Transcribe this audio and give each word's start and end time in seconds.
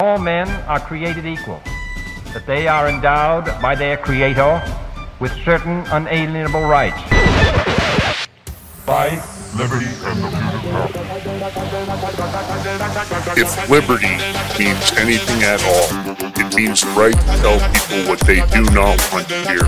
All 0.00 0.18
men 0.18 0.48
are 0.66 0.80
created 0.80 1.24
equal, 1.24 1.62
that 2.32 2.46
they 2.46 2.66
are 2.66 2.88
endowed 2.88 3.44
by 3.62 3.76
their 3.76 3.96
Creator 3.96 4.60
with 5.20 5.30
certain 5.44 5.86
unalienable 5.86 6.62
rights. 6.62 6.98
Life, 8.88 9.54
liberty, 9.54 9.86
and 10.02 10.24
the 10.24 10.30
pursuit 10.30 10.74
of. 10.74 10.98
If 13.38 13.70
liberty 13.70 14.18
means 14.58 14.92
anything 14.98 15.44
at 15.44 15.62
all, 15.62 16.33
it 16.54 16.60
means 16.60 16.84
right 16.96 17.12
to 17.12 17.26
tell 17.40 17.58
people 17.72 18.08
what 18.08 18.20
they 18.20 18.40
do 18.52 18.62
not 18.74 18.98
want 19.12 19.28
to 19.28 19.34
hear. 19.48 19.64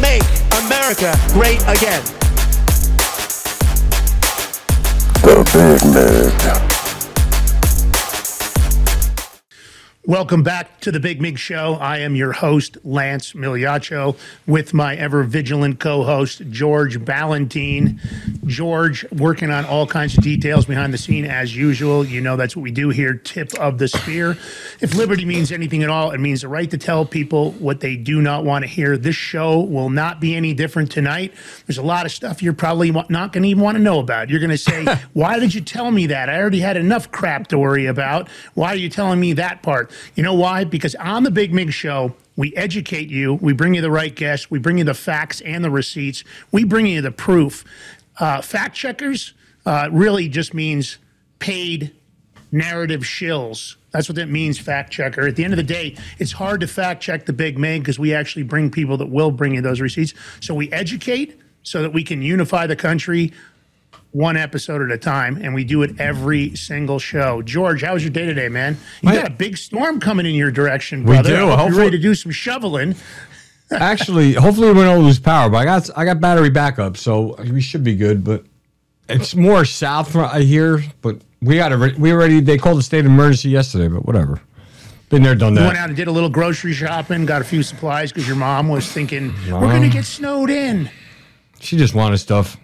Make 0.00 0.22
America 0.64 1.16
great 1.32 1.60
again. 1.68 2.04
The 5.22 5.42
Big 5.52 6.64
Mig. 6.64 6.73
Welcome 10.06 10.42
back 10.42 10.80
to 10.80 10.92
the 10.92 11.00
Big 11.00 11.22
Mig 11.22 11.38
Show. 11.38 11.76
I 11.76 12.00
am 12.00 12.14
your 12.14 12.32
host, 12.32 12.76
Lance 12.84 13.32
Migliaccio, 13.32 14.18
with 14.46 14.74
my 14.74 14.94
ever 14.96 15.22
vigilant 15.22 15.80
co 15.80 16.02
host, 16.02 16.42
George 16.50 17.00
Balloutine. 17.00 17.98
George, 18.46 19.10
working 19.12 19.50
on 19.50 19.64
all 19.64 19.86
kinds 19.86 20.18
of 20.18 20.22
details 20.22 20.66
behind 20.66 20.92
the 20.92 20.98
scene 20.98 21.24
as 21.24 21.56
usual. 21.56 22.04
You 22.04 22.20
know 22.20 22.36
that's 22.36 22.54
what 22.54 22.64
we 22.64 22.70
do 22.70 22.90
here, 22.90 23.14
tip 23.14 23.54
of 23.58 23.78
the 23.78 23.88
spear. 23.88 24.32
If 24.82 24.94
liberty 24.94 25.24
means 25.24 25.50
anything 25.50 25.82
at 25.82 25.88
all, 25.88 26.10
it 26.10 26.18
means 26.18 26.42
the 26.42 26.48
right 26.48 26.70
to 26.70 26.76
tell 26.76 27.06
people 27.06 27.52
what 27.52 27.80
they 27.80 27.96
do 27.96 28.20
not 28.20 28.44
want 28.44 28.64
to 28.64 28.68
hear. 28.68 28.98
This 28.98 29.16
show 29.16 29.60
will 29.60 29.88
not 29.88 30.20
be 30.20 30.36
any 30.36 30.52
different 30.52 30.92
tonight. 30.92 31.32
There's 31.66 31.78
a 31.78 31.82
lot 31.82 32.04
of 32.04 32.12
stuff 32.12 32.42
you're 32.42 32.52
probably 32.52 32.90
not 32.90 33.32
going 33.32 33.44
to 33.44 33.48
even 33.48 33.62
want 33.62 33.78
to 33.78 33.82
know 33.82 34.00
about. 34.00 34.28
You're 34.28 34.40
going 34.40 34.50
to 34.50 34.58
say, 34.58 34.84
Why 35.14 35.38
did 35.38 35.54
you 35.54 35.62
tell 35.62 35.90
me 35.90 36.08
that? 36.08 36.28
I 36.28 36.38
already 36.38 36.60
had 36.60 36.76
enough 36.76 37.10
crap 37.10 37.46
to 37.46 37.58
worry 37.58 37.86
about. 37.86 38.28
Why 38.52 38.68
are 38.68 38.76
you 38.76 38.90
telling 38.90 39.18
me 39.18 39.32
that 39.32 39.62
part? 39.62 39.92
You 40.14 40.22
know 40.22 40.34
why? 40.34 40.64
Because 40.64 40.94
on 40.96 41.22
the 41.22 41.30
Big 41.30 41.52
Mig 41.52 41.72
Show, 41.72 42.14
we 42.36 42.54
educate 42.56 43.10
you. 43.10 43.34
We 43.34 43.52
bring 43.52 43.74
you 43.74 43.80
the 43.80 43.90
right 43.90 44.14
guests. 44.14 44.50
We 44.50 44.58
bring 44.58 44.78
you 44.78 44.84
the 44.84 44.94
facts 44.94 45.40
and 45.42 45.64
the 45.64 45.70
receipts. 45.70 46.24
We 46.52 46.64
bring 46.64 46.86
you 46.86 47.00
the 47.00 47.12
proof. 47.12 47.64
Uh, 48.18 48.40
fact 48.42 48.74
checkers 48.74 49.34
uh, 49.66 49.88
really 49.92 50.28
just 50.28 50.54
means 50.54 50.98
paid 51.38 51.92
narrative 52.52 53.02
shills. 53.02 53.76
That's 53.90 54.08
what 54.08 54.16
that 54.16 54.28
means, 54.28 54.58
fact 54.58 54.92
checker. 54.92 55.26
At 55.26 55.36
the 55.36 55.44
end 55.44 55.52
of 55.52 55.56
the 55.56 55.62
day, 55.62 55.96
it's 56.18 56.32
hard 56.32 56.60
to 56.62 56.66
fact 56.66 57.02
check 57.02 57.26
the 57.26 57.32
Big 57.32 57.58
Mig 57.58 57.82
because 57.82 57.98
we 57.98 58.14
actually 58.14 58.42
bring 58.42 58.70
people 58.70 58.96
that 58.96 59.06
will 59.06 59.30
bring 59.30 59.54
you 59.54 59.60
those 59.60 59.80
receipts. 59.80 60.14
So 60.40 60.54
we 60.54 60.70
educate 60.72 61.40
so 61.62 61.82
that 61.82 61.92
we 61.92 62.02
can 62.02 62.22
unify 62.22 62.66
the 62.66 62.76
country 62.76 63.32
one 64.14 64.36
episode 64.36 64.80
at 64.80 64.92
a 64.92 64.96
time, 64.96 65.36
and 65.42 65.52
we 65.52 65.64
do 65.64 65.82
it 65.82 66.00
every 66.00 66.54
single 66.54 67.00
show. 67.00 67.42
George, 67.42 67.82
how 67.82 67.94
was 67.94 68.04
your 68.04 68.12
day 68.12 68.24
today, 68.24 68.48
man? 68.48 68.74
You 69.02 69.08
My- 69.08 69.16
got 69.16 69.26
a 69.26 69.30
big 69.30 69.56
storm 69.56 69.98
coming 69.98 70.24
in 70.24 70.36
your 70.36 70.52
direction, 70.52 71.04
brother. 71.04 71.30
We 71.30 71.36
do. 71.36 71.42
You're 71.46 71.56
Hopefully- 71.56 71.78
ready 71.86 71.96
to 71.96 72.02
do 72.02 72.14
some 72.14 72.30
shoveling. 72.30 72.94
Actually, 73.72 74.34
hopefully 74.34 74.68
we 74.72 74.82
don't 74.82 75.04
lose 75.04 75.18
power. 75.18 75.50
But 75.50 75.56
I 75.58 75.64
got 75.64 75.90
I 75.96 76.04
got 76.04 76.20
battery 76.20 76.50
backup, 76.50 76.96
so 76.96 77.34
we 77.50 77.60
should 77.60 77.82
be 77.82 77.96
good. 77.96 78.22
But 78.22 78.44
it's 79.08 79.34
more 79.34 79.64
south 79.64 80.12
from 80.12 80.30
I 80.32 80.42
hear. 80.42 80.84
But 81.02 81.16
we 81.42 81.56
got 81.56 81.98
we 81.98 82.12
already 82.12 82.40
they 82.40 82.56
called 82.56 82.78
a 82.78 82.82
state 82.82 83.00
of 83.00 83.06
emergency 83.06 83.48
yesterday. 83.48 83.88
But 83.88 84.04
whatever, 84.06 84.40
been 85.08 85.24
there, 85.24 85.34
done 85.34 85.56
You 85.56 85.62
went 85.62 85.76
out 85.78 85.88
and 85.88 85.96
did 85.96 86.06
a 86.06 86.12
little 86.12 86.28
grocery 86.28 86.72
shopping, 86.74 87.26
got 87.26 87.40
a 87.40 87.44
few 87.44 87.64
supplies 87.64 88.12
because 88.12 88.28
your 88.28 88.36
mom 88.36 88.68
was 88.68 88.86
thinking 88.92 89.34
we're 89.50 89.60
going 89.60 89.82
to 89.82 89.88
get 89.88 90.04
snowed 90.04 90.50
in. 90.50 90.88
She 91.58 91.76
just 91.76 91.94
wanted 91.94 92.18
stuff. 92.18 92.56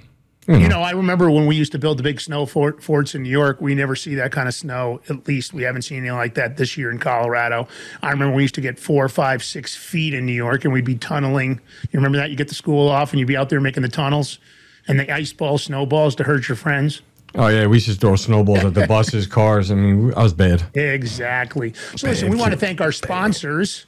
Hmm. 0.50 0.62
You 0.62 0.68
know, 0.68 0.82
I 0.82 0.90
remember 0.90 1.30
when 1.30 1.46
we 1.46 1.54
used 1.54 1.70
to 1.72 1.78
build 1.78 1.96
the 1.96 2.02
big 2.02 2.20
snow 2.20 2.44
fort, 2.44 2.82
forts 2.82 3.14
in 3.14 3.22
New 3.22 3.30
York. 3.30 3.60
We 3.60 3.76
never 3.76 3.94
see 3.94 4.16
that 4.16 4.32
kind 4.32 4.48
of 4.48 4.54
snow. 4.54 5.00
At 5.08 5.28
least 5.28 5.54
we 5.54 5.62
haven't 5.62 5.82
seen 5.82 5.98
anything 5.98 6.16
like 6.16 6.34
that 6.34 6.56
this 6.56 6.76
year 6.76 6.90
in 6.90 6.98
Colorado. 6.98 7.68
I 8.02 8.10
remember 8.10 8.34
we 8.34 8.42
used 8.42 8.56
to 8.56 8.60
get 8.60 8.76
four, 8.76 9.08
five, 9.08 9.44
six 9.44 9.76
feet 9.76 10.12
in 10.12 10.26
New 10.26 10.32
York, 10.32 10.64
and 10.64 10.72
we'd 10.72 10.84
be 10.84 10.96
tunneling. 10.96 11.60
You 11.92 11.98
remember 12.00 12.18
that? 12.18 12.30
You 12.30 12.36
get 12.36 12.48
the 12.48 12.56
school 12.56 12.88
off, 12.88 13.12
and 13.12 13.20
you'd 13.20 13.28
be 13.28 13.36
out 13.36 13.48
there 13.48 13.60
making 13.60 13.84
the 13.84 13.88
tunnels, 13.88 14.40
and 14.88 14.98
the 14.98 15.08
ice 15.08 15.32
balls, 15.32 15.62
snowballs 15.62 16.16
to 16.16 16.24
hurt 16.24 16.48
your 16.48 16.56
friends. 16.56 17.00
Oh 17.36 17.46
yeah, 17.46 17.68
we 17.68 17.76
used 17.76 17.86
to 17.86 17.94
throw 17.94 18.16
snowballs 18.16 18.64
at 18.64 18.74
the 18.74 18.86
buses, 18.88 19.28
cars. 19.28 19.70
I 19.70 19.76
mean, 19.76 20.12
I 20.14 20.24
was 20.24 20.32
bad. 20.32 20.64
Exactly. 20.74 21.74
So 21.94 22.08
listen, 22.08 22.28
we 22.28 22.36
want 22.36 22.50
to 22.50 22.58
thank 22.58 22.80
our 22.80 22.90
sponsors, 22.90 23.86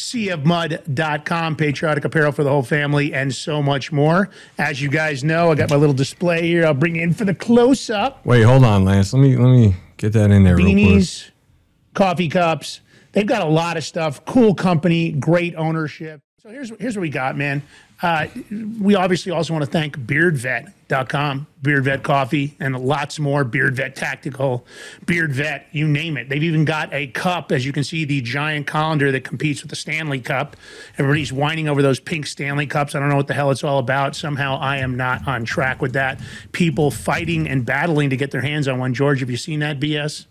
seaofmud.com, 0.00 1.56
patriotic 1.56 2.04
apparel 2.04 2.32
for 2.32 2.42
the 2.42 2.50
whole 2.50 2.62
family, 2.62 3.12
and 3.12 3.34
so 3.34 3.62
much 3.62 3.92
more. 3.92 4.30
As 4.58 4.80
you 4.80 4.88
guys 4.88 5.22
know, 5.22 5.50
I 5.50 5.54
got 5.54 5.70
my 5.70 5.76
little 5.76 5.94
display 5.94 6.46
here. 6.46 6.66
I'll 6.66 6.74
bring 6.74 6.96
you 6.96 7.02
in 7.02 7.12
for 7.12 7.24
the 7.24 7.34
close 7.34 7.90
up. 7.90 8.24
Wait, 8.24 8.42
hold 8.42 8.64
on, 8.64 8.84
Lance. 8.84 9.12
Let 9.12 9.20
me 9.20 9.36
let 9.36 9.50
me 9.50 9.76
get 9.96 10.12
that 10.14 10.30
in 10.30 10.44
there 10.44 10.56
real 10.56 10.66
quick. 10.66 10.76
Beanies, 10.76 11.30
coffee 11.94 12.28
cups. 12.28 12.80
They've 13.12 13.26
got 13.26 13.42
a 13.42 13.50
lot 13.50 13.76
of 13.76 13.84
stuff. 13.84 14.24
Cool 14.24 14.54
company, 14.54 15.12
great 15.12 15.54
ownership. 15.56 16.22
So 16.42 16.48
here's 16.48 16.70
here's 16.78 16.96
what 16.96 17.02
we 17.02 17.10
got, 17.10 17.36
man. 17.36 17.62
Uh, 18.00 18.28
we 18.80 18.94
obviously 18.94 19.30
also 19.30 19.52
want 19.52 19.62
to 19.62 19.70
thank 19.70 19.98
beardvet.com, 19.98 21.46
Beard 21.60 21.84
Vet 21.84 22.02
Coffee, 22.02 22.56
and 22.58 22.80
lots 22.80 23.18
more. 23.18 23.44
Beard 23.44 23.76
Vet 23.76 23.94
Tactical, 23.94 24.64
Beard 25.04 25.34
Vet, 25.34 25.66
you 25.72 25.86
name 25.86 26.16
it. 26.16 26.30
They've 26.30 26.42
even 26.42 26.64
got 26.64 26.94
a 26.94 27.08
cup, 27.08 27.52
as 27.52 27.66
you 27.66 27.74
can 27.74 27.84
see, 27.84 28.06
the 28.06 28.22
giant 28.22 28.66
colander 28.66 29.12
that 29.12 29.22
competes 29.22 29.60
with 29.60 29.68
the 29.68 29.76
Stanley 29.76 30.18
Cup. 30.18 30.56
Everybody's 30.96 31.30
whining 31.30 31.68
over 31.68 31.82
those 31.82 32.00
pink 32.00 32.24
Stanley 32.24 32.66
Cups. 32.66 32.94
I 32.94 33.00
don't 33.00 33.10
know 33.10 33.16
what 33.16 33.26
the 33.26 33.34
hell 33.34 33.50
it's 33.50 33.62
all 33.62 33.78
about. 33.78 34.16
Somehow 34.16 34.58
I 34.58 34.78
am 34.78 34.96
not 34.96 35.28
on 35.28 35.44
track 35.44 35.82
with 35.82 35.92
that. 35.92 36.22
People 36.52 36.90
fighting 36.90 37.48
and 37.48 37.66
battling 37.66 38.08
to 38.08 38.16
get 38.16 38.30
their 38.30 38.40
hands 38.40 38.66
on 38.66 38.78
one. 38.78 38.94
George, 38.94 39.20
have 39.20 39.30
you 39.30 39.36
seen 39.36 39.60
that 39.60 39.78
BS? 39.78 40.24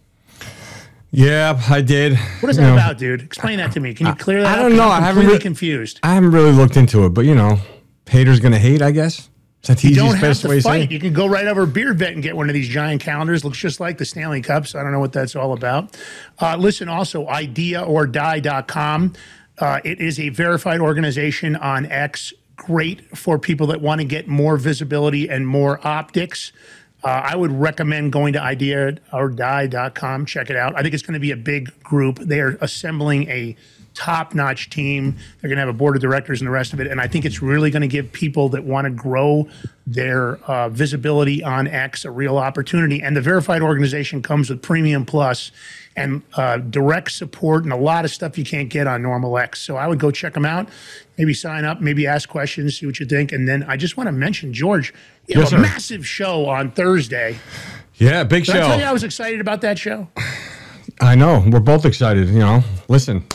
Yeah, 1.11 1.59
I 1.69 1.81
did. 1.81 2.17
What 2.39 2.49
is 2.49 2.57
that 2.57 2.71
about, 2.73 2.97
dude? 2.99 3.21
Explain 3.21 3.57
that 3.57 3.71
to 3.71 3.79
me. 3.79 3.93
Can 3.95 4.07
you 4.07 4.13
clear 4.13 4.41
that 4.43 4.47
I 4.47 4.51
up? 4.53 4.59
don't 4.59 4.71
'Cause 4.71 4.77
know. 4.77 4.89
I'm 4.89 5.03
I 5.03 5.05
haven't 5.07 5.25
really- 5.25 5.39
confused. 5.39 5.99
I 6.03 6.13
haven't 6.13 6.31
really 6.31 6.51
looked 6.51 6.77
into 6.77 7.05
it, 7.05 7.09
but 7.15 7.25
you 7.25 7.33
know, 7.33 7.59
haters 8.07 8.39
gonna 8.39 8.59
hate. 8.59 8.81
I 8.81 8.91
guess. 8.91 9.29
Is 9.63 9.67
that 9.67 9.77
the 9.79 9.89
You 9.89 9.95
don't 9.95 10.05
easiest 10.15 10.21
have 10.21 10.29
best 10.29 10.43
way 10.45 10.55
to 10.57 10.61
to 10.61 10.69
fight. 10.69 10.91
You 10.91 10.99
can 10.99 11.11
go 11.11 11.27
right 11.27 11.45
over 11.47 11.65
Beard 11.65 11.97
Vet 11.99 12.13
and 12.13 12.23
get 12.23 12.37
one 12.37 12.47
of 12.47 12.53
these 12.53 12.69
giant 12.69 13.01
calendars. 13.01 13.43
Looks 13.43 13.57
just 13.57 13.79
like 13.81 13.97
the 13.97 14.05
Stanley 14.05 14.41
Cups. 14.41 14.73
I 14.75 14.83
don't 14.83 14.91
know 14.93 14.99
what 15.01 15.11
that's 15.11 15.35
all 15.35 15.51
about. 15.51 15.97
Uh, 16.39 16.55
listen, 16.57 16.87
also, 16.87 17.25
ideaordie.com. 17.27 19.13
Uh, 19.57 19.79
it 19.83 19.99
is 19.99 20.19
a 20.19 20.29
verified 20.29 20.79
organization 20.79 21.55
on 21.57 21.85
X. 21.87 22.33
Great 22.55 23.17
for 23.17 23.37
people 23.39 23.67
that 23.67 23.81
want 23.81 23.99
to 23.99 24.05
get 24.05 24.27
more 24.27 24.57
visibility 24.57 25.29
and 25.29 25.45
more 25.47 25.85
optics. 25.85 26.51
Uh, 27.03 27.07
I 27.07 27.35
would 27.35 27.51
recommend 27.51 28.11
going 28.11 28.33
to 28.33 28.39
ideaordie.com. 28.39 30.25
Check 30.25 30.49
it 30.49 30.57
out. 30.57 30.77
I 30.77 30.81
think 30.81 30.93
it's 30.93 31.03
going 31.03 31.13
to 31.13 31.19
be 31.19 31.31
a 31.31 31.37
big 31.37 31.71
group. 31.81 32.19
They 32.19 32.41
are 32.41 32.57
assembling 32.61 33.29
a 33.29 33.55
top 33.93 34.33
notch 34.33 34.69
team. 34.69 35.17
They're 35.41 35.49
going 35.49 35.57
to 35.57 35.61
have 35.61 35.69
a 35.69 35.73
board 35.73 35.95
of 35.95 36.01
directors 36.01 36.39
and 36.41 36.47
the 36.47 36.51
rest 36.51 36.73
of 36.73 36.79
it. 36.79 36.87
And 36.87 37.01
I 37.01 37.07
think 37.07 37.25
it's 37.25 37.41
really 37.41 37.71
going 37.71 37.81
to 37.81 37.87
give 37.87 38.11
people 38.11 38.49
that 38.49 38.63
want 38.63 38.85
to 38.85 38.91
grow 38.91 39.49
their 39.85 40.37
uh, 40.45 40.69
visibility 40.69 41.43
on 41.43 41.67
X 41.67 42.05
a 42.05 42.11
real 42.11 42.37
opportunity. 42.37 43.01
And 43.01 43.15
the 43.15 43.21
verified 43.21 43.61
organization 43.61 44.21
comes 44.21 44.49
with 44.49 44.61
Premium 44.61 45.05
Plus 45.05 45.51
and 45.95 46.21
uh, 46.35 46.57
direct 46.57 47.11
support 47.11 47.63
and 47.63 47.73
a 47.73 47.77
lot 47.77 48.05
of 48.05 48.11
stuff 48.11 48.37
you 48.37 48.45
can't 48.45 48.69
get 48.69 48.87
on 48.87 49.01
normal 49.01 49.37
X. 49.37 49.59
So 49.59 49.75
I 49.75 49.87
would 49.87 49.99
go 49.99 50.11
check 50.11 50.33
them 50.33 50.45
out, 50.45 50.69
maybe 51.17 51.33
sign 51.33 51.65
up, 51.65 51.81
maybe 51.81 52.07
ask 52.07 52.29
questions, 52.29 52.79
see 52.79 52.85
what 52.85 52.99
you 52.99 53.05
think. 53.05 53.31
And 53.31 53.47
then 53.47 53.63
I 53.63 53.75
just 53.75 53.97
want 53.97 54.07
to 54.07 54.13
mention, 54.13 54.53
George, 54.53 54.93
Yes, 55.37 55.47
a 55.47 55.49
sir. 55.51 55.57
massive 55.59 56.07
show 56.07 56.47
on 56.47 56.71
Thursday. 56.71 57.37
Yeah, 57.95 58.23
big 58.23 58.45
Did 58.45 58.55
I 58.55 58.59
tell 58.67 58.79
you 58.79 58.85
I 58.85 58.93
was 58.93 59.03
excited 59.03 59.41
about 59.41 59.61
that 59.61 59.77
show? 59.77 60.07
I 61.01 61.15
know. 61.15 61.43
We're 61.47 61.59
both 61.59 61.85
excited. 61.85 62.29
You 62.29 62.39
know, 62.39 62.63
listen. 62.87 63.25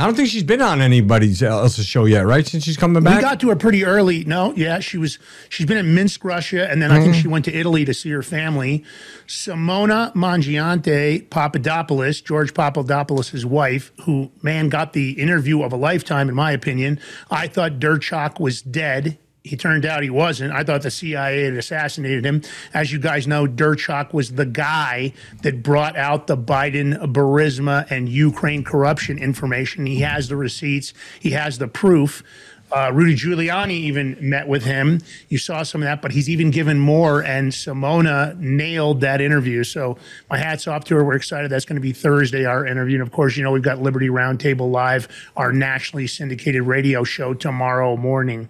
I 0.00 0.04
don't 0.04 0.14
think 0.14 0.28
she's 0.28 0.44
been 0.44 0.62
on 0.62 0.80
anybody's 0.80 1.42
else's 1.42 1.84
show 1.84 2.04
yet, 2.04 2.24
right? 2.24 2.46
Since 2.46 2.62
she's 2.62 2.76
coming 2.76 3.02
back, 3.02 3.16
We 3.16 3.20
got 3.22 3.40
to 3.40 3.48
her 3.48 3.56
pretty 3.56 3.84
early. 3.84 4.24
No, 4.24 4.54
yeah, 4.54 4.78
she 4.78 4.96
was. 4.96 5.18
She's 5.48 5.66
been 5.66 5.76
in 5.76 5.92
Minsk, 5.92 6.22
Russia, 6.24 6.70
and 6.70 6.80
then 6.80 6.92
I 6.92 7.00
think 7.00 7.14
Mm-hmm. 7.14 7.22
she 7.22 7.26
went 7.28 7.44
to 7.46 7.52
Italy 7.52 7.84
to 7.84 7.92
see 7.92 8.10
her 8.10 8.22
family. 8.22 8.84
Simona 9.26 10.14
Mangiante 10.14 11.28
Papadopoulos, 11.30 12.20
George 12.20 12.54
Papadopoulos' 12.54 13.44
wife, 13.44 13.90
who 14.04 14.30
man 14.40 14.68
got 14.68 14.92
the 14.92 15.12
interview 15.12 15.62
of 15.62 15.72
a 15.72 15.76
lifetime, 15.76 16.28
in 16.28 16.34
my 16.36 16.52
opinion. 16.52 17.00
I 17.30 17.48
thought 17.48 17.80
Derkach 17.80 18.38
was 18.38 18.62
dead. 18.62 19.18
He 19.48 19.56
turned 19.56 19.86
out 19.86 20.02
he 20.02 20.10
wasn't. 20.10 20.52
I 20.52 20.62
thought 20.62 20.82
the 20.82 20.90
CIA 20.90 21.44
had 21.44 21.54
assassinated 21.54 22.24
him. 22.24 22.42
As 22.74 22.92
you 22.92 22.98
guys 22.98 23.26
know, 23.26 23.46
Derkach 23.46 24.12
was 24.12 24.32
the 24.32 24.46
guy 24.46 25.14
that 25.42 25.62
brought 25.62 25.96
out 25.96 26.26
the 26.26 26.36
Biden, 26.36 26.94
Burisma, 27.12 27.90
and 27.90 28.08
Ukraine 28.08 28.62
corruption 28.62 29.18
information. 29.18 29.86
He 29.86 30.00
has 30.00 30.28
the 30.28 30.36
receipts. 30.36 30.92
He 31.18 31.30
has 31.30 31.58
the 31.58 31.68
proof. 31.68 32.22
Uh, 32.70 32.90
Rudy 32.92 33.14
Giuliani 33.14 33.70
even 33.70 34.16
met 34.20 34.46
with 34.46 34.64
him. 34.64 35.00
You 35.28 35.38
saw 35.38 35.62
some 35.62 35.82
of 35.82 35.86
that, 35.86 36.02
but 36.02 36.12
he's 36.12 36.28
even 36.28 36.50
given 36.50 36.78
more. 36.78 37.22
And 37.22 37.50
Simona 37.50 38.38
nailed 38.38 39.00
that 39.00 39.20
interview. 39.20 39.64
So 39.64 39.96
my 40.28 40.36
hats 40.36 40.66
off 40.66 40.84
to 40.84 40.96
her. 40.96 41.04
We're 41.04 41.14
excited. 41.14 41.50
That's 41.50 41.64
going 41.64 41.76
to 41.76 41.82
be 41.82 41.92
Thursday, 41.92 42.44
our 42.44 42.66
interview. 42.66 42.96
And 42.96 43.02
of 43.02 43.10
course, 43.10 43.36
you 43.36 43.42
know, 43.42 43.52
we've 43.52 43.62
got 43.62 43.80
Liberty 43.80 44.08
Roundtable 44.08 44.70
Live, 44.70 45.08
our 45.36 45.52
nationally 45.52 46.06
syndicated 46.06 46.62
radio 46.62 47.04
show 47.04 47.32
tomorrow 47.32 47.96
morning. 47.96 48.48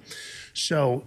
So, 0.58 1.04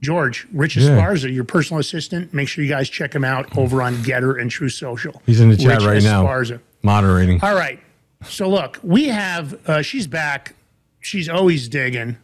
George, 0.00 0.46
Rich 0.52 0.76
Yeah. 0.76 0.90
Esparza, 0.90 1.32
your 1.32 1.44
personal 1.44 1.80
assistant, 1.80 2.32
make 2.32 2.48
sure 2.48 2.62
you 2.64 2.70
guys 2.70 2.88
check 2.88 3.14
him 3.14 3.24
out 3.24 3.56
over 3.58 3.82
on 3.82 3.96
GETTR 3.96 4.40
and 4.40 4.50
Truth 4.50 4.74
Social. 4.74 5.20
He's 5.26 5.40
in 5.40 5.48
the 5.48 5.56
chat 5.56 5.78
Rich 5.80 5.86
right 5.86 6.02
now, 6.02 6.22
Rich 6.38 6.50
Esparza. 6.50 6.60
moderating. 6.82 7.40
All 7.42 7.54
right. 7.54 7.80
So 8.24 8.48
look, 8.48 8.78
we 8.82 9.08
have 9.08 9.58
uh, 9.68 9.82
she's 9.82 10.06
back. 10.06 10.54
She's 11.00 11.28
always 11.28 11.68
digging. 11.68 12.16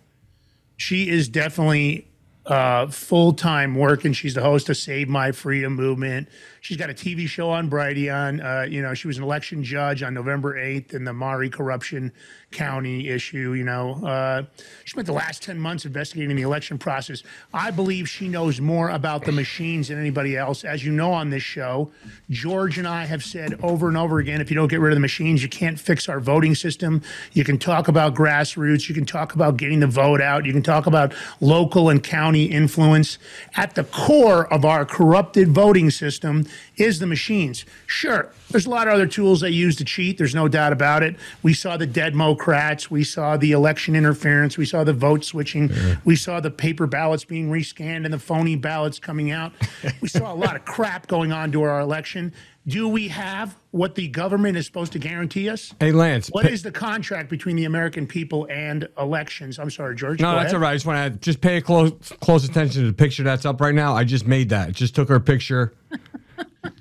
She 0.77 1.09
is 1.09 1.29
definitely 1.29 2.09
uh, 2.47 2.89
full 2.89 3.33
time 3.33 3.75
working. 3.77 4.13
She's 4.13 4.35
the 4.35 4.43
host 4.43 4.69
of 4.69 4.77
Save 4.77 5.09
My 5.09 5.33
Freedom 5.33 5.75
Movement. 5.75 6.29
She's 6.65 6.79
got 6.79 6.89
a 6.89 6.95
TV 6.95 7.29
show 7.29 7.51
on 7.51 7.69
Brighteon. 7.69 8.43
Uh, 8.43 8.65
you 8.65 8.81
know, 8.81 8.95
she 8.95 9.07
was 9.07 9.19
an 9.19 9.23
election 9.23 9.63
judge 9.63 10.03
on 10.03 10.15
November 10.15 10.55
8th 10.55 10.95
in 10.95 11.05
the 11.05 11.13
Mari 11.13 11.51
corruption 11.51 12.11
county 12.53 13.11
issue. 13.11 13.53
You 13.53 13.65
know, 13.65 14.03
uh, 14.03 14.45
she 14.85 14.93
spent 14.93 15.07
the 15.07 15.13
last 15.13 15.43
10 15.43 15.59
months 15.59 15.85
investigating 15.85 16.35
the 16.35 16.41
election 16.41 16.79
process. 16.79 17.23
I 17.53 17.71
believe 17.71 18.09
she 18.09 18.29
knows 18.29 18.63
more 18.63 18.89
about 18.89 19.27
the 19.27 19.33
machines 19.33 19.89
than 19.89 19.99
anybody 19.99 20.39
else. 20.39 20.65
As 20.65 20.83
you 20.83 20.91
know 20.91 21.13
on 21.13 21.29
this 21.29 21.43
show, 21.43 21.91
George 22.31 22.79
and 22.79 22.89
I 22.89 23.05
have 23.05 23.23
said 23.23 23.61
over 23.63 23.89
and 23.89 23.99
over 23.99 24.19
again 24.19 24.41
if 24.41 24.51
you 24.51 24.55
don't 24.55 24.69
get 24.69 24.81
rid 24.81 24.93
of 24.93 24.97
the 24.97 25.01
machines, 25.01 25.43
you 25.43 25.51
can't 25.51 25.79
fix 25.79 26.09
our 26.09 26.19
voting 26.19 26.55
system. 26.55 27.03
You 27.35 27.45
can 27.45 27.59
talk 27.59 27.89
about 27.89 28.15
grassroots, 28.15 28.89
you 28.89 28.95
can 28.95 29.05
talk 29.05 29.35
about 29.35 29.59
getting 29.59 29.81
the 29.81 29.87
vote 29.87 30.23
out, 30.23 30.47
you 30.47 30.53
can 30.55 30.63
talk 30.63 30.87
about 30.87 31.13
local 31.43 31.91
and 31.91 32.03
county 32.03 32.45
influence. 32.45 33.19
At 33.55 33.75
the 33.75 33.85
core 33.85 34.51
of 34.51 34.65
our 34.65 34.87
corrupted 34.87 35.49
voting 35.49 35.91
system 35.91 36.47
is 36.77 36.99
the 36.99 37.07
machines. 37.07 37.65
Sure, 37.87 38.33
there's 38.51 38.67
a 38.67 38.71
lot 38.71 38.89
of 38.89 38.95
other 38.95 39.07
tools 39.07 39.41
they 39.41 39.51
use 39.51 39.77
to 39.77 39.85
cheat. 39.85 40.19
There's 40.19 40.35
no 40.35 40.49
doubt 40.49 40.73
about 40.73 41.03
it. 41.03 41.17
We 41.43 41.53
saw 41.55 41.77
the 41.77 41.87
dead 41.87 42.15
Democrats. 42.15 42.91
We 42.91 43.03
saw 43.03 43.37
the 43.37 43.53
election 43.53 43.97
interference. 43.97 44.57
We 44.57 44.67
saw 44.67 44.85
the 44.85 44.93
vote 44.93 45.25
switching. 45.25 45.71
We 46.05 46.17
saw 46.17 46.41
the 46.41 46.51
paper 46.51 46.87
ballots 46.87 47.25
being 47.25 47.51
rescanned 47.51 48.05
and 48.05 48.13
the 48.13 48.19
phony 48.19 48.57
ballots 48.57 48.99
coming 48.99 49.31
out. 49.31 49.53
we 50.01 50.09
saw 50.09 50.33
a 50.33 50.35
lot 50.35 50.55
of 50.55 50.65
crap 50.65 51.07
going 51.07 51.33
on 51.33 51.51
to 51.53 51.63
our 51.63 51.81
election. 51.81 52.33
Do 52.67 52.89
we 52.89 53.09
have 53.09 53.57
what 53.73 53.95
the 53.95 54.09
government 54.09 54.57
is 54.57 54.65
supposed 54.65 54.93
to 54.93 54.99
guarantee 54.99 55.51
us? 55.51 55.75
Hey, 55.81 55.93
Lance. 55.93 56.29
What 56.29 56.47
is 56.47 56.63
the 56.63 56.71
contract 56.71 57.29
between 57.29 57.57
the 57.57 57.65
American 57.65 58.07
people 58.07 58.47
and 58.49 58.89
elections? 58.99 59.59
I'm 59.59 59.71
sorry, 59.71 59.97
George. 59.97 60.21
No, 60.21 60.33
that's 60.33 60.45
ahead. 60.45 60.55
all 60.55 60.61
right. 60.61 60.71
I 60.71 60.75
just 60.75 60.87
want 60.87 61.13
to 61.13 61.19
just 61.21 61.41
pay 61.41 61.61
close 61.61 61.93
close 62.21 62.49
attention 62.49 62.83
to 62.83 62.87
the 62.87 62.95
picture 62.95 63.23
that's 63.23 63.45
up 63.45 63.61
right 63.61 63.75
now. 63.75 63.95
I 63.95 64.05
just 64.05 64.27
made 64.27 64.51
that. 64.51 64.73
Just 64.73 64.95
took 64.95 65.09
her 65.09 65.21
picture. 65.21 65.75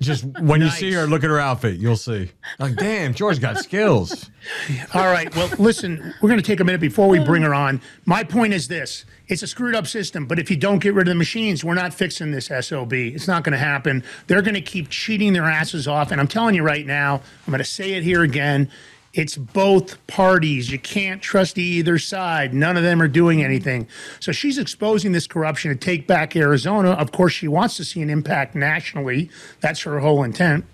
Just 0.00 0.24
when 0.40 0.60
you 0.60 0.70
see 0.70 0.92
her, 0.92 1.06
look 1.06 1.24
at 1.24 1.30
her 1.30 1.38
outfit. 1.38 1.78
You'll 1.78 1.96
see. 1.96 2.30
Like, 2.58 2.76
damn, 2.76 3.14
George 3.14 3.40
got 3.40 3.58
skills. 3.58 4.30
All 4.94 5.06
right. 5.06 5.34
Well, 5.34 5.50
listen, 5.58 6.14
we're 6.20 6.28
going 6.28 6.40
to 6.40 6.46
take 6.46 6.60
a 6.60 6.64
minute 6.64 6.80
before 6.80 7.08
we 7.08 7.18
bring 7.18 7.42
her 7.42 7.54
on. 7.54 7.80
My 8.04 8.24
point 8.24 8.52
is 8.54 8.68
this 8.68 9.04
it's 9.28 9.42
a 9.42 9.46
screwed 9.46 9.74
up 9.74 9.86
system, 9.86 10.26
but 10.26 10.38
if 10.38 10.50
you 10.50 10.56
don't 10.56 10.80
get 10.80 10.94
rid 10.94 11.08
of 11.08 11.12
the 11.12 11.18
machines, 11.18 11.64
we're 11.64 11.74
not 11.74 11.94
fixing 11.94 12.30
this 12.30 12.46
SOB. 12.46 12.92
It's 12.92 13.26
not 13.26 13.44
going 13.44 13.52
to 13.52 13.58
happen. 13.58 14.04
They're 14.26 14.42
going 14.42 14.54
to 14.54 14.60
keep 14.60 14.88
cheating 14.90 15.32
their 15.32 15.44
asses 15.44 15.88
off. 15.88 16.10
And 16.10 16.20
I'm 16.20 16.28
telling 16.28 16.54
you 16.54 16.62
right 16.62 16.86
now, 16.86 17.14
I'm 17.46 17.50
going 17.50 17.58
to 17.58 17.64
say 17.64 17.92
it 17.94 18.02
here 18.02 18.22
again. 18.22 18.70
It's 19.14 19.36
both 19.36 20.04
parties. 20.08 20.70
You 20.70 20.78
can't 20.78 21.22
trust 21.22 21.56
either 21.56 21.98
side. 21.98 22.52
None 22.52 22.76
of 22.76 22.82
them 22.82 23.00
are 23.00 23.08
doing 23.08 23.38
mm-hmm. 23.38 23.46
anything. 23.46 23.88
So 24.20 24.32
she's 24.32 24.58
exposing 24.58 25.12
this 25.12 25.26
corruption 25.26 25.70
to 25.70 25.76
take 25.76 26.06
back 26.06 26.34
Arizona. 26.36 26.90
Of 26.90 27.12
course, 27.12 27.32
she 27.32 27.48
wants 27.48 27.76
to 27.76 27.84
see 27.84 28.02
an 28.02 28.10
impact 28.10 28.54
nationally. 28.54 29.30
That's 29.60 29.82
her 29.82 30.00
whole 30.00 30.24
intent. 30.24 30.64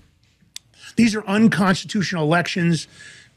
These 0.96 1.14
are 1.14 1.24
unconstitutional 1.26 2.24
elections. 2.24 2.88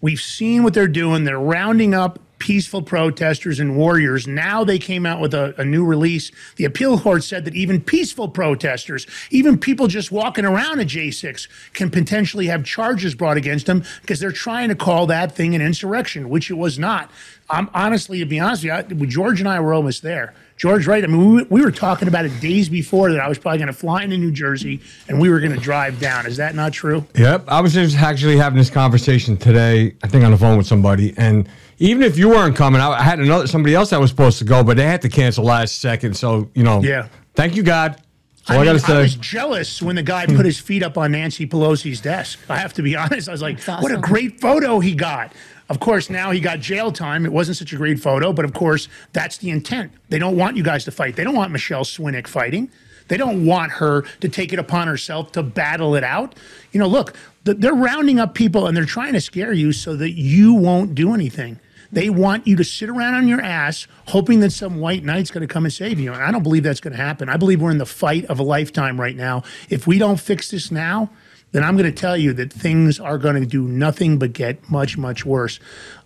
We've 0.02 0.22
seen 0.22 0.64
what 0.64 0.74
they're 0.74 0.88
doing. 0.88 1.26
They're 1.26 1.40
rounding 1.40 1.94
up 1.94 2.20
peaceful 2.44 2.82
protesters 2.82 3.62
and 3.62 3.78
warriors. 3.78 4.28
Now 4.28 4.66
they 4.66 4.78
came 4.78 5.06
out 5.06 5.22
with 5.22 5.34
a, 5.34 5.56
a 5.58 5.64
new 5.64 5.86
release. 5.86 6.30
The 6.58 6.66
appeal 6.66 7.00
court 7.00 7.24
said 7.24 7.46
that 7.46 7.56
even 7.56 7.80
peaceful 7.80 8.28
protesters, 8.28 9.08
even 9.32 9.58
people 9.58 9.88
just 9.88 10.12
walking 10.12 10.44
around 10.44 10.82
a 10.82 10.84
J6, 10.84 11.48
can 11.72 11.90
potentially 11.90 12.48
have 12.48 12.66
charges 12.66 13.16
brought 13.16 13.38
against 13.38 13.66
them 13.66 13.86
because 14.02 14.20
they're 14.20 14.34
trying 14.34 14.68
to 14.68 14.76
call 14.76 15.08
that 15.08 15.32
thing 15.32 15.56
an 15.56 15.62
insurrection, 15.62 16.28
which 16.28 16.52
it 16.52 16.56
was 16.56 16.78
not. 16.78 17.10
I'm 17.50 17.70
honestly, 17.74 18.20
to 18.20 18.26
be 18.26 18.42
honest 18.42 18.64
with 18.66 18.92
you, 18.92 19.06
I, 19.06 19.06
George 19.06 19.40
and 19.40 19.48
I 19.48 19.62
were 19.62 19.74
almost 19.74 20.02
there. 20.02 20.34
George, 20.58 20.88
right? 20.88 21.04
I 21.04 21.08
mean, 21.08 21.36
we, 21.36 21.44
we 21.44 21.62
were 21.62 21.72
talking 21.72 22.08
about 22.08 22.26
it 22.26 22.40
days 22.40 22.70
before 22.70 23.12
that 23.12 23.20
I 23.20 23.28
was 23.28 23.38
probably 23.38 23.58
going 23.58 23.68
to 23.68 23.74
fly 23.74 24.04
into 24.04 24.18
New 24.18 24.32
Jersey 24.32 24.82
and 25.08 25.20
we 25.20 25.30
were 25.30 25.40
going 25.40 25.54
to 25.54 25.60
drive 25.60 26.00
down. 26.00 26.26
Is 26.26 26.38
that 26.38 26.56
not 26.56 26.74
true? 26.74 27.06
Yep. 27.16 27.46
I 27.48 27.62
was 27.62 27.74
just 27.74 27.98
actually 27.98 28.38
having 28.38 28.58
this 28.58 28.70
conversation 28.70 29.36
today, 29.36 29.96
I 30.04 30.08
think 30.08 30.24
on 30.24 30.32
the 30.32 30.38
phone 30.38 30.58
with 30.58 30.68
somebody. 30.68 31.14
And 31.18 31.50
even 31.80 32.04
if 32.04 32.18
you 32.18 32.30
weren't 32.30 32.56
coming, 32.56 32.80
I 32.80 32.92
I 32.92 33.02
had 33.02 33.20
another 33.20 33.48
somebody 33.48 33.76
else 33.76 33.90
that 33.90 34.00
was 34.00 34.10
supposed 34.10 34.38
to 34.40 34.46
go, 34.46 34.64
but 34.64 34.78
they 34.78 34.86
had 34.86 35.02
to 35.02 35.10
cancel 35.10 35.44
last 35.44 35.80
second. 35.80 36.16
So, 36.16 36.50
you 36.54 36.64
know, 36.64 36.82
Yeah. 36.82 37.08
thank 37.36 37.56
you, 37.56 37.64
God. 37.64 38.00
That's 38.46 38.52
all 38.52 38.58
I, 38.58 38.60
I, 38.60 38.64
mean, 38.64 38.66
gotta 38.74 38.80
say. 38.80 38.98
I 38.98 39.02
was 39.02 39.16
jealous 39.16 39.82
when 39.82 39.96
the 39.96 40.04
guy 40.04 40.26
hmm. 40.26 40.36
put 40.36 40.46
his 40.46 40.60
feet 40.60 40.84
up 40.84 40.98
on 40.98 41.14
Nancy 41.14 41.48
Pelosi's 41.48 42.02
desk. 42.02 42.40
I 42.50 42.58
have 42.58 42.74
to 42.74 42.82
be 42.82 42.96
honest. 42.98 43.30
I 43.30 43.32
was 43.32 43.42
like, 43.42 43.64
That's 43.64 43.82
what 43.82 43.92
a 43.92 43.98
great 43.98 44.40
photo 44.40 44.80
he 44.80 44.96
got. 44.96 45.34
Of 45.74 45.80
course, 45.80 46.08
now 46.08 46.30
he 46.30 46.40
got 46.40 46.60
jail 46.60 46.92
time. 46.92 47.26
It 47.26 47.32
wasn't 47.32 47.58
such 47.58 47.74
a 47.74 47.78
great 47.78 48.00
photo, 48.00 48.32
but 48.32 48.46
of 48.46 48.54
course, 48.54 48.88
that's 49.12 49.38
the 49.38 49.50
intent. 49.50 49.92
They 50.10 50.20
don't 50.20 50.38
want 50.38 50.56
you 50.56 50.62
guys 50.62 50.86
to 50.86 50.92
fight. 50.92 51.16
They 51.16 51.24
don't 51.24 51.34
want 51.34 51.52
Michelle 51.52 51.84
Swinick 51.84 52.28
fighting. 52.28 52.70
They 53.08 53.18
don't 53.18 53.48
want 53.48 53.72
her 53.72 54.04
to 54.20 54.30
take 54.30 54.54
it 54.54 54.60
upon 54.60 54.88
herself 54.88 55.32
to 55.32 55.42
battle 55.42 55.96
it 55.96 56.04
out. 56.04 56.36
You 56.74 56.80
know, 56.80 56.86
look, 56.86 57.16
they're 57.44 57.74
rounding 57.74 58.20
up 58.20 58.36
people 58.36 58.68
and 58.68 58.78
they're 58.78 58.86
trying 58.86 59.14
to 59.14 59.20
scare 59.20 59.52
you 59.52 59.72
so 59.72 59.96
that 59.96 60.12
you 60.12 60.54
won't 60.54 60.94
do 60.94 61.16
anything. 61.16 61.60
They 61.92 62.12
want 62.12 62.46
you 62.46 62.56
to 62.58 62.64
sit 62.64 62.88
around 62.88 63.16
on 63.16 63.28
your 63.28 63.42
ass 63.42 63.88
hoping 64.10 64.42
that 64.42 64.52
some 64.52 64.80
white 64.80 65.04
knight's 65.04 65.32
going 65.32 65.42
to 65.42 65.52
come 65.52 65.66
and 65.66 65.74
save 65.74 66.00
you. 66.00 66.14
And 66.14 66.22
I 66.22 66.32
don't 66.32 66.44
believe 66.44 66.62
that's 66.62 66.82
going 66.82 66.96
to 66.96 67.02
happen. 67.02 67.30
I 67.30 67.38
believe 67.38 67.64
we're 67.64 67.72
in 67.72 67.80
the 67.80 67.88
fight 67.88 68.26
of 68.26 68.38
a 68.38 68.44
lifetime 68.44 69.02
right 69.02 69.16
now. 69.16 69.42
If 69.72 69.88
we 69.88 69.98
don't 69.98 70.20
fix 70.20 70.52
this 70.52 70.70
now, 70.70 71.10
then 71.54 71.64
I'm 71.64 71.78
going 71.78 71.92
to 71.92 71.98
tell 71.98 72.18
you 72.18 72.34
that 72.34 72.52
things 72.52 73.00
are 73.00 73.18
going 73.18 73.36
to 73.36 73.46
do 73.46 73.64
nothing 73.64 74.20
but 74.20 74.34
get 74.34 74.70
much, 74.70 74.98
much 74.98 75.26
worse. 75.26 75.60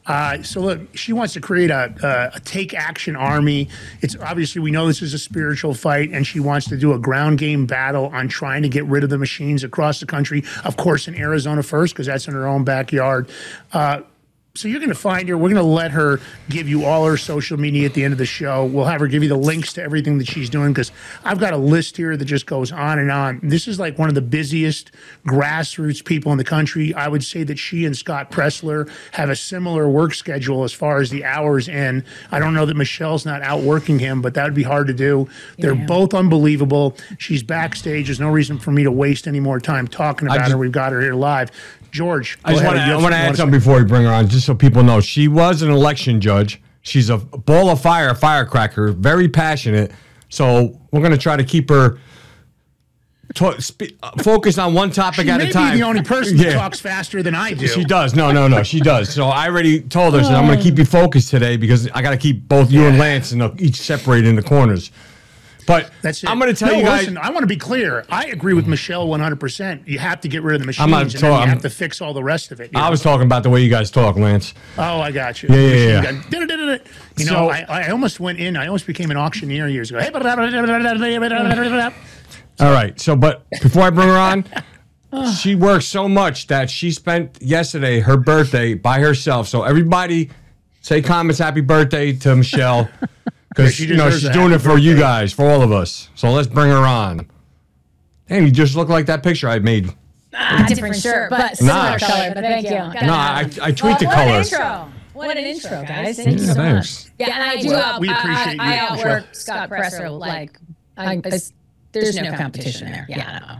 Uh, 0.05 0.41
so 0.41 0.61
look, 0.61 0.95
she 0.95 1.11
wants 1.11 1.33
to 1.33 1.41
create 1.41 1.69
a, 1.69 1.93
a, 2.01 2.37
a 2.37 2.39
take 2.41 2.73
action 2.73 3.15
army. 3.15 3.67
It's 4.01 4.15
obviously 4.15 4.61
we 4.61 4.71
know 4.71 4.87
this 4.87 5.01
is 5.01 5.13
a 5.13 5.19
spiritual 5.19 5.73
fight, 5.73 6.11
and 6.11 6.25
she 6.25 6.39
wants 6.39 6.67
to 6.69 6.77
do 6.77 6.93
a 6.93 6.99
ground 6.99 7.39
game 7.39 7.65
battle 7.65 8.05
on 8.07 8.29
trying 8.29 8.61
to 8.61 8.69
get 8.69 8.85
rid 8.85 9.03
of 9.03 9.09
the 9.09 9.17
machines 9.17 9.63
across 9.63 9.99
the 9.99 10.05
country. 10.05 10.43
Of 10.63 10.77
course, 10.77 11.07
in 11.07 11.15
Arizona 11.15 11.61
first, 11.63 11.93
because 11.93 12.07
that's 12.07 12.27
in 12.27 12.33
her 12.33 12.47
own 12.47 12.63
backyard. 12.63 13.29
Uh, 13.73 14.01
so 14.57 14.67
you're 14.67 14.79
going 14.79 14.89
to 14.89 14.95
find 14.95 15.29
her. 15.29 15.37
We're 15.37 15.49
going 15.49 15.55
to 15.55 15.61
let 15.63 15.91
her 15.91 16.19
give 16.49 16.67
you 16.67 16.83
all 16.85 17.05
her 17.05 17.17
social 17.17 17.57
media 17.57 17.85
at 17.85 17.93
the 17.93 18.03
end 18.03 18.11
of 18.13 18.17
the 18.17 18.25
show. 18.25 18.65
We'll 18.65 18.85
have 18.85 18.99
her 18.99 19.07
give 19.07 19.21
you 19.23 19.29
the 19.29 19.35
links 19.37 19.73
to 19.73 19.83
everything 19.83 20.17
that 20.17 20.27
she's 20.27 20.49
doing 20.49 20.73
because 20.73 20.91
I've 21.23 21.39
got 21.39 21.53
a 21.53 21.57
list 21.57 21.95
here 21.97 22.17
that 22.17 22.25
just 22.25 22.45
goes 22.45 22.71
on 22.71 22.99
and 22.99 23.11
on. 23.11 23.39
This 23.43 23.67
is 23.67 23.79
like 23.79 23.97
one 23.99 24.09
of 24.09 24.15
the 24.15 24.21
busiest 24.21 24.91
grassroots 25.25 26.03
people 26.03 26.31
in 26.31 26.37
the 26.37 26.43
country. 26.43 26.93
I 26.93 27.07
would 27.07 27.23
say 27.23 27.43
that 27.43 27.59
she 27.59 27.85
and 27.85 27.95
Scott 27.95 28.31
Presler 28.31 28.89
have 29.11 29.29
a 29.29 29.35
similar 29.35 29.87
work 29.89 30.13
schedule 30.13 30.63
as 30.63 30.73
far 30.73 30.99
as 30.99 31.09
the 31.09 31.23
hours 31.23 31.67
in. 31.67 32.03
I 32.31 32.39
don't 32.39 32.53
know 32.53 32.65
that 32.65 32.75
Michelle's 32.75 33.25
not 33.25 33.41
outworking 33.41 33.99
him, 33.99 34.21
but 34.21 34.33
that 34.33 34.43
would 34.45 34.53
be 34.55 34.63
hard 34.63 34.87
to 34.87 34.93
do. 34.93 35.27
They're 35.57 35.75
Yeah. 35.75 35.85
both 35.85 36.13
unbelievable. 36.13 36.97
She's 37.17 37.43
backstage. 37.43 38.07
There's 38.07 38.19
no 38.19 38.29
reason 38.29 38.57
for 38.59 38.71
me 38.71 38.83
to 38.83 38.91
waste 38.91 39.27
any 39.27 39.39
more 39.39 39.59
time 39.59 39.87
talking 39.87 40.27
about 40.27 40.39
just- 40.39 40.51
her. 40.51 40.57
We've 40.57 40.71
got 40.71 40.91
her 40.93 41.01
here 41.01 41.13
live. 41.13 41.51
George, 41.91 42.37
I 42.45 42.53
just 42.53 42.63
want 42.65 42.77
to 42.77 42.83
I 42.83 42.95
want 42.95 43.13
to 43.13 43.17
add 43.17 43.35
something 43.35 43.59
before 43.59 43.77
we 43.77 43.83
bring 43.85 44.03
her 44.03 44.11
on, 44.11 44.27
just 44.27 44.45
so 44.45 44.53
people 44.55 44.83
know. 44.83 44.99
She 45.01 45.27
was 45.27 45.61
an 45.61 45.71
election 45.71 46.21
judge. 46.21 46.61
She's 46.81 47.09
a 47.09 47.17
ball 47.17 47.69
of 47.69 47.81
fire, 47.81 48.09
a 48.09 48.15
firecracker, 48.15 48.91
very 48.93 49.27
passionate. 49.27 49.91
So 50.29 50.79
we're 50.91 51.01
going 51.01 51.11
to 51.11 51.17
try 51.17 51.35
to 51.37 51.43
keep 51.43 51.69
her 51.69 51.99
to, 53.35 53.47
uh, 53.47 54.11
focused 54.23 54.57
on 54.57 54.73
one 54.73 54.89
topic 54.91 55.25
She 55.25 55.29
at 55.31 55.41
a 55.41 55.51
time. 55.51 55.73
be 55.73 55.79
the 55.79 55.85
only 55.85 56.01
person 56.01 56.37
Yeah. 56.37 56.53
talks 56.53 56.79
faster 56.79 57.21
than 57.21 57.35
I 57.35 57.53
do. 57.53 57.67
She 57.67 57.83
does. 57.83 58.15
No, 58.15 58.31
no, 58.31 58.47
no. 58.47 58.63
She 58.63 58.79
does. 58.79 59.13
So 59.13 59.25
I 59.25 59.47
already 59.47 59.81
told 59.81 60.13
her. 60.15 60.23
Said, 60.23 60.33
I'm 60.33 60.45
going 60.45 60.57
to 60.57 60.63
keep 60.63 60.77
you 60.77 60.85
focused 60.85 61.29
today 61.29 61.57
because 61.57 61.89
I 61.91 62.01
got 62.01 62.11
to 62.11 62.17
keep 62.17 62.47
both 62.47 62.71
you 62.71 62.85
and 62.85 62.97
Lance 62.97 63.33
in 63.33 63.39
the, 63.39 63.53
each 63.59 63.75
separated 63.81 64.29
in 64.29 64.35
the 64.35 64.43
corners. 64.43 64.91
But 65.67 65.91
That's 66.01 66.23
it. 66.23 66.29
I'm 66.29 66.39
going 66.39 66.51
to 66.51 66.57
tell 66.57 66.71
No, 66.71 66.79
you 66.79 66.85
guys. 66.85 67.01
Listen, 67.01 67.17
I 67.17 67.29
want 67.29 67.43
to 67.43 67.47
be 67.47 67.57
clear. 67.57 68.03
I 68.09 68.25
agree 68.27 68.53
with 68.53 68.65
Michelle 68.67 69.05
100%. 69.07 69.85
You 69.87 69.99
have 69.99 70.21
to 70.21 70.27
get 70.27 70.41
rid 70.41 70.55
of 70.55 70.61
the 70.61 70.65
machines 70.65 70.83
I'm 70.85 70.89
not 70.89 71.01
and 71.03 71.11
then 71.11 71.21
talk- 71.21 71.29
you 71.29 71.35
I'm- 71.41 71.49
have 71.49 71.61
to 71.61 71.69
fix 71.69 72.01
all 72.01 72.13
the 72.13 72.23
rest 72.23 72.51
of 72.51 72.59
it. 72.61 72.71
you 72.73 72.79
I 72.79 72.85
know? 72.85 72.91
was 72.91 73.01
talking 73.03 73.25
about 73.27 73.43
the 73.43 73.49
way 73.51 73.61
you 73.61 73.69
guys 73.69 73.91
talk, 73.91 74.15
Lance. 74.15 74.53
Oh, 74.77 74.99
I 75.01 75.11
got 75.11 75.43
you. 75.43 75.49
Yeah, 75.49 75.55
yeah, 75.55 75.67
Machine 75.67 75.89
yeah. 75.89 76.01
gun. 76.03 76.23
Da-da-da-da-da. 76.31 76.83
You 77.17 77.25
know, 77.25 77.31
So- 77.31 77.49
I, 77.49 77.65
I 77.67 77.89
almost 77.91 78.19
went 78.19 78.39
in. 78.39 78.55
I 78.57 78.65
almost 78.67 78.87
became 78.87 79.11
an 79.11 79.17
auctioneer 79.17 79.67
years 79.67 79.91
ago. 79.91 79.99
All 82.59 82.71
right. 82.71 82.99
So, 82.99 83.15
but 83.15 83.47
before 83.61 83.83
I 83.83 83.89
bring 83.89 84.07
her 84.07 84.17
on, 84.17 84.45
she 85.35 85.55
works 85.55 85.85
so 85.85 86.07
much 86.09 86.47
that 86.47 86.69
she 86.69 86.91
spent 86.91 87.37
yesterday 87.41 87.99
her 87.99 88.17
birthday 88.17 88.73
by 88.73 88.99
herself. 88.99 89.47
So 89.47 89.63
everybody 89.63 90.29
say 90.81 91.01
comments 91.01 91.39
happy 91.39 91.61
birthday 91.61 92.13
to 92.13 92.35
Michelle 92.35 92.89
because 93.57 93.73
she 93.73 93.85
you 93.87 93.95
know 93.97 94.09
she's 94.11 94.29
doing 94.29 94.47
it 94.47 94.61
happy 94.61 94.63
for 94.63 94.77
you 94.77 94.95
guys, 94.95 95.33
for 95.33 95.49
all 95.49 95.61
of 95.63 95.71
us. 95.71 96.09
So 96.15 96.29
let's 96.31 96.47
bring 96.47 96.69
her 96.69 96.85
on. 96.85 97.27
Hey, 98.27 98.43
you 98.45 98.51
just 98.51 98.75
look 98.75 98.89
like 98.89 99.05
that 99.07 99.23
picture 99.23 99.49
I 99.49 99.59
made. 99.59 99.93
different 100.67 100.95
shirt, 100.95 101.29
but 101.29 101.59
Nah. 101.61 101.97
similar 101.97 101.99
color. 101.99 102.31
But 102.35 102.43
thank 102.43 102.65
you. 102.65 103.07
No, 103.07 103.13
I, 103.13 103.49
I 103.61 103.71
tweet 103.71 103.99
the 103.99 104.05
what 104.05 104.13
colors. 104.15 104.53
An 104.53 104.59
intro. 104.61 104.91
What 105.13 105.35
an 105.35 105.45
intro, 105.45 105.83
guys. 105.83 106.19
Yeah, 106.19 106.25
Thank 106.25 106.39
you 106.39 106.45
so 106.45 106.53
thanks. 106.53 107.05
much. 107.05 107.13
Yeah, 107.17 107.33
and 107.33 107.43
I 107.43 107.61
do. 107.61 107.69
Well, 107.69 107.83
out- 107.83 108.01
we 108.01 108.09
uh, 108.09 108.13
I- 108.13 108.19
appreciate 108.19 108.59
I, 108.59 108.65
you, 108.65 108.71
I 108.71 108.77
outwork 108.77 109.27
Michelle. 109.29 109.33
Scott 109.33 109.69
Presler. 109.69 110.19
Like, 110.19 110.59
I, 110.95 111.13
I, 111.13 111.21
there's 111.91 112.15
no 112.15 112.33
competition 112.37 112.91
there. 112.91 113.07
Yeah, 113.09 113.39
no. 113.39 113.55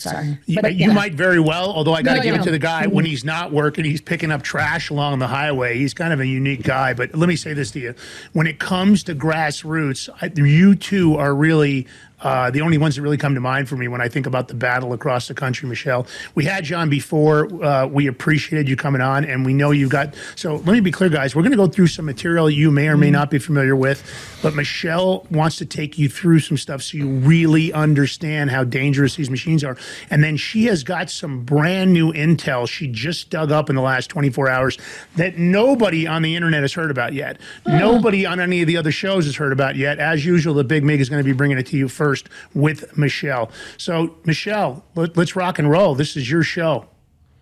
Sorry. 0.00 0.38
You, 0.46 0.62
But, 0.62 0.76
you 0.76 0.92
might 0.92 1.12
very 1.12 1.40
well, 1.40 1.70
although 1.72 1.92
I 1.92 2.02
got 2.02 2.12
to 2.12 2.16
No, 2.18 2.22
give 2.22 2.34
no. 2.36 2.40
it 2.40 2.44
to 2.44 2.50
the 2.50 2.58
guy 2.58 2.86
when 2.86 3.04
he's 3.04 3.22
not 3.24 3.52
working, 3.52 3.84
he's 3.84 4.00
picking 4.00 4.32
up 4.32 4.42
trash 4.42 4.88
along 4.88 5.18
the 5.18 5.26
highway. 5.26 5.76
He's 5.76 5.92
kind 5.92 6.12
of 6.12 6.20
a 6.20 6.26
unique 6.26 6.62
guy. 6.62 6.94
But 6.94 7.14
let 7.14 7.28
me 7.28 7.36
say 7.36 7.52
this 7.52 7.70
to 7.72 7.80
you: 7.80 7.94
when 8.32 8.46
it 8.46 8.58
comes 8.58 9.02
to 9.04 9.14
grassroots, 9.14 10.08
I, 10.22 10.32
you 10.34 10.74
two 10.74 11.16
are 11.16 11.34
really. 11.34 11.86
Uh, 12.22 12.50
the 12.50 12.60
only 12.60 12.78
ones 12.78 12.96
that 12.96 13.02
really 13.02 13.16
come 13.16 13.34
to 13.34 13.40
mind 13.40 13.68
for 13.68 13.76
me 13.76 13.88
when 13.88 14.00
I 14.00 14.08
think 14.08 14.26
about 14.26 14.48
the 14.48 14.54
battle 14.54 14.92
across 14.92 15.28
the 15.28 15.34
country, 15.34 15.68
Michelle. 15.68 16.06
We 16.34 16.44
had 16.44 16.64
John 16.64 16.90
before. 16.90 17.52
Uh, 17.64 17.86
we 17.86 18.06
appreciated 18.06 18.68
you 18.68 18.76
coming 18.76 19.00
on, 19.00 19.24
and 19.24 19.44
we 19.44 19.54
know 19.54 19.70
you've 19.70 19.90
got. 19.90 20.14
So 20.36 20.56
let 20.56 20.66
me 20.66 20.80
be 20.80 20.90
clear, 20.90 21.08
guys. 21.08 21.34
We're 21.34 21.42
going 21.42 21.52
to 21.52 21.56
go 21.56 21.66
through 21.66 21.88
some 21.88 22.04
material 22.04 22.50
you 22.50 22.70
may 22.70 22.88
or 22.88 22.96
may 22.96 23.10
not 23.10 23.30
be 23.30 23.38
familiar 23.38 23.76
with, 23.76 24.02
but 24.42 24.54
Michelle 24.54 25.26
wants 25.30 25.56
to 25.56 25.66
take 25.66 25.98
you 25.98 26.08
through 26.08 26.40
some 26.40 26.56
stuff 26.56 26.82
so 26.82 26.98
you 26.98 27.08
really 27.08 27.72
understand 27.72 28.50
how 28.50 28.64
dangerous 28.64 29.16
these 29.16 29.30
machines 29.30 29.64
are. 29.64 29.76
And 30.10 30.22
then 30.22 30.36
she 30.36 30.64
has 30.64 30.84
got 30.84 31.10
some 31.10 31.44
brand 31.44 31.92
new 31.92 32.12
intel 32.12 32.68
she 32.68 32.86
just 32.86 33.30
dug 33.30 33.50
up 33.50 33.70
in 33.70 33.76
the 33.76 33.82
last 33.82 34.08
24 34.08 34.48
hours 34.48 34.78
that 35.16 35.38
nobody 35.38 36.06
on 36.06 36.22
the 36.22 36.36
internet 36.36 36.62
has 36.62 36.72
heard 36.72 36.90
about 36.90 37.12
yet. 37.12 37.40
Nobody 37.66 38.26
on 38.26 38.40
any 38.40 38.60
of 38.60 38.66
the 38.66 38.76
other 38.76 38.92
shows 38.92 39.26
has 39.26 39.36
heard 39.36 39.52
about 39.52 39.76
yet. 39.76 39.98
As 39.98 40.24
usual, 40.24 40.54
the 40.54 40.64
Big 40.64 40.84
Mig 40.84 41.00
is 41.00 41.08
going 41.08 41.22
to 41.22 41.24
be 41.24 41.32
bringing 41.32 41.58
it 41.58 41.66
to 41.68 41.76
you 41.76 41.88
first 41.88 42.09
with 42.54 42.96
Michelle. 42.96 43.50
So, 43.76 44.16
Michelle, 44.24 44.84
let, 44.94 45.16
us 45.16 45.36
rock 45.36 45.58
and 45.58 45.70
roll. 45.70 45.94
This 45.94 46.16
is 46.16 46.30
your 46.30 46.42
show. 46.42 46.86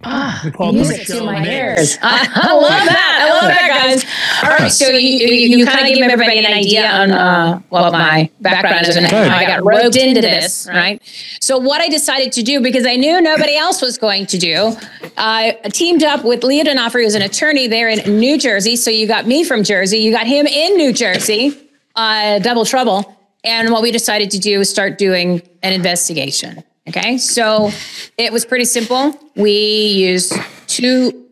We 0.04 0.52
call 0.52 0.68
it 0.68 0.75
Music 0.75 1.06
to 1.08 1.25
my 1.25 1.40
Mix. 1.40 1.50
ears. 1.50 1.98
I, 2.02 2.28
I 2.34 2.52
love 2.52 2.87
that. 2.87 3.18
I 3.20 3.32
love 3.32 3.50
that, 3.50 3.68
guys. 3.68 4.04
All 4.44 4.56
right, 4.56 4.70
so 4.70 4.90
you 4.90 5.26
you, 5.26 5.58
you 5.58 5.66
kind 5.66 5.88
of 5.88 5.92
give 5.92 6.08
everybody 6.08 6.38
an 6.38 6.46
idea 6.46 6.88
on 6.88 7.10
uh, 7.10 7.58
what 7.70 7.90
my 7.90 8.30
background 8.40 8.87
is 8.87 8.94
and 8.94 9.06
how 9.06 9.22
I 9.37 9.44
got 9.44 9.64
roped 9.64 9.96
into 9.96 10.20
this, 10.20 10.68
right? 10.70 11.02
So 11.40 11.58
what 11.58 11.80
I 11.80 11.88
decided 11.88 12.30
to 12.32 12.44
do 12.44 12.60
because 12.60 12.87
I 12.87 12.94
knew 12.94 13.20
nobody 13.20 13.56
else 13.56 13.82
was 13.82 13.98
going 13.98 14.26
to 14.26 14.38
do, 14.38 14.76
I 15.16 15.58
teamed 15.72 16.04
up 16.04 16.25
with 16.25 16.44
Leo 16.44 16.62
Donofrio, 16.62 17.02
who's 17.02 17.16
an 17.16 17.22
attorney 17.22 17.66
there 17.66 17.88
in 17.88 18.20
New 18.20 18.38
Jersey. 18.38 18.76
So 18.76 18.92
you 18.92 19.08
got 19.08 19.26
me 19.26 19.42
from 19.42 19.64
Jersey, 19.64 19.98
you 19.98 20.12
got 20.12 20.28
him 20.28 20.46
in 20.46 20.76
New 20.76 20.92
Jersey, 20.92 21.58
uh, 21.96 22.38
double 22.38 22.64
trouble. 22.64 23.17
And 23.45 23.71
what 23.71 23.83
we 23.83 23.92
decided 23.92 24.30
to 24.33 24.38
do 24.38 24.59
was 24.59 24.68
start 24.68 24.99
doing 24.99 25.42
an 25.62 25.73
investigation. 25.73 26.62
Okay, 26.88 27.18
so 27.18 27.71
it 28.16 28.33
was 28.33 28.47
pretty 28.47 28.64
simple. 28.64 29.18
We 29.37 29.88
used 29.88 30.33
two, 30.66 31.26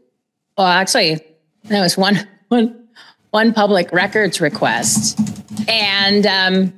well, 0.59 0.67
actually, 0.67 1.21
that 1.65 1.81
was 1.81 1.97
one, 1.97 2.29
one, 2.49 2.89
one 3.31 3.55
public 3.55 3.91
records 3.91 4.41
request, 4.41 5.19
and 5.69 6.27
um, 6.27 6.73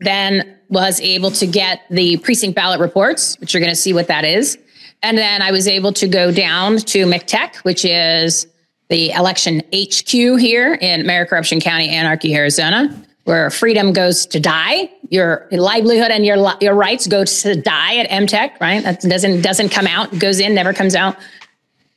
then 0.00 0.58
was 0.68 1.00
able 1.00 1.30
to 1.30 1.46
get 1.46 1.80
the 1.90 2.18
precinct 2.18 2.54
ballot 2.54 2.78
reports, 2.78 3.40
which 3.40 3.54
you're 3.54 3.62
going 3.62 3.72
to 3.72 3.80
see 3.80 3.94
what 3.94 4.08
that 4.08 4.24
is. 4.24 4.58
And 5.02 5.16
then 5.16 5.40
I 5.40 5.50
was 5.50 5.66
able 5.66 5.92
to 5.94 6.08
go 6.08 6.30
down 6.30 6.76
to 6.78 7.06
MCTEC, 7.06 7.56
which 7.58 7.84
is 7.84 8.46
the 8.88 9.10
election 9.12 9.62
HQ 9.74 10.10
here 10.10 10.74
in 10.74 11.06
Mari 11.06 11.26
Corruption 11.26 11.60
County, 11.60 11.88
Anarchy, 11.88 12.34
Arizona, 12.34 12.94
where 13.28 13.50
freedom 13.50 13.92
goes 13.92 14.24
to 14.24 14.40
die. 14.40 14.90
Your 15.10 15.46
livelihood 15.50 16.10
and 16.10 16.24
your 16.24 16.38
your 16.62 16.74
rights 16.74 17.06
go 17.06 17.26
to 17.26 17.60
die 17.60 17.96
at 17.96 18.08
MTech, 18.08 18.58
right? 18.58 18.82
That 18.82 19.02
doesn't 19.02 19.42
doesn't 19.42 19.68
come 19.68 19.86
out, 19.86 20.18
goes 20.18 20.40
in, 20.40 20.54
never 20.54 20.72
comes 20.72 20.94
out. 20.94 21.14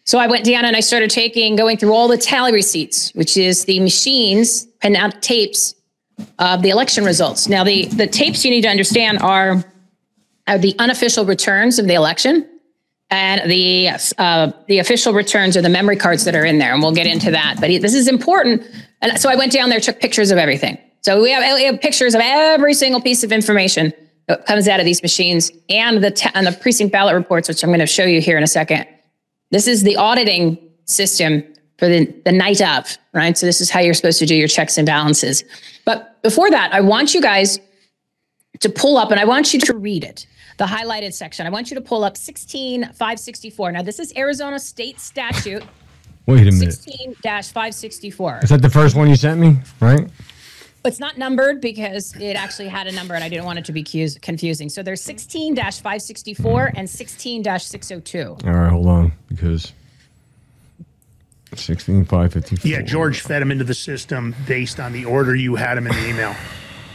So 0.03 0.19
I 0.19 0.27
went 0.27 0.43
down 0.43 0.65
and 0.65 0.75
I 0.75 0.81
started 0.81 1.09
taking, 1.09 1.55
going 1.55 1.77
through 1.77 1.93
all 1.93 2.09
the 2.09 2.17
tally 2.17 2.51
receipts, 2.51 3.13
which 3.13 3.37
is 3.37 3.63
the 3.63 3.79
machines 3.79 4.67
and 4.81 4.97
out 4.97 5.21
tapes 5.21 5.73
of 6.37 6.63
the 6.63 6.69
election 6.69 7.05
results. 7.05 7.47
Now, 7.47 7.63
the 7.63 7.85
the 7.85 8.07
tapes 8.07 8.43
you 8.43 8.51
need 8.51 8.63
to 8.63 8.69
understand 8.69 9.19
are, 9.19 9.63
are 10.47 10.57
the 10.57 10.75
unofficial 10.79 11.23
returns 11.23 11.79
of 11.79 11.87
the 11.87 11.93
election, 11.93 12.45
and 13.09 13.49
the 13.49 13.91
uh, 14.17 14.51
the 14.67 14.79
official 14.79 15.13
returns 15.13 15.55
are 15.55 15.61
the 15.61 15.69
memory 15.69 15.95
cards 15.95 16.25
that 16.25 16.35
are 16.35 16.43
in 16.43 16.57
there, 16.57 16.73
and 16.73 16.81
we'll 16.83 16.93
get 16.93 17.07
into 17.07 17.31
that. 17.31 17.55
But 17.61 17.67
this 17.81 17.93
is 17.93 18.09
important. 18.09 18.67
And 19.01 19.17
so 19.17 19.29
I 19.29 19.35
went 19.35 19.53
down 19.53 19.69
there, 19.69 19.79
took 19.79 20.01
pictures 20.01 20.29
of 20.29 20.37
everything. 20.37 20.77
So 21.01 21.21
we 21.21 21.31
have, 21.31 21.55
we 21.55 21.63
have 21.65 21.81
pictures 21.81 22.13
of 22.13 22.21
every 22.23 22.73
single 22.73 23.01
piece 23.01 23.23
of 23.23 23.31
information 23.31 23.91
that 24.27 24.45
comes 24.45 24.67
out 24.67 24.79
of 24.79 24.85
these 24.85 25.01
machines, 25.01 25.51
and 25.69 26.03
the 26.03 26.11
ta- 26.11 26.31
and 26.35 26.45
the 26.45 26.51
precinct 26.51 26.91
ballot 26.91 27.15
reports, 27.15 27.47
which 27.47 27.63
I'm 27.63 27.69
going 27.69 27.79
to 27.79 27.87
show 27.87 28.05
you 28.05 28.21
here 28.21 28.37
in 28.37 28.43
a 28.43 28.47
second. 28.47 28.85
This 29.49 29.67
is 29.67 29.83
the 29.83 29.95
auditing 29.95 30.57
system 30.85 31.43
for 31.77 31.87
the, 31.87 32.05
the 32.25 32.31
night 32.31 32.61
of, 32.61 32.97
right? 33.13 33.37
So 33.37 33.45
this 33.45 33.59
is 33.59 33.71
how 33.71 33.79
you're 33.79 33.95
supposed 33.95 34.19
to 34.19 34.25
do 34.25 34.35
your 34.35 34.47
checks 34.47 34.77
and 34.77 34.85
balances. 34.85 35.43
But 35.83 36.21
before 36.21 36.51
that, 36.51 36.71
I 36.73 36.81
want 36.81 37.15
you 37.15 37.21
guys 37.21 37.59
to 38.59 38.69
pull 38.69 38.97
up 38.97 39.09
and 39.09 39.19
I 39.19 39.25
want 39.25 39.53
you 39.53 39.59
to 39.61 39.73
read 39.73 40.03
it. 40.03 40.27
The 40.57 40.65
highlighted 40.65 41.13
section. 41.13 41.47
I 41.47 41.49
want 41.49 41.71
you 41.71 41.75
to 41.75 41.81
pull 41.81 42.03
up 42.03 42.15
16564. 42.15 43.71
Now, 43.71 43.81
this 43.81 43.99
is 43.99 44.13
Arizona 44.15 44.59
state 44.59 44.99
statute 44.99 45.63
Wait 46.27 46.47
a 46.47 46.51
minute. 46.51 46.73
16 46.73 47.15
564. 47.15 48.41
Is 48.43 48.49
that 48.49 48.61
the 48.61 48.69
first 48.69 48.95
one 48.95 49.09
you 49.09 49.15
sent 49.15 49.39
me? 49.39 49.57
Right? 49.79 50.07
It's 50.83 50.99
not 50.99 51.17
numbered 51.17 51.61
because 51.61 52.15
it 52.15 52.33
actually 52.35 52.67
had 52.67 52.87
a 52.87 52.91
number 52.91 53.13
and 53.13 53.23
I 53.23 53.29
didn't 53.29 53.45
want 53.45 53.59
it 53.59 53.65
to 53.65 53.71
be 53.71 53.83
cus- 53.83 54.17
confusing. 54.17 54.67
So 54.69 54.81
there's 54.81 55.01
16 55.01 55.55
564 55.55 56.71
and 56.75 56.89
16 56.89 57.43
602. 57.59 58.37
All 58.43 58.51
right, 58.51 58.69
hold 58.71 58.87
on. 58.87 59.11
Because 59.27 59.73
16, 61.55 62.05
554. 62.05 62.69
Yeah, 62.71 62.81
George 62.81 63.21
fed 63.21 63.41
him 63.41 63.51
into 63.51 63.63
the 63.63 63.73
system 63.73 64.33
based 64.47 64.79
on 64.79 64.91
the 64.93 65.05
order 65.05 65.35
you 65.35 65.55
had 65.55 65.77
him 65.77 65.85
in 65.85 65.93
the 65.93 66.07
email. 66.09 66.35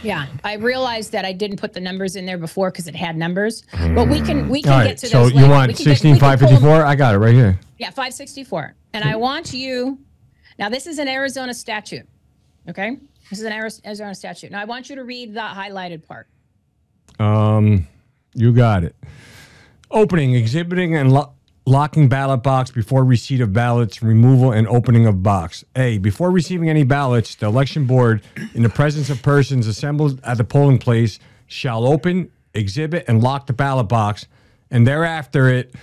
Yeah, 0.03 0.27
I 0.43 0.55
realized 0.55 1.11
that 1.13 1.25
I 1.25 1.31
didn't 1.31 1.57
put 1.57 1.73
the 1.73 1.79
numbers 1.79 2.15
in 2.15 2.25
there 2.25 2.37
before 2.37 2.71
because 2.71 2.87
it 2.87 2.95
had 2.95 3.15
numbers. 3.15 3.63
But 3.71 4.07
we 4.09 4.21
can 4.21 4.49
we 4.49 4.61
can 4.61 4.71
All 4.73 4.79
get 4.79 4.85
right, 4.85 4.97
to 4.97 5.07
so 5.07 5.23
those. 5.23 5.31
So 5.31 5.35
you 5.37 5.41
later. 5.43 5.53
want 5.53 5.67
We 5.69 5.73
can 5.75 5.85
get- 5.85 5.91
16, 5.91 6.11
we 6.13 6.19
can 6.19 6.19
pull 6.19 6.29
them- 6.29 6.39
554? 6.61 6.85
I 6.85 6.95
got 6.95 7.15
it 7.15 7.17
right 7.19 7.33
here. 7.33 7.59
Yeah, 7.79 7.87
564. 7.89 8.75
And 8.93 9.03
I 9.05 9.15
want 9.15 9.53
you 9.53 9.97
now 10.59 10.69
this 10.69 10.87
is 10.87 10.99
an 10.99 11.07
Arizona 11.07 11.53
statute. 11.53 12.07
Okay? 12.69 12.97
This 13.29 13.39
is 13.39 13.45
an 13.45 13.53
Ari- 13.53 13.71
Arizona 13.85 14.15
statute. 14.15 14.51
Now 14.51 14.61
I 14.61 14.65
want 14.65 14.89
you 14.89 14.95
to 14.95 15.03
read 15.03 15.33
the 15.33 15.41
highlighted 15.41 16.05
part. 16.07 16.27
Um, 17.19 17.87
you 18.33 18.53
got 18.53 18.83
it. 18.83 18.95
Opening, 19.91 20.35
exhibiting, 20.35 20.95
and 20.95 21.11
lo- 21.11 21.33
locking 21.65 22.07
ballot 22.07 22.43
box 22.43 22.71
before 22.71 23.03
receipt 23.03 23.41
of 23.41 23.51
ballots, 23.53 24.01
removal 24.01 24.51
and 24.51 24.67
opening 24.67 25.05
of 25.05 25.23
box. 25.23 25.63
A. 25.75 25.97
Before 25.97 26.31
receiving 26.31 26.69
any 26.69 26.83
ballots, 26.83 27.35
the 27.35 27.47
election 27.47 27.85
board, 27.85 28.21
in 28.53 28.63
the 28.63 28.69
presence 28.69 29.09
of 29.09 29.21
persons 29.21 29.67
assembled 29.67 30.19
at 30.23 30.37
the 30.37 30.43
polling 30.43 30.77
place, 30.77 31.19
shall 31.47 31.85
open, 31.85 32.31
exhibit, 32.53 33.05
and 33.07 33.21
lock 33.21 33.47
the 33.47 33.53
ballot 33.53 33.87
box, 33.87 34.27
and 34.71 34.85
thereafter 34.85 35.49
it 35.49 35.73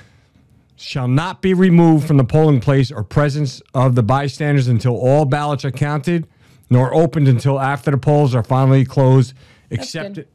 shall 0.77 1.09
not 1.09 1.41
be 1.41 1.55
removed 1.55 2.07
from 2.07 2.17
the 2.17 2.25
polling 2.25 2.61
place 2.61 2.91
or 2.91 3.03
presence 3.03 3.63
of 3.75 3.95
the 3.95 4.03
bystanders 4.03 4.69
until 4.69 4.97
all 4.97 5.25
ballots 5.25 5.65
are 5.65 5.71
counted, 5.71 6.27
nor 6.75 6.93
opened 6.93 7.29
until 7.29 7.61
after 7.61 7.93
the 7.93 7.97
polls 7.97 8.35
are 8.35 8.43
finally 8.43 8.85
closed, 8.85 9.33
except 9.71 10.17
good. 10.17 10.29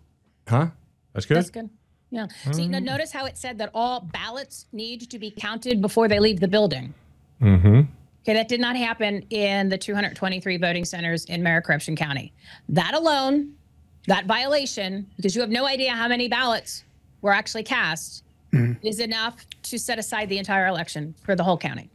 Huh? 0.48 0.68
That's 1.14 1.26
good. 1.26 1.38
That's 1.38 1.50
good. 1.50 1.70
Yeah. 2.12 2.28
See, 2.54 2.64
Mm. 2.64 2.70
now 2.70 2.80
notice 2.80 3.12
how 3.12 3.26
it 3.26 3.38
said 3.38 3.58
that 3.60 3.70
all 3.74 4.00
ballots 4.14 4.66
need 4.72 5.10
to 5.12 5.20
be 5.20 5.32
counted 5.32 5.82
before 5.82 6.08
they 6.08 6.18
leave 6.20 6.40
the 6.40 6.48
building. 6.48 6.94
Mm-hmm. 7.42 7.82
Okay, 8.24 8.34
that 8.34 8.48
did 8.48 8.60
not 8.62 8.76
happen 8.78 9.22
in 9.30 9.70
the 9.70 9.78
223 9.78 10.58
voting 10.58 10.86
centers 10.86 11.26
in 11.26 11.44
Mari 11.44 11.62
Corruption 11.62 11.96
County. 11.96 12.32
That 12.70 12.94
alone, 12.94 13.54
that 14.08 14.26
violation, 14.26 15.06
because 15.18 15.36
you 15.36 15.42
have 15.42 15.52
no 15.52 15.68
idea 15.68 15.92
how 15.92 16.08
many 16.08 16.28
ballots 16.30 16.84
were 17.22 17.34
actually 17.34 17.64
cast, 17.64 18.24
is 18.82 19.00
enough 19.00 19.46
to 19.64 19.78
set 19.78 20.00
aside 20.00 20.30
the 20.30 20.38
entire 20.40 20.68
election 20.68 21.14
for 21.24 21.36
the 21.36 21.44
whole 21.44 21.58
county. 21.58 21.90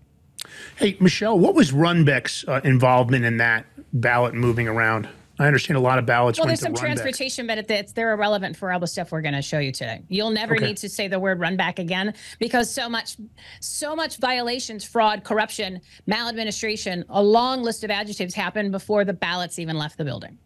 Hey, 0.77 0.97
Michelle, 1.01 1.39
what 1.39 1.55
was 1.55 1.73
Runbeck's 1.73 2.45
uh, 2.47 2.61
involvement 2.63 3.25
in 3.25 3.39
that 3.39 3.65
ballot 3.95 4.35
moving 4.35 4.69
around? 4.69 5.09
I 5.37 5.49
understand 5.49 5.77
a 5.77 5.81
lot 5.81 5.99
of 5.99 6.07
ballots 6.07 6.39
Well, 6.39 6.47
there's 6.47 6.61
some 6.61 6.75
transportation, 6.75 7.49
but 7.49 7.59
it's, 7.59 7.93
they're 7.93 8.13
irrelevant 8.13 8.57
for 8.57 8.73
all 8.73 8.79
the 8.79 8.87
stuff 8.87 9.11
we're 9.11 9.21
going 9.21 9.35
to 9.35 9.43
show 9.43 9.59
you 9.59 9.73
today. 9.73 10.01
You'll 10.09 10.31
never 10.31 10.55
Okay. 10.55 10.67
need 10.67 10.77
to 10.77 10.89
say 10.89 11.09
the 11.09 11.19
word 11.19 11.41
"Runbeck" 11.41 11.81
again 11.81 12.15
because 12.39 12.71
so 12.73 12.89
much, 12.89 13.17
so 13.59 13.97
much 13.97 14.19
violations, 14.19 14.85
fraud, 14.85 15.25
corruption, 15.25 15.81
maladministration, 16.07 17.05
a 17.09 17.21
long 17.21 17.63
list 17.65 17.83
of 17.83 17.91
adjectives 17.91 18.33
happened 18.33 18.71
before 18.71 19.05
the 19.05 19.13
ballots 19.13 19.59
even 19.59 19.77
left 19.77 19.99
the 19.99 20.05
building. 20.05 20.39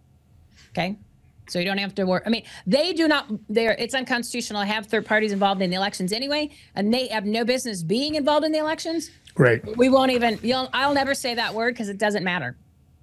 Okay, 0.71 0.97
So 1.51 1.59
you 1.59 1.67
don't 1.67 1.77
have 1.79 1.95
to 1.97 2.05
worry. 2.05 2.23
I 2.25 2.31
mean, 2.31 2.45
they 2.67 2.95
do 2.95 3.09
not. 3.09 3.27
They're 3.51 3.73
it's 3.79 3.95
unconstitutional 3.95 4.63
to 4.63 4.67
have 4.67 4.87
third 4.87 5.05
parties 5.05 5.33
involved 5.33 5.61
in 5.61 5.69
the 5.69 5.77
elections 5.77 6.15
anyway, 6.15 6.49
and 6.75 6.95
they 6.95 7.09
have 7.09 7.27
no 7.27 7.45
business 7.45 7.83
being 7.83 8.15
involved 8.15 8.47
in 8.47 8.53
the 8.53 8.59
elections. 8.59 9.11
Right. 9.37 9.63
We 9.77 9.91
won't 9.91 10.13
even. 10.13 10.39
You'll. 10.43 10.71
I'll 10.73 10.95
never 10.95 11.13
say 11.15 11.35
that 11.35 11.53
word 11.53 11.75
because 11.75 11.91
it 11.91 11.99
doesn't 11.99 12.25
matter. 12.25 12.57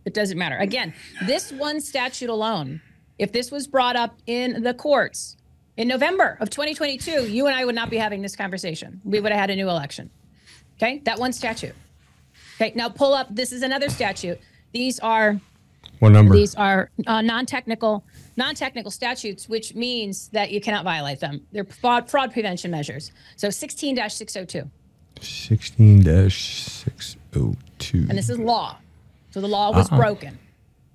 It 0.05 0.13
doesn't 0.13 0.37
matter. 0.37 0.57
Again, 0.57 0.93
this 1.25 1.51
one 1.51 1.81
statute 1.81 2.29
alone, 2.29 2.81
if 3.17 3.31
this 3.31 3.51
was 3.51 3.67
brought 3.67 3.95
up 3.95 4.17
in 4.27 4.61
the 4.63 4.73
courts 4.73 5.35
in 5.77 5.87
November 5.87 6.37
of 6.39 6.49
2022, 6.49 7.27
you 7.27 7.47
and 7.47 7.55
I 7.55 7.65
would 7.65 7.75
not 7.75 7.89
be 7.89 7.97
having 7.97 8.21
this 8.21 8.35
conversation. 8.35 9.01
We 9.03 9.19
would 9.19 9.31
have 9.31 9.39
had 9.41 9.49
a 9.49 9.55
new 9.55 9.67
election. 9.69 10.09
Okay, 10.77 10.99
that 11.05 11.17
one 11.19 11.33
statute. 11.33 11.73
Okay, 12.61 12.71
now 12.75 12.89
pull 12.89 13.13
up. 13.13 13.27
This 13.33 13.51
is 13.51 13.63
another 13.63 13.89
statute. 13.89 14.39
These 14.73 14.99
are 14.99 15.39
What 15.99 16.09
number? 16.09 16.35
these 16.35 16.53
are 16.55 16.89
uh, 17.07 17.21
non-technical 17.21 18.03
non-technical 18.37 18.91
statutes, 18.91 19.47
which 19.49 19.73
means 19.75 20.27
that 20.29 20.51
you 20.51 20.59
cannot 20.61 20.83
violate 20.83 21.19
them. 21.21 21.41
They're 21.53 21.63
fraud, 21.63 22.09
fraud 22.09 22.33
prevention 22.33 22.69
measures. 22.69 23.11
So 23.37 23.47
16-602, 23.47 24.69
16 25.21 26.03
602. 26.29 27.97
and 28.09 28.17
this 28.17 28.29
is 28.29 28.37
law. 28.37 28.77
So 29.35 29.41
the 29.41 29.49
law 29.49 29.69
was 29.73 29.89
broken 29.89 30.39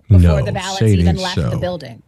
before 0.09 0.31
Uh-uh. 0.31 0.39
no, 0.41 0.45
the 0.47 0.53
ballots 0.53 0.79
say 0.79 0.95
even 0.95 1.17
left 1.17 1.35
so. 1.35 1.51
the 1.51 1.59
building. 1.59 2.03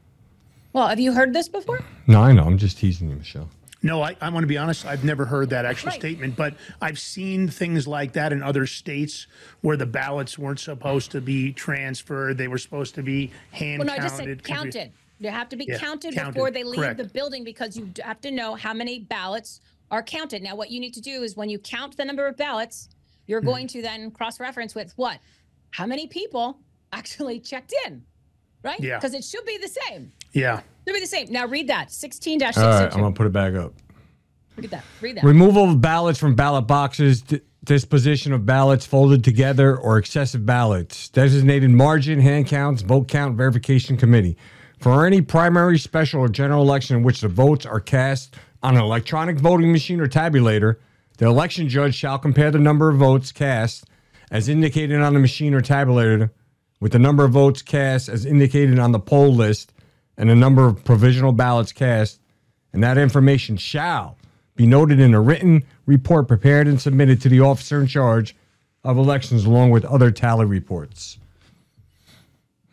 Well, 0.72 0.88
have 0.88 0.98
you 0.98 1.12
heard 1.12 1.34
this 1.34 1.46
before? 1.46 1.80
No, 2.06 2.22
I 2.22 2.32
know. 2.32 2.44
I'm 2.44 2.56
just 2.56 2.78
teasing 2.78 3.10
you, 3.10 3.16
Michelle. 3.16 3.50
No, 3.82 4.00
I, 4.00 4.16
I 4.18 4.30
want 4.30 4.42
to 4.44 4.46
be 4.46 4.56
honest. 4.56 4.86
I've 4.86 5.04
never 5.04 5.26
heard 5.26 5.50
that 5.50 5.66
actual 5.66 5.90
Right. 5.90 6.00
statement, 6.00 6.34
but 6.34 6.54
I've 6.80 6.98
seen 6.98 7.48
things 7.48 7.86
like 7.86 8.14
that 8.14 8.32
in 8.32 8.42
other 8.42 8.64
states 8.66 9.26
where 9.60 9.76
the 9.76 9.84
ballots 9.84 10.38
weren't 10.38 10.58
supposed 10.58 11.10
to 11.10 11.20
be 11.20 11.52
transferred; 11.52 12.38
they 12.38 12.48
were 12.48 12.56
supposed 12.56 12.94
to 12.94 13.02
be 13.02 13.30
hand 13.50 13.80
Well, 13.80 13.88
no, 13.88 13.92
I 13.92 13.96
counted. 13.98 14.08
just 14.08 14.16
said 14.16 14.42
counted. 14.42 14.92
They 15.20 15.28
have 15.28 15.50
to 15.50 15.56
be 15.56 15.66
Yeah, 15.68 15.76
counted, 15.76 16.14
counted. 16.14 16.32
before 16.32 16.50
they 16.50 16.64
leave 16.64 16.80
Correct. 16.80 16.96
the 16.96 17.04
building 17.04 17.44
because 17.44 17.76
you 17.76 17.92
have 18.02 18.22
to 18.22 18.30
know 18.30 18.54
how 18.54 18.72
many 18.72 19.00
ballots 19.00 19.60
are 19.90 20.02
counted. 20.02 20.42
Now, 20.42 20.56
what 20.56 20.70
you 20.70 20.80
need 20.80 20.94
to 20.94 21.02
do 21.02 21.22
is 21.24 21.36
when 21.36 21.50
you 21.50 21.58
count 21.58 21.98
the 21.98 22.06
number 22.06 22.26
of 22.26 22.38
ballots, 22.38 22.88
you're 23.26 23.40
Hmm. 23.42 23.46
going 23.48 23.66
to 23.68 23.82
then 23.82 24.10
cross 24.12 24.40
reference 24.40 24.74
with 24.74 24.94
what? 24.96 25.18
How 25.72 25.86
many 25.86 26.06
people 26.06 26.60
actually 26.92 27.40
checked 27.40 27.74
in, 27.86 28.02
right? 28.62 28.80
Yeah. 28.80 28.98
Because 28.98 29.14
it 29.14 29.24
should 29.24 29.44
be 29.44 29.58
the 29.58 29.68
same. 29.68 30.12
Yeah, 30.32 30.62
Should 30.86 30.94
be 30.94 31.00
the 31.00 31.06
same. 31.06 31.30
Now, 31.30 31.46
read 31.46 31.68
that 31.68 31.90
16 31.90 32.42
All 32.42 32.48
right, 32.48 32.92
I'm 32.92 33.00
going 33.00 33.12
to 33.12 33.16
put 33.16 33.26
it 33.26 33.32
back 33.32 33.54
up. 33.54 33.74
Read 34.56 34.70
that. 34.70 34.84
Read 35.00 35.16
that. 35.16 35.24
Removal 35.24 35.70
of 35.70 35.80
ballots 35.80 36.18
from 36.18 36.34
ballot 36.34 36.66
boxes, 36.66 37.20
d- 37.22 37.40
disposition 37.64 38.32
of 38.32 38.46
ballots 38.46 38.86
folded 38.86 39.24
together, 39.24 39.76
or 39.76 39.98
excessive 39.98 40.46
ballots. 40.46 41.08
Designated 41.10 41.70
margin, 41.70 42.20
hand 42.20 42.46
counts, 42.46 42.82
vote 42.82 43.08
count 43.08 43.36
verification 43.36 43.96
committee. 43.96 44.36
For 44.78 45.06
any 45.06 45.20
primary, 45.20 45.78
special, 45.78 46.20
or 46.20 46.28
general 46.28 46.62
election 46.62 46.96
in 46.96 47.02
which 47.02 47.20
the 47.20 47.28
votes 47.28 47.64
are 47.64 47.80
cast 47.80 48.36
on 48.62 48.76
an 48.76 48.82
electronic 48.82 49.38
voting 49.38 49.70
machine 49.70 50.00
or 50.00 50.08
tabulator, 50.08 50.76
the 51.18 51.26
election 51.26 51.68
judge 51.68 51.94
shall 51.94 52.18
compare 52.18 52.50
the 52.50 52.58
number 52.58 52.88
of 52.88 52.96
votes 52.96 53.32
cast 53.32 53.84
as 54.32 54.48
indicated 54.48 55.00
on 55.00 55.12
the 55.14 55.20
machine 55.20 55.54
or 55.54 55.60
tabulator 55.60 56.30
with 56.80 56.90
the 56.90 56.98
number 56.98 57.24
of 57.24 57.30
votes 57.30 57.62
cast 57.62 58.08
as 58.08 58.24
indicated 58.24 58.78
on 58.78 58.90
the 58.90 58.98
poll 58.98 59.32
list 59.32 59.72
and 60.16 60.28
the 60.28 60.34
number 60.34 60.66
of 60.66 60.82
provisional 60.84 61.32
ballots 61.32 61.70
cast, 61.70 62.18
and 62.72 62.82
that 62.82 62.98
information 62.98 63.56
shall 63.56 64.16
be 64.56 64.66
noted 64.66 64.98
in 64.98 65.14
a 65.14 65.20
written 65.20 65.62
report 65.86 66.26
prepared 66.26 66.66
and 66.66 66.80
submitted 66.80 67.20
to 67.20 67.28
the 67.28 67.40
officer 67.40 67.80
in 67.80 67.86
charge 67.86 68.34
of 68.84 68.96
elections 68.96 69.44
along 69.44 69.70
with 69.70 69.84
other 69.84 70.10
tally 70.10 70.46
reports. 70.46 71.18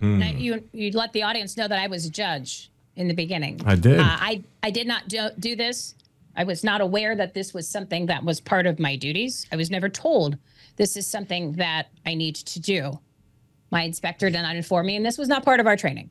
Now, 0.02 0.30
you 0.30 0.64
you 0.72 0.92
let 0.92 1.12
the 1.12 1.24
audience 1.24 1.58
know 1.58 1.68
that 1.68 1.78
I 1.78 1.88
was 1.88 2.06
a 2.06 2.10
judge 2.10 2.72
in 2.96 3.10
the 3.10 3.14
beginning. 3.14 3.60
I 3.66 3.76
did. 3.76 4.00
Uh, 4.00 4.04
I 4.06 4.44
I 4.64 4.72
did 4.72 4.88
not 4.88 5.10
do, 5.10 5.30
do 5.38 5.58
this. 5.58 5.94
I 6.38 6.46
was 6.46 6.64
not 6.64 6.80
aware 6.80 7.18
that 7.18 7.34
this 7.34 7.54
was 7.54 7.68
something 7.68 8.06
that 8.06 8.24
was 8.24 8.40
part 8.40 8.66
of 8.66 8.80
my 8.80 8.96
duties. 8.96 9.46
I 9.52 9.58
was 9.58 9.70
never 9.70 9.90
told 9.90 10.38
this 10.80 10.96
is 10.96 11.06
something 11.06 11.52
that 11.52 11.90
I 12.06 12.16
need 12.16 12.36
to 12.36 12.60
do. 12.60 13.00
My 13.70 13.84
inspector 13.84 14.30
did 14.30 14.42
not 14.42 14.56
inform 14.56 14.88
me, 14.88 14.96
and 14.96 15.06
this 15.06 15.18
was 15.18 15.28
not 15.28 15.44
part 15.44 15.60
of 15.60 15.68
our 15.68 15.76
training. 15.76 16.10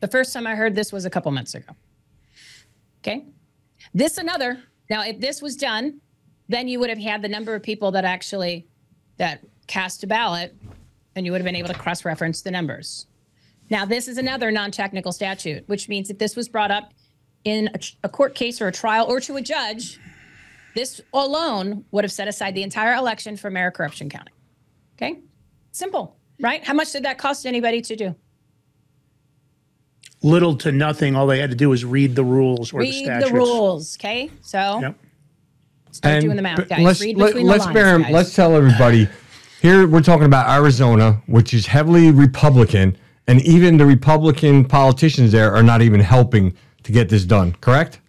The 0.00 0.08
first 0.08 0.32
time 0.32 0.46
I 0.46 0.54
heard 0.54 0.74
this 0.74 0.92
was 0.92 1.06
a 1.06 1.10
couple 1.10 1.32
months 1.32 1.54
ago. 1.54 1.72
Okay, 2.98 3.24
this 3.94 4.18
another. 4.18 4.60
Now, 4.90 5.02
if 5.04 5.20
this 5.20 5.40
was 5.40 5.56
done, 5.56 6.00
then 6.48 6.68
you 6.68 6.78
would 6.80 6.90
have 6.90 6.98
had 6.98 7.22
the 7.22 7.28
number 7.28 7.54
of 7.54 7.62
people 7.62 7.90
that 7.92 8.04
actually 8.04 8.68
that 9.16 9.40
cast 9.66 10.04
a 10.04 10.06
ballot, 10.06 10.54
and 11.16 11.24
you 11.24 11.32
would 11.32 11.40
have 11.40 11.46
been 11.46 11.56
able 11.56 11.68
to 11.68 11.74
cross-reference 11.74 12.42
the 12.42 12.50
numbers. 12.50 13.06
Now, 13.70 13.86
this 13.86 14.08
is 14.08 14.18
another 14.18 14.50
non-technical 14.50 15.12
statute, 15.12 15.66
which 15.68 15.88
means 15.88 16.10
if 16.10 16.18
this 16.18 16.36
was 16.36 16.48
brought 16.48 16.70
up 16.70 16.92
in 17.44 17.68
a, 17.68 17.80
a 18.04 18.08
court 18.08 18.34
case 18.34 18.60
or 18.60 18.68
a 18.68 18.72
trial 18.72 19.06
or 19.06 19.20
to 19.20 19.36
a 19.36 19.40
judge, 19.40 19.99
this 20.74 21.00
alone 21.12 21.84
would 21.90 22.04
have 22.04 22.12
set 22.12 22.28
aside 22.28 22.54
the 22.54 22.62
entire 22.62 22.94
election 22.94 23.36
for 23.36 23.50
Mari 23.50 23.72
corruption 23.72 24.08
county. 24.08 24.32
Okay, 24.96 25.20
simple, 25.72 26.16
right? 26.40 26.64
How 26.64 26.74
much 26.74 26.92
did 26.92 27.04
that 27.04 27.18
cost 27.18 27.46
anybody 27.46 27.80
to 27.82 27.96
do? 27.96 28.14
little 30.22 30.56
to 30.56 30.72
nothing. 30.72 31.16
All 31.16 31.26
they 31.26 31.38
had 31.38 31.50
to 31.50 31.56
do 31.56 31.70
was 31.70 31.84
read 31.84 32.14
the 32.14 32.24
rules 32.24 32.72
or 32.72 32.82
the 32.82 32.92
statutes. 32.92 33.00
Read 33.00 33.04
statutes. 33.06 33.30
the 33.30 33.34
rules. 33.36 33.96
Okay, 33.98 34.30
so 34.42 34.80
Yep. 34.80 34.98
start 35.92 36.20
doing 36.20 36.36
the 36.36 36.42
math, 36.42 36.68
guys. 36.68 36.80
Let's, 36.82 37.00
Read 37.00 37.16
let, 37.16 37.26
between 37.28 37.46
the 37.46 37.50
let's 37.52 37.64
lines, 37.64 37.74
bear, 37.74 37.98
guys. 38.00 38.12
let's 38.12 38.34
tell 38.34 38.54
everybody. 38.56 39.08
Here 39.62 39.86
we're 39.86 40.02
talking 40.02 40.26
about 40.26 40.48
Arizona, 40.48 41.22
which 41.26 41.52
is 41.54 41.66
heavily 41.66 42.10
Republican, 42.10 42.96
and 43.26 43.40
even 43.42 43.76
the 43.76 43.86
Republican 43.86 44.64
politicians 44.64 45.32
there 45.32 45.54
are 45.54 45.62
not 45.62 45.82
even 45.82 46.00
helping 46.00 46.54
to 46.82 46.92
get 46.92 47.08
this 47.08 47.24
done. 47.24 47.54
Correct? 47.60 47.99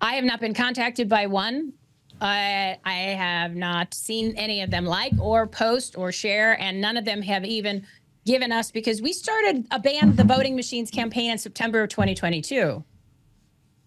I 0.00 0.14
have 0.14 0.24
not 0.24 0.40
been 0.40 0.54
contacted 0.54 1.08
by 1.08 1.26
one. 1.26 1.72
I 2.20 2.78
I 2.84 2.94
have 2.94 3.54
not 3.54 3.94
seen 3.94 4.34
any 4.36 4.62
of 4.62 4.70
them 4.70 4.86
like 4.86 5.12
or 5.20 5.46
post 5.46 5.96
or 5.98 6.12
share, 6.12 6.60
and 6.60 6.80
none 6.80 6.96
of 6.96 7.04
them 7.04 7.22
have 7.22 7.44
even 7.44 7.86
given 8.24 8.52
us 8.52 8.70
because 8.70 9.00
we 9.00 9.12
started 9.12 9.66
a 9.70 9.78
ban 9.78 10.16
the 10.16 10.24
voting 10.24 10.56
machines 10.56 10.90
campaign 10.90 11.30
in 11.30 11.38
September 11.38 11.82
of 11.82 11.90
2022. 11.90 12.82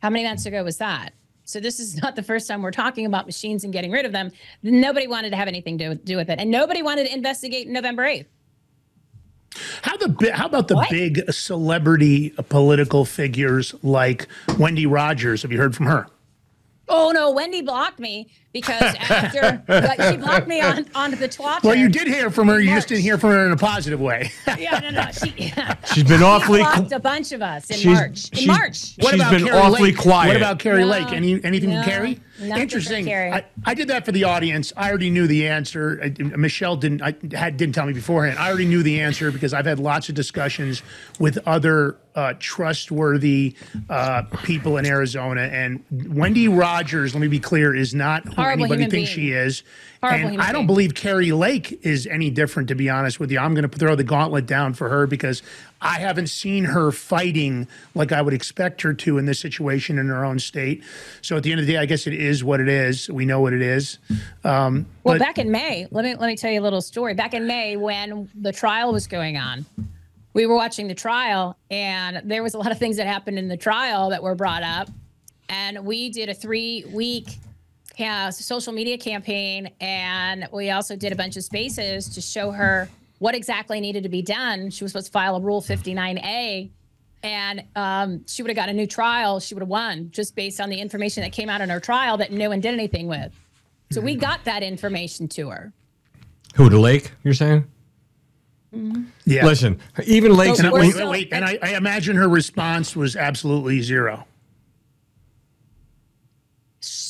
How 0.01 0.09
many 0.09 0.23
months 0.23 0.45
ago 0.45 0.63
was 0.63 0.77
that? 0.77 1.13
So 1.43 1.59
this 1.59 1.79
is 1.79 1.97
not 2.01 2.15
the 2.15 2.23
first 2.23 2.47
time 2.47 2.61
we're 2.61 2.71
talking 2.71 3.05
about 3.05 3.25
machines 3.25 3.63
and 3.63 3.73
getting 3.73 3.91
rid 3.91 4.05
of 4.05 4.11
them. 4.11 4.31
Nobody 4.61 5.07
wanted 5.07 5.31
to 5.31 5.35
have 5.35 5.47
anything 5.47 5.77
to 5.79 5.95
do 5.95 6.15
with 6.15 6.29
it, 6.29 6.39
and 6.39 6.51
nobody 6.51 6.83
wanted 6.83 7.07
to 7.07 7.13
investigate 7.13 7.67
November 7.67 8.03
8th. 8.03 8.27
How 9.81 9.97
the 9.97 10.31
how 10.33 10.45
about 10.45 10.67
the 10.67 10.75
What? 10.75 10.89
big 10.89 11.31
celebrity 11.31 12.29
political 12.49 13.05
figures 13.05 13.73
like 13.83 14.27
Wendy 14.57 14.85
Rogers? 14.85 15.41
Have 15.41 15.51
you 15.51 15.57
heard 15.57 15.75
from 15.75 15.87
her? 15.87 16.07
Oh 16.87 17.11
no, 17.11 17.31
Wendy 17.31 17.61
blocked 17.61 17.99
me 17.99 18.29
because 18.51 18.81
after 18.95 19.61
but 19.67 20.09
she 20.09 20.17
blocked 20.17 20.47
me 20.47 20.61
on 20.61 20.85
on 20.95 21.11
the 21.11 21.27
Twitter. 21.27 21.59
Well, 21.63 21.75
you 21.75 21.89
did 21.89 22.07
hear 22.07 22.29
from 22.31 22.47
her. 22.47 22.59
You 22.59 22.73
just 22.73 22.87
didn't 22.87 23.03
hear 23.03 23.17
from 23.17 23.31
her 23.31 23.45
in 23.45 23.51
a 23.51 23.57
positive 23.57 23.99
way. 23.99 24.31
Yeah, 24.57 24.79
no, 24.79 24.89
no. 24.89 25.11
She, 25.11 25.29
yeah. 25.37 25.75
She's 25.93 26.03
been 26.03 26.23
awfully. 26.23 26.59
blocked 26.61 26.89
qu- 26.89 26.95
a 26.95 26.99
bunch 26.99 27.31
of 27.31 27.41
us 27.41 27.69
in 27.69 27.77
she's- 27.77 27.95
March. 27.97 28.29
In 28.31 28.37
she's- 28.37 28.47
March. 28.47 28.93
What 28.99 29.11
She's 29.11 29.21
about 29.21 29.31
been 29.31 29.45
Kari 29.45 29.57
awfully 29.57 29.91
Lake? 29.91 29.97
quiet. 29.97 30.27
What 30.29 30.37
about 30.37 30.59
Kari 30.59 30.81
No, 30.81 30.87
Lake? 30.87 31.11
Any 31.11 31.43
anything 31.43 31.69
no, 31.69 31.81
from 31.83 31.91
Kari? 31.91 32.09
nothing 32.09 32.23
from 32.53 32.61
Interesting. 32.61 33.05
Kari. 33.05 33.31
I, 33.31 33.45
I 33.65 33.73
did 33.73 33.87
that 33.89 34.05
for 34.05 34.11
the 34.11 34.23
audience. 34.23 34.71
I 34.77 34.89
already 34.89 35.09
knew 35.09 35.27
the 35.27 35.47
answer. 35.47 35.99
I, 36.03 36.09
Michelle 36.23 36.75
didn't. 36.75 37.01
I 37.01 37.13
had 37.33 37.57
didn't 37.57 37.75
tell 37.75 37.85
me 37.85 37.93
beforehand. 37.93 38.39
I 38.39 38.47
already 38.47 38.65
knew 38.65 38.81
the 38.83 39.01
answer 39.01 39.31
because 39.31 39.53
I've 39.53 39.65
had 39.65 39.79
lots 39.79 40.09
of 40.09 40.15
discussions 40.15 40.81
with 41.19 41.37
other 41.45 41.97
uh, 42.15 42.33
trustworthy 42.39 43.55
uh, 43.89 44.23
people 44.43 44.77
in 44.77 44.85
Arizona. 44.85 45.41
And 45.41 45.83
Wendy 45.91 46.47
Rogers, 46.47 47.13
let 47.13 47.21
me 47.21 47.27
be 47.27 47.39
clear, 47.39 47.75
is 47.75 47.93
not 47.93 48.25
who 48.39 48.43
Horrible 48.45 48.63
anybody 48.65 48.81
human 48.83 48.91
thinks 48.91 49.15
being. 49.15 49.27
she 49.27 49.31
is. 49.33 49.63
Horrible 50.01 50.19
and 50.21 50.31
human 50.31 50.39
I 50.47 50.51
don't 50.51 50.61
being. 50.61 50.67
believe 50.67 50.95
Kari 50.95 51.31
Lake 51.31 51.79
is 51.83 52.07
any 52.07 52.29
different. 52.29 52.69
To 52.69 52.75
be 52.75 52.89
honest 52.89 53.19
with 53.19 53.31
you, 53.31 53.39
I'm 53.39 53.53
going 53.53 53.69
to 53.69 53.77
throw 53.77 53.95
the 53.95 54.03
gauntlet 54.03 54.45
down 54.45 54.73
for 54.73 54.89
her 54.89 55.05
because 55.07 55.41
I 55.81 55.99
haven't 55.99 56.27
seen 56.27 56.65
her 56.65 56.91
fighting 56.91 57.67
like 57.95 58.11
I 58.11 58.21
would 58.21 58.33
expect 58.33 58.81
her 58.81 58.93
to 58.93 59.17
in 59.17 59.25
this 59.25 59.39
situation 59.39 59.97
in 59.97 60.07
her 60.07 60.23
own 60.25 60.39
state. 60.39 60.83
So 61.21 61.37
at 61.37 61.43
the 61.43 61.51
end 61.51 61.59
of 61.61 61.67
the 61.67 61.73
day, 61.73 61.79
I 61.79 61.85
guess 61.85 62.07
it 62.07 62.13
is 62.13 62.43
what 62.43 62.59
it 62.59 62.67
is. 62.69 63.09
We 63.09 63.25
know 63.25 63.41
what 63.41 63.53
it 63.53 63.61
is. 63.61 63.97
Um, 64.43 64.85
Well, 65.03 65.15
but- 65.15 65.19
back 65.19 65.37
in 65.37 65.51
May, 65.51 65.87
let 65.91 66.03
me 66.05 66.15
let 66.15 66.27
me 66.27 66.35
tell 66.35 66.51
you 66.51 66.61
a 66.61 66.63
little 66.63 66.81
story. 66.81 67.13
Back 67.13 67.33
in 67.33 67.45
May, 67.47 67.75
when 67.77 68.29
the 68.39 68.51
trial 68.51 68.91
was 68.93 69.05
going 69.07 69.37
on, 69.37 69.65
we 70.33 70.45
were 70.45 70.55
watching 70.55 70.87
the 70.87 70.95
trial, 70.95 71.57
and 71.71 72.21
there 72.23 72.43
was 72.43 72.53
a 72.53 72.57
lot 72.57 72.71
of 72.71 72.77
things 72.77 72.97
that 72.97 73.07
happened 73.07 73.37
in 73.39 73.47
the 73.47 73.57
trial 73.57 74.09
that 74.11 74.21
were 74.23 74.35
brought 74.35 74.63
up, 74.63 74.87
and 75.49 75.83
we 75.85 76.09
did 76.09 76.29
a 76.29 76.33
three 76.33 76.85
week. 76.93 77.37
Yeah, 77.99 78.29
social 78.29 78.71
media 78.71 78.97
campaign, 78.97 79.71
and 79.81 80.47
we 80.53 80.69
also 80.69 80.95
did 80.95 81.11
a 81.11 81.17
bunch 81.17 81.35
of 81.35 81.43
spaces 81.43 82.07
to 82.15 82.21
show 82.21 82.49
her 82.51 82.87
what 83.17 83.35
exactly 83.35 83.81
needed 83.81 84.03
to 84.03 84.09
be 84.09 84.21
done. 84.21 84.69
She 84.69 84.85
was 84.85 84.93
supposed 84.93 85.07
to 85.07 85.11
file 85.11 85.35
a 85.35 85.41
Rule 85.41 85.61
59A, 85.61 86.69
and 87.23 87.63
um, 87.75 88.23
she 88.25 88.41
would 88.41 88.49
have 88.51 88.55
got 88.55 88.69
a 88.69 88.73
new 88.73 88.87
trial. 88.87 89.41
She 89.41 89.53
would 89.53 89.59
have 89.61 89.67
won 89.67 90.11
just 90.11 90.33
based 90.33 90.61
on 90.61 90.69
the 90.69 90.79
information 90.79 91.23
that 91.23 91.33
came 91.33 91.49
out 91.49 91.59
in 91.59 91.69
her 91.69 91.81
trial 91.81 92.15
that 92.17 92.31
no 92.31 92.47
one 92.47 92.61
did 92.61 92.73
anything 92.73 93.07
with. 93.07 93.33
So 93.91 93.99
we 93.99 94.15
got 94.15 94.45
that 94.45 94.63
information 94.63 95.27
to 95.29 95.49
her. 95.49 95.73
Who, 96.55 96.69
the 96.69 96.79
lake, 96.79 97.11
you're 97.25 97.33
saying? 97.33 97.65
Yeah. 99.25 99.45
Listen, 99.45 99.77
even 100.05 100.37
Lakes. 100.37 100.59
And 100.59 100.69
I- 100.69 100.71
We're 100.71 100.79
wait, 100.79 100.93
still- 100.93 101.09
wait, 101.11 101.31
wait, 101.31 101.33
and 101.33 101.43
I, 101.43 101.59
I 101.61 101.75
imagine 101.75 102.15
her 102.15 102.29
response 102.29 102.95
was 102.95 103.17
absolutely 103.17 103.81
zero. 103.81 104.25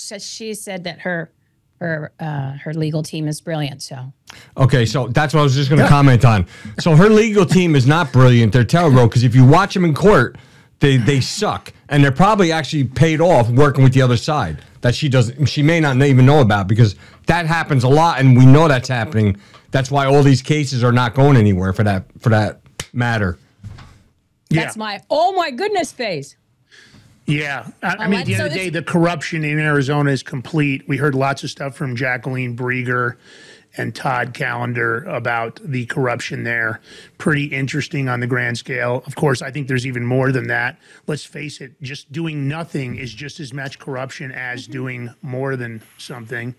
So 0.09 0.17
she 0.17 0.55
said 0.55 0.85
that 0.85 1.01
her 1.01 1.31
her 1.79 2.11
uh, 2.19 2.53
her 2.53 2.73
legal 2.73 3.03
team 3.03 3.27
is 3.27 3.39
brilliant. 3.41 3.83
So 3.83 4.11
Okay, 4.57 4.83
so 4.87 5.07
that's 5.07 5.35
what 5.35 5.41
I 5.41 5.43
was 5.43 5.53
just 5.53 5.69
going 5.69 5.81
to 5.81 5.87
comment 5.87 6.25
on. 6.25 6.47
So 6.79 6.95
her 6.95 7.09
legal 7.09 7.45
team 7.45 7.75
is 7.75 7.85
not 7.85 8.11
brilliant; 8.11 8.51
they're 8.51 8.63
terrible. 8.63 9.07
Because 9.07 9.23
if 9.23 9.35
you 9.35 9.45
watch 9.45 9.75
them 9.75 9.85
in 9.85 9.93
court, 9.93 10.35
they 10.79 10.97
they 10.97 11.21
suck, 11.21 11.71
and 11.89 12.03
they're 12.03 12.11
probably 12.11 12.51
actually 12.51 12.85
paid 12.85 13.21
off 13.21 13.49
working 13.49 13.83
with 13.83 13.93
the 13.93 14.01
other 14.01 14.17
side 14.17 14.63
that 14.81 14.95
she 14.95 15.09
doesn't. 15.09 15.45
She 15.45 15.61
may 15.61 15.79
not 15.79 16.01
even 16.01 16.25
know 16.25 16.41
about 16.41 16.67
because 16.67 16.95
that 17.27 17.45
happens 17.45 17.83
a 17.83 17.89
lot, 17.89 18.19
and 18.19 18.35
we 18.35 18.47
know 18.47 18.67
that's 18.67 18.89
happening. 18.89 19.37
That's 19.69 19.91
why 19.91 20.07
all 20.07 20.23
these 20.23 20.41
cases 20.41 20.83
are 20.83 20.91
not 20.91 21.13
going 21.13 21.37
anywhere 21.37 21.71
for 21.71 21.83
that 21.83 22.05
for 22.19 22.29
that 22.29 22.61
matter. 22.93 23.37
that's 24.49 24.75
my 24.75 25.03
oh 25.11 25.33
my 25.33 25.51
goodness 25.51 25.91
face. 25.91 26.35
Yeah. 27.29 27.67
I, 27.83 27.95
I 27.99 28.07
mean, 28.07 28.19
at 28.21 28.25
the 28.25 28.33
end 28.35 28.47
of 28.47 28.51
the 28.51 28.57
day, 28.57 28.69
the 28.69 28.81
corruption 28.83 29.43
in 29.43 29.59
Arizona 29.59 30.11
is 30.11 30.23
complete. 30.23 30.87
We 30.87 30.97
heard 30.97 31.15
lots 31.15 31.43
of 31.43 31.49
stuff 31.49 31.75
from 31.75 31.95
Jacqueline 31.95 32.55
Brieger 32.57 33.17
and 33.77 33.93
Todd 33.93 34.33
Callender 34.33 35.03
about 35.03 35.59
the 35.63 35.85
corruption 35.85 36.43
there. 36.43 36.81
Pretty 37.19 37.45
interesting 37.45 38.09
on 38.09 38.19
the 38.19 38.25
grand 38.25 38.57
scale. 38.57 39.03
Of 39.05 39.15
course, 39.15 39.43
I 39.43 39.51
think 39.51 39.67
there's 39.67 39.85
even 39.85 40.03
more 40.03 40.31
than 40.31 40.47
that. 40.47 40.79
Let's 41.05 41.23
face 41.23 41.61
it, 41.61 41.79
just 41.81 42.11
doing 42.11 42.47
nothing 42.47 42.95
is 42.95 43.13
just 43.13 43.39
as 43.39 43.53
much 43.53 43.77
corruption 43.77 44.31
as 44.31 44.63
Mm-hmm. 44.63 44.71
doing 44.71 45.09
more 45.21 45.55
than 45.55 45.83
something. 45.99 46.55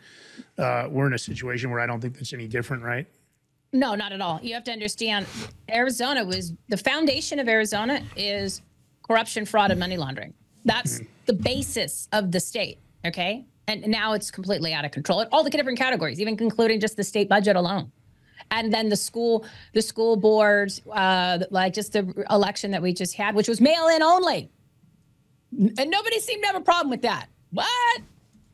Uh, 0.57 0.87
we're 0.89 1.09
in 1.09 1.15
a 1.15 1.19
situation 1.19 1.71
where 1.71 1.81
I 1.81 1.87
don't 1.87 2.01
think 2.01 2.15
that's 2.15 2.33
any 2.33 2.47
different, 2.47 2.85
right? 2.85 3.07
No, 3.73 3.95
not 3.97 4.13
at 4.13 4.21
all. 4.21 4.39
You 4.43 4.55
have 4.55 4.65
to 4.65 4.73
understand 4.73 5.27
Arizona 5.69 6.25
was 6.25 6.53
the 6.69 6.77
foundation 6.77 7.39
of 7.41 7.49
Arizona 7.49 8.03
is 8.17 8.63
corruption, 9.03 9.45
fraud, 9.47 9.71
and 9.73 9.81
money 9.81 9.97
laundering. 9.97 10.33
That's 10.65 11.01
the 11.27 11.33
basis 11.33 12.09
of 12.13 12.33
the 12.33 12.41
state. 12.41 12.79
Okay. 13.07 13.45
And 13.69 13.87
now 13.87 14.15
it's 14.15 14.31
completely 14.31 14.75
out 14.75 14.85
of 14.85 14.91
control 14.91 15.21
at 15.21 15.29
all 15.31 15.45
the 15.45 15.51
different 15.51 15.79
categories, 15.79 16.21
even 16.21 16.37
including 16.41 16.81
just 16.81 16.97
the 16.97 17.05
state 17.05 17.29
budget 17.29 17.57
alone. 17.57 17.93
And 18.51 18.73
then 18.73 18.89
the 18.89 18.97
school, 18.97 19.47
the 19.75 19.83
school 19.83 20.17
boards, 20.17 20.83
uh, 20.89 21.39
like 21.51 21.73
just 21.73 21.93
the 21.93 22.25
election 22.31 22.73
that 22.73 22.83
we 22.83 22.93
just 22.93 23.15
had, 23.15 23.35
which 23.35 23.49
was 23.49 23.61
mail 23.61 23.87
in 23.89 24.03
only. 24.03 24.51
And 25.53 25.91
nobody 25.91 26.19
seemed 26.21 26.43
to 26.43 26.47
have 26.49 26.57
a 26.57 26.65
problem 26.65 26.91
with 26.91 27.03
that. 27.03 27.29
What? 27.51 28.01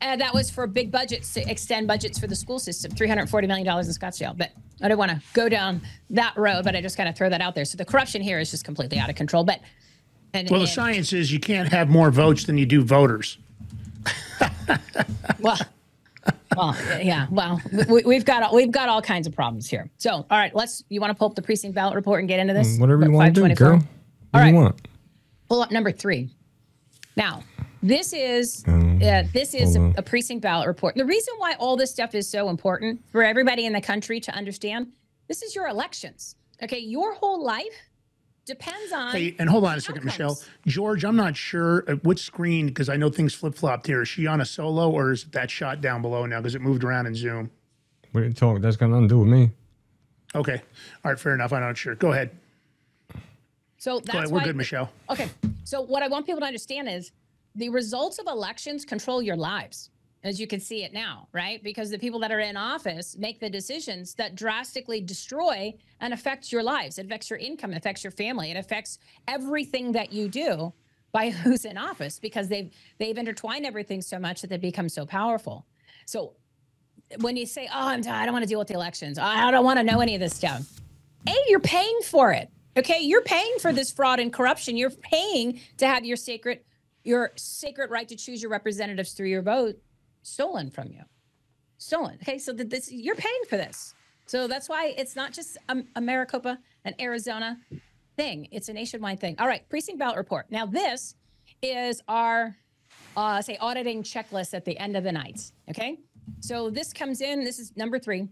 And 0.01 0.21
that 0.21 0.33
was 0.33 0.51
for 0.51 0.67
big 0.67 0.91
budgets 0.91 1.33
to 1.33 1.49
extend 1.49 1.87
budgets 1.87 2.19
for 2.19 2.27
the 2.27 2.35
school 2.35 2.59
system, 2.59 2.91
$340 2.91 3.47
million 3.47 3.67
in 3.67 3.85
Scottsdale. 3.85 4.37
But 4.37 4.51
I 4.81 4.87
don't 4.87 4.97
want 4.97 5.11
to 5.11 5.21
go 5.33 5.49
down 5.49 5.81
that 6.11 6.37
road, 6.37 6.63
but 6.63 6.75
I 6.75 6.81
just 6.81 6.97
kind 6.97 7.09
of 7.09 7.15
throw 7.15 7.29
that 7.29 7.41
out 7.41 7.55
there. 7.55 7.65
So 7.65 7.77
the 7.77 7.85
corruption 7.85 8.21
here 8.21 8.39
is 8.39 8.51
just 8.51 8.63
completely 8.63 8.99
out 8.99 9.09
of 9.09 9.15
control. 9.15 9.43
But, 9.43 9.61
and, 10.33 10.49
Well, 10.49 10.59
the 10.59 10.65
and- 10.65 10.73
science 10.73 11.13
is 11.13 11.31
you 11.31 11.39
can't 11.39 11.69
have 11.69 11.89
more 11.89 12.11
votes 12.11 12.45
than 12.45 12.57
you 12.57 12.65
do 12.65 12.83
voters. 12.83 13.37
well, 15.39 15.57
well, 16.55 16.75
yeah, 17.01 17.27
well, 17.29 17.61
we, 17.89 18.03
we've 18.03 18.25
got 18.25 18.43
all, 18.43 18.55
we've 18.55 18.71
got 18.71 18.89
all 18.89 19.01
kinds 19.01 19.27
of 19.27 19.35
problems 19.35 19.69
here. 19.69 19.89
So, 19.97 20.11
all 20.11 20.25
right, 20.31 20.53
let's. 20.55 20.83
You 20.89 21.01
want 21.01 21.11
to 21.11 21.15
pull 21.15 21.27
up 21.27 21.35
the 21.35 21.41
precinct 21.41 21.75
ballot 21.75 21.95
report 21.95 22.19
and 22.19 22.27
get 22.27 22.39
into 22.39 22.53
this? 22.53 22.77
Whatever 22.77 23.05
you 23.05 23.11
want 23.11 23.33
to 23.33 23.41
do, 23.41 23.41
524? 23.41 23.67
girl. 23.67 23.87
What 24.31 24.41
do 24.41 24.47
you 24.47 24.53
right. 24.53 24.63
want? 24.63 24.87
pull 25.47 25.61
up 25.61 25.71
number 25.71 25.91
three. 25.91 26.29
Now, 27.15 27.43
this 27.81 28.13
is 28.13 28.63
uh, 28.67 29.23
this 29.33 29.53
is 29.53 29.75
a, 29.75 29.93
a 29.97 30.01
precinct 30.01 30.41
ballot 30.41 30.67
report. 30.67 30.95
The 30.95 31.05
reason 31.05 31.33
why 31.37 31.55
all 31.59 31.75
this 31.77 31.91
stuff 31.91 32.15
is 32.15 32.27
so 32.29 32.49
important 32.49 33.01
for 33.11 33.23
everybody 33.23 33.65
in 33.65 33.73
the 33.73 33.81
country 33.81 34.19
to 34.21 34.31
understand, 34.33 34.87
this 35.27 35.41
is 35.41 35.55
your 35.55 35.67
elections. 35.67 36.35
Okay, 36.61 36.79
your 36.79 37.13
whole 37.13 37.43
life 37.43 37.86
depends 38.47 38.91
on. 38.91 39.11
Hey, 39.11 39.35
and 39.37 39.49
hold 39.49 39.65
on 39.65 39.77
a 39.77 39.81
second, 39.81 40.03
Michelle. 40.05 40.39
George, 40.65 41.03
I'm 41.05 41.15
not 41.15 41.35
sure 41.35 41.83
uh, 41.87 41.93
which 41.97 42.19
screen 42.21 42.67
because 42.67 42.89
I 42.89 42.95
know 42.95 43.09
things 43.09 43.33
flip 43.35 43.53
flopped 43.55 43.85
here. 43.85 44.01
Is 44.01 44.07
she 44.07 44.25
on 44.25 44.41
a 44.41 44.45
solo 44.45 44.89
or 44.89 45.11
is 45.11 45.25
that 45.25 45.51
shot 45.51 45.81
down 45.81 46.01
below 46.01 46.25
now 46.25 46.39
because 46.39 46.55
it 46.55 46.61
moved 46.61 46.83
around 46.83 47.05
in 47.05 47.13
Zoom? 47.15 47.51
What 48.13 48.23
are 48.23 48.27
you 48.27 48.33
talking? 48.33 48.61
That's 48.61 48.77
got 48.77 48.89
nothing 48.89 49.03
to 49.03 49.13
do 49.13 49.19
with 49.19 49.27
me. 49.27 49.51
Okay. 50.33 50.61
All 51.03 51.11
right, 51.11 51.19
fair 51.19 51.33
enough. 51.35 51.53
I'm 51.53 51.61
not 51.61 51.77
sure. 51.77 51.95
Go 51.95 52.11
ahead. 52.11 52.31
So 53.77 53.99
that's 53.99 54.11
Go 54.11 54.17
ahead. 54.19 54.31
We're 54.31 54.39
why- 54.39 54.43
good, 54.45 54.55
Michelle. 54.55 54.89
Okay. 55.09 55.29
So 55.63 55.81
what 55.81 56.01
I 56.01 56.07
want 56.07 56.25
people 56.25 56.39
to 56.41 56.47
understand 56.47 56.89
is 56.89 57.11
the 57.55 57.69
results 57.69 58.19
of 58.19 58.27
elections 58.27 58.85
control 58.85 59.21
your 59.21 59.35
lives, 59.35 59.89
as 60.27 60.39
you 60.39 60.47
can 60.47 60.59
see 60.59 60.83
it 60.83 60.93
now, 60.93 61.27
right? 61.31 61.63
Because 61.63 61.89
the 61.89 61.97
people 61.97 62.19
that 62.19 62.31
are 62.31 62.39
in 62.39 62.57
office 62.57 63.15
make 63.17 63.39
the 63.39 63.49
decisions 63.49 64.13
that 64.15 64.35
drastically 64.35 65.01
destroy 65.01 65.73
and 66.01 66.13
affect 66.13 66.51
your 66.51 66.63
lives. 66.63 66.97
It 66.97 67.05
affects 67.05 67.29
your 67.29 67.39
income, 67.39 67.71
it 67.71 67.77
affects 67.77 68.03
your 68.03 68.11
family, 68.11 68.51
it 68.51 68.57
affects 68.57 68.99
everything 69.27 69.93
that 69.93 70.11
you 70.11 70.27
do 70.27 70.73
by 71.11 71.29
who's 71.43 71.65
in 71.65 71.77
office 71.77 72.19
because 72.19 72.47
they've 72.47 72.71
they've 72.99 73.17
intertwined 73.17 73.65
everything 73.65 74.01
so 74.01 74.19
much 74.19 74.41
that 74.41 74.49
they 74.49 74.57
become 74.57 74.89
so 74.89 75.05
powerful. 75.05 75.65
So 76.05 76.33
when 77.21 77.37
you 77.37 77.45
say, 77.45 77.67
"Oh, 77.67 77.87
I'm 77.87 78.01
I 78.07 78.25
don't 78.25 78.33
want 78.33 78.43
to 78.43 78.49
deal 78.49 78.59
with 78.59 78.67
the 78.67 78.73
elections. 78.73 79.17
I 79.17 79.49
don't 79.51 79.65
want 79.65 79.79
to 79.79 79.83
know 79.83 79.99
any 79.99 80.15
of 80.15 80.21
this 80.21 80.35
stuff." 80.35 80.67
A, 81.27 81.33
you're 81.47 81.59
paying 81.59 81.99
for 82.03 82.31
it. 82.31 82.49
Okay, 82.77 82.99
you're 83.01 83.23
paying 83.23 83.57
for 83.59 83.73
this 83.73 83.91
fraud 83.91 84.19
and 84.19 84.31
corruption. 84.31 84.77
You're 84.77 84.91
paying 84.91 85.59
to 85.77 85.87
have 85.87 86.05
your 86.05 86.17
sacred 86.17 86.59
your 87.03 87.31
sacred 87.37 87.89
right 87.89 88.07
to 88.09 88.15
choose 88.17 88.41
your 88.41 88.51
representatives 88.51 89.13
through 89.13 89.29
your 89.29 89.41
vote 89.41 89.77
stolen 90.27 90.69
from 90.71 90.91
you. 90.91 91.01
Stolen. 91.77 92.17
Okay, 92.21 92.37
so 92.37 92.53
this 92.53 92.91
you're 92.91 93.15
paying 93.15 93.41
for 93.49 93.57
this. 93.57 93.93
So 94.25 94.47
that's 94.47 94.67
why 94.67 94.93
it's 94.97 95.15
not 95.15 95.31
just 95.31 95.57
a, 95.69 95.77
a 95.95 96.01
Maricopa 96.01 96.59
and 96.83 96.95
Arizona 96.99 97.57
thing. 98.15 98.47
It's 98.51 98.69
a 98.69 98.73
nationwide 98.73 99.19
thing. 99.19 99.35
All 99.39 99.47
right, 99.47 99.67
precinct 99.69 99.99
ballot 99.99 100.17
report. 100.17 100.47
Now 100.49 100.65
this 100.65 101.15
is 101.61 102.01
our 102.07 102.55
uh, 103.15 103.41
say 103.41 103.57
auditing 103.57 104.03
checklist 104.03 104.53
at 104.53 104.65
the 104.65 104.77
end 104.77 104.97
of 104.97 105.03
the 105.03 105.11
night. 105.11 105.51
Okay, 105.69 105.97
so 106.39 106.69
this 106.69 106.93
comes 106.93 107.21
in. 107.21 107.43
This 107.43 107.59
is 107.59 107.75
number 107.75 107.99
three 107.99 108.27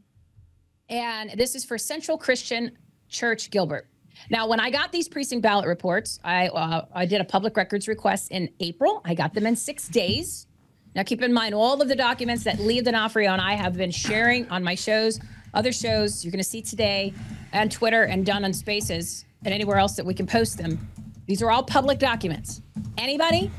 and 0.90 1.32
this 1.32 1.56
is 1.56 1.66
for 1.66 1.78
Central 1.78 2.18
Christian 2.18 2.78
Church 3.10 3.50
Gilbert. 3.50 3.88
Now, 4.30 4.48
when 4.48 4.60
I 4.60 4.70
got 4.70 4.92
these 4.92 5.10
precinct 5.10 5.44
ballot 5.44 5.68
reports, 5.68 6.20
I 6.24 6.48
uh, 6.48 6.86
I 6.94 7.06
did 7.06 7.22
a 7.22 7.26
public 7.26 7.58
records 7.58 7.88
request 7.88 8.32
in 8.32 8.50
April. 8.60 9.02
I 9.04 9.14
got 9.14 9.34
them 9.34 9.46
in 9.46 9.56
six 9.56 9.88
days. 9.88 10.48
Now, 10.96 11.04
keep 11.04 11.22
in 11.22 11.34
mind 11.34 11.54
all 11.54 11.82
of 11.82 11.90
the 11.90 11.96
documents 11.96 12.46
that 12.46 12.58
Leo 12.60 12.82
Donofrio 12.82 13.30
and 13.30 13.42
I 13.42 13.54
have 13.54 13.76
been 13.76 13.92
sharing 13.92 14.50
on 14.50 14.64
my 14.64 14.76
shows, 14.76 15.20
other 15.54 15.74
shows 15.74 16.24
you're 16.24 16.32
going 16.32 16.42
to 16.44 16.50
see 16.50 16.62
today, 16.62 17.14
and 17.52 17.70
Twitter 17.70 18.04
and 18.04 18.26
done 18.26 18.46
on 18.46 18.54
Spaces 18.54 19.26
and 19.44 19.54
anywhere 19.54 19.78
else 19.78 19.98
that 19.98 20.06
we 20.06 20.14
can 20.14 20.26
post 20.26 20.58
them. 20.58 20.90
These 21.28 21.42
are 21.42 21.52
all 21.52 21.64
public 21.64 22.00
documents. 22.00 22.62
Anybody 22.98 23.52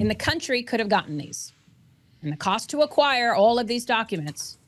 in 0.00 0.08
the 0.08 0.14
country 0.14 0.62
could 0.64 0.80
have 0.80 0.88
gotten 0.88 1.18
these. 1.18 1.52
And 2.20 2.32
the 2.32 2.36
cost 2.36 2.70
to 2.70 2.82
acquire 2.82 3.32
all 3.32 3.60
of 3.60 3.68
these 3.68 3.84
documents. 3.84 4.58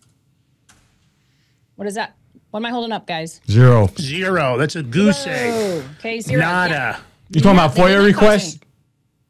What 1.74 1.88
is 1.88 1.94
that? 1.94 2.16
What 2.50 2.60
am 2.60 2.66
I 2.66 2.70
holding 2.70 2.92
up, 2.92 3.06
guys? 3.06 3.40
Zero. 3.50 3.88
Zero. 3.98 4.56
That's 4.56 4.76
a 4.76 4.82
goose 4.84 5.26
egg. 5.26 5.50
Oh, 5.52 5.90
okay, 5.98 6.20
zero. 6.20 6.40
Yeah. 6.40 6.68
Nada. 6.68 7.00
You 7.30 7.40
talking 7.40 7.58
about 7.58 7.74
FOIA 7.74 8.04
requests? 8.04 8.54
me. 8.54 8.60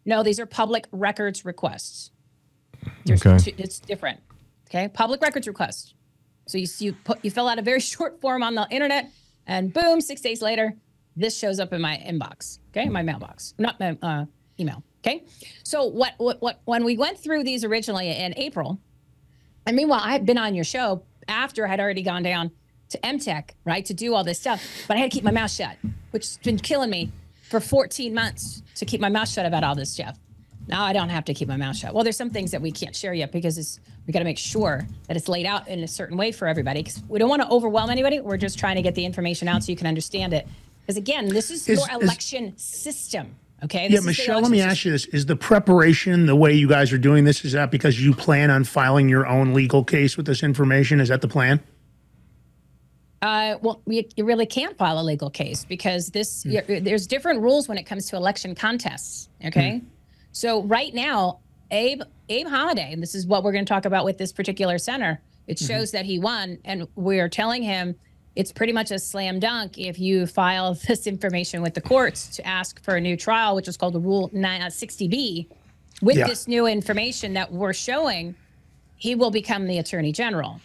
No, 0.04 0.22
these 0.22 0.38
are 0.38 0.44
public 0.46 0.86
records 0.92 1.46
requests. 1.46 2.10
There's 3.04 3.24
Okay. 3.24 3.38
two- 3.52 3.62
it's 3.62 3.78
different. 3.78 4.20
Okay, 4.68 4.88
public 4.88 5.20
records 5.22 5.46
request. 5.46 5.94
So 6.46 6.58
you 6.58 6.66
you 6.78 6.92
put 7.04 7.24
you 7.24 7.30
fill 7.30 7.48
out 7.48 7.58
a 7.58 7.62
very 7.62 7.80
short 7.92 8.20
form 8.20 8.42
on 8.42 8.54
the 8.54 8.66
internet, 8.70 9.10
and 9.46 9.72
boom, 9.72 10.00
six 10.00 10.20
days 10.20 10.42
later, 10.42 10.74
this 11.16 11.38
shows 11.38 11.60
up 11.60 11.72
in 11.72 11.80
my 11.80 11.96
inbox. 12.06 12.58
Okay, 12.70 12.88
my 12.88 13.02
mailbox, 13.02 13.54
not 13.58 13.78
my 13.80 13.96
uh, 14.02 14.26
email. 14.58 14.82
Okay, 15.06 15.24
so 15.62 15.84
what 15.84 16.14
what 16.18 16.40
what 16.42 16.60
when 16.64 16.84
we 16.84 16.96
went 16.96 17.18
through 17.18 17.44
these 17.44 17.62
originally 17.64 18.10
in 18.10 18.34
April, 18.36 18.78
and 19.66 19.76
meanwhile 19.76 20.00
I 20.02 20.12
had 20.12 20.24
been 20.26 20.38
on 20.38 20.54
your 20.54 20.64
show 20.64 21.02
after 21.28 21.66
I 21.66 21.70
had 21.70 21.80
already 21.80 22.02
gone 22.02 22.22
down 22.22 22.50
to 22.90 22.98
MTech, 22.98 23.50
right, 23.64 23.84
to 23.86 23.94
do 23.94 24.14
all 24.14 24.24
this 24.24 24.38
stuff, 24.38 24.62
but 24.86 24.96
I 24.96 25.00
had 25.00 25.10
to 25.10 25.14
keep 25.14 25.24
my 25.24 25.30
mouth 25.30 25.50
shut, 25.50 25.76
which 26.10 26.24
has 26.26 26.38
been 26.38 26.58
killing 26.58 26.90
me 26.90 27.10
for 27.48 27.58
14 27.60 28.12
months 28.14 28.62
to 28.76 28.84
keep 28.84 29.00
my 29.00 29.08
mouth 29.08 29.28
shut 29.28 29.46
about 29.46 29.64
all 29.64 29.74
this 29.74 29.90
stuff. 29.90 30.18
Now 30.66 30.84
I 30.84 30.92
don't 30.92 31.10
have 31.10 31.24
to 31.26 31.34
keep 31.34 31.48
my 31.48 31.56
mouth 31.56 31.76
shut. 31.76 31.94
Well, 31.94 32.04
there's 32.04 32.16
some 32.16 32.30
things 32.30 32.50
that 32.52 32.62
we 32.62 32.72
can't 32.72 32.96
share 32.96 33.12
yet 33.14 33.32
because 33.32 33.58
it's 33.58 33.80
we 34.06 34.12
got 34.12 34.20
to 34.20 34.24
make 34.24 34.38
sure 34.38 34.86
that 35.08 35.16
it's 35.16 35.28
laid 35.28 35.46
out 35.46 35.68
in 35.68 35.82
a 35.82 35.88
certain 35.88 36.16
way 36.16 36.32
for 36.32 36.48
everybody. 36.48 36.82
Because 36.82 37.02
we 37.08 37.18
don't 37.18 37.28
want 37.28 37.42
to 37.42 37.48
overwhelm 37.48 37.90
anybody. 37.90 38.20
We're 38.20 38.36
just 38.36 38.58
trying 38.58 38.76
to 38.76 38.82
get 38.82 38.94
the 38.94 39.04
information 39.04 39.48
out 39.48 39.64
so 39.64 39.72
you 39.72 39.76
can 39.76 39.86
understand 39.86 40.32
it. 40.32 40.46
Because 40.82 40.96
again, 40.96 41.28
this 41.28 41.50
is, 41.50 41.68
Is- 41.68 41.78
your 41.78 41.96
is- 41.98 42.02
election 42.02 42.56
system. 42.56 43.36
Okay. 43.62 43.88
Yeah, 43.88 44.00
Michelle, 44.00 44.42
let 44.42 44.50
me 44.50 44.60
ask 44.60 44.84
you 44.84 44.90
this. 44.92 45.06
Is 45.06 45.24
the 45.24 45.36
preparation 45.36 46.26
the 46.26 46.36
way 46.36 46.52
you 46.52 46.68
guys 46.68 46.92
are 46.92 46.98
doing 46.98 47.24
this? 47.24 47.44
Is 47.46 47.52
that 47.52 47.70
because 47.70 47.98
you 48.04 48.12
plan 48.12 48.50
on 48.50 48.64
filing 48.64 49.08
your 49.08 49.26
own 49.26 49.54
legal 49.54 49.82
case 49.82 50.18
with 50.18 50.26
this 50.26 50.42
information? 50.42 51.00
Is 51.00 51.08
that 51.08 51.22
the 51.22 51.28
plan? 51.28 51.60
Uh, 53.22 53.56
well, 53.62 53.80
you, 53.86 54.04
you 54.16 54.24
really 54.26 54.44
can't 54.44 54.76
file 54.76 55.00
a 55.00 55.02
legal 55.02 55.30
case 55.30 55.64
because 55.64 56.08
this 56.08 56.44
y 56.44 56.62
there's 56.80 57.06
different 57.06 57.40
rules 57.40 57.68
when 57.68 57.78
it 57.78 57.84
comes 57.84 58.06
to 58.10 58.16
election 58.16 58.54
contests. 58.54 59.30
Okay, 59.46 59.80
so 60.34 60.62
right 60.64 60.92
now, 60.92 61.38
Abe 61.70 62.02
Abe 62.28 62.46
Hamadeh, 62.46 62.92
and 62.92 63.02
this 63.02 63.14
is 63.14 63.26
what 63.26 63.42
we're 63.42 63.52
going 63.52 63.64
to 63.64 63.68
talk 63.72 63.84
about 63.86 64.04
with 64.04 64.18
this 64.18 64.32
particular 64.32 64.76
center. 64.78 65.20
It 65.46 65.58
shows 65.58 65.90
that 65.92 66.04
he 66.04 66.18
won, 66.18 66.58
and 66.64 66.86
we're 66.96 67.28
telling 67.28 67.62
him 67.62 67.94
it's 68.34 68.50
pretty 68.50 68.72
much 68.72 68.90
a 68.90 68.98
slam 68.98 69.38
dunk 69.38 69.78
if 69.78 69.98
you 69.98 70.26
file 70.26 70.74
this 70.88 71.06
information 71.06 71.62
with 71.62 71.74
the 71.74 71.80
courts 71.80 72.34
to 72.36 72.46
ask 72.46 72.82
for 72.82 72.96
a 72.96 73.00
new 73.00 73.16
trial, 73.16 73.54
which 73.54 73.68
is 73.68 73.76
called 73.76 73.94
the 73.94 74.00
Rule 74.00 74.28
9, 74.32 74.62
uh, 74.62 74.66
60B. 74.66 75.46
With 76.02 76.16
Yeah. 76.16 76.26
this 76.26 76.48
new 76.48 76.66
information 76.66 77.34
that 77.34 77.52
we're 77.52 77.72
showing, 77.72 78.34
he 78.96 79.14
will 79.14 79.30
become 79.30 79.66
the 79.66 79.78
attorney 79.78 80.10
general. 80.12 80.60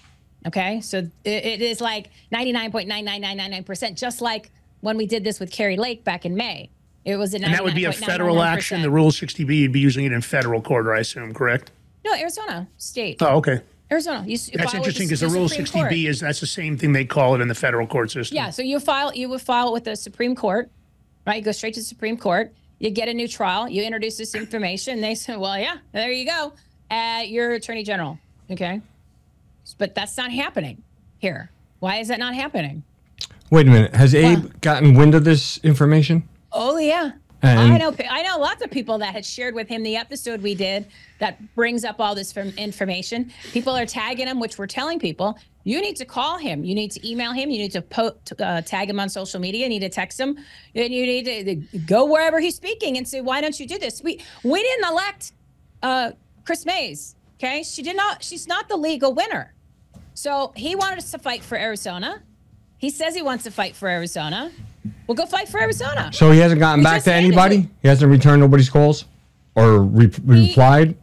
Okay. 0.48 0.82
So 0.82 1.00
it, 1.24 1.46
it 1.46 1.62
is 1.62 1.80
like 1.82 2.10
99.99999%, 2.34 3.96
just 3.96 4.22
like 4.22 4.50
when 4.82 4.98
we 4.98 5.06
did 5.06 5.24
this 5.24 5.40
with 5.40 5.52
Kari 5.52 5.78
Lake 5.78 6.04
back 6.04 6.26
in 6.26 6.36
May. 6.36 6.70
It 7.06 7.16
was 7.16 7.34
a 7.34 7.38
And 7.38 7.54
that 7.54 7.64
would 7.64 7.76
be 7.76 7.86
a 7.86 7.94
federal 7.94 8.42
action. 8.44 8.82
The 8.82 8.90
Rule 8.92 9.10
60B, 9.12 9.56
you'd 9.56 9.72
be 9.72 9.80
using 9.80 10.06
it 10.06 10.12
in 10.12 10.22
federal 10.22 10.62
court, 10.62 10.88
I 10.88 11.00
assume, 11.00 11.34
correct? 11.34 11.72
No, 12.06 12.14
Arizona 12.14 12.68
state. 12.78 13.22
Oh, 13.22 13.38
okay. 13.38 13.62
Arizona. 13.92 14.24
You, 14.28 14.34
s- 14.36 14.52
That's 14.54 14.72
file 14.72 14.82
with 14.82 14.88
interesting 14.88 15.08
because 15.08 15.20
the 15.22 15.28
the 15.28 15.34
Rule 15.34 15.50
Supreme 15.50 15.66
60B 15.66 15.72
Court. 15.74 15.94
is 15.94 16.20
that's 16.20 16.40
the 16.40 16.46
same 16.48 16.78
thing 16.78 16.92
they 16.94 17.06
call 17.06 17.36
it 17.36 17.42
in 17.42 17.48
the 17.48 17.56
federal 17.56 17.88
court 17.88 18.12
system. 18.12 18.36
Yeah, 18.36 18.52
so 18.52 18.62
you 18.62 18.80
file 18.80 19.14
you 19.14 19.28
would 19.30 19.42
file 19.42 19.74
with 19.74 19.86
the 19.86 19.96
Supreme 19.96 20.36
Court, 20.36 20.70
right? 21.26 21.38
You 21.38 21.42
go 21.44 21.52
straight 21.52 21.74
to 21.74 21.80
the 21.80 21.86
Supreme 21.86 22.16
Court. 22.18 22.54
You 22.78 22.92
get 22.92 23.08
a 23.10 23.14
new 23.14 23.28
trial. 23.28 23.68
You 23.68 23.82
introduce 23.84 24.18
this 24.18 24.36
information. 24.36 25.02
They 25.02 25.16
say, 25.16 25.36
"Well, 25.38 25.58
yeah, 25.58 25.78
there 25.92 26.12
you 26.12 26.26
go. 26.28 26.54
Uh, 26.92 27.24
you're 27.26 27.52
Attorney 27.54 27.84
General." 27.84 28.20
Okay, 28.52 28.80
but 29.80 29.96
that's 29.96 30.16
not 30.18 30.32
happening 30.32 30.84
here. 31.18 31.50
Why 31.80 31.98
is 31.98 32.10
that 32.10 32.20
not 32.20 32.36
happening? 32.36 32.84
Wait 33.50 33.68
a 33.68 33.72
minute. 33.72 33.96
Has 33.96 34.14
Abe 34.14 34.62
gotten 34.62 34.94
wind 34.94 35.16
of 35.16 35.24
this 35.24 35.58
information? 35.64 36.30
Oh 36.52 36.78
yeah. 36.78 37.12
And- 37.42 37.60
I 37.74 37.78
know. 37.78 37.96
I 38.10 38.22
know 38.24 38.38
lots 38.38 38.62
of 38.64 38.70
people 38.70 38.98
that 38.98 39.14
had 39.14 39.26
shared 39.26 39.56
with 39.56 39.70
him 39.70 39.82
the 39.82 39.96
episode 39.96 40.42
we 40.42 40.56
did 40.56 40.88
that 41.20 41.38
brings 41.56 41.86
up 41.86 42.00
all 42.00 42.14
this 42.14 42.36
information. 42.36 43.32
People 43.54 43.76
are 43.78 43.86
tagging 43.86 44.28
him, 44.28 44.40
which 44.42 44.58
we're 44.58 44.68
telling 44.68 45.00
people 45.00 45.40
you 45.64 45.82
need 45.82 45.96
to 45.98 46.06
call 46.06 46.38
him, 46.38 46.64
you 46.64 46.74
need 46.74 46.90
to 46.92 47.10
email 47.10 47.32
him, 47.32 47.50
you 47.50 47.60
need 47.60 47.72
to 47.72 47.82
po- 47.82 48.16
uh, 48.40 48.62
tag 48.62 48.90
him 48.90 49.00
on 49.00 49.08
social 49.10 49.40
media, 49.40 49.64
you 49.64 49.70
need 49.70 49.80
to 49.82 49.90
text 49.90 50.20
him, 50.20 50.38
and 50.76 50.94
you 50.94 51.06
need 51.06 51.26
to 51.26 51.44
to 51.44 51.78
go 51.80 52.06
wherever 52.06 52.40
he's 52.40 52.56
speaking 52.56 52.98
and 52.98 53.08
say, 53.08 53.22
"Why 53.22 53.40
don't 53.40 53.58
you 53.60 53.68
do 53.68 53.78
this?" 53.78 54.02
We 54.04 54.20
we 54.44 54.62
didn't 54.62 54.90
elect 54.90 55.32
uh, 55.84 56.12
Kris 56.46 56.66
Mayes. 56.66 57.16
Okay, 57.38 57.64
she 57.64 57.82
did 57.84 57.96
not. 57.96 58.22
She's 58.22 58.48
not 58.48 58.68
the 58.68 58.76
legal 58.76 59.14
winner. 59.14 59.54
So 60.14 60.52
he 60.58 60.76
wanted 60.76 60.98
us 60.98 61.12
to 61.12 61.20
fight 61.20 61.42
for 61.44 61.58
Arizona. 61.58 62.22
He 62.78 62.90
says 62.90 63.16
he 63.16 63.22
wants 63.22 63.46
to 63.46 63.52
fight 63.52 63.76
for 63.78 63.88
Arizona. 63.88 64.52
We'll 65.08 65.16
go 65.16 65.26
fight 65.26 65.50
for 65.50 65.60
Arizona. 65.60 66.12
So 66.14 66.32
he 66.32 66.40
hasn't 66.40 66.60
gotten 66.60 66.80
We 66.80 66.84
back 66.86 67.04
to 67.04 67.14
anybody? 67.14 67.56
you- 67.56 67.70
He 67.82 67.88
hasn't 67.88 68.10
returned 68.12 68.42
nobody's 68.42 68.70
calls 68.70 69.06
or 69.56 69.80
re- 69.82 70.12
replied? 70.24 70.96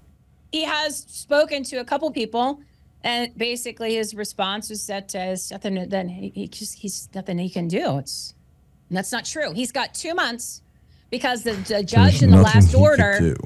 he 0.52 0.64
has 0.64 0.98
spoken 1.08 1.62
to 1.64 1.76
a 1.76 1.84
couple 1.84 2.10
people 2.10 2.60
and 3.02 3.36
basically 3.36 3.94
his 3.96 4.14
response 4.14 4.70
was 4.70 4.86
that 4.86 5.14
uh, 5.14 5.18
it's 5.18 5.50
nothing 5.50 5.88
then 5.90 6.08
he, 6.08 6.30
he 6.34 6.48
just 6.48 6.78
he's 6.78 7.08
nothing 7.14 7.36
he 7.36 7.50
can 7.50 7.68
do 7.68 7.98
it's 7.98 8.32
and 8.88 8.96
that's 8.96 9.12
not 9.12 9.24
true 9.26 9.52
he's 9.52 9.72
got 9.72 9.92
two 9.92 10.14
months 10.14 10.62
because 11.10 11.42
the, 11.42 11.52
the 11.68 11.82
judge 11.82 12.22
in 12.22 12.30
the 12.30 12.40
last 12.40 12.74
order 12.74 13.36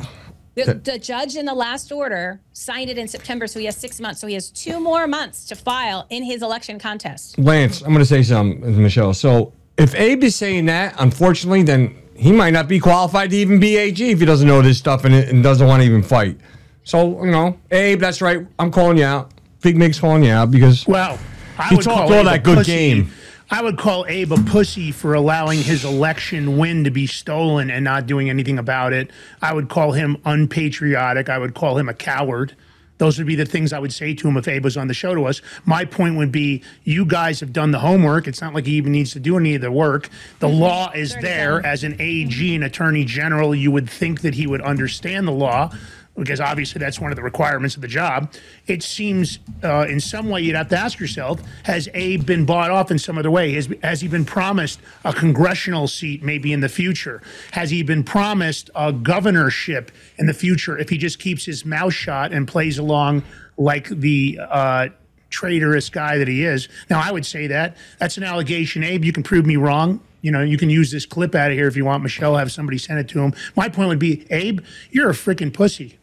the, 0.55 0.75
the 0.75 0.99
judge 0.99 1.35
in 1.37 1.47
the 1.47 1.55
last 1.55 1.91
order 1.91 2.41
signed 2.53 2.91
it 2.91 2.99
in 2.99 3.09
september 3.09 3.47
so 3.49 3.59
he 3.59 3.65
has 3.65 3.77
six 3.77 3.99
months 3.99 4.21
so 4.21 4.27
he 4.29 4.35
has 4.35 4.51
two 4.51 4.79
more 4.79 5.09
months 5.09 5.47
to 5.47 5.57
file 5.57 6.07
in 6.11 6.23
his 6.23 6.43
election 6.43 6.79
contest 6.79 7.39
Lance, 7.39 7.81
I'm 7.81 7.89
going 7.89 7.99
to 8.01 8.05
say 8.07 8.23
something, 8.23 8.81
Michelle. 8.81 9.15
So 9.15 9.53
if 9.77 9.95
Abe 9.95 10.25
is 10.25 10.37
saying 10.37 10.67
that, 10.67 10.95
unfortunately, 10.99 11.63
then 11.63 11.95
he 12.15 12.33
might 12.33 12.51
not 12.53 12.69
be 12.69 12.79
qualified 12.79 13.31
to 13.31 13.37
even 13.37 13.59
be 13.61 13.77
AG 13.77 14.11
if 14.11 14.21
he 14.21 14.27
doesn't 14.27 14.47
know 14.47 14.61
this 14.63 14.79
stuff 14.79 15.05
and, 15.05 15.15
and 15.15 15.43
doesn't 15.43 15.67
want 15.67 15.83
to 15.83 15.87
even 15.87 16.03
fight. 16.03 16.39
So, 16.85 17.25
you 17.25 17.31
know, 17.31 17.59
Abe, 17.71 18.01
that's 18.01 18.21
right. 18.21 18.47
I'm 18.59 18.71
calling 18.71 18.99
you 18.99 19.05
out. 19.05 19.31
Big 19.63 19.77
Mig's 19.77 20.01
calling 20.01 20.25
you 20.25 20.33
out 20.33 20.51
because 20.51 20.87
Well, 20.87 21.19
I 21.59 21.69
He 21.69 21.77
would 21.77 21.85
talked 21.85 22.09
call 22.09 22.13
all 22.13 22.21
Abe 22.21 22.25
that 22.27 22.43
good 22.43 22.59
pussy. 22.59 22.73
game. 22.73 23.13
I 23.51 23.63
would 23.63 23.79
call 23.79 24.07
Abe 24.07 24.33
a 24.33 24.37
pussy 24.37 24.93
for 24.93 25.15
allowing 25.15 25.59
his 25.61 25.85
election 25.85 26.57
win 26.57 26.85
to 26.85 26.91
be 26.91 27.07
stolen 27.07 27.69
and 27.71 27.83
not 27.85 28.07
doing 28.07 28.31
anything 28.31 28.59
about 28.59 28.93
it. 28.93 29.11
I 29.43 29.53
would 29.53 29.69
call 29.69 29.93
him 29.93 30.19
unpatriotic. 30.25 31.29
I 31.29 31.39
would 31.39 31.55
call 31.55 31.77
him 31.77 31.89
a 31.89 31.95
coward. 31.95 32.55
Those 33.01 33.17
would 33.17 33.27
be 33.27 33.35
the 33.35 33.47
things 33.47 33.73
I 33.73 33.79
would 33.79 33.95
say 33.95 34.13
to 34.13 34.29
him 34.29 34.37
if 34.37 34.47
Abe 34.47 34.63
was 34.63 34.77
on 34.77 34.87
the 34.87 34.93
show 34.93 35.15
to 35.15 35.25
us. 35.25 35.41
My 35.65 35.87
point 35.87 36.19
would 36.19 36.31
be 36.31 36.63
you 36.85 37.07
guys 37.07 37.41
have 37.41 37.51
done 37.51 37.71
the 37.71 37.79
homework. 37.79 38.29
It's 38.29 38.43
not 38.43 38.53
like 38.53 38.67
he 38.67 38.75
even 38.75 38.93
needs 38.93 39.13
to 39.13 39.21
do 39.21 39.39
any 39.39 39.55
of 39.55 39.63
the 39.63 39.73
work. 39.73 40.11
The 40.41 40.51
law 40.51 40.93
is 40.95 41.17
there. 41.23 41.65
As 41.65 41.83
an 41.83 41.97
AG 41.99 42.55
and 42.55 42.63
attorney 42.63 43.07
general, 43.07 43.55
you 43.55 43.71
would 43.71 43.89
think 43.89 44.21
that 44.21 44.35
he 44.35 44.47
would 44.47 44.61
understand 44.61 45.27
the 45.27 45.33
law 45.33 45.73
because 46.21 46.41
obviously 46.41 46.79
that's 46.79 47.01
one 47.01 47.11
of 47.11 47.17
the 47.17 47.23
requirements 47.23 47.75
of 47.75 47.83
the 47.83 47.89
job. 47.89 48.33
It 48.67 48.83
seems 48.83 49.39
uh, 49.65 49.87
in 49.89 50.01
some 50.01 50.29
way 50.29 50.43
you'd 50.43 50.55
have 50.55 50.69
to 50.69 50.79
ask 50.79 51.01
yourself: 51.01 51.41
Has 51.65 51.89
Abe 51.95 52.25
been 52.25 52.45
bought 52.45 52.71
off 52.71 52.91
in 52.91 52.99
some 52.99 53.19
other 53.19 53.31
way? 53.31 53.55
Has, 53.55 53.69
has 53.83 54.01
he 54.01 54.09
been 54.09 54.25
promised 54.25 54.81
a 55.05 55.13
congressional 55.13 55.89
seat 55.89 56.23
maybe 56.23 56.53
in 56.53 56.61
the 56.61 56.69
future? 56.69 57.23
Has 57.53 57.71
he 57.71 57.83
been 57.83 58.05
promised 58.05 58.71
a 58.75 58.93
governorship 58.93 59.91
in 60.19 60.27
the 60.27 60.35
future 60.35 60.79
if 60.79 60.91
he 60.91 60.99
just 60.99 61.19
keeps 61.19 61.45
his 61.45 61.65
mouth 61.65 61.95
shut 61.95 62.33
and 62.33 62.47
plays 62.47 62.79
along 62.79 63.23
like 63.57 63.89
the 63.89 64.39
uh, 64.41 64.89
traitorous 65.31 65.89
guy 65.89 66.19
that 66.19 66.29
he 66.29 66.45
is? 66.45 66.69
Now, 66.89 67.01
I 67.01 67.11
would 67.11 67.27
say 67.27 67.47
that 67.49 67.77
that's 67.99 68.17
an 68.19 68.25
allegation, 68.25 68.85
Abe. 68.85 69.05
You 69.05 69.13
can 69.13 69.23
prove 69.23 69.47
me 69.47 69.57
wrong. 69.57 70.01
You 70.23 70.33
know, 70.33 70.43
you 70.43 70.59
can 70.59 70.69
use 70.69 70.91
this 70.91 71.07
clip 71.07 71.35
out 71.35 71.51
of 71.51 71.57
here 71.57 71.67
if 71.67 71.77
you 71.77 71.87
want, 71.87 72.03
Michelle. 72.03 72.37
Have 72.37 72.53
somebody 72.53 72.77
send 72.77 72.99
it 72.99 73.09
to 73.09 73.21
him. 73.21 73.33
My 73.57 73.71
point 73.71 73.89
would 73.89 73.99
be, 73.99 74.27
Abe, 74.31 74.61
you're 74.91 75.09
a 75.09 75.15
freaking 75.15 75.53
pussy. 75.53 75.99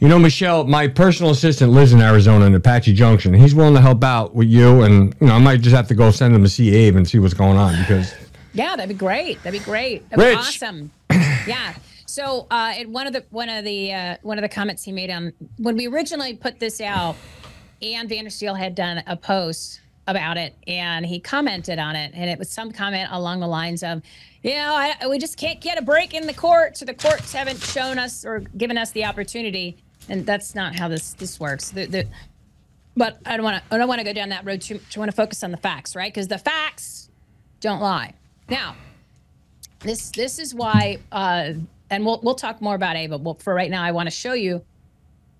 You 0.00 0.08
know, 0.08 0.18
Michelle, 0.18 0.64
my 0.64 0.88
personal 0.88 1.30
assistant 1.30 1.72
lives 1.72 1.92
in 1.92 2.00
Arizona 2.00 2.46
in 2.46 2.54
Apache 2.54 2.94
Junction. 2.94 3.34
He's 3.34 3.54
willing 3.54 3.74
to 3.74 3.82
help 3.82 4.02
out 4.02 4.34
with 4.34 4.48
you, 4.48 4.80
and 4.80 5.14
you 5.20 5.26
know, 5.26 5.34
I 5.34 5.38
might 5.38 5.60
just 5.60 5.76
have 5.76 5.88
to 5.88 5.94
go 5.94 6.10
send 6.10 6.34
him 6.34 6.42
to 6.42 6.48
see 6.48 6.74
Abe 6.74 6.96
and 6.96 7.06
see 7.06 7.18
what's 7.18 7.34
going 7.34 7.58
on 7.58 7.78
because 7.82 8.14
Yeah, 8.54 8.76
that'd 8.76 8.88
be 8.88 8.94
great. 8.94 9.42
That'd 9.42 9.60
be 9.60 9.62
great. 9.62 10.08
That'd 10.08 10.24
be 10.24 10.38
awesome. 10.38 10.90
yeah. 11.10 11.74
So, 12.06 12.46
uh, 12.50 12.72
in 12.78 12.92
one 12.92 13.08
of 13.08 13.12
the 13.12 13.26
one 13.28 13.50
of 13.50 13.62
the 13.62 13.92
uh, 13.92 14.16
one 14.22 14.38
of 14.38 14.42
the 14.42 14.48
comments 14.48 14.82
he 14.82 14.90
made 14.90 15.10
on 15.10 15.34
when 15.58 15.76
we 15.76 15.86
originally 15.86 16.34
put 16.34 16.58
this 16.58 16.80
out, 16.80 17.14
Ann 17.82 18.08
Vandersteel 18.08 18.58
had 18.58 18.74
done 18.74 19.02
a 19.06 19.16
post 19.18 19.82
about 20.06 20.38
it, 20.38 20.54
and 20.66 21.04
he 21.04 21.20
commented 21.20 21.78
on 21.78 21.94
it, 21.94 22.12
and 22.14 22.30
it 22.30 22.38
was 22.38 22.48
some 22.48 22.72
comment 22.72 23.10
along 23.12 23.40
the 23.40 23.46
lines 23.46 23.82
of, 23.82 24.02
you 24.42 24.54
know, 24.54 24.74
I, 24.74 25.06
we 25.08 25.18
just 25.18 25.36
can't 25.36 25.60
get 25.60 25.78
a 25.78 25.82
break 25.82 26.14
in 26.14 26.26
the 26.26 26.32
courts, 26.34 26.80
or 26.80 26.86
the 26.86 26.94
courts 26.94 27.34
haven't 27.34 27.60
shown 27.62 27.98
us 27.98 28.24
or 28.24 28.40
given 28.40 28.76
us 28.78 28.90
the 28.92 29.04
opportunity, 29.04 29.76
and 30.10 30.26
that's 30.26 30.54
not 30.54 30.76
how 30.76 30.88
this 30.88 31.14
this 31.14 31.40
works. 31.40 31.70
The, 31.70 31.86
the, 31.86 32.06
but 32.96 33.18
I 33.24 33.36
don't 33.36 33.44
want 33.44 33.62
to. 33.62 33.74
I 33.74 33.78
don't 33.78 33.88
want 33.88 34.00
to 34.00 34.04
go 34.04 34.12
down 34.12 34.28
that 34.30 34.44
road. 34.44 34.60
Too, 34.60 34.80
I 34.94 34.98
want 34.98 35.10
to 35.10 35.16
focus 35.16 35.42
on 35.42 35.52
the 35.52 35.56
facts, 35.56 35.96
right? 35.96 36.12
Because 36.12 36.28
the 36.28 36.38
facts 36.38 37.08
don't 37.60 37.80
lie. 37.80 38.12
Now, 38.48 38.74
this 39.78 40.10
this 40.10 40.38
is 40.38 40.54
why, 40.54 40.98
uh, 41.12 41.52
and 41.88 42.04
we'll 42.04 42.20
we'll 42.22 42.34
talk 42.34 42.60
more 42.60 42.74
about 42.74 42.96
Ava. 42.96 43.18
But 43.18 43.40
for 43.40 43.54
right 43.54 43.70
now, 43.70 43.82
I 43.82 43.92
want 43.92 44.08
to 44.08 44.10
show 44.10 44.34
you 44.34 44.62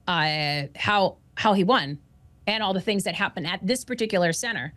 uh, 0.06 0.62
how 0.76 1.16
how 1.34 1.52
he 1.52 1.64
won 1.64 1.98
and 2.46 2.62
all 2.62 2.72
the 2.72 2.80
things 2.80 3.04
that 3.04 3.14
happened 3.14 3.46
at 3.46 3.66
this 3.66 3.84
particular 3.84 4.32
center. 4.32 4.72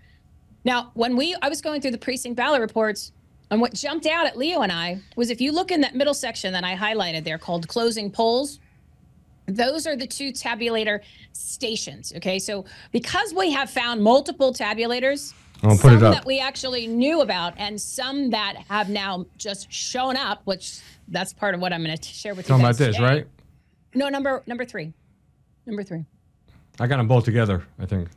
Now, 0.65 0.91
when 0.95 1.15
we 1.15 1.35
I 1.41 1.49
was 1.49 1.61
going 1.61 1.81
through 1.81 1.91
the 1.91 1.97
precinct 1.99 2.35
ballot 2.35 2.61
reports, 2.61 3.11
and 3.51 3.61
what 3.61 3.75
jumped 3.75 4.07
out 4.07 4.25
at 4.25 4.37
Leo 4.37 4.61
and 4.61 4.71
I 4.71 4.99
was 5.15 5.29
if 5.29 5.39
you 5.39 5.51
look 5.51 5.71
in 5.71 5.81
that 5.81 5.93
middle 5.95 6.15
section 6.15 6.51
that 6.53 6.63
I 6.63 6.75
highlighted 6.75 7.23
there 7.23 7.37
called 7.37 7.67
closing 7.67 8.09
polls, 8.09 8.59
those 9.45 9.85
are 9.87 9.95
the 9.95 10.07
two 10.07 10.31
tabulator 10.31 10.99
stations. 11.33 12.13
Okay, 12.17 12.39
so 12.39 12.65
because 12.91 13.33
we 13.33 13.51
have 13.51 13.69
found 13.69 14.01
multiple 14.01 14.53
tabulators, 14.53 15.33
some 15.61 15.99
that 15.99 16.25
we 16.25 16.39
actually 16.39 16.87
knew 16.87 17.21
about, 17.21 17.53
and 17.57 17.79
some 17.79 18.29
that 18.31 18.57
have 18.69 18.89
now 18.89 19.25
just 19.37 19.71
shown 19.71 20.17
up, 20.17 20.41
which 20.45 20.79
that's 21.07 21.33
part 21.33 21.55
of 21.55 21.61
what 21.61 21.71
I'm 21.73 21.83
going 21.83 21.97
to 21.97 22.03
share 22.03 22.35
with 22.35 22.45
you. 22.45 22.49
talking 22.49 22.65
about 22.65 22.77
this, 22.77 22.95
today. 22.95 23.07
right? 23.07 23.27
No, 23.95 24.09
number 24.09 24.43
number 24.45 24.65
three, 24.65 24.93
number 25.65 25.83
three. 25.83 26.05
I 26.79 26.87
got 26.87 26.97
them 26.97 27.07
both 27.07 27.25
together. 27.25 27.65
I 27.79 27.85
think. 27.85 28.09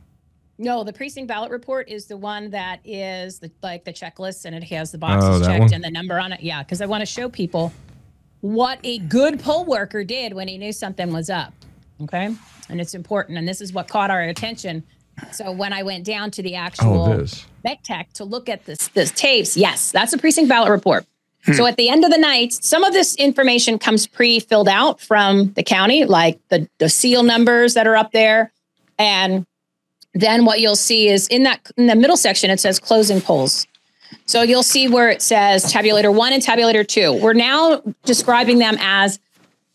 No, 0.59 0.83
the 0.83 0.91
precinct 0.91 1.27
ballot 1.27 1.51
report 1.51 1.87
is 1.87 2.07
the 2.07 2.17
one 2.17 2.49
that 2.49 2.79
is 2.83 3.37
the 3.39 3.51
like 3.61 3.83
the 3.85 3.93
checklist, 3.93 4.45
and 4.45 4.55
it 4.55 4.63
has 4.63 4.91
the 4.91 4.97
oh, 4.97 5.01
boxes 5.01 5.41
Oh, 5.41 5.45
checked 5.45 5.59
one? 5.59 5.73
and 5.73 5.83
the 5.83 5.91
number 5.91 6.19
on 6.19 6.31
it. 6.31 6.41
Yeah, 6.41 6.63
because 6.63 6.81
I 6.81 6.85
want 6.85 7.01
to 7.01 7.05
show 7.05 7.29
people 7.29 7.71
what 8.41 8.79
a 8.83 8.99
good 8.99 9.39
poll 9.39 9.65
worker 9.65 10.03
did 10.03 10.33
when 10.33 10.47
he 10.47 10.57
knew 10.57 10.71
something 10.71 11.11
was 11.11 11.29
up. 11.29 11.53
Okay, 12.01 12.35
and 12.69 12.81
it's 12.81 12.93
important, 12.93 13.37
and 13.37 13.47
this 13.47 13.61
is 13.61 13.73
what 13.73 13.87
caught 13.87 14.11
our 14.11 14.21
attention. 14.21 14.83
So 15.31 15.51
when 15.51 15.73
I 15.73 15.83
went 15.83 16.05
down 16.05 16.29
to 16.31 16.43
the 16.43 16.55
actual 16.55 17.25
Oh, 17.65 17.75
tech 17.83 18.13
to 18.13 18.23
look 18.23 18.47
at 18.49 18.65
this 18.65 18.89
this 18.89 19.11
tapes, 19.11 19.57
yes, 19.57 19.91
that's 19.91 20.13
a 20.13 20.17
precinct 20.17 20.49
ballot 20.49 20.69
report. 20.69 21.05
Hmm. 21.43 21.53
So 21.53 21.65
at 21.65 21.77
the 21.77 21.89
end 21.89 22.03
of 22.03 22.11
the 22.11 22.17
night, 22.17 22.53
some 22.53 22.83
of 22.83 22.93
this 22.93 23.15
information 23.15 23.79
comes 23.79 24.05
pre-filled 24.05 24.67
out 24.67 25.01
from 25.01 25.53
the 25.53 25.63
county, 25.63 26.05
like 26.05 26.39
the, 26.49 26.69
the 26.77 26.89
seal 26.89 27.23
numbers 27.23 27.73
that 27.73 27.87
are 27.87 27.95
up 27.95 28.11
there. 28.11 28.51
And 28.99 29.45
then 30.13 30.45
what 30.45 30.59
you'll 30.59 30.75
see 30.75 31.07
is 31.07 31.27
in 31.27 31.43
that 31.43 31.71
in 31.77 31.87
the 31.87 31.95
middle 31.95 32.17
section, 32.17 32.49
it 32.49 32.59
says 32.59 32.79
closing 32.79 33.21
polls. 33.21 33.65
So 34.25 34.41
you'll 34.41 34.63
see 34.63 34.87
where 34.87 35.09
it 35.09 35.21
says 35.21 35.71
tabulator 35.71 36.13
one 36.13 36.33
and 36.33 36.43
tabulator 36.43 36.87
two. 36.87 37.13
We're 37.13 37.33
now 37.33 37.81
describing 38.03 38.59
them 38.59 38.77
as 38.79 39.19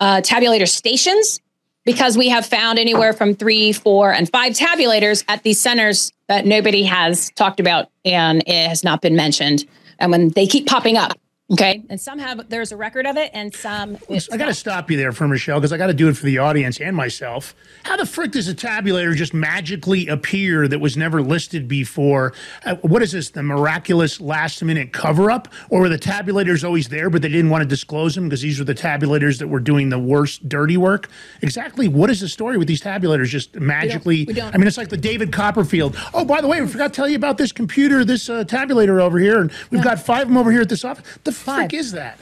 uh, 0.00 0.20
tabulator 0.20 0.68
stations 0.68 1.40
because 1.84 2.16
we 2.16 2.28
have 2.28 2.46
found 2.46 2.78
anywhere 2.78 3.12
from 3.12 3.34
three, 3.34 3.72
four, 3.72 4.12
and 4.12 4.30
five 4.30 4.52
tabulators 4.52 5.24
at 5.28 5.42
these 5.42 5.60
centers 5.60 6.12
that 6.28 6.46
nobody 6.46 6.84
has 6.84 7.30
talked 7.30 7.60
about 7.60 7.88
and 8.04 8.42
it 8.46 8.68
has 8.68 8.84
not 8.84 9.00
been 9.00 9.16
mentioned. 9.16 9.64
And 9.98 10.10
when 10.10 10.30
they 10.30 10.46
keep 10.46 10.66
popping 10.66 10.96
up, 10.96 11.18
okay, 11.50 11.83
and 11.90 12.00
some 12.00 12.18
have 12.18 12.48
there's 12.48 12.72
a 12.72 12.76
record 12.76 13.07
of 13.07 13.16
it, 13.16 13.31
and 13.35 13.55
some 13.55 13.98
I 14.33 14.37
got 14.37 14.46
to 14.46 14.55
stop 14.55 14.90
you 14.90 14.96
there 14.96 15.12
for 15.12 15.28
Michelle 15.28 15.59
because 15.61 15.72
I 15.72 15.76
got 15.76 15.88
to 15.88 15.94
do 15.94 16.09
it 16.09 16.16
for 16.16 16.24
the 16.24 16.38
audience 16.38 16.81
and 16.81 16.96
myself. 16.96 17.55
How 17.85 17.96
the 17.96 18.07
frick 18.07 18.33
does 18.33 18.48
a 18.48 18.55
tabulator 18.55 19.14
just 19.14 19.35
magically 19.35 20.09
appear 20.09 20.68
that 20.68 20.78
was 20.78 20.96
never 20.96 21.20
listed 21.20 21.68
before? 21.68 22.33
Uh, 22.64 22.76
what 22.76 23.02
is 23.02 23.12
this, 23.12 23.31
the 23.31 23.42
miraculous 23.42 24.20
last 24.20 24.62
minute 24.62 24.92
cover 24.92 25.31
up? 25.31 25.48
Or 25.68 25.81
were 25.81 25.88
the 25.88 25.98
tabulators 25.98 26.64
always 26.64 26.88
there, 26.88 27.11
but 27.11 27.22
they 27.22 27.28
didn't 27.28 27.50
want 27.50 27.62
to 27.62 27.68
disclose 27.68 28.14
them 28.14 28.24
because 28.24 28.40
these 28.42 28.59
were 28.59 28.64
the 28.64 28.74
tabulators 28.74 29.38
that 29.38 29.48
were 29.48 29.61
doing 29.61 29.88
the 29.88 29.98
worst 29.98 30.48
dirty 30.48 30.76
work? 30.76 31.11
Exactly 31.42 31.88
what 31.88 32.09
is 32.11 32.20
the 32.20 32.28
story 32.28 32.57
with 32.57 32.68
these 32.68 32.81
tabulators 32.81 33.26
just 33.26 33.57
magically? 33.57 34.24
we 34.26 34.33
don't- 34.35 34.55
I 34.55 34.59
mean, 34.59 34.66
it's 34.66 34.78
like 34.78 34.88
the 34.88 34.96
David 34.96 35.33
Copperfield. 35.33 35.96
Oh, 36.14 36.24
by 36.24 36.40
the 36.40 36.48
way, 36.48 36.61
we 36.61 36.66
forgot 36.68 36.92
to 36.92 36.96
tell 36.96 37.09
you 37.09 37.16
about 37.16 37.37
this 37.38 37.52
computer, 37.52 38.05
this 38.05 38.28
uh, 38.31 38.44
tabulator 38.44 39.00
over 39.00 39.18
here, 39.18 39.40
and 39.40 39.52
we've 39.70 39.83
got 39.83 39.98
five 39.98 40.22
of 40.22 40.28
them 40.28 40.37
over 40.37 40.50
here 40.52 40.61
at 40.61 40.68
this 40.68 40.85
office. 40.85 41.05
The 41.24 41.31
frick 41.32 41.56
Five. 41.56 41.74
is 41.74 41.92
that? 41.92 42.18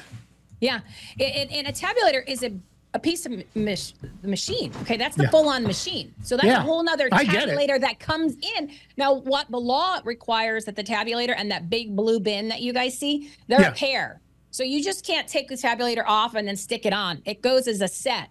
Yeah, 0.60 0.80
and, 1.18 1.50
and 1.50 1.66
a 1.68 1.72
tabulator 1.72 2.22
is 2.28 2.42
a, 2.42 2.52
a 2.92 2.98
piece 2.98 3.24
of 3.24 3.32
mach- 3.54 3.94
the 4.22 4.28
machine. 4.28 4.72
Okay, 4.82 4.96
that's 4.96 5.16
the 5.16 5.22
Yeah. 5.24 5.30
full-on 5.30 5.62
machine. 5.62 6.14
So 6.22 6.36
that's 6.36 6.46
Yeah, 6.46 6.58
a 6.58 6.62
whole 6.62 6.82
nother 6.82 7.08
tabulator 7.08 7.80
that 7.80 7.98
comes 7.98 8.36
in. 8.58 8.70
Now, 8.96 9.14
what 9.14 9.50
the 9.50 9.58
law 9.60 10.00
requires 10.04 10.64
that 10.66 10.76
the 10.76 10.84
tabulator 10.84 11.34
and 11.36 11.50
that 11.50 11.70
big 11.70 11.96
blue 11.96 12.20
bin 12.20 12.48
that 12.48 12.60
you 12.60 12.72
guys 12.72 12.98
see, 12.98 13.30
they're 13.48 13.60
Yeah. 13.62 13.68
a 13.70 13.74
pair. 13.74 14.20
So 14.50 14.62
you 14.64 14.82
just 14.82 15.06
can't 15.06 15.28
take 15.28 15.48
the 15.48 15.54
tabulator 15.54 16.04
off 16.06 16.34
and 16.34 16.46
then 16.46 16.56
stick 16.56 16.84
it 16.84 16.92
on. 16.92 17.22
It 17.24 17.40
goes 17.40 17.66
as 17.68 17.80
a 17.80 17.88
set. 17.88 18.28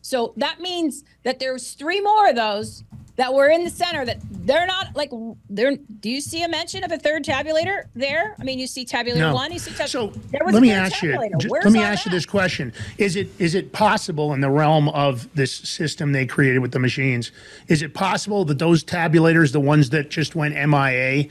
So 0.00 0.32
that 0.38 0.60
means 0.60 1.04
that 1.24 1.38
there's 1.38 1.72
three 1.74 2.00
more 2.00 2.28
of 2.30 2.34
those 2.36 2.82
that 3.18 3.34
were 3.34 3.48
in 3.48 3.64
the 3.64 3.70
center 3.70 4.04
that 4.04 4.18
they're 4.30 4.64
not 4.66 4.94
like 4.94 5.10
they're 5.50 5.76
do 6.00 6.08
you 6.08 6.20
see 6.20 6.44
a 6.44 6.48
mention 6.48 6.84
of 6.84 6.92
a 6.92 6.96
third 6.98 7.24
tabulator 7.24 7.82
there? 7.94 8.36
I 8.40 8.44
mean 8.44 8.60
you 8.60 8.66
see 8.68 8.84
tabulator 8.86 9.34
one, 9.34 9.52
you 9.52 9.58
see 9.58 9.72
tab- 9.72 9.88
So 9.88 10.06
there 10.30 10.40
was 10.44 10.54
let 10.54 10.60
a 10.60 10.62
me 10.62 10.70
ask 10.70 11.02
you. 11.02 11.10
tabulator. 11.10 11.38
ju- 11.40 11.48
Where's 11.48 11.64
Let 11.64 11.72
me 11.74 11.82
ask 11.82 12.06
you 12.06 12.12
this 12.12 12.24
question: 12.24 12.72
Is 12.96 13.16
it 13.16 13.28
is 13.40 13.56
it 13.56 13.72
possible 13.72 14.32
in 14.32 14.40
the 14.40 14.48
realm 14.50 14.88
of 14.90 15.28
this 15.34 15.52
system 15.52 16.12
they 16.12 16.26
created 16.26 16.60
with 16.60 16.70
the 16.70 16.78
machines? 16.78 17.32
Is 17.66 17.82
it 17.82 17.92
possible 17.92 18.44
that 18.46 18.60
those 18.60 18.84
tabulators, 18.84 19.50
the 19.52 19.60
ones 19.60 19.90
that 19.90 20.10
just 20.10 20.36
went 20.36 20.54
MIA, 20.54 21.26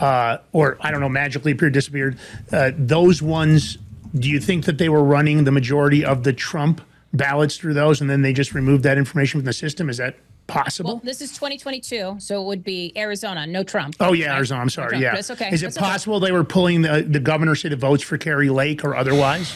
uh, 0.00 0.38
or 0.52 0.78
I 0.80 0.92
don't 0.92 1.00
know, 1.00 1.08
magically 1.08 1.50
appeared, 1.52 1.72
disappeared, 1.74 2.18
uh, 2.52 2.70
those 2.78 3.20
ones? 3.20 3.78
Do 4.14 4.28
you 4.28 4.38
think 4.38 4.66
that 4.66 4.78
they 4.78 4.88
were 4.88 5.02
running 5.02 5.42
the 5.44 5.50
majority 5.52 6.04
of 6.04 6.22
the 6.22 6.32
Trump 6.32 6.82
ballots 7.12 7.56
through 7.56 7.74
those, 7.74 8.00
and 8.00 8.08
then 8.08 8.22
they 8.22 8.32
just 8.32 8.54
removed 8.54 8.84
that 8.84 8.96
information 8.96 9.40
from 9.40 9.46
the 9.46 9.52
system? 9.52 9.90
Is 9.90 9.96
that 9.96 10.14
possible? 10.46 10.94
Well, 10.94 11.00
this 11.04 11.20
is 11.20 11.30
2022, 11.30 12.16
so 12.18 12.42
it 12.42 12.46
would 12.46 12.64
be 12.64 12.92
Arizona, 12.96 13.46
no 13.46 13.62
Trump. 13.62 13.96
Oh 14.00 14.12
yeah. 14.12 14.36
Arizona. 14.36 14.60
I'm 14.60 14.70
sorry. 14.70 14.90
Trump. 14.90 15.02
Yeah, 15.02 15.14
That's 15.14 15.30
okay. 15.30 15.50
Is 15.50 15.62
it 15.62 15.66
That's 15.66 15.78
okay. 15.78 15.86
possible 15.86 16.20
they 16.20 16.32
were 16.32 16.44
pulling 16.44 16.82
the 16.82 17.02
the 17.02 17.20
governor 17.20 17.54
say 17.54 17.68
the 17.68 17.76
votes 17.76 18.02
for 18.02 18.18
Kari 18.18 18.50
Lake 18.50 18.84
or 18.84 18.94
otherwise? 18.96 19.54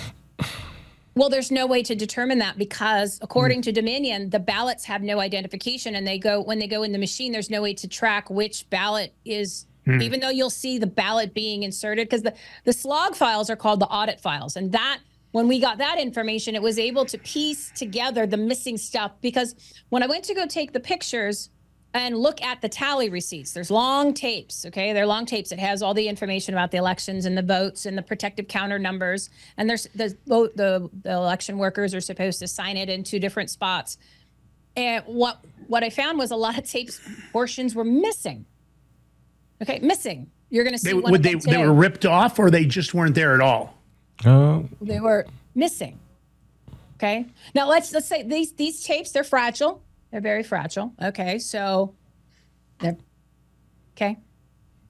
Well, 1.17 1.31
there's 1.31 1.51
no 1.51 1.67
way 1.67 1.83
to 1.83 1.95
determine 1.95 2.39
that 2.39 2.59
because 2.59 3.19
hmm. 3.19 3.25
according 3.25 3.63
to 3.63 3.73
Dominion, 3.73 4.31
the 4.31 4.39
ballots 4.39 4.85
have 4.85 5.03
no 5.03 5.19
identification 5.19 5.95
and 5.95 6.07
they 6.07 6.19
go 6.19 6.41
when 6.41 6.59
they 6.59 6.69
go 6.69 6.83
in 6.83 6.93
the 6.93 6.99
machine, 6.99 7.33
there's 7.33 7.51
no 7.51 7.63
way 7.63 7.75
to 7.75 7.89
track 7.89 8.31
which 8.31 8.69
ballot 8.71 9.15
is 9.25 9.67
hmm. 9.87 10.01
even 10.03 10.21
though 10.21 10.31
you'll 10.31 10.51
see 10.51 10.79
the 10.79 10.87
ballot 10.87 11.33
being 11.35 11.63
inserted 11.63 12.07
because 12.07 12.23
the, 12.23 12.35
the 12.65 12.73
slog 12.73 13.17
files 13.17 13.49
are 13.51 13.57
called 13.57 13.81
the 13.81 13.87
audit 13.87 14.21
files. 14.21 14.57
And 14.57 14.73
that 14.73 15.01
when 15.37 15.49
we 15.49 15.61
got 15.61 15.77
that 15.77 15.99
information, 15.99 16.55
it 16.55 16.63
was 16.63 16.79
able 16.79 17.05
to 17.05 17.19
piece 17.19 17.71
together 17.73 18.27
the 18.27 18.39
missing 18.39 18.79
stuff 18.79 19.13
because 19.21 19.55
when 19.91 20.03
I 20.03 20.07
went 20.07 20.25
to 20.25 20.35
go 20.35 20.47
take 20.47 20.73
the 20.73 20.81
pictures 20.81 21.51
and 21.93 22.17
look 22.17 22.41
at 22.41 22.63
the 22.63 22.71
tally 22.71 23.11
receipts. 23.11 23.53
There's 23.53 23.71
long 23.71 24.15
tapes, 24.15 24.65
okay? 24.65 24.95
They're 24.95 25.05
long 25.05 25.27
tapes. 25.27 25.53
It 25.53 25.59
has 25.59 25.83
all 25.83 25.93
the 25.93 26.09
information 26.09 26.55
about 26.55 26.71
the 26.71 26.79
elections 26.79 27.27
and 27.27 27.37
the 27.37 27.43
votes 27.43 27.85
and 27.85 27.99
the 27.99 28.03
protective 28.03 28.49
counter 28.49 28.79
numbers. 28.79 29.29
And 29.59 29.69
there's 29.69 29.85
the 29.95 30.17
the, 30.25 30.89
the 31.03 31.13
election 31.13 31.59
workers 31.59 31.95
are 31.95 32.01
supposed 32.01 32.39
to 32.39 32.49
sign 32.49 32.79
it 32.79 32.89
in 32.89 33.05
two 33.05 33.19
different 33.19 33.51
spots. 33.51 33.99
And 34.75 35.05
what 35.05 35.45
what 35.67 35.85
I 35.85 35.91
found 35.91 36.19
was 36.19 36.31
a 36.31 36.37
lot 36.37 36.57
of 36.57 36.67
tapes 36.67 36.99
portions 37.31 37.75
were 37.75 37.85
missing. 37.85 38.47
Okay, 39.63 39.81
missing. 39.81 40.31
You're 40.49 40.65
going 40.65 40.75
to 40.75 40.79
see 40.79 40.93
They, 40.93 40.95
one 40.95 41.13
would 41.13 41.21
of 41.21 41.25
they 41.25 41.35
them 41.35 41.61
they 41.61 41.67
were 41.67 41.75
ripped 41.75 42.07
off 42.07 42.39
or 42.39 42.51
they 42.51 42.65
just 42.65 42.95
weren't 42.95 43.15
there 43.15 43.35
at 43.35 43.43
all? 43.43 43.76
Uh, 44.25 44.63
they 44.81 45.01
were 45.01 45.27
missing. 45.55 45.99
Okay. 46.97 47.27
Now 47.55 47.69
let's 47.69 47.93
let's 47.93 48.09
say 48.09 48.23
these 48.23 48.53
these 48.53 48.83
tapes 48.83 49.11
they're 49.13 49.25
fragile. 49.25 49.83
They're 50.11 50.21
very 50.21 50.43
fragile. 50.43 50.95
Okay, 51.03 51.39
so 51.39 51.95
they're 52.81 52.97
okay. 53.97 54.17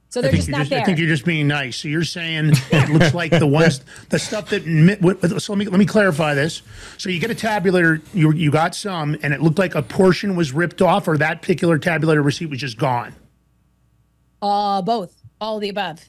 So 0.08 0.22
they're 0.22 0.30
just 0.30 0.48
not 0.48 0.58
just, 0.58 0.70
there. 0.70 0.80
I 0.80 0.84
think 0.84 0.98
you're 0.98 1.08
just 1.08 1.24
being 1.24 1.48
nice. 1.48 1.76
So 1.76 1.88
you're 1.88 2.04
saying 2.04 2.52
it 2.70 2.88
looks 2.90 3.12
like 3.12 3.32
the 3.32 3.46
ones, 3.46 3.80
the 4.08 4.18
stuff 4.18 4.50
that. 4.50 4.62
So 5.40 5.52
let 5.52 5.58
me 5.58 5.66
let 5.66 5.78
me 5.78 5.84
clarify 5.84 6.34
this. 6.34 6.62
So 6.96 7.10
you 7.10 7.18
get 7.18 7.30
a 7.30 7.34
tabulator, 7.34 8.00
you 8.14 8.32
you 8.32 8.50
got 8.52 8.74
some, 8.74 9.16
and 9.22 9.34
it 9.34 9.42
looked 9.42 9.58
like 9.58 9.74
a 9.74 9.82
portion 9.82 10.36
was 10.36 10.52
ripped 10.52 10.80
off, 10.80 11.08
or 11.08 11.18
that 11.18 11.42
particular 11.42 11.78
tabulator 11.78 12.24
receipt 12.24 12.46
was 12.50 12.60
just 12.60 12.78
gone. 12.78 13.14
uh, 14.40 14.80
both, 14.82 15.20
all 15.40 15.56
of 15.56 15.60
the 15.60 15.68
above. 15.70 16.08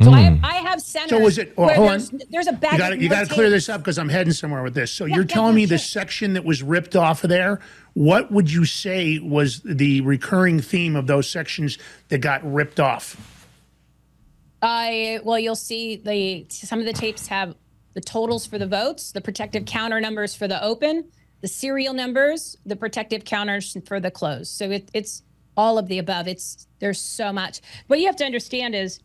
So 0.00 0.10
I 0.10 0.20
have, 0.20 0.38
hmm. 0.38 0.44
I 0.44 0.54
have 0.54 0.80
centers. 0.80 1.10
So 1.10 1.18
was 1.20 1.38
it? 1.38 1.56
Well, 1.56 1.66
where 1.66 1.76
hold 1.76 1.90
there's, 1.90 2.10
on. 2.10 2.20
there's 2.30 2.46
a 2.46 2.52
bag. 2.52 2.72
You 2.72 2.78
got 2.78 2.88
to 2.90 2.98
you 2.98 3.08
got 3.08 3.28
to 3.28 3.34
clear 3.34 3.50
this 3.50 3.68
up 3.68 3.80
because 3.80 3.98
I'm 3.98 4.08
heading 4.08 4.32
somewhere 4.32 4.62
with 4.62 4.74
this. 4.74 4.90
So 4.90 5.04
you're 5.04 5.20
yeah, 5.20 5.26
telling 5.26 5.52
yeah, 5.52 5.62
me 5.62 5.66
the 5.66 5.78
sure. 5.78 6.02
section 6.02 6.32
that 6.32 6.44
was 6.44 6.62
ripped 6.62 6.96
off 6.96 7.22
of 7.24 7.30
there. 7.30 7.60
What 7.94 8.32
would 8.32 8.50
you 8.50 8.64
say 8.64 9.18
was 9.18 9.60
the 9.60 10.00
recurring 10.00 10.60
theme 10.60 10.96
of 10.96 11.06
those 11.06 11.28
sections 11.28 11.78
that 12.08 12.18
got 12.18 12.40
ripped 12.50 12.80
off? 12.80 13.16
I 14.62 15.20
well, 15.24 15.38
you'll 15.38 15.54
see 15.56 15.96
the 15.96 16.46
some 16.48 16.80
of 16.80 16.86
the 16.86 16.92
tapes 16.92 17.26
have 17.28 17.54
the 17.94 18.00
totals 18.00 18.46
for 18.46 18.58
the 18.58 18.66
votes, 18.66 19.12
the 19.12 19.20
protective 19.20 19.66
counter 19.66 20.00
numbers 20.00 20.34
for 20.34 20.48
the 20.48 20.62
open, 20.64 21.10
the 21.42 21.48
serial 21.48 21.92
numbers, 21.92 22.56
the 22.64 22.76
protective 22.76 23.24
counters 23.24 23.76
for 23.86 24.00
the 24.00 24.10
close. 24.10 24.48
So 24.48 24.70
it, 24.70 24.90
it's 24.94 25.22
all 25.56 25.78
of 25.78 25.88
the 25.88 25.98
above. 25.98 26.28
It's 26.28 26.66
there's 26.78 27.00
so 27.00 27.32
much. 27.32 27.60
What 27.88 27.98
you 27.98 28.06
have 28.06 28.16
to 28.16 28.24
understand 28.24 28.74
is 28.74 29.00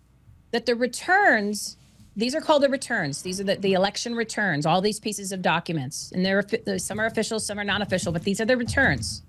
that 0.52 0.66
the 0.66 0.76
returns. 0.76 1.78
These 2.16 2.34
are 2.34 2.42
called 2.42 2.64
the 2.64 2.70
returns. 2.70 3.22
These 3.22 3.40
are 3.40 3.44
the, 3.44 3.58
the 3.58 3.74
election 3.74 4.16
returns. 4.16 4.66
All 4.66 4.82
these 4.82 5.00
pieces 5.00 5.32
of 5.32 5.44
documents, 5.44 6.12
and 6.12 6.26
they're 6.26 6.44
some 6.80 7.00
are 7.00 7.06
official, 7.06 7.40
some 7.40 7.60
are 7.60 7.64
non 7.64 7.84
official, 7.84 8.12
but 8.12 8.24
these 8.24 8.42
are 8.42 8.46
the 8.46 8.58
returns. 8.58 9.22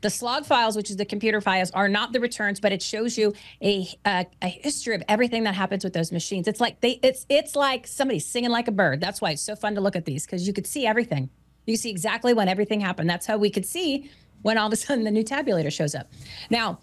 The 0.00 0.10
slog 0.10 0.46
files, 0.46 0.76
which 0.76 0.90
is 0.90 0.96
the 0.96 1.04
computer 1.04 1.40
files, 1.40 1.70
are 1.72 1.88
not 1.88 2.12
the 2.12 2.20
returns, 2.20 2.60
but 2.60 2.72
it 2.72 2.80
shows 2.80 3.18
you 3.18 3.34
a, 3.62 3.88
a 4.06 4.26
a 4.40 4.48
history 4.48 4.94
of 4.94 5.02
everything 5.08 5.44
that 5.44 5.54
happens 5.54 5.84
with 5.84 5.92
those 5.92 6.12
machines. 6.12 6.48
It's 6.48 6.60
like 6.60 6.80
they 6.80 7.00
it's 7.02 7.26
it's 7.28 7.54
like 7.54 7.86
somebody 7.86 8.18
singing 8.18 8.50
like 8.50 8.68
a 8.68 8.72
bird. 8.72 9.00
That's 9.00 9.20
why 9.20 9.32
it's 9.32 9.42
so 9.42 9.56
fun 9.56 9.74
to 9.74 9.80
look 9.80 9.96
at 9.96 10.04
these 10.04 10.24
because 10.24 10.46
you 10.46 10.52
could 10.52 10.66
see 10.66 10.86
everything. 10.86 11.28
You 11.66 11.76
see 11.76 11.90
exactly 11.90 12.32
when 12.32 12.48
everything 12.48 12.80
happened. 12.80 13.10
That's 13.10 13.26
how 13.26 13.36
we 13.36 13.50
could 13.50 13.66
see 13.66 14.10
when 14.42 14.58
all 14.58 14.68
of 14.68 14.72
a 14.72 14.76
sudden 14.76 15.04
the 15.04 15.10
new 15.10 15.24
tabulator 15.24 15.72
shows 15.72 15.94
up. 15.94 16.08
Now, 16.50 16.78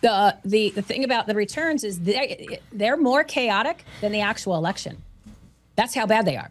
the 0.00 0.36
the 0.44 0.70
the 0.70 0.82
thing 0.82 1.04
about 1.04 1.26
the 1.26 1.34
returns 1.34 1.84
is 1.84 2.00
they 2.00 2.60
they're 2.72 2.96
more 2.96 3.24
chaotic 3.24 3.84
than 4.00 4.12
the 4.12 4.20
actual 4.20 4.56
election. 4.56 5.02
That's 5.74 5.94
how 5.94 6.06
bad 6.06 6.24
they 6.24 6.36
are. 6.36 6.50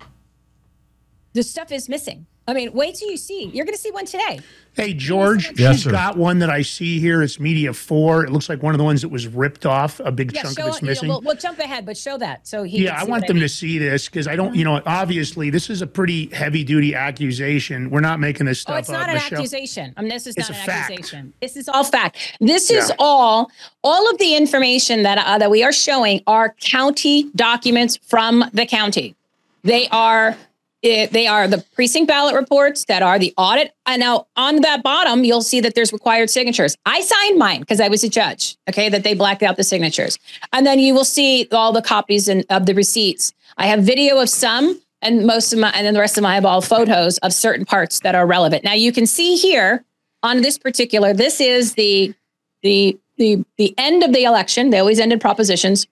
The 1.33 1.43
stuff 1.43 1.71
is 1.71 1.89
missing. 1.89 2.27
I 2.47 2.53
mean, 2.53 2.71
wait 2.73 2.95
till 2.95 3.09
you 3.09 3.17
see. 3.17 3.45
You're 3.53 3.65
going 3.65 3.75
to 3.75 3.81
see 3.81 3.89
one 3.91 4.05
today. 4.05 4.39
Hey 4.73 4.93
George, 4.93 5.57
Yes, 5.57 5.75
she's 5.77 5.83
sir. 5.85 5.91
got 5.91 6.17
one 6.17 6.39
that 6.39 6.49
I 6.49 6.61
see 6.61 6.99
here. 6.99 7.21
It's 7.23 7.39
Media 7.39 7.71
Four. 7.71 8.25
It 8.25 8.31
looks 8.33 8.49
like 8.49 8.61
one 8.61 8.73
of 8.75 8.77
the 8.77 8.83
ones 8.83 9.01
that 9.03 9.09
was 9.09 9.25
ripped 9.25 9.65
off. 9.65 10.01
A 10.01 10.11
big 10.11 10.33
Yeah, 10.33 10.41
chunk 10.43 10.57
show 10.59 10.63
of 10.63 10.67
it's 10.67 10.77
it. 10.77 10.81
you 10.81 10.85
know, 10.87 10.89
missing. 10.91 11.07
we'll, 11.09 11.21
we'll 11.21 11.35
jump 11.37 11.59
ahead, 11.59 11.85
but 11.85 11.95
show 11.95 12.17
that 12.17 12.45
so 12.45 12.63
he. 12.63 12.83
Yeah, 12.83 12.99
I 12.99 13.05
want 13.05 13.25
them 13.25 13.37
mean. 13.37 13.43
to 13.43 13.47
see 13.49 13.77
this 13.79 14.07
because 14.07 14.27
I 14.27 14.35
don't, 14.35 14.53
you 14.53 14.65
know, 14.65 14.81
obviously 14.85 15.49
this 15.49 15.69
is 15.69 15.81
a 15.81 15.87
pretty 15.87 16.27
heavy 16.27 16.65
duty 16.65 16.93
accusation. 16.93 17.89
We're 17.89 18.01
not 18.01 18.19
making 18.19 18.47
this 18.47 18.59
Oh, 18.67 18.75
stuff 18.75 18.79
it's 18.79 18.89
up, 18.89 18.95
not 18.99 19.07
an 19.09 19.15
Michelle. 19.15 19.37
accusation. 19.39 19.93
I 19.95 20.01
mean, 20.01 20.09
this 20.09 20.27
is 20.27 20.35
It's 20.35 20.49
not 20.49 20.59
an 20.59 20.65
fact. 20.65 20.91
accusation. 20.91 21.33
This 21.41 21.55
is 21.55 21.69
all 21.69 21.85
fact. 21.85 22.35
This 22.41 22.69
is 22.69 22.89
Yeah. 22.89 22.95
all 22.99 23.49
all 23.81 24.09
of 24.11 24.17
the 24.17 24.35
information 24.35 25.03
that 25.03 25.19
uh, 25.25 25.37
that 25.37 25.49
we 25.49 25.63
are 25.63 25.71
showing 25.71 26.21
are 26.27 26.53
county 26.59 27.29
documents 27.33 27.97
from 28.05 28.43
the 28.51 28.65
county. 28.65 29.15
They 29.63 29.87
are 29.87 30.35
eh, 30.85 31.07
they 31.11 31.27
are 31.27 31.47
the 31.47 31.63
precinct 31.73 32.07
ballot 32.07 32.35
reports 32.35 32.85
that 32.85 33.01
are 33.01 33.19
the 33.19 33.33
audit. 33.37 33.73
And 33.85 33.99
now 33.99 34.27
on 34.35 34.61
that 34.61 34.83
bottom, 34.83 35.23
you'll 35.23 35.41
see 35.41 35.59
that 35.61 35.75
there's 35.75 35.91
required 35.91 36.29
signatures. 36.29 36.77
I 36.85 37.01
signed 37.01 37.37
mine 37.37 37.61
because 37.61 37.81
I 37.81 37.87
was 37.87 38.03
a 38.03 38.09
judge. 38.09 38.57
Okay, 38.69 38.89
that 38.89 39.03
they 39.03 39.13
blacked 39.13 39.43
out 39.43 39.57
the 39.57 39.63
signatures, 39.63 40.17
and 40.53 40.65
then 40.65 40.79
you 40.79 40.93
will 40.93 41.05
see 41.05 41.47
all 41.51 41.71
the 41.71 41.81
copies 41.81 42.27
and 42.27 42.45
of 42.49 42.65
the 42.65 42.73
receipts. 42.73 43.33
I 43.57 43.67
have 43.67 43.83
video 43.83 44.19
of 44.19 44.29
some, 44.29 44.81
and 45.01 45.25
most 45.25 45.53
of 45.53 45.59
my, 45.59 45.69
and 45.71 45.85
then 45.85 45.93
the 45.93 45.99
rest 45.99 46.17
of 46.17 46.23
my 46.23 46.31
I 46.31 46.35
have 46.35 46.45
all 46.45 46.61
photos 46.61 47.17
of 47.19 47.33
certain 47.33 47.65
parts 47.65 47.99
that 48.01 48.15
are 48.15 48.25
relevant. 48.25 48.63
Now 48.63 48.73
you 48.73 48.91
can 48.91 49.05
see 49.05 49.35
here 49.35 49.83
on 50.23 50.41
this 50.41 50.57
particular. 50.57 51.13
This 51.13 51.39
is 51.39 51.73
the 51.73 52.13
the 52.63 52.97
the 53.17 53.43
the 53.57 53.73
end 53.77 54.03
of 54.03 54.13
the 54.13 54.23
election. 54.23 54.69
They 54.69 54.79
always 54.79 54.99
end 54.99 55.13
in 55.13 55.19
propositions. 55.19 55.87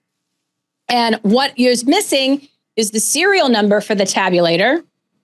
And 0.89 1.15
what 1.21 1.57
is 1.57 1.85
missing 1.85 2.47
is 2.75 2.91
the 2.91 2.99
serial 2.99 3.49
number 3.49 3.81
for 3.81 3.95
the 3.95 4.03
tabulator. 4.03 4.83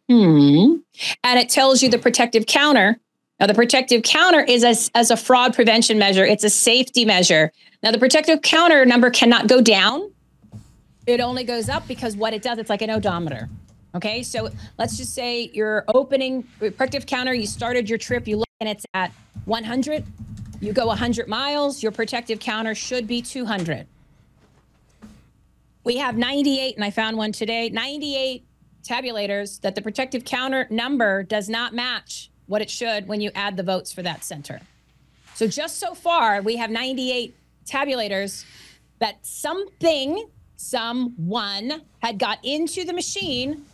Hmm. 0.09 0.77
And 1.23 1.39
it 1.39 1.49
tells 1.49 1.83
you 1.83 1.89
the 1.89 1.99
protective 1.99 2.45
counter 2.45 2.99
Now, 3.39 3.47
the 3.47 3.53
protective 3.53 4.03
counter 4.03 4.41
is 4.41 4.63
as, 4.63 4.91
as 4.95 5.11
a 5.11 5.17
fraud 5.17 5.53
prevention 5.53 5.97
measure, 5.97 6.25
it's 6.25 6.43
a 6.43 6.49
safety 6.49 7.05
measure. 7.05 7.51
Now, 7.81 7.91
the 7.91 7.99
protective 7.99 8.41
counter 8.41 8.85
number 8.85 9.09
cannot 9.09 9.47
go 9.47 9.61
down. 9.61 10.11
It 11.05 11.21
only 11.21 11.43
goes 11.43 11.69
up 11.69 11.87
because 11.87 12.17
what 12.17 12.33
it 12.33 12.41
does, 12.41 12.57
it's 12.57 12.69
like 12.69 12.81
an 12.81 12.89
odometer. 12.89 13.49
Okay, 13.95 14.21
so 14.21 14.49
let's 14.77 14.97
just 14.97 15.15
say 15.15 15.49
you're 15.53 15.83
opening 15.87 16.43
protective 16.59 17.05
counter, 17.05 17.33
you 17.33 17.47
started 17.47 17.89
your 17.89 17.97
trip, 17.97 18.27
you 18.27 18.37
look 18.37 18.49
and 18.59 18.69
it's 18.69 18.85
at 18.93 19.11
100. 19.45 20.03
You 20.61 20.73
go 20.73 20.87
100 20.87 21.27
miles, 21.27 21.81
your 21.81 21.91
protective 21.91 22.39
counter 22.39 22.75
should 22.75 23.07
be 23.07 23.21
200. 23.21 23.87
We 25.84 25.97
have 25.97 26.17
98, 26.17 26.75
and 26.75 26.84
I 26.84 26.91
found 26.91 27.17
one 27.17 27.32
today 27.32 27.69
98 27.69 28.45
tabulators 28.84 29.61
that 29.61 29.75
the 29.75 29.82
protective 29.82 30.25
counter 30.25 30.67
number 30.69 31.23
does 31.23 31.49
not 31.49 31.73
match 31.73 32.32
what 32.47 32.61
it 32.61 32.69
should 32.69 33.07
when 33.07 33.21
you 33.21 33.32
add 33.36 33.55
the 33.55 33.63
votes 33.63 33.91
for 33.91 34.01
that 34.01 34.23
center. 34.23 34.59
So 35.36 35.47
just 35.47 35.80
so 35.80 35.93
far, 35.93 36.41
we 36.41 36.57
have 36.57 36.69
98 36.69 37.36
tabulators 37.65 38.45
that 38.99 39.25
something, 39.25 40.27
someone 40.57 41.82
had 41.99 42.19
got 42.19 42.39
into 42.43 42.84
the 42.84 42.93
machine, 42.93 43.65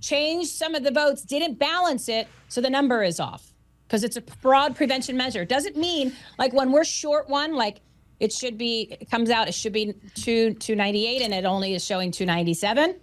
changed 0.00 0.48
some 0.48 0.74
of 0.74 0.82
the 0.82 0.90
votes, 0.90 1.22
didn't 1.22 1.58
balance 1.58 2.08
it, 2.08 2.26
so 2.48 2.60
the 2.60 2.70
number 2.70 3.02
is 3.02 3.20
off 3.20 3.52
because 3.86 4.02
it's 4.02 4.16
a 4.16 4.22
fraud 4.40 4.74
prevention 4.74 5.16
measure. 5.16 5.42
It 5.42 5.48
doesn't 5.48 5.76
mean 5.76 6.12
like 6.38 6.52
when 6.52 6.72
we're 6.72 6.84
short 6.84 7.28
one, 7.28 7.54
like 7.54 7.80
it 8.20 8.32
should 8.32 8.56
be, 8.56 8.96
it 9.00 9.10
comes 9.10 9.30
out, 9.30 9.48
it 9.48 9.54
should 9.54 9.72
be 9.72 9.94
two, 10.14 10.54
298 10.54 11.22
and 11.22 11.34
it 11.34 11.44
only 11.44 11.74
is 11.74 11.84
showing 11.84 12.10
297 12.10 12.96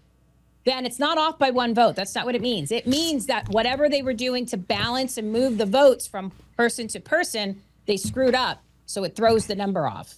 then 0.65 0.85
it's 0.85 0.99
not 0.99 1.17
off 1.17 1.37
by 1.37 1.51
one 1.51 1.73
vote. 1.73 1.95
That's 1.95 2.15
not 2.15 2.25
what 2.25 2.35
it 2.35 2.41
means. 2.41 2.71
It 2.71 2.87
means 2.87 3.25
that 3.25 3.49
whatever 3.49 3.89
they 3.89 4.01
were 4.01 4.13
doing 4.13 4.45
to 4.47 4.57
balance 4.57 5.17
and 5.17 5.31
move 5.31 5.57
the 5.57 5.65
votes 5.65 6.07
from 6.07 6.31
person 6.55 6.87
to 6.89 6.99
person, 6.99 7.61
they 7.85 7.97
screwed 7.97 8.35
up. 8.35 8.63
So 8.85 9.03
it 9.03 9.15
throws 9.15 9.47
the 9.47 9.55
number 9.55 9.87
off. 9.87 10.15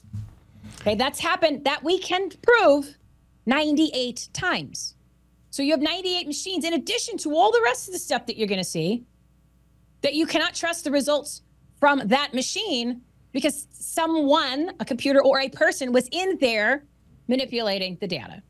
Okay, 0.81 0.95
that's 0.95 1.19
happened 1.19 1.65
that 1.65 1.83
we 1.83 1.99
can 1.99 2.29
prove 2.41 2.95
98 3.45 4.29
times. 4.33 4.95
So 5.49 5.63
you 5.63 5.71
have 5.71 5.81
98 5.81 6.27
machines 6.27 6.65
in 6.65 6.73
addition 6.73 7.17
to 7.19 7.33
all 7.33 7.51
the 7.51 7.61
rest 7.63 7.87
of 7.87 7.93
the 7.93 7.99
stuff 7.99 8.25
that 8.27 8.37
you're 8.37 8.47
going 8.47 8.59
to 8.59 8.63
see 8.63 9.05
that 10.01 10.13
you 10.13 10.27
cannot 10.27 10.53
trust 10.53 10.83
the 10.83 10.91
results 10.91 11.41
from 11.79 12.07
that 12.07 12.33
machine 12.33 13.01
because 13.36 13.67
someone, 13.71 14.71
a 14.79 14.86
computer 14.86 15.21
or 15.21 15.41
a 15.41 15.49
person 15.49 15.91
was 15.91 16.07
in 16.13 16.38
there 16.39 16.86
manipulating 17.27 17.97
the 17.99 18.07
data. 18.07 18.41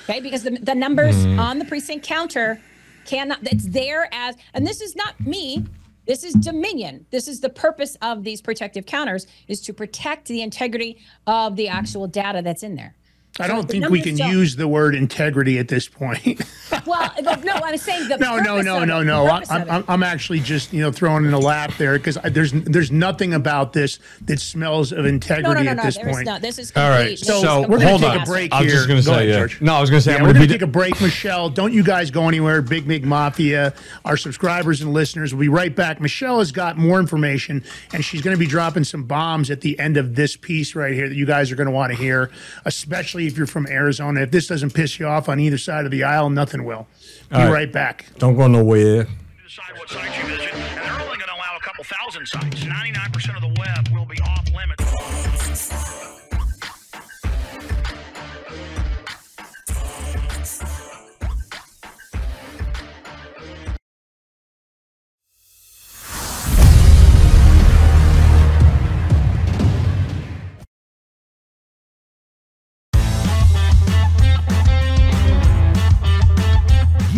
Okay, 0.00 0.20
because 0.20 0.42
the, 0.42 0.52
the 0.52 0.74
numbers 0.74 1.14
mm. 1.14 1.38
on 1.38 1.58
the 1.58 1.66
precinct 1.66 2.02
counter 2.06 2.58
cannot, 3.04 3.40
it's 3.42 3.68
there 3.68 4.08
as, 4.10 4.36
and 4.54 4.66
this 4.66 4.80
is 4.80 4.96
not 4.96 5.20
me, 5.20 5.66
this 6.06 6.24
is 6.24 6.32
Dominion. 6.32 7.04
This 7.10 7.28
is 7.28 7.40
the 7.40 7.50
purpose 7.50 7.94
of 8.00 8.24
these 8.24 8.40
protective 8.40 8.86
counters 8.86 9.26
is 9.48 9.60
to 9.62 9.74
protect 9.74 10.28
the 10.28 10.40
integrity 10.40 10.98
of 11.26 11.54
the 11.56 11.68
actual 11.68 12.06
data 12.06 12.40
that's 12.42 12.62
in 12.62 12.76
there. 12.76 12.96
I 13.40 13.48
don't 13.48 13.68
think 13.68 13.88
we 13.88 14.00
can 14.00 14.16
don't. 14.16 14.30
use 14.30 14.54
the 14.54 14.68
word 14.68 14.94
integrity 14.94 15.58
at 15.58 15.66
this 15.66 15.88
point. 15.88 16.40
well, 16.86 17.10
no, 17.42 17.52
I'm 17.52 17.76
saying 17.76 18.08
the 18.08 18.18
no, 18.18 18.38
no, 18.38 18.60
no, 18.60 18.84
no, 18.84 19.02
no. 19.02 19.26
I'm, 19.26 19.70
I'm, 19.70 19.84
I'm 19.88 20.02
actually 20.04 20.38
just 20.38 20.72
you 20.72 20.80
know 20.80 20.92
throwing 20.92 21.24
in 21.24 21.32
a 21.32 21.38
lap 21.38 21.72
there 21.76 21.98
because 21.98 22.16
there's 22.30 22.52
there's 22.52 22.92
nothing 22.92 23.34
about 23.34 23.72
this 23.72 23.98
that 24.22 24.38
smells 24.38 24.92
of 24.92 25.04
integrity 25.04 25.48
no, 25.48 25.54
no, 25.54 25.62
no, 25.62 25.70
at 25.72 25.84
this 25.84 25.98
point. 25.98 26.26
No, 26.26 26.38
this 26.38 26.60
is 26.60 26.70
complete. 26.70 26.84
all 26.84 26.90
right. 26.90 27.18
So, 27.18 27.42
so 27.42 27.60
we're 27.62 27.80
going 27.80 27.98
to 27.98 28.04
take 28.04 28.10
on. 28.10 28.22
a 28.22 28.24
break 28.24 28.52
here. 28.52 28.60
I 28.60 28.62
was 28.62 28.72
just 28.72 28.86
going 28.86 29.00
to 29.00 29.02
say, 29.02 29.30
ahead, 29.30 29.50
yeah. 29.50 29.56
no, 29.60 29.74
I 29.74 29.80
was 29.80 29.90
going 29.90 30.00
to 30.00 30.04
say, 30.04 30.14
yeah, 30.14 30.22
we're 30.22 30.32
going 30.32 30.46
to 30.46 30.52
take 30.52 30.62
a 30.62 30.66
break. 30.68 31.00
Michelle, 31.00 31.50
don't 31.50 31.72
you 31.72 31.82
guys 31.82 32.12
go 32.12 32.28
anywhere. 32.28 32.62
Big 32.62 32.86
Mig 32.86 33.04
Mafia, 33.04 33.74
our 34.04 34.16
subscribers 34.16 34.80
and 34.80 34.92
listeners, 34.92 35.34
will 35.34 35.40
be 35.40 35.48
right 35.48 35.74
back. 35.74 36.00
Michelle 36.00 36.38
has 36.38 36.52
got 36.52 36.76
more 36.76 37.00
information, 37.00 37.64
and 37.92 38.04
she's 38.04 38.22
going 38.22 38.36
to 38.36 38.38
be 38.38 38.46
dropping 38.46 38.84
some 38.84 39.02
bombs 39.02 39.50
at 39.50 39.60
the 39.60 39.76
end 39.80 39.96
of 39.96 40.14
this 40.14 40.36
piece 40.36 40.76
right 40.76 40.94
here 40.94 41.08
that 41.08 41.16
you 41.16 41.26
guys 41.26 41.50
are 41.50 41.56
going 41.56 41.66
to 41.66 41.72
want 41.72 41.90
to 41.90 41.98
hear, 41.98 42.30
especially 42.64 43.23
if 43.26 43.36
you're 43.36 43.46
from 43.46 43.66
Arizona. 43.66 43.84
Arizona. 43.84 44.22
If 44.22 44.30
this 44.30 44.46
doesn't 44.46 44.74
piss 44.74 44.98
you 44.98 45.06
off 45.06 45.28
on 45.28 45.38
either 45.40 45.58
side 45.58 45.84
of 45.84 45.90
the 45.90 46.04
aisle, 46.04 46.30
nothing 46.30 46.64
will. 46.64 46.86
Be 47.30 47.36
right. 47.36 47.50
right 47.50 47.72
back. 47.72 48.06
Don't 48.18 48.36
go 48.36 48.46
nowhere. 48.46 49.06
Decide 49.44 49.78
what 49.78 49.88
sites 49.88 50.16
you 50.18 50.28
visit, 50.28 50.52
and 50.54 50.78
they're 50.78 50.92
only 50.92 51.16
going 51.16 51.20
to 51.20 51.34
allow 51.34 51.56
a 51.56 51.60
couple 51.60 51.84
thousand 51.84 52.26
sites. 52.26 52.64
99% 52.64 53.36
of 53.36 53.42
the 53.42 53.54
web 53.60 53.88
will 53.92 54.06
be 54.06 54.18
off 54.20 54.46
limits. 54.54 55.23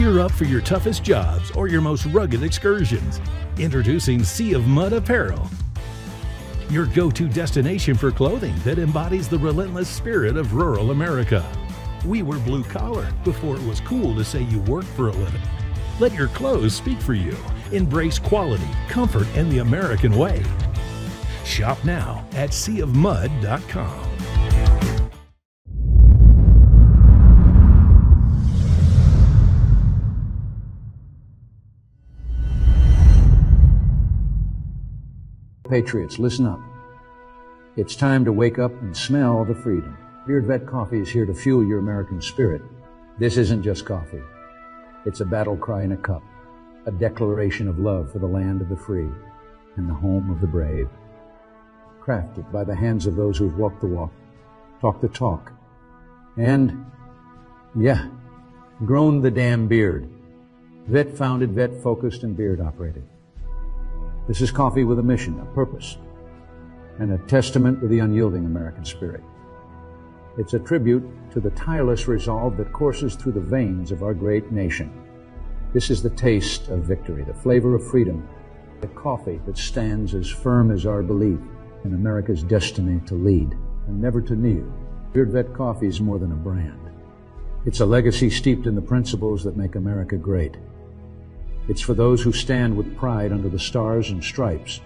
Gear 0.06 0.20
up 0.20 0.30
for 0.30 0.44
your 0.44 0.60
toughest 0.60 1.02
jobs 1.02 1.50
or 1.50 1.66
your 1.66 1.80
most 1.80 2.06
rugged 2.06 2.44
excursions. 2.44 3.20
Introducing 3.58 4.22
Sea 4.22 4.52
of 4.52 4.64
Mud 4.64 4.92
Apparel. 4.92 5.50
Your 6.70 6.86
go 6.86 7.10
to 7.10 7.26
destination 7.26 7.96
for 7.96 8.12
clothing 8.12 8.54
that 8.60 8.78
embodies 8.78 9.28
the 9.28 9.36
relentless 9.36 9.88
spirit 9.88 10.36
of 10.36 10.54
rural 10.54 10.92
America. 10.92 11.44
We 12.04 12.22
were 12.22 12.38
blue 12.38 12.62
collar 12.62 13.12
before 13.24 13.56
it 13.56 13.66
was 13.66 13.80
cool 13.80 14.14
to 14.14 14.24
say 14.24 14.42
you 14.42 14.60
worked 14.60 14.86
for 14.86 15.08
a 15.08 15.12
living. 15.12 15.42
Let 15.98 16.14
your 16.14 16.28
clothes 16.28 16.76
speak 16.76 17.00
for 17.00 17.14
you. 17.14 17.36
Embrace 17.72 18.20
quality, 18.20 18.68
comfort, 18.88 19.26
and 19.34 19.50
the 19.50 19.58
American 19.58 20.16
way. 20.16 20.40
Shop 21.44 21.84
now 21.84 22.24
at 22.34 22.50
seaofmud.com. 22.50 24.15
Patriots, 35.68 36.18
listen 36.18 36.46
up. 36.46 36.60
It's 37.76 37.96
time 37.96 38.24
to 38.24 38.32
wake 38.32 38.58
up 38.58 38.72
and 38.80 38.96
smell 38.96 39.44
the 39.44 39.54
freedom. 39.54 39.96
Beard 40.26 40.46
Vet 40.46 40.66
Coffee 40.66 41.00
is 41.00 41.08
here 41.08 41.26
to 41.26 41.34
fuel 41.34 41.64
your 41.64 41.78
American 41.78 42.20
spirit. 42.20 42.62
This 43.18 43.36
isn't 43.36 43.62
just 43.62 43.84
coffee. 43.84 44.22
It's 45.04 45.20
a 45.20 45.24
battle 45.24 45.56
cry 45.56 45.82
in 45.82 45.92
a 45.92 45.96
cup, 45.96 46.22
a 46.86 46.90
declaration 46.90 47.68
of 47.68 47.78
love 47.78 48.12
for 48.12 48.18
the 48.18 48.26
land 48.26 48.60
of 48.60 48.68
the 48.68 48.76
free 48.76 49.08
and 49.76 49.88
the 49.88 49.94
home 49.94 50.30
of 50.30 50.40
the 50.40 50.46
brave. 50.46 50.88
Crafted 52.00 52.50
by 52.52 52.64
the 52.64 52.74
hands 52.74 53.06
of 53.06 53.16
those 53.16 53.38
who've 53.38 53.58
walked 53.58 53.80
the 53.80 53.86
walk, 53.86 54.12
talked 54.80 55.02
the 55.02 55.08
talk, 55.08 55.52
and, 56.36 56.86
yeah, 57.78 58.08
grown 58.84 59.20
the 59.20 59.30
damn 59.30 59.68
beard. 59.68 60.08
Vet 60.86 61.16
founded, 61.16 61.52
vet 61.52 61.82
focused, 61.82 62.22
and 62.22 62.36
beard 62.36 62.60
operated. 62.60 63.04
This 64.28 64.40
is 64.40 64.50
coffee 64.50 64.84
with 64.84 64.98
a 64.98 65.04
mission, 65.04 65.38
a 65.40 65.54
purpose, 65.54 65.98
and 66.98 67.12
a 67.12 67.18
testament 67.26 67.80
to 67.80 67.86
the 67.86 68.00
unyielding 68.00 68.44
American 68.44 68.84
spirit. 68.84 69.22
It's 70.36 70.54
a 70.54 70.58
tribute 70.58 71.04
to 71.30 71.40
the 71.40 71.50
tireless 71.50 72.08
resolve 72.08 72.56
that 72.56 72.72
courses 72.72 73.14
through 73.14 73.32
the 73.32 73.40
veins 73.40 73.92
of 73.92 74.02
our 74.02 74.14
great 74.14 74.50
nation. 74.50 74.92
This 75.72 75.90
is 75.90 76.02
the 76.02 76.10
taste 76.10 76.68
of 76.68 76.80
victory, 76.80 77.22
the 77.22 77.34
flavor 77.34 77.74
of 77.74 77.86
freedom, 77.88 78.28
the 78.80 78.88
coffee 78.88 79.40
that 79.46 79.56
stands 79.56 80.14
as 80.14 80.28
firm 80.28 80.70
as 80.70 80.86
our 80.86 81.02
belief 81.02 81.38
in 81.84 81.94
America's 81.94 82.42
destiny 82.42 83.00
to 83.06 83.14
lead 83.14 83.56
and 83.86 84.00
never 84.00 84.20
to 84.20 84.34
kneel. 84.34 84.70
Beard 85.12 85.30
Vet 85.30 85.54
Coffee 85.54 85.86
is 85.86 86.00
more 86.00 86.18
than 86.18 86.32
a 86.32 86.36
brand. 86.36 86.80
It's 87.64 87.80
a 87.80 87.86
legacy 87.86 88.28
steeped 88.28 88.66
in 88.66 88.74
the 88.74 88.82
principles 88.82 89.44
that 89.44 89.56
make 89.56 89.76
America 89.76 90.16
great. 90.16 90.56
It's 91.68 91.80
for 91.80 91.94
those 91.94 92.22
who 92.22 92.32
stand 92.32 92.76
with 92.76 92.96
pride 92.96 93.32
under 93.32 93.48
the 93.48 93.58
stars 93.58 94.10
and 94.10 94.22
stripes, 94.22 94.80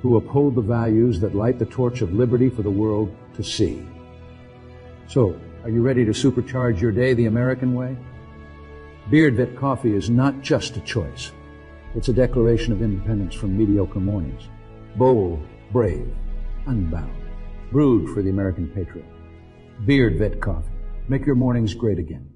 who 0.00 0.16
uphold 0.16 0.54
the 0.54 0.62
values 0.62 1.20
that 1.20 1.34
light 1.34 1.58
the 1.58 1.66
torch 1.66 2.00
of 2.00 2.14
liberty 2.14 2.48
for 2.48 2.62
the 2.62 2.70
world 2.70 3.14
to 3.34 3.42
see. 3.42 3.86
So, 5.08 5.38
are 5.62 5.70
you 5.70 5.82
ready 5.82 6.04
to 6.04 6.12
supercharge 6.12 6.80
your 6.80 6.92
day 6.92 7.12
the 7.12 7.26
American 7.26 7.74
way? 7.74 7.96
Beard 9.10 9.36
Vet 9.36 9.56
Coffee 9.56 9.94
is 9.94 10.10
not 10.10 10.40
just 10.40 10.76
a 10.76 10.80
choice. 10.80 11.32
It's 11.94 12.08
a 12.08 12.12
declaration 12.12 12.72
of 12.72 12.82
independence 12.82 13.34
from 13.34 13.56
mediocre 13.56 14.00
mornings. 14.00 14.48
Bold, 14.96 15.46
brave, 15.72 16.14
unbound. 16.66 17.16
Brewed 17.70 18.14
for 18.14 18.22
the 18.22 18.30
American 18.30 18.68
patriot. 18.68 19.06
Beard 19.84 20.18
Vet 20.18 20.40
Coffee. 20.40 20.70
Make 21.08 21.26
your 21.26 21.34
mornings 21.34 21.74
great 21.74 21.98
again. 21.98 22.35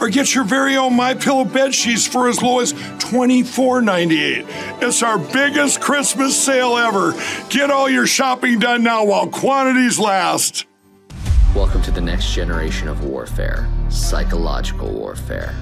or 0.00 0.08
get 0.08 0.34
your 0.34 0.44
very 0.44 0.76
own 0.76 0.94
My 0.94 1.14
Pillow 1.14 1.44
bed 1.44 1.74
sheets 1.74 2.06
for 2.06 2.28
as 2.28 2.42
low 2.42 2.60
as 2.60 2.72
$24.98. 2.72 4.82
It's 4.82 5.02
our 5.02 5.18
biggest 5.18 5.80
Christmas 5.80 6.36
sale 6.36 6.76
ever. 6.76 7.14
Get 7.48 7.70
all 7.70 7.88
your 7.88 8.06
shopping 8.06 8.58
done 8.58 8.82
now 8.82 9.04
while 9.04 9.28
quantities 9.28 9.98
last. 9.98 10.66
Welcome 11.54 11.82
to 11.82 11.90
the 11.90 12.00
next 12.00 12.34
generation 12.34 12.88
of 12.88 13.04
warfare 13.04 13.70
psychological 13.88 14.90
warfare. 14.90 15.54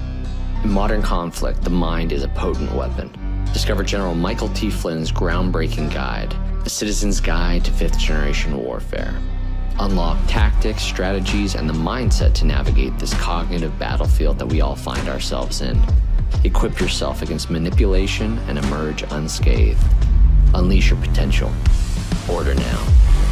In 0.63 0.71
modern 0.71 1.03
conflict, 1.03 1.61
the 1.61 1.69
mind 1.69 2.11
is 2.11 2.23
a 2.23 2.29
potent 2.29 2.73
weapon. 2.73 3.11
Discover 3.53 3.83
General 3.83 4.15
Michael 4.15 4.49
T. 4.49 4.71
Flynn's 4.71 5.11
groundbreaking 5.11 5.93
guide, 5.93 6.35
The 6.63 6.69
Citizen's 6.69 7.19
Guide 7.19 7.63
to 7.65 7.71
Fifth 7.71 7.99
Generation 7.99 8.57
Warfare. 8.57 9.13
Unlock 9.79 10.17
tactics, 10.27 10.83
strategies, 10.83 11.55
and 11.55 11.67
the 11.67 11.73
mindset 11.73 12.33
to 12.35 12.45
navigate 12.45 12.97
this 12.99 13.13
cognitive 13.15 13.77
battlefield 13.79 14.37
that 14.39 14.47
we 14.47 14.61
all 14.61 14.75
find 14.75 15.09
ourselves 15.09 15.61
in. 15.61 15.81
Equip 16.43 16.79
yourself 16.79 17.21
against 17.21 17.49
manipulation 17.49 18.37
and 18.47 18.57
emerge 18.57 19.03
unscathed. 19.11 19.83
Unleash 20.53 20.91
your 20.91 20.99
potential. 20.99 21.51
Order 22.29 22.53
now. 22.55 23.22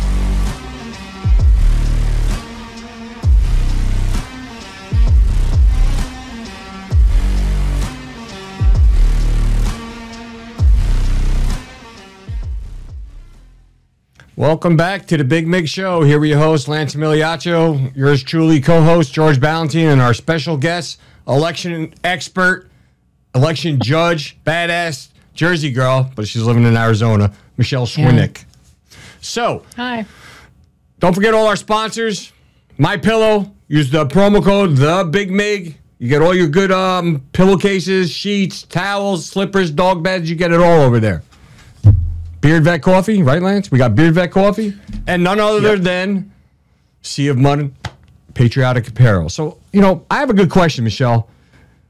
Welcome 14.41 14.75
back 14.75 15.05
to 15.05 15.17
the 15.17 15.23
Big 15.23 15.47
Mig 15.47 15.67
Show. 15.67 16.01
Here 16.01 16.19
we 16.19 16.31
host 16.31 16.67
Lance 16.67 16.95
Migliaccio, 16.95 17.95
yours 17.95 18.23
truly, 18.23 18.59
co-host 18.59 19.13
George 19.13 19.39
Balloutine, 19.39 19.93
and 19.93 20.01
our 20.01 20.15
special 20.15 20.57
guest, 20.57 20.99
election 21.27 21.93
expert, 22.03 22.67
election 23.35 23.79
judge, 23.79 24.35
badass 24.43 25.09
Jersey 25.35 25.71
girl, 25.71 26.09
but 26.15 26.27
she's 26.27 26.41
living 26.41 26.63
in 26.63 26.75
Arizona, 26.75 27.31
Michelle 27.55 27.85
Swinick. 27.85 28.45
So, 29.21 29.63
Hi. 29.75 30.07
don't 30.97 31.13
forget 31.13 31.35
all 31.35 31.45
our 31.45 31.55
sponsors. 31.55 32.31
My 32.79 32.97
Pillow. 32.97 33.51
Use 33.67 33.91
the 33.91 34.07
promo 34.07 34.43
code 34.43 34.75
the 34.75 35.07
Big 35.11 35.29
Mig. 35.29 35.77
You 35.99 36.09
get 36.09 36.23
all 36.23 36.33
your 36.33 36.47
good 36.47 36.71
um, 36.71 37.23
pillowcases, 37.31 38.09
sheets, 38.09 38.63
towels, 38.63 39.23
slippers, 39.23 39.69
dog 39.69 40.01
beds. 40.01 40.31
You 40.31 40.35
get 40.35 40.51
it 40.51 40.59
all 40.59 40.81
over 40.81 40.99
there. 40.99 41.21
Beard 42.41 42.63
Vet 42.63 42.81
Coffee, 42.81 43.21
right, 43.21 43.41
Lance? 43.41 43.71
We 43.71 43.77
got 43.77 43.95
Beard 43.95 44.15
Vet 44.15 44.31
Coffee, 44.31 44.73
and 45.07 45.23
none 45.23 45.39
other 45.39 45.77
than 45.77 46.31
Sea 47.01 47.27
of 47.27 47.37
Mud, 47.37 47.71
Patriotic 48.33 48.87
Apparel. 48.87 49.29
So, 49.29 49.59
you 49.71 49.81
know, 49.81 50.05
I 50.09 50.17
have 50.19 50.29
a 50.29 50.33
good 50.33 50.49
question, 50.49 50.83
Michelle. 50.83 51.29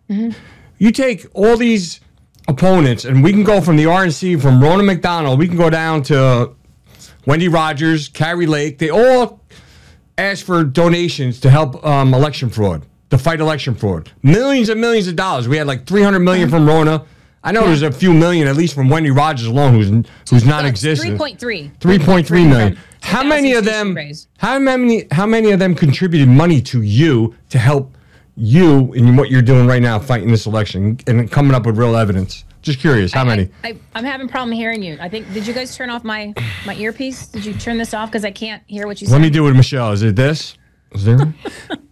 You 0.08 0.92
take 0.92 1.26
all 1.34 1.56
these 1.56 2.02
opponents, 2.50 3.06
and 3.06 3.24
we 3.24 3.32
can 3.32 3.44
go 3.46 3.62
from 3.62 3.78
the 3.78 3.86
RNC, 3.86 4.42
from 4.42 4.60
Ronna 4.60 4.84
McDonald, 4.86 5.40
we 5.40 5.48
can 5.48 5.56
go 5.56 5.70
down 5.70 6.04
to 6.04 6.52
Wendy 7.26 7.48
Rogers, 7.48 8.10
Kari 8.10 8.46
Lake. 8.46 8.78
They 8.78 8.90
all 8.90 9.40
ask 10.18 10.46
for 10.46 10.64
donations 10.66 11.40
to 11.42 11.50
help 11.50 11.84
um, 11.86 12.14
election 12.14 12.50
fraud, 12.50 12.86
to 13.10 13.18
fight 13.18 13.40
election 13.40 13.74
fraud. 13.74 14.12
Millions 14.22 14.68
and 14.68 14.82
millions 14.82 15.08
of 15.08 15.16
dollars. 15.16 15.48
We 15.48 15.56
had 15.58 15.68
like 15.68 15.86
300 15.86 16.20
million 16.20 16.50
from 16.50 16.66
Ronna. 16.66 17.06
I 17.44 17.52
know 17.52 17.66
there's 17.66 17.82
a 17.82 17.92
few 17.92 18.14
million, 18.14 18.48
at 18.48 18.56
least 18.56 18.76
from 18.76 18.90
Wendy 18.90 19.10
Rogers 19.10 19.48
alone, 19.48 19.74
who's 19.74 19.90
who's 20.30 20.46
non-existent. 20.46 21.20
3.3. 21.20 21.72
3.3 21.80 22.50
million. 22.50 22.78
How 23.02 23.24
many 23.24 23.54
of 23.54 23.66
them? 23.66 23.98
How 24.38 24.60
many? 24.60 25.08
How 25.12 25.26
many 25.26 25.52
of 25.52 25.60
them 25.60 25.74
contributed 25.74 26.30
money 26.30 26.62
to 26.62 26.82
you 26.84 27.36
to 27.50 27.58
help 27.58 27.98
you 28.36 28.94
in 28.94 29.16
what 29.16 29.32
you're 29.32 29.42
doing 29.42 29.66
right 29.68 29.82
now, 29.82 29.98
fighting 29.98 30.30
this 30.30 30.46
election 30.46 31.00
and 31.08 31.32
coming 31.32 31.54
up 31.54 31.66
with 31.66 31.78
real 31.78 31.96
evidence? 31.96 32.46
Just 32.62 32.80
curious, 32.80 33.12
how 33.12 33.26
many? 33.26 33.50
I, 33.64 33.76
I'm 33.96 34.06
having 34.06 34.28
a 34.28 34.30
problem 34.30 34.52
hearing 34.52 34.84
you. 34.84 34.96
I 35.02 35.10
think. 35.10 35.34
Did 35.34 35.48
you 35.48 35.54
guys 35.54 35.76
turn 35.76 35.90
off 35.90 36.04
my 36.04 36.36
my 36.66 36.76
earpiece? 36.76 37.26
Did 37.26 37.44
you 37.44 37.54
turn 37.56 37.80
this 37.80 37.92
off 37.96 38.10
because 38.10 38.24
I 38.24 38.30
can't 38.32 38.62
hear 38.68 38.86
what 38.86 39.02
you 39.02 39.08
said? 39.08 39.14
Let 39.14 39.22
me 39.22 39.32
do 39.32 39.48
it, 39.48 39.54
Michelle. 39.54 39.92
Is 39.94 40.04
it 40.04 40.16
this? 40.16 40.58
Is 40.92 41.06
there? 41.06 41.34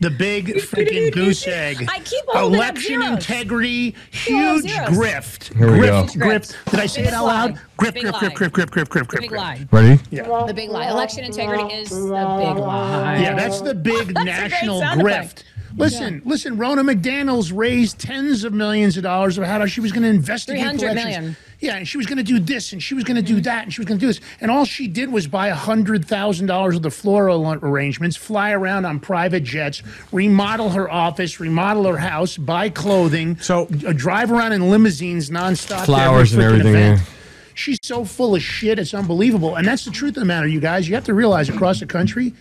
The 0.00 0.10
big 0.10 0.46
freaking 0.56 1.12
goose 1.12 1.44
egg. 1.46 1.84
I 1.90 1.98
keep 2.00 2.24
holding 2.28 2.60
up 2.60 2.66
Election 2.66 3.00
zeros. 3.02 3.10
integrity, 3.14 3.96
huge 4.12 4.62
zeros. 4.62 4.88
grift. 4.90 5.56
Here 5.56 5.72
we 5.72 5.78
grift, 5.78 6.18
go. 6.18 6.26
grift. 6.26 6.70
Did 6.70 6.80
I 6.80 6.86
say 6.86 7.04
it 7.04 7.12
out 7.12 7.26
loud? 7.26 7.60
Grift, 7.78 7.94
Big 7.94 8.04
grift, 8.04 8.12
lie. 8.12 8.20
grift, 8.20 8.34
grift, 8.36 8.50
grift, 8.50 8.66
grift, 8.70 8.86
grift, 8.88 9.06
grift, 9.08 9.20
big 9.22 9.30
grift. 9.30 9.36
lie. 9.36 9.66
Ready? 9.72 10.00
Yeah. 10.10 10.44
The 10.46 10.54
big 10.54 10.70
lie. 10.70 10.88
Election 10.88 11.24
integrity 11.24 11.74
is 11.74 11.90
the 11.90 11.96
big 12.04 12.12
lie. 12.12 13.18
Yeah, 13.18 13.34
that's 13.34 13.60
the 13.60 13.74
big 13.74 13.94
That's 14.08 14.10
a 14.10 14.12
great 14.14 14.24
national 14.24 14.80
sound 14.80 15.00
grift. 15.00 15.18
effect. 15.24 15.44
Listen, 15.76 16.22
listen. 16.24 16.56
Ronna 16.56 16.88
McDaniel's 16.90 17.52
raised 17.52 17.98
tens 17.98 18.44
of 18.44 18.52
millions 18.52 18.96
of 18.96 19.02
dollars 19.02 19.38
of 19.38 19.44
how 19.44 19.64
she 19.66 19.80
was 19.80 19.92
going 19.92 20.02
to 20.02 20.08
investigate 20.08 20.60
300 20.60 20.82
elections. 20.82 21.04
million. 21.04 21.36
Yeah, 21.60 21.76
and 21.76 21.88
she 21.88 21.96
was 21.96 22.06
going 22.06 22.18
to 22.18 22.22
do 22.22 22.38
this, 22.38 22.72
and 22.72 22.80
she 22.82 22.94
was 22.94 23.02
going 23.04 23.16
to 23.16 23.22
do 23.22 23.40
that, 23.40 23.64
and 23.64 23.74
she 23.74 23.80
was 23.80 23.86
going 23.86 23.98
to 23.98 24.00
do 24.00 24.06
this, 24.06 24.20
and 24.40 24.48
all 24.50 24.64
she 24.64 24.86
did 24.86 25.10
was 25.10 25.26
buy 25.26 25.48
hundred 25.50 26.04
thousand 26.04 26.46
dollars 26.46 26.76
of 26.76 26.82
the 26.82 26.90
floral 26.90 27.50
arrangements, 27.52 28.16
fly 28.16 28.52
around 28.52 28.84
on 28.84 29.00
private 29.00 29.42
jets, 29.42 29.82
remodel 30.12 30.70
her 30.70 30.88
office, 30.90 31.40
remodel 31.40 31.84
her 31.86 31.96
house, 31.98 32.36
buy 32.36 32.68
clothing, 32.68 33.36
So- 33.40 33.68
uh, 33.86 33.92
drive 33.92 34.30
around 34.30 34.52
in 34.52 34.70
limousines 34.70 35.30
nonstop, 35.30 35.84
Flowers 35.84 36.32
and 36.32 36.42
every 36.42 36.58
freaking 36.58 36.60
everything, 36.60 36.82
event. 36.82 37.00
yeah. 37.00 37.14
She's 37.54 37.78
so 37.82 38.04
full 38.04 38.36
of 38.36 38.42
shit, 38.42 38.78
it's 38.78 38.94
unbelievable. 38.94 39.56
And 39.56 39.66
that's 39.66 39.84
the 39.84 39.90
truth 39.90 40.10
of 40.16 40.20
the 40.20 40.26
matter, 40.26 40.46
you 40.46 40.60
guys. 40.60 40.88
You 40.88 40.94
have 40.94 41.04
to 41.06 41.14
realize 41.14 41.48
across 41.48 41.80
the 41.80 41.86
country, 41.86 42.32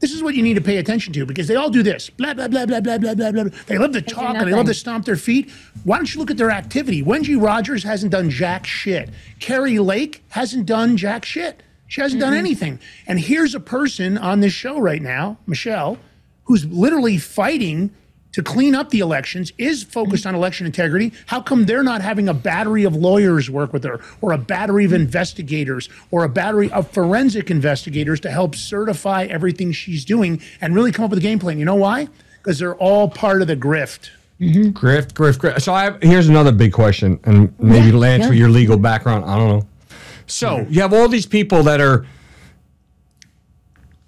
this 0.00 0.12
is 0.12 0.22
what 0.22 0.34
you 0.34 0.42
need 0.42 0.54
to 0.54 0.62
pay 0.62 0.78
attention 0.78 1.12
to 1.12 1.26
because 1.26 1.46
they 1.46 1.56
all 1.56 1.70
do 1.70 1.82
this. 1.82 2.08
Blah, 2.10 2.34
blah, 2.34 2.48
blah, 2.48 2.66
blah, 2.66 2.80
blah, 2.80 2.98
blah, 2.98 3.14
blah, 3.14 3.30
blah. 3.30 3.44
They 3.66 3.78
love 3.78 3.92
to 3.92 4.02
talk 4.02 4.34
and 4.36 4.48
they 4.48 4.54
love 4.54 4.66
to 4.66 4.74
stomp 4.74 5.04
their 5.04 5.16
feet. 5.16 5.50
Why 5.84 5.96
don't 5.96 6.12
you 6.12 6.18
look 6.20 6.30
at 6.30 6.38
their 6.38 6.50
activity? 6.50 7.02
Wendy 7.02 7.36
Rogers 7.36 7.84
hasn't 7.84 8.10
done 8.10 8.30
jack 8.30 8.66
shit. 8.66 9.10
Kari 9.38 9.78
Lake 9.78 10.24
hasn't 10.30 10.66
done 10.66 10.96
jack 10.96 11.24
shit. 11.24 11.62
She 11.86 12.00
hasn't 12.00 12.20
done 12.20 12.34
anything. 12.34 12.78
And 13.06 13.20
here's 13.20 13.54
a 13.54 13.60
person 13.60 14.16
on 14.16 14.40
this 14.40 14.52
show 14.52 14.78
right 14.80 15.02
now, 15.02 15.38
Michelle, 15.46 15.98
who's 16.44 16.64
literally 16.64 17.18
fighting 17.18 17.90
to 18.32 18.42
clean 18.42 18.74
up 18.74 18.90
the 18.90 19.00
elections, 19.00 19.52
is 19.58 19.82
focused 19.82 20.26
on 20.26 20.34
election 20.34 20.66
integrity. 20.66 21.12
How 21.26 21.40
come 21.40 21.66
they're 21.66 21.82
not 21.82 22.00
having 22.00 22.28
a 22.28 22.34
battery 22.34 22.84
of 22.84 22.94
lawyers 22.94 23.50
work 23.50 23.72
with 23.72 23.84
her, 23.84 24.00
or 24.20 24.32
a 24.32 24.38
battery 24.38 24.84
of 24.84 24.92
investigators, 24.92 25.88
or 26.10 26.24
a 26.24 26.28
battery 26.28 26.70
of 26.70 26.90
forensic 26.90 27.50
investigators 27.50 28.20
to 28.20 28.30
help 28.30 28.54
certify 28.54 29.24
everything 29.24 29.72
she's 29.72 30.04
doing 30.04 30.40
and 30.60 30.74
really 30.74 30.92
come 30.92 31.04
up 31.04 31.10
with 31.10 31.18
a 31.18 31.22
game 31.22 31.38
plan? 31.38 31.58
You 31.58 31.64
know 31.64 31.74
why? 31.74 32.08
Because 32.38 32.58
they're 32.58 32.76
all 32.76 33.08
part 33.08 33.42
of 33.42 33.48
the 33.48 33.56
grift. 33.56 34.10
Mm-hmm. 34.40 34.70
Grift, 34.70 35.12
grift, 35.12 35.38
grift. 35.38 35.60
So 35.60 35.74
I 35.74 35.84
have, 35.84 36.02
here's 36.02 36.28
another 36.28 36.52
big 36.52 36.72
question, 36.72 37.20
and 37.24 37.52
maybe 37.58 37.92
Lance 37.92 38.26
with 38.26 38.38
your 38.38 38.48
legal 38.48 38.78
background, 38.78 39.24
I 39.26 39.36
don't 39.36 39.48
know. 39.48 39.66
So 40.26 40.66
you 40.70 40.80
have 40.80 40.94
all 40.94 41.08
these 41.08 41.26
people 41.26 41.62
that 41.64 41.80
are 41.80 42.06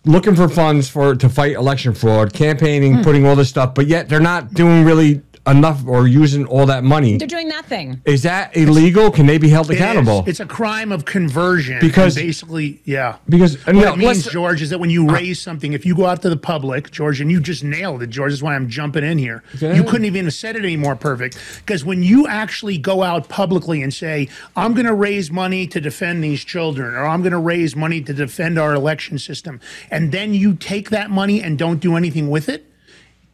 looking 0.05 0.34
for 0.34 0.48
funds 0.48 0.88
for 0.88 1.14
to 1.14 1.28
fight 1.28 1.53
election 1.53 1.94
fraud, 1.94 2.32
campaigning, 2.32 2.96
hmm. 2.96 3.03
putting 3.03 3.26
all 3.26 3.36
this 3.36 3.48
stuff, 3.48 3.74
but 3.74 3.86
yet 3.86 4.09
they're 4.09 4.20
not 4.20 4.53
doing 4.55 4.84
really 4.84 5.22
enough 5.47 5.84
or 5.86 6.07
using 6.07 6.47
all 6.47 6.66
that 6.66 6.84
money. 6.84 7.16
They're 7.16 7.26
doing 7.26 7.49
nothing. 7.49 8.01
Is 8.05 8.22
that 8.22 8.57
illegal? 8.57 9.11
Can 9.11 9.26
they 9.26 9.38
be 9.38 9.49
held 9.49 9.70
It 9.70 9.74
is. 9.74 9.80
accountable? 9.80 10.24
It's 10.26 10.38
a 10.40 10.47
crime 10.47 10.93
of 10.93 11.05
conversion. 11.05 11.80
Because- 11.80 12.14
basically, 12.14 12.80
yeah. 12.84 13.16
Because 13.28 13.57
What 13.66 13.74
no, 13.74 13.93
it 13.95 13.97
means, 13.99 14.26
George, 14.26 14.62
is 14.62 14.70
that 14.70 14.78
when 14.78 14.90
you 14.90 15.09
uh, 15.09 15.12
raise 15.14 15.40
something, 15.40 15.72
if 15.72 15.84
you 15.84 15.97
go 15.97 16.07
out 16.07 16.22
to 16.22 16.30
the 16.30 16.36
public, 16.36 16.90
George, 16.93 17.20
and 17.20 17.30
you 17.30 17.40
just 17.40 17.64
nailed 17.64 18.03
it, 18.03 18.11
George, 18.11 18.32
is 18.32 18.43
why 18.43 18.55
I'm 18.55 18.68
jumping 18.68 19.03
in 19.05 19.18
here. 19.18 19.43
Okay. 19.57 19.74
You 19.74 19.82
couldn't 19.82 20.05
even 20.05 20.26
have 20.26 20.34
said 20.34 20.55
it 20.55 20.64
any 20.64 20.76
more 20.76 20.95
perfect. 20.95 21.36
Because 21.59 21.84
when 21.84 22.03
you 22.05 22.26
actually 22.28 22.78
go 22.78 23.03
out 23.03 23.28
publicly 23.28 23.82
and 23.82 23.93
say, 23.93 24.28
I'm 24.55 24.74
going 24.74 24.86
to 24.86 24.95
raise 24.95 25.30
money 25.30 25.66
to 25.66 25.80
defend 25.80 26.22
these 26.22 26.45
children, 26.45 26.95
or 26.95 27.05
I'm 27.05 27.20
going 27.22 27.32
to 27.32 27.38
raise 27.38 27.74
money 27.74 28.01
to 28.03 28.12
defend 28.14 28.59
our 28.59 28.74
election 28.74 29.18
system, 29.18 29.61
and 29.90 30.12
then 30.12 30.34
you 30.34 30.55
take 30.55 30.90
that 30.90 31.11
money 31.11 31.43
and 31.43 31.59
don't 31.59 31.80
do 31.80 31.97
anything 31.97 32.30
with 32.30 32.49
it, 32.49 32.66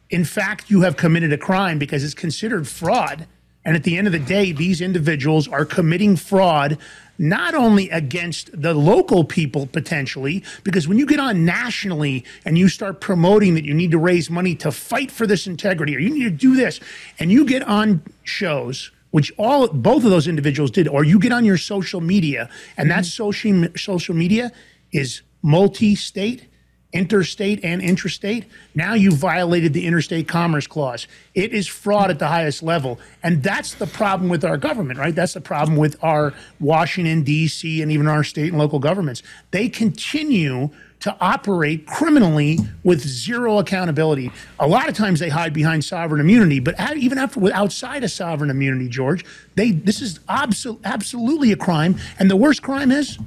in 0.09 0.25
fact, 0.25 0.69
you 0.69 0.81
have 0.81 0.97
committed 0.97 1.31
a 1.31 1.37
crime 1.37 1.77
because 1.77 2.03
it's 2.03 2.13
considered 2.13 2.67
fraud. 2.67 3.27
And 3.65 3.75
at 3.75 3.83
the 3.83 3.97
end 3.97 4.07
of 4.07 4.13
the 4.13 4.19
day, 4.19 4.51
these 4.51 4.81
individuals 4.81 5.47
are 5.47 5.65
committing 5.65 6.15
fraud 6.15 6.77
not 7.21 7.53
only 7.53 7.89
against 7.89 8.49
the 8.59 8.73
local 8.73 9.25
people 9.25 9.67
potentially, 9.67 10.41
because 10.63 10.87
when 10.87 10.97
you 10.97 11.05
get 11.05 11.19
on 11.19 11.43
nationally 11.43 12.23
and 12.45 12.57
you 12.57 12.69
start 12.69 13.01
promoting 13.01 13.53
that 13.55 13.65
you 13.65 13.73
need 13.73 13.91
to 13.91 13.97
raise 13.97 14.29
money 14.29 14.55
to 14.55 14.71
fight 14.71 15.11
for 15.11 15.27
this 15.27 15.45
integrity 15.45 15.95
or 15.95 15.99
you 15.99 16.09
need 16.09 16.23
to 16.23 16.29
do 16.29 16.55
this, 16.55 16.79
and 17.19 17.29
you 17.31 17.45
get 17.45 17.61
on 17.63 18.01
shows 18.23 18.91
which 19.11 19.31
all 19.37 19.67
both 19.67 20.03
of 20.03 20.11
those 20.11 20.27
individuals 20.27 20.71
did, 20.71 20.87
or 20.87 21.03
you 21.03 21.19
get 21.19 21.31
on 21.31 21.43
your 21.43 21.57
social 21.57 21.99
media, 21.99 22.49
and 22.77 22.89
that 22.91 23.03
mm-hmm. 23.03 23.63
social 23.63 23.67
social 23.75 24.15
media 24.15 24.51
is 24.91 25.21
multi-state, 25.41 26.45
interstate, 26.91 27.63
and 27.63 27.81
intrastate. 27.81 28.45
Now 28.73 28.95
you 28.95 29.11
violated 29.11 29.73
the 29.73 29.85
interstate 29.85 30.27
commerce 30.27 30.65
clause. 30.65 31.07
It 31.35 31.53
is 31.53 31.67
fraud 31.67 32.09
at 32.09 32.17
the 32.17 32.27
highest 32.27 32.63
level, 32.63 32.99
and 33.21 33.43
that's 33.43 33.75
the 33.75 33.85
problem 33.85 34.29
with 34.29 34.43
our 34.43 34.57
government, 34.57 34.97
right? 34.97 35.13
That's 35.13 35.33
the 35.33 35.41
problem 35.41 35.77
with 35.77 36.03
our 36.03 36.33
Washington 36.59 37.23
D.C. 37.23 37.81
and 37.81 37.91
even 37.91 38.07
our 38.07 38.23
state 38.23 38.49
and 38.49 38.57
local 38.57 38.79
governments. 38.79 39.21
They 39.51 39.69
continue 39.69 40.71
to 41.01 41.15
operate 41.21 41.85
criminally 41.85 42.59
with 42.83 43.01
zero 43.01 43.59
accountability. 43.59 44.31
A 44.59 44.67
lot 44.67 44.89
of 44.89 44.95
times 44.95 45.19
they 45.19 45.29
hide 45.29 45.53
behind 45.53 45.85
sovereign 45.85 46.19
immunity, 46.19 46.59
but 46.59 46.75
even 46.97 47.17
after 47.17 47.53
outside 47.53 48.03
of 48.03 48.11
sovereign 48.11 48.49
immunity, 48.49 48.89
George, 48.89 49.23
they 49.55 49.71
this 49.71 50.01
is 50.01 50.19
absol- 50.27 50.79
absolutely 50.83 51.51
a 51.51 51.55
crime. 51.55 51.97
And 52.17 52.29
the 52.29 52.35
worst 52.35 52.61
crime 52.61 52.91
is 52.91 53.17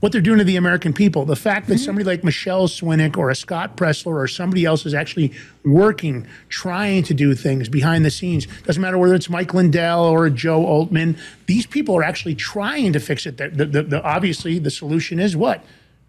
what 0.00 0.12
they're 0.12 0.20
doing 0.20 0.38
to 0.38 0.44
the 0.44 0.56
American 0.56 0.92
people. 0.92 1.24
The 1.24 1.36
fact 1.36 1.68
that 1.68 1.74
mm-hmm. 1.74 1.84
somebody 1.84 2.04
like 2.04 2.24
Michelle 2.24 2.68
Swinick 2.68 3.16
or 3.16 3.30
a 3.30 3.34
Scott 3.34 3.76
Presler 3.76 4.14
or 4.14 4.26
somebody 4.26 4.64
else 4.64 4.86
is 4.86 4.94
actually 4.94 5.32
working, 5.64 6.26
trying 6.48 7.02
to 7.04 7.14
do 7.14 7.34
things 7.34 7.68
behind 7.68 8.04
the 8.04 8.10
scenes. 8.10 8.46
Doesn't 8.64 8.80
matter 8.80 8.98
whether 8.98 9.14
it's 9.14 9.30
Mike 9.30 9.54
Lindell 9.54 10.04
or 10.04 10.28
Joe 10.30 10.64
Oltmann. 10.64 11.18
These 11.46 11.66
people 11.66 11.96
are 11.96 12.02
actually 12.02 12.34
trying 12.34 12.92
to 12.94 13.00
fix 13.00 13.26
it. 13.26 13.36
The, 13.36 13.66
the, 13.66 13.82
the, 13.82 14.02
obviously, 14.02 14.58
the 14.58 14.70
solution 14.70 15.20
is 15.20 15.36
what? 15.36 15.62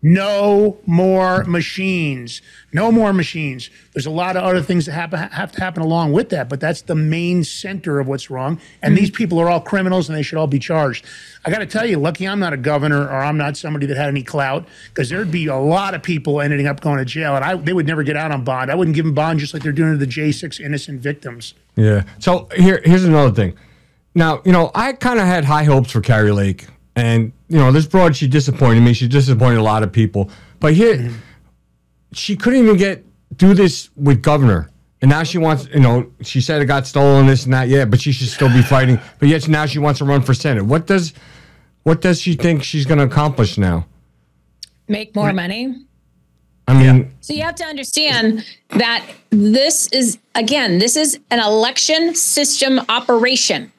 No 0.03 0.79
more 0.87 1.43
machines. 1.43 2.41
No 2.73 2.91
more 2.91 3.13
machines. 3.13 3.69
There's 3.93 4.07
a 4.07 4.11
lot 4.11 4.35
of 4.35 4.43
other 4.43 4.61
things 4.61 4.87
that 4.87 4.93
happen, 4.93 5.19
have 5.19 5.51
to 5.51 5.59
happen 5.59 5.83
along 5.83 6.11
with 6.11 6.29
that, 6.29 6.49
but 6.49 6.59
that's 6.59 6.81
the 6.81 6.95
main 6.95 7.43
center 7.43 7.99
of 7.99 8.07
what's 8.07 8.31
wrong. 8.31 8.59
And 8.81 8.97
these 8.97 9.11
people 9.11 9.39
are 9.39 9.49
all 9.49 9.61
criminals 9.61 10.09
and 10.09 10.17
they 10.17 10.23
should 10.23 10.39
all 10.39 10.47
be 10.47 10.57
charged. 10.57 11.05
I 11.45 11.51
got 11.51 11.59
to 11.59 11.67
tell 11.67 11.85
you, 11.85 11.97
lucky 11.97 12.27
I'm 12.27 12.39
not 12.39 12.53
a 12.53 12.57
governor 12.57 13.03
or 13.03 13.17
I'm 13.17 13.37
not 13.37 13.57
somebody 13.57 13.85
that 13.87 13.97
had 13.97 14.07
any 14.07 14.23
clout 14.23 14.67
because 14.89 15.09
there'd 15.09 15.31
be 15.31 15.47
a 15.47 15.55
lot 15.55 15.93
of 15.93 16.01
people 16.01 16.41
ending 16.41 16.65
up 16.65 16.81
going 16.81 16.97
to 16.97 17.05
jail 17.05 17.35
and 17.35 17.45
I, 17.45 17.55
they 17.55 17.73
would 17.73 17.87
never 17.87 18.01
get 18.01 18.15
out 18.15 18.31
on 18.31 18.43
bond. 18.43 18.71
I 18.71 18.75
wouldn't 18.75 18.95
give 18.95 19.05
them 19.05 19.13
bond 19.13 19.39
just 19.39 19.53
like 19.53 19.61
they're 19.61 19.71
doing 19.71 19.91
to 19.91 19.97
the 20.03 20.11
J6 20.11 20.59
innocent 20.59 21.01
victims. 21.01 21.53
Yeah. 21.75 22.05
So 22.19 22.47
here, 22.55 22.81
here's 22.83 23.03
another 23.03 23.31
thing. 23.31 23.55
Now, 24.15 24.41
you 24.45 24.51
know, 24.51 24.71
I 24.73 24.93
kind 24.93 25.19
of 25.19 25.25
had 25.25 25.45
high 25.45 25.63
hopes 25.63 25.91
for 25.91 26.01
Kari 26.01 26.31
Lake, 26.31 26.67
and 26.95 27.31
you 27.47 27.57
know, 27.57 27.71
this 27.71 27.85
broad 27.85 28.15
she 28.15 28.27
disappointed 28.27 28.81
me. 28.81 28.93
She 28.93 29.07
disappointed 29.07 29.59
a 29.59 29.63
lot 29.63 29.83
of 29.83 29.91
people. 29.91 30.29
But 30.59 30.73
here, 30.73 30.97
mm-hmm. 30.97 31.15
she 32.13 32.35
couldn't 32.35 32.59
even 32.59 32.77
get 32.77 33.05
do 33.35 33.53
this 33.53 33.89
with 33.95 34.21
governor, 34.21 34.69
and 35.01 35.09
now 35.09 35.23
she 35.23 35.37
wants. 35.37 35.67
You 35.73 35.79
know, 35.79 36.11
she 36.21 36.41
said 36.41 36.61
it 36.61 36.65
got 36.65 36.87
stolen, 36.87 37.27
this 37.27 37.45
and 37.45 37.53
that. 37.53 37.67
Yeah, 37.67 37.85
but 37.85 38.01
she 38.01 38.11
should 38.11 38.27
still 38.27 38.49
be 38.49 38.61
fighting. 38.61 38.99
But 39.19 39.29
yet 39.29 39.47
now 39.47 39.65
she 39.65 39.79
wants 39.79 39.99
to 39.99 40.05
run 40.05 40.21
for 40.21 40.33
senate. 40.33 40.63
What 40.63 40.87
does, 40.87 41.13
what 41.83 42.01
does 42.01 42.21
she 42.21 42.33
think 42.33 42.63
she's 42.63 42.85
going 42.85 42.99
to 42.99 43.05
accomplish 43.05 43.57
now? 43.57 43.87
Make 44.87 45.15
more 45.15 45.31
money. 45.33 45.85
I 46.67 46.73
mean, 46.73 47.11
So 47.21 47.33
you 47.33 47.41
have 47.41 47.55
to 47.55 47.65
understand 47.65 48.45
that 48.69 49.05
this 49.29 49.87
is 49.87 50.17
again, 50.35 50.77
this 50.77 50.95
is 50.95 51.19
an 51.29 51.39
election 51.39 52.15
system 52.15 52.79
operation. 52.87 53.71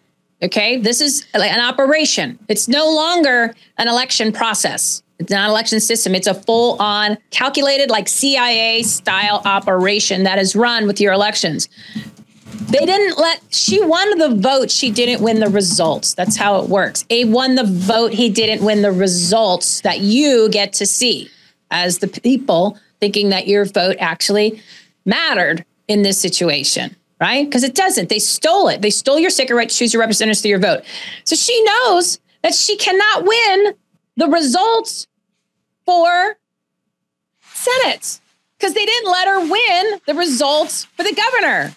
Okay, 0.43 0.77
this 0.77 1.01
is 1.01 1.27
like 1.35 1.53
an 1.53 1.61
operation. 1.61 2.39
It's 2.49 2.67
no 2.67 2.91
longer 2.91 3.55
an 3.79 3.89
election 3.89 4.33
process. 4.33 5.03
It's 5.21 5.31
not 5.31 5.45
an 5.45 5.51
election 5.51 5.79
system. 5.79 6.17
It's 6.17 6.27
a 6.27 6.35
full-on 6.35 7.17
calculated, 7.31 7.91
like 7.91 8.09
CIA 8.09 8.83
style 8.83 9.41
operation 9.45 10.25
that 10.25 10.39
is 10.39 10.57
run 10.57 10.89
with 10.89 11.01
your 11.01 11.13
elections. 11.13 11.69
They 12.71 12.85
didn't 12.85 13.19
let 13.19 13.41
she 13.51 13.85
won 13.85 14.19
the 14.19 14.35
vote. 14.35 14.71
She 14.71 14.91
didn't 14.91 15.23
win 15.23 15.39
the 15.39 15.49
results. 15.49 16.15
That's 16.15 16.37
how 16.37 16.61
it 16.61 16.69
works. 16.69 17.05
Abe 17.11 17.31
won 17.31 17.55
the 17.55 17.65
vote. 17.65 18.13
He 18.13 18.29
didn't 18.29 18.65
win 18.65 18.83
the 18.83 18.93
results 18.93 19.81
that 19.83 20.01
you 20.01 20.49
get 20.49 20.73
to 20.75 20.87
see 20.87 21.31
as 21.71 21.99
the 21.99 22.09
people 22.09 22.79
thinking 23.01 23.29
that 23.29 23.47
your 23.47 23.65
vote 23.65 23.97
actually 24.01 24.61
mattered 25.05 25.65
in 25.89 26.03
this 26.03 26.21
situation, 26.21 26.97
right? 27.23 27.47
Because 27.47 27.63
it 27.63 27.77
doesn't. 27.77 28.09
They 28.09 28.19
stole 28.19 28.67
it. 28.67 28.83
They 28.83 28.91
stole 28.91 29.17
your 29.17 29.31
secret 29.31 29.55
right 29.55 29.69
to 29.69 29.75
choose 29.75 29.95
your 29.95 30.01
representatives 30.01 30.41
through 30.41 30.51
your 30.51 30.59
vote. 30.59 30.83
So 31.23 31.37
she 31.37 31.63
knows 31.63 32.19
that 32.43 32.53
she 32.53 32.77
cannot 32.77 33.25
win 33.25 33.75
the 34.17 34.27
results 34.27 35.07
for 35.87 36.37
Senate 37.41 38.19
because 38.59 38.75
they 38.75 38.85
didn't 38.85 39.09
let 39.09 39.29
her 39.29 39.39
win 39.39 40.01
the 40.05 40.15
results 40.15 40.85
for 40.97 41.05
the 41.05 41.15
governor. 41.15 41.77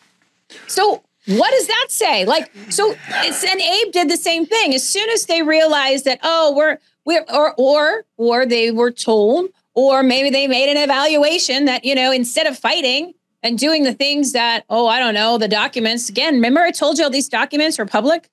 So 0.66 1.04
what 1.28 1.52
does 1.52 1.68
that 1.68 1.86
say? 1.90 2.26
Like, 2.26 2.52
so 2.70 2.96
it's 3.10 3.44
and 3.44 3.62
Abe 3.62 3.94
did 3.94 4.10
the 4.10 4.18
same 4.18 4.48
thing. 4.48 4.74
As 4.74 4.88
soon 4.88 5.12
as 5.12 5.28
they 5.28 5.44
realized 5.44 6.06
that, 6.06 6.20
oh, 6.24 6.56
we're 6.58 6.80
we're 7.06 7.24
or 7.32 7.54
or 7.60 8.04
or 8.18 8.48
they 8.48 8.72
were 8.72 8.90
told, 8.90 9.52
or 9.76 10.02
maybe 10.02 10.32
they 10.32 10.48
made 10.48 10.72
an 10.72 10.78
evaluation 10.78 11.66
that, 11.66 11.86
you 11.86 11.94
know, 11.94 12.12
instead 12.12 12.48
of 12.48 12.58
fighting 12.58 13.14
and 13.46 13.60
doing 13.60 13.84
the 13.84 13.94
things 13.94 14.32
that, 14.32 14.66
oh, 14.72 14.88
I 14.88 15.00
don't 15.00 15.14
know, 15.14 15.38
the 15.38 15.48
documents. 15.48 16.10
Again, 16.10 16.34
remember 16.34 16.62
I 16.62 16.72
told 16.72 16.98
you 16.98 17.04
all 17.04 17.12
these 17.12 17.30
documents 17.30 17.78
were 17.78 17.86
public? 17.86 18.28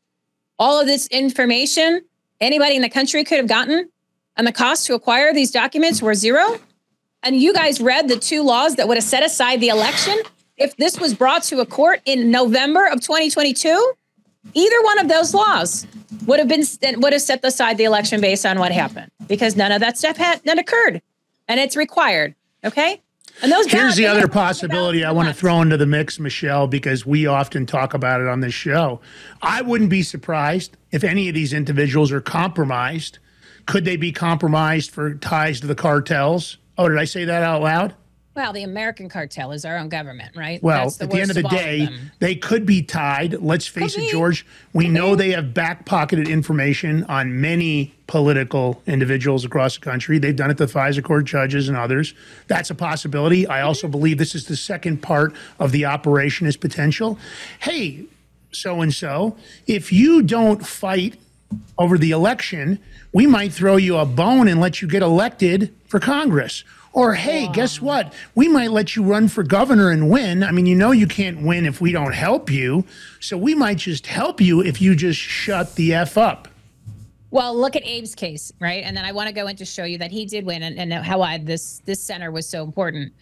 All 0.58 0.80
of 0.80 0.86
this 0.86 1.06
information 1.08 2.00
anybody 2.40 2.76
in 2.76 2.82
the 2.82 2.88
country 2.88 3.22
could 3.22 3.36
have 3.36 3.46
gotten, 3.46 3.90
and 4.36 4.46
the 4.46 4.52
cost 4.52 4.86
to 4.86 4.94
acquire 4.94 5.32
these 5.32 5.50
documents 5.50 6.00
were 6.00 6.14
zero. 6.14 6.58
And 7.22 7.36
you 7.36 7.52
guys 7.52 7.80
read 7.80 8.08
the 8.08 8.16
two 8.16 8.42
laws 8.42 8.76
that 8.76 8.88
would 8.88 8.96
have 8.96 9.04
set 9.04 9.22
aside 9.22 9.60
the 9.60 9.68
election 9.68 10.18
if 10.56 10.76
this 10.76 10.98
was 10.98 11.12
brought 11.14 11.42
to 11.44 11.60
a 11.60 11.66
court 11.66 12.00
in 12.04 12.30
November 12.30 12.86
of 12.86 13.00
2022. 13.00 13.92
Either 14.54 14.82
one 14.82 14.98
of 14.98 15.08
those 15.08 15.34
laws 15.34 15.86
would 16.26 16.38
have 16.38 16.48
been 16.48 16.64
would 17.00 17.12
have 17.12 17.22
set 17.22 17.44
aside 17.44 17.76
the 17.76 17.84
election 17.84 18.20
based 18.20 18.44
on 18.44 18.58
what 18.58 18.72
happened 18.72 19.10
because 19.28 19.56
none 19.56 19.70
of 19.72 19.80
that 19.80 19.98
stuff 19.98 20.16
had 20.16 20.44
none 20.44 20.58
occurred, 20.58 21.02
and 21.48 21.60
it's 21.60 21.76
required. 21.76 22.34
Okay, 22.64 23.00
and 23.40 23.50
those 23.50 23.66
Here's 23.70 23.96
the 23.96 24.06
other 24.06 24.28
possibility 24.28 25.04
I 25.04 25.12
want 25.12 25.28
to 25.28 25.34
throw 25.34 25.62
into 25.62 25.76
the 25.76 25.86
mix, 25.86 26.18
Michelle, 26.18 26.66
because 26.66 27.06
we 27.06 27.26
often 27.26 27.66
talk 27.66 27.94
about 27.94 28.20
it 28.20 28.28
on 28.28 28.40
this 28.40 28.54
show. 28.54 29.00
I 29.40 29.62
wouldn't 29.62 29.90
be 29.90 30.02
surprised 30.02 30.76
if 30.90 31.02
any 31.02 31.28
of 31.28 31.34
these 31.34 31.52
individuals 31.52 32.12
are 32.12 32.20
compromised. 32.20 33.18
Could 33.66 33.84
they 33.84 33.96
be 33.96 34.12
compromised 34.12 34.90
for 34.90 35.14
ties 35.14 35.60
to 35.60 35.66
the 35.66 35.74
cartels? 35.74 36.58
Oh, 36.76 36.88
did 36.88 36.98
I 36.98 37.04
say 37.04 37.24
that 37.24 37.42
out 37.42 37.62
loud? 37.62 37.94
Well, 38.34 38.54
the 38.54 38.62
American 38.62 39.10
cartel 39.10 39.52
is 39.52 39.64
our 39.66 39.76
own 39.76 39.90
government, 39.90 40.34
right? 40.34 40.62
Well, 40.62 40.84
That's 40.84 41.02
at 41.02 41.10
the 41.10 41.20
end 41.20 41.30
of 41.30 41.36
the 41.36 41.42
day, 41.42 41.84
them. 41.84 42.12
they 42.18 42.34
could 42.34 42.64
be 42.64 42.82
tied. 42.82 43.34
Let's 43.42 43.66
face 43.66 43.94
it, 43.96 44.10
George. 44.10 44.46
We 44.72 44.88
know 44.88 45.14
they 45.14 45.32
have 45.32 45.52
back 45.52 45.84
pocketed 45.84 46.28
information 46.28 47.04
on 47.04 47.42
many 47.42 47.94
political 48.12 48.82
individuals 48.86 49.42
across 49.42 49.76
the 49.76 49.80
country. 49.80 50.18
They've 50.18 50.36
done 50.36 50.50
it 50.50 50.58
to 50.58 50.66
the 50.66 50.72
FISA 50.72 51.02
court 51.02 51.24
judges 51.24 51.70
and 51.70 51.78
others. 51.78 52.12
That's 52.46 52.68
a 52.68 52.74
possibility. 52.74 53.46
I 53.46 53.62
also 53.62 53.88
believe 53.88 54.18
this 54.18 54.34
is 54.34 54.44
the 54.44 54.54
second 54.54 55.00
part 55.00 55.32
of 55.58 55.72
the 55.72 55.86
operation 55.86 56.46
is 56.46 56.58
potential. 56.58 57.18
Hey, 57.60 58.04
so 58.50 58.82
and 58.82 58.92
so, 58.92 59.38
if 59.66 59.94
you 59.94 60.20
don't 60.20 60.66
fight 60.66 61.18
over 61.78 61.96
the 61.96 62.10
election, 62.10 62.78
we 63.14 63.26
might 63.26 63.50
throw 63.50 63.76
you 63.76 63.96
a 63.96 64.04
bone 64.04 64.46
and 64.46 64.60
let 64.60 64.82
you 64.82 64.88
get 64.88 65.00
elected 65.00 65.74
for 65.86 65.98
Congress. 65.98 66.64
Or, 66.92 67.14
hey, 67.14 67.48
guess 67.54 67.80
what? 67.80 68.12
We 68.34 68.46
might 68.46 68.72
let 68.72 68.94
you 68.94 69.04
run 69.04 69.28
for 69.28 69.42
governor 69.42 69.90
and 69.90 70.10
win. 70.10 70.42
I 70.42 70.50
mean, 70.50 70.66
you 70.66 70.76
know, 70.76 70.90
you 70.90 71.06
can't 71.06 71.40
win 71.40 71.64
if 71.64 71.80
we 71.80 71.92
don't 71.92 72.12
help 72.12 72.50
you. 72.50 72.84
So 73.20 73.38
we 73.38 73.54
might 73.54 73.78
just 73.78 74.06
help 74.06 74.38
you 74.38 74.60
if 74.60 74.82
you 74.82 74.94
just 74.94 75.18
shut 75.18 75.76
the 75.76 75.94
F 75.94 76.18
up. 76.18 76.48
Well, 77.32 77.58
look 77.58 77.76
at 77.76 77.82
Abe's 77.82 78.14
case, 78.14 78.52
right? 78.60 78.84
And 78.84 78.94
then 78.94 79.06
I 79.06 79.12
want 79.12 79.26
to 79.28 79.32
go 79.32 79.46
in 79.46 79.56
to 79.56 79.64
show 79.64 79.84
you 79.84 79.96
that 79.98 80.10
he 80.10 80.26
did 80.26 80.44
win 80.44 80.62
and, 80.62 80.78
and 80.78 80.92
how 80.92 81.22
I 81.22 81.38
this 81.38 81.80
this 81.86 82.00
center 82.00 82.30
was 82.30 82.46
so 82.46 82.62
important. 82.62 83.14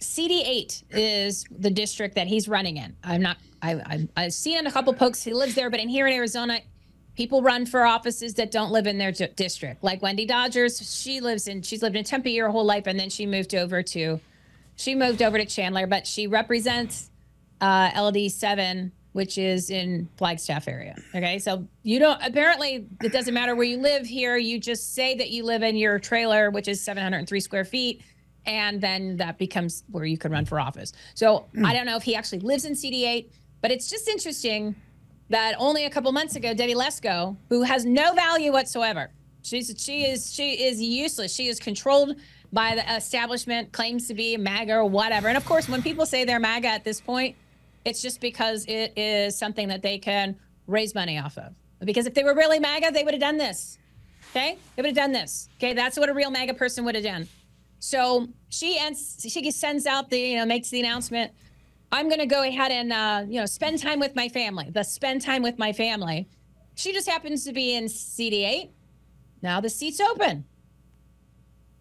CD8 0.00 0.84
is 0.90 1.44
the 1.50 1.70
district 1.70 2.14
that 2.14 2.26
he's 2.26 2.48
running 2.48 2.78
in. 2.78 2.96
I'm 3.04 3.20
not. 3.20 3.36
I, 3.60 3.74
I 3.74 4.08
I've 4.16 4.32
seen 4.32 4.66
a 4.66 4.72
couple 4.72 4.94
pokes. 4.94 5.22
He 5.22 5.34
lives 5.34 5.54
there, 5.54 5.68
but 5.68 5.80
in 5.80 5.88
here 5.90 6.06
in 6.06 6.14
Arizona, 6.14 6.60
people 7.14 7.42
run 7.42 7.66
for 7.66 7.84
offices 7.84 8.32
that 8.34 8.50
don't 8.50 8.72
live 8.72 8.86
in 8.86 8.96
their 8.96 9.12
di- 9.12 9.28
district. 9.36 9.84
Like 9.84 10.00
Wendy 10.00 10.26
Rogers, 10.26 10.80
she 10.90 11.20
lives 11.20 11.46
in. 11.46 11.60
She's 11.60 11.82
lived 11.82 11.96
in 11.96 12.04
Tempe 12.04 12.34
her 12.38 12.48
whole 12.48 12.64
life, 12.64 12.86
and 12.86 12.98
then 12.98 13.10
she 13.10 13.26
moved 13.26 13.54
over 13.54 13.82
to. 13.82 14.18
She 14.76 14.94
moved 14.94 15.20
over 15.20 15.36
to 15.36 15.44
Chandler, 15.44 15.86
but 15.86 16.06
she 16.06 16.26
represents 16.26 17.10
uh, 17.60 17.90
LD7, 17.90 18.92
which 19.14 19.38
is 19.38 19.70
in 19.70 20.08
Flagstaff 20.16 20.66
area. 20.66 20.96
Okay, 21.14 21.38
so 21.38 21.66
you 21.84 22.00
don't. 22.00 22.20
Apparently, 22.20 22.84
it 23.00 23.12
doesn't 23.12 23.32
matter 23.32 23.54
where 23.54 23.64
you 23.64 23.78
live 23.78 24.04
here. 24.04 24.36
You 24.36 24.58
just 24.58 24.92
say 24.92 25.14
that 25.14 25.30
you 25.30 25.44
live 25.44 25.62
in 25.62 25.76
your 25.76 26.00
trailer, 26.00 26.50
which 26.50 26.66
is 26.66 26.80
703 26.82 27.38
square 27.38 27.64
feet, 27.64 28.02
and 28.44 28.80
then 28.80 29.16
that 29.18 29.38
becomes 29.38 29.84
where 29.92 30.04
you 30.04 30.18
can 30.18 30.32
run 30.32 30.44
for 30.44 30.58
office. 30.58 30.92
So 31.14 31.46
I 31.64 31.72
don't 31.72 31.86
know 31.86 31.96
if 31.96 32.02
he 32.02 32.16
actually 32.16 32.40
lives 32.40 32.64
in 32.64 32.72
CD8, 32.72 33.30
but 33.60 33.70
it's 33.70 33.88
just 33.88 34.08
interesting 34.08 34.74
that 35.28 35.54
only 35.58 35.84
a 35.84 35.90
couple 35.90 36.10
months 36.10 36.34
ago, 36.34 36.52
Debbie 36.52 36.74
Lesko, 36.74 37.36
who 37.48 37.62
has 37.62 37.84
no 37.84 38.14
value 38.14 38.50
whatsoever, 38.50 39.12
she's 39.42 39.72
she 39.78 40.06
is 40.06 40.34
she 40.34 40.64
is 40.64 40.82
useless. 40.82 41.32
She 41.32 41.46
is 41.46 41.60
controlled 41.60 42.16
by 42.52 42.74
the 42.74 42.96
establishment, 42.96 43.70
claims 43.70 44.08
to 44.08 44.14
be 44.14 44.36
MAGA 44.36 44.74
or 44.74 44.86
whatever. 44.86 45.28
And 45.28 45.36
of 45.36 45.44
course, 45.44 45.68
when 45.68 45.82
people 45.82 46.04
say 46.04 46.24
they're 46.24 46.40
MAGA 46.40 46.66
at 46.66 46.82
this 46.82 47.00
point, 47.00 47.36
it's 47.84 48.00
just 48.00 48.20
because 48.20 48.64
it 48.66 48.92
is 48.96 49.36
something 49.36 49.68
that 49.68 49.82
they 49.82 49.98
can 49.98 50.36
raise 50.66 50.94
money 50.94 51.18
off 51.18 51.36
of. 51.38 51.54
Because 51.80 52.06
if 52.06 52.14
they 52.14 52.24
were 52.24 52.34
really 52.34 52.58
MAGA, 52.58 52.90
they 52.92 53.04
would 53.04 53.14
have 53.14 53.20
done 53.20 53.36
this. 53.36 53.78
Okay, 54.30 54.58
they 54.74 54.82
would 54.82 54.88
have 54.88 54.96
done 54.96 55.12
this. 55.12 55.48
Okay, 55.58 55.74
that's 55.74 55.96
what 55.98 56.08
a 56.08 56.14
real 56.14 56.30
MAGA 56.30 56.54
person 56.54 56.84
would 56.84 56.94
have 56.94 57.04
done. 57.04 57.28
So 57.78 58.28
she 58.48 58.78
ends, 58.78 59.24
she 59.28 59.50
sends 59.50 59.86
out 59.86 60.10
the, 60.10 60.18
you 60.18 60.36
know, 60.36 60.46
makes 60.46 60.70
the 60.70 60.80
announcement. 60.80 61.32
I'm 61.92 62.08
going 62.08 62.20
to 62.20 62.26
go 62.26 62.42
ahead 62.42 62.72
and, 62.72 62.92
uh, 62.92 63.24
you 63.28 63.38
know, 63.38 63.46
spend 63.46 63.80
time 63.80 64.00
with 64.00 64.16
my 64.16 64.28
family. 64.28 64.70
The 64.70 64.82
spend 64.82 65.20
time 65.22 65.42
with 65.42 65.58
my 65.58 65.72
family. 65.72 66.28
She 66.74 66.92
just 66.92 67.08
happens 67.08 67.44
to 67.44 67.52
be 67.52 67.76
in 67.76 67.84
CD8. 67.84 68.70
Now 69.42 69.60
the 69.60 69.70
seat's 69.70 70.00
open. 70.00 70.46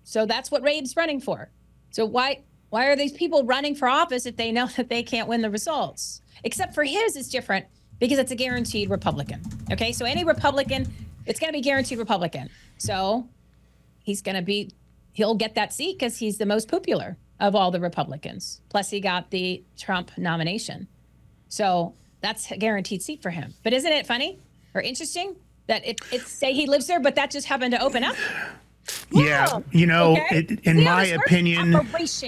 So 0.03 0.25
that's 0.25 0.51
what 0.51 0.61
Rabe's 0.61 0.95
running 0.95 1.21
for. 1.21 1.49
So 1.91 2.05
why 2.05 2.43
why 2.73 2.87
are 2.87 2.95
these 2.95 3.11
people 3.11 3.43
running 3.43 3.75
for 3.75 3.87
office 3.87 4.25
if 4.25 4.35
they 4.35 4.51
know 4.51 4.65
that 4.77 4.89
they 4.89 5.03
can't 5.03 5.27
win 5.27 5.41
the 5.41 5.49
results? 5.51 6.21
Except 6.43 6.73
for 6.73 6.83
his 6.83 7.15
is 7.15 7.29
different 7.29 7.67
because 7.99 8.17
it's 8.17 8.31
a 8.31 8.35
guaranteed 8.35 8.89
Republican. 8.89 9.41
Okay, 9.71 9.91
so 9.91 10.05
any 10.05 10.23
Republican, 10.23 10.91
it's 11.27 11.39
going 11.39 11.49
to 11.53 11.55
be 11.55 11.61
guaranteed 11.61 11.99
Republican. 11.99 12.49
So 12.79 13.29
he's 14.01 14.23
going 14.23 14.37
to 14.37 14.41
be 14.41 14.71
he'll 15.11 15.35
get 15.35 15.53
that 15.53 15.71
seat 15.71 15.99
because 15.99 16.17
he's 16.17 16.39
the 16.39 16.47
most 16.47 16.67
popular 16.67 17.15
of 17.39 17.55
all 17.55 17.69
the 17.69 17.79
Republicans. 17.79 18.59
Plus, 18.69 18.89
he 18.89 18.99
got 18.99 19.29
the 19.29 19.63
Trump 19.77 20.09
nomination. 20.17 20.87
So 21.49 21.93
that's 22.21 22.49
a 22.49 22.57
guaranteed 22.57 23.03
seat 23.03 23.21
for 23.21 23.29
him. 23.29 23.53
But 23.61 23.73
isn't 23.73 23.91
it 23.91 24.07
funny 24.07 24.39
or 24.73 24.81
interesting 24.81 25.35
that 25.67 25.85
it, 25.85 26.01
it's 26.11 26.31
say 26.31 26.53
he 26.53 26.65
lives 26.65 26.87
there, 26.87 26.99
but 26.99 27.13
that 27.15 27.29
just 27.29 27.45
happened 27.45 27.75
to 27.75 27.83
open 27.83 28.03
up? 28.03 28.15
Yeah, 29.11 29.59
you 29.71 29.85
know, 29.85 30.13
okay. 30.13 30.39
it, 30.39 30.51
in 30.63 30.77
See, 30.77 30.83
my 30.83 31.05
opinion, 31.05 31.71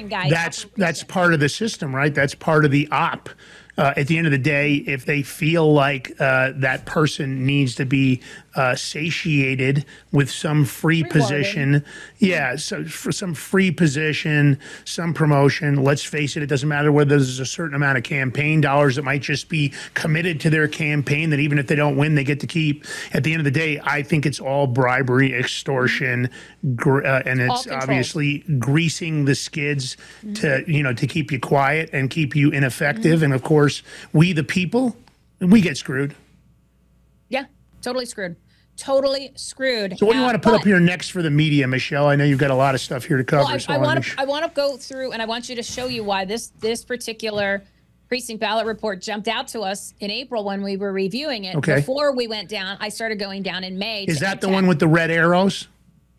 guys. 0.08 0.30
that's 0.30 0.66
that's 0.78 1.04
part 1.04 1.34
of 1.34 1.40
the 1.40 1.50
system, 1.50 1.96
right? 1.96 2.14
That's 2.14 2.36
part 2.36 2.66
of 2.66 2.72
the 2.72 2.88
op. 2.92 3.30
Uh, 3.78 3.94
at 3.98 4.08
the 4.08 4.18
end 4.18 4.26
of 4.26 4.32
the 4.32 4.38
day, 4.38 4.76
if 4.88 5.06
they 5.06 5.22
feel 5.22 5.74
like 5.74 6.14
uh, 6.22 6.54
that 6.56 6.86
person 6.86 7.46
needs 7.46 7.76
to 7.76 7.86
be 7.86 8.22
uh, 8.56 8.76
satiated 8.76 9.86
with 10.12 10.30
some 10.30 10.66
free 10.66 11.04
position, 11.04 11.84
yeah, 12.20 12.56
so 12.56 12.86
for 12.86 13.12
some 13.12 13.34
free 13.34 13.72
position, 13.72 14.60
some 14.86 15.14
promotion. 15.14 15.84
Let's 15.84 16.04
face 16.04 16.38
it; 16.38 16.44
it 16.44 16.48
doesn't 16.48 16.70
matter 16.70 16.92
whether 16.92 17.10
there's 17.10 17.40
a 17.40 17.46
certain 17.46 17.76
amount 17.76 17.98
of 17.98 18.04
campaign 18.04 18.62
dollars 18.62 18.96
that 18.96 19.04
might 19.04 19.22
just 19.22 19.50
be 19.50 19.74
committed 19.94 20.40
to 20.42 20.50
their 20.50 20.68
campaign. 20.68 21.30
That 21.30 21.40
even 21.40 21.60
if 21.60 21.68
they 21.68 21.76
don't 21.76 21.98
win, 21.98 22.16
they 22.16 22.24
get 22.24 22.40
to 22.42 22.48
keep. 22.48 22.86
At 23.14 23.24
the 23.24 23.32
end 23.32 23.40
of 23.40 23.46
the 23.46 23.52
day, 23.52 23.80
I 23.84 24.02
think 24.02 24.26
it's 24.26 24.40
all 24.40 24.68
bribery, 24.68 25.34
extortion, 25.34 26.30
gr- 26.76 27.06
uh, 27.06 27.24
and 27.26 27.42
it's 27.42 27.68
obviously 27.68 28.40
greasing 28.60 29.26
the 29.26 29.36
skids 29.36 29.98
to 30.36 30.64
you 30.68 30.84
know 30.84 30.94
to 30.94 31.08
keep 31.08 31.32
you 31.32 31.40
quiet 31.40 31.90
and 31.94 32.10
keep 32.10 32.36
you 32.36 32.52
ineffective 32.52 33.24
and 33.24 33.34
of 33.34 33.44
course 33.44 33.84
we 34.14 34.34
the 34.34 34.44
people 34.44 34.96
we 35.40 35.62
get 35.62 35.78
screwed 35.78 36.16
yeah, 37.30 37.46
totally 37.82 38.06
screwed. 38.06 38.36
Totally 38.78 39.32
screwed. 39.36 39.98
so 39.98 40.06
what 40.06 40.14
do 40.14 40.20
you 40.20 40.26
want 40.26 40.36
to 40.36 40.50
put 40.50 40.54
up 40.60 40.64
here 40.66 40.80
next 40.80 41.10
for 41.10 41.22
the 41.22 41.30
media 41.30 41.66
michelle 41.68 42.08
i 42.08 42.16
know 42.16 42.26
you've 42.26 42.40
got 42.40 42.52
a 42.52 42.56
lot 42.56 42.76
of 42.76 42.82
stuff 42.82 43.06
here 43.06 43.16
to 43.18 43.24
cover 43.24 43.44
Well, 43.44 43.54
I, 43.54 43.58
so 43.58 43.72
I 43.74 43.78
wanna 43.78 43.88
want 43.88 43.98
to 44.04 44.04
sure- 44.10 44.20
I 44.20 44.26
want 44.26 44.46
to 44.46 44.52
go 44.54 44.76
through 44.78 45.14
and 45.14 45.22
I 45.22 45.26
want 45.26 45.48
you 45.48 45.56
to 45.56 45.64
show 45.64 45.86
you 45.88 46.04
why 46.04 46.26
this 46.26 46.48
this 46.60 46.84
particular 46.84 47.64
precinct 48.10 48.42
ballot 48.42 48.66
report 48.66 49.02
jumped 49.02 49.28
out 49.30 49.48
to 49.50 49.62
us 49.62 49.94
in 50.02 50.12
April 50.12 50.44
when 50.44 50.62
we 50.62 50.78
were 50.78 50.92
reviewing 50.92 51.46
it. 51.46 51.56
Okay. 51.56 51.78
Before 51.78 52.16
we 52.16 52.28
went 52.28 52.50
down, 52.50 52.78
I 52.80 52.90
started 52.90 53.18
going 53.18 53.42
down 53.42 53.64
in 53.64 53.80
May. 53.80 54.04
is 54.04 54.20
that 54.20 54.42
the 54.42 54.50
one 54.50 54.68
with 54.68 54.78
the 54.80 54.88
red 54.88 55.10
arrows 55.10 55.68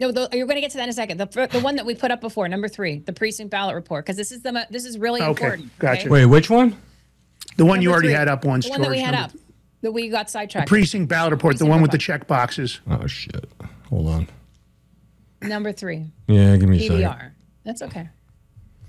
No, 0.00 0.10
the, 0.10 0.28
you're 0.32 0.46
going 0.46 0.56
to 0.56 0.60
get 0.60 0.72
to 0.72 0.78
that 0.78 0.82
in 0.84 0.88
a 0.88 0.92
second. 0.92 1.18
The 1.18 1.48
the 1.52 1.60
one 1.60 1.76
that 1.76 1.86
we 1.86 1.94
put 1.94 2.10
up 2.10 2.20
before, 2.20 2.48
number 2.48 2.66
three, 2.68 2.98
the 3.00 3.12
precinct 3.12 3.50
ballot 3.50 3.74
report, 3.76 4.04
because 4.04 4.16
this 4.16 4.32
is 4.32 4.42
the 4.42 4.66
this 4.70 4.84
is 4.84 4.98
really 4.98 5.20
Okay, 5.20 5.28
important. 5.30 5.78
gotcha. 5.78 6.08
Wait, 6.08 6.26
which 6.26 6.48
one? 6.50 6.74
the 7.56 7.64
one 7.64 7.80
you 7.82 7.92
already 7.92 8.08
three. 8.08 8.14
had 8.16 8.28
up 8.28 8.44
once 8.44 8.64
The 8.64 8.72
one 8.72 8.80
that 8.82 8.90
we 8.90 8.96
George, 8.96 9.06
had 9.06 9.14
number- 9.14 9.34
up. 9.38 9.40
That 9.86 9.92
we 9.92 10.08
got 10.08 10.28
sidetracked. 10.28 10.68
precinct 10.68 11.08
ballot 11.08 11.30
report 11.30 11.60
the 11.60 11.64
one 11.64 11.80
with 11.80 11.92
the 11.92 11.98
check 11.98 12.26
boxes 12.26 12.80
Oh 12.90 13.06
shit. 13.06 13.48
Hold 13.88 14.08
on. 14.08 14.28
Number 15.42 15.70
three. 15.70 16.10
Yeah, 16.26 16.56
give 16.56 16.68
me 16.68 16.78
a 16.78 16.80
second. 16.80 17.02
PBR. 17.02 17.30
That's 17.62 17.82
okay. 17.82 18.08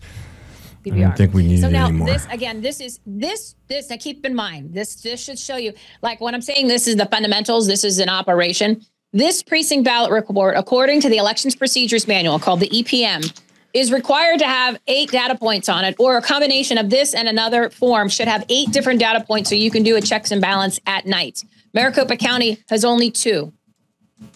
I 0.02 0.90
didn't 0.90 1.16
think 1.18 1.36
we 1.36 1.44
needed 1.44 1.62
so 1.62 1.68
it 1.68 1.72
now 1.72 1.90
anymore. 1.90 2.08
this 2.08 2.26
again 2.32 2.62
this 2.62 2.80
is 2.80 3.00
this 3.06 3.54
this 3.68 3.92
now 3.92 3.98
keep 3.98 4.26
in 4.26 4.34
mind 4.34 4.74
this 4.74 4.96
this 5.04 5.24
should 5.24 5.38
show 5.38 5.58
you 5.58 5.74
like 6.02 6.22
when 6.22 6.34
i'm 6.34 6.42
saying 6.42 6.68
this 6.70 6.88
is 6.88 6.96
the 6.96 7.06
fundamentals 7.08 7.68
this 7.68 7.84
is 7.84 8.00
an 8.00 8.08
operation 8.08 8.82
this 9.12 9.44
precinct 9.44 9.84
ballot 9.84 10.12
report 10.12 10.56
according 10.56 11.02
to 11.02 11.10
the 11.10 11.18
elections 11.18 11.58
procedures 11.58 12.08
manual 12.08 12.40
called 12.40 12.62
the 12.62 12.70
epm 12.70 13.38
is 13.74 13.92
required 13.92 14.40
to 14.40 14.46
have 14.46 14.80
eight 14.88 15.12
data 15.12 15.36
points 15.36 15.70
on 15.70 15.86
it 15.86 15.96
or 16.00 16.18
a 16.18 16.22
combination 16.22 16.78
of 16.78 16.90
this 16.90 17.14
and 17.14 17.28
another 17.28 17.70
form 17.70 18.10
should 18.10 18.28
have 18.28 18.46
eight 18.50 18.72
different 18.72 19.00
data 19.00 19.24
points 19.24 19.50
so 19.50 19.56
you 19.56 19.70
can 19.70 19.84
do 19.84 19.96
a 19.96 20.02
checks 20.02 20.32
and 20.32 20.42
balance 20.42 20.80
at 20.88 21.06
night 21.06 21.44
maricopa 21.74 22.16
county 22.16 22.58
has 22.70 22.84
only 22.84 23.12
two 23.12 23.52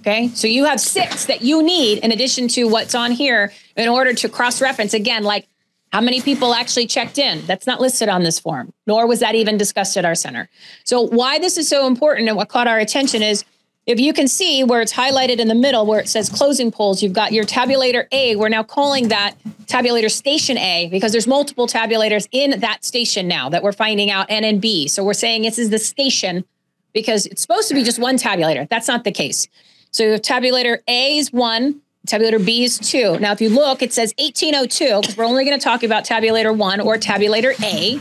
Okay, 0.02 0.30
so 0.30 0.48
you 0.48 0.66
have 0.66 0.80
six 0.80 1.26
that 1.26 1.42
you 1.42 1.64
need 1.64 2.00
in 2.00 2.12
addition 2.12 2.48
to 2.50 2.66
what's 2.66 2.96
on 2.96 3.12
here 3.12 3.52
in 3.76 3.88
order 3.88 4.14
to 4.14 4.30
cross 4.30 4.62
reference 4.62 4.94
again, 4.94 5.24
like 5.24 5.48
how 5.92 6.02
many 6.02 6.22
people 6.22 6.54
actually 6.54 6.88
checked 6.88 7.18
in. 7.18 7.46
That's 7.46 7.68
not 7.68 7.82
listed 7.82 8.08
on 8.08 8.24
this 8.24 8.40
form, 8.40 8.74
nor 8.86 9.08
was 9.08 9.20
that 9.20 9.36
even 9.36 9.58
discussed 9.58 9.98
at 9.98 10.06
our 10.06 10.16
center. 10.16 10.50
So, 10.86 11.02
why 11.02 11.40
this 11.40 11.58
is 11.58 11.68
so 11.68 11.88
important 11.88 12.28
and 12.28 12.38
what 12.38 12.50
caught 12.50 12.68
our 12.68 12.80
attention 12.80 13.22
is 13.24 13.44
if 13.86 14.00
you 14.00 14.14
can 14.14 14.28
see 14.28 14.64
where 14.64 14.82
it's 14.82 14.94
highlighted 14.94 15.40
in 15.40 15.48
the 15.48 15.56
middle 15.56 15.86
where 15.86 16.00
it 16.00 16.08
says 16.08 16.30
closing 16.30 16.72
polls, 16.72 17.02
you've 17.02 17.14
got 17.14 17.32
your 17.32 17.46
tabulator 17.46 18.06
A. 18.12 18.36
We're 18.36 18.50
now 18.50 18.64
calling 18.64 19.08
that 19.08 19.36
tabulator 19.66 20.12
station 20.12 20.58
A 20.58 20.88
because 20.90 21.12
there's 21.12 21.28
multiple 21.28 21.68
tabulators 21.68 22.28
in 22.32 22.60
that 22.60 22.86
station 22.86 23.28
now 23.28 23.50
that 23.50 23.64
we're 23.64 23.72
finding 23.72 24.12
out, 24.12 24.28
N 24.30 24.44
and 24.44 24.62
B. 24.62 24.88
So, 24.88 25.04
we're 25.04 25.14
saying 25.14 25.42
this 25.42 25.58
is 25.58 25.72
the 25.72 25.80
station 25.80 26.46
because 26.94 27.26
it's 27.26 27.42
supposed 27.42 27.68
to 27.70 27.74
be 27.74 27.84
just 27.84 28.00
one 28.00 28.18
tabulator. 28.18 28.68
That's 28.70 28.88
not 28.88 29.04
the 29.04 29.12
case. 29.12 29.48
So 29.92 30.04
you 30.04 30.12
have 30.12 30.22
tabulator 30.22 30.80
A 30.88 31.18
is 31.18 31.34
one, 31.34 31.82
tabulator 32.08 32.44
B 32.44 32.64
is 32.64 32.80
two. 32.80 33.20
Now, 33.20 33.32
if 33.32 33.42
you 33.42 33.50
look, 33.50 33.82
it 33.82 33.94
says 33.94 34.14
1802 34.18 35.02
because 35.02 35.18
we're 35.18 35.26
only 35.26 35.44
going 35.44 35.58
to 35.58 35.64
talk 35.64 35.84
about 35.84 36.06
tabulator 36.06 36.56
one 36.56 36.80
or 36.80 36.98
tabulator 36.98 37.54
A, 37.64 37.98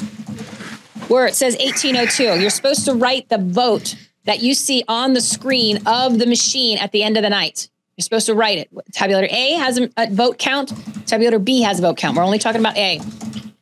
where 1.08 1.26
it 1.26 1.34
says 1.34 1.56
1802. 1.56 2.40
You're 2.40 2.50
supposed 2.50 2.84
to 2.84 2.94
write 2.94 3.28
the 3.28 3.38
vote 3.38 3.96
that 4.24 4.40
you 4.40 4.54
see 4.54 4.84
on 4.88 5.14
the 5.14 5.20
screen 5.20 5.80
of 5.86 6.18
the 6.18 6.26
machine 6.26 6.78
at 6.78 6.92
the 6.92 7.02
end 7.02 7.16
of 7.16 7.22
the 7.22 7.30
night. 7.30 7.68
You're 7.96 8.02
supposed 8.02 8.26
to 8.26 8.34
write 8.34 8.58
it. 8.58 8.70
Tabulator 8.92 9.30
A 9.30 9.54
has 9.54 9.78
a, 9.78 9.90
vote 10.10 10.38
count. 10.38 10.70
Tabulator 11.06 11.42
B 11.42 11.60
has 11.62 11.78
a 11.78 11.82
vote 11.82 11.96
count. 11.96 12.16
We're 12.16 12.24
only 12.24 12.38
talking 12.38 12.60
about 12.60 12.76
A. 12.76 13.00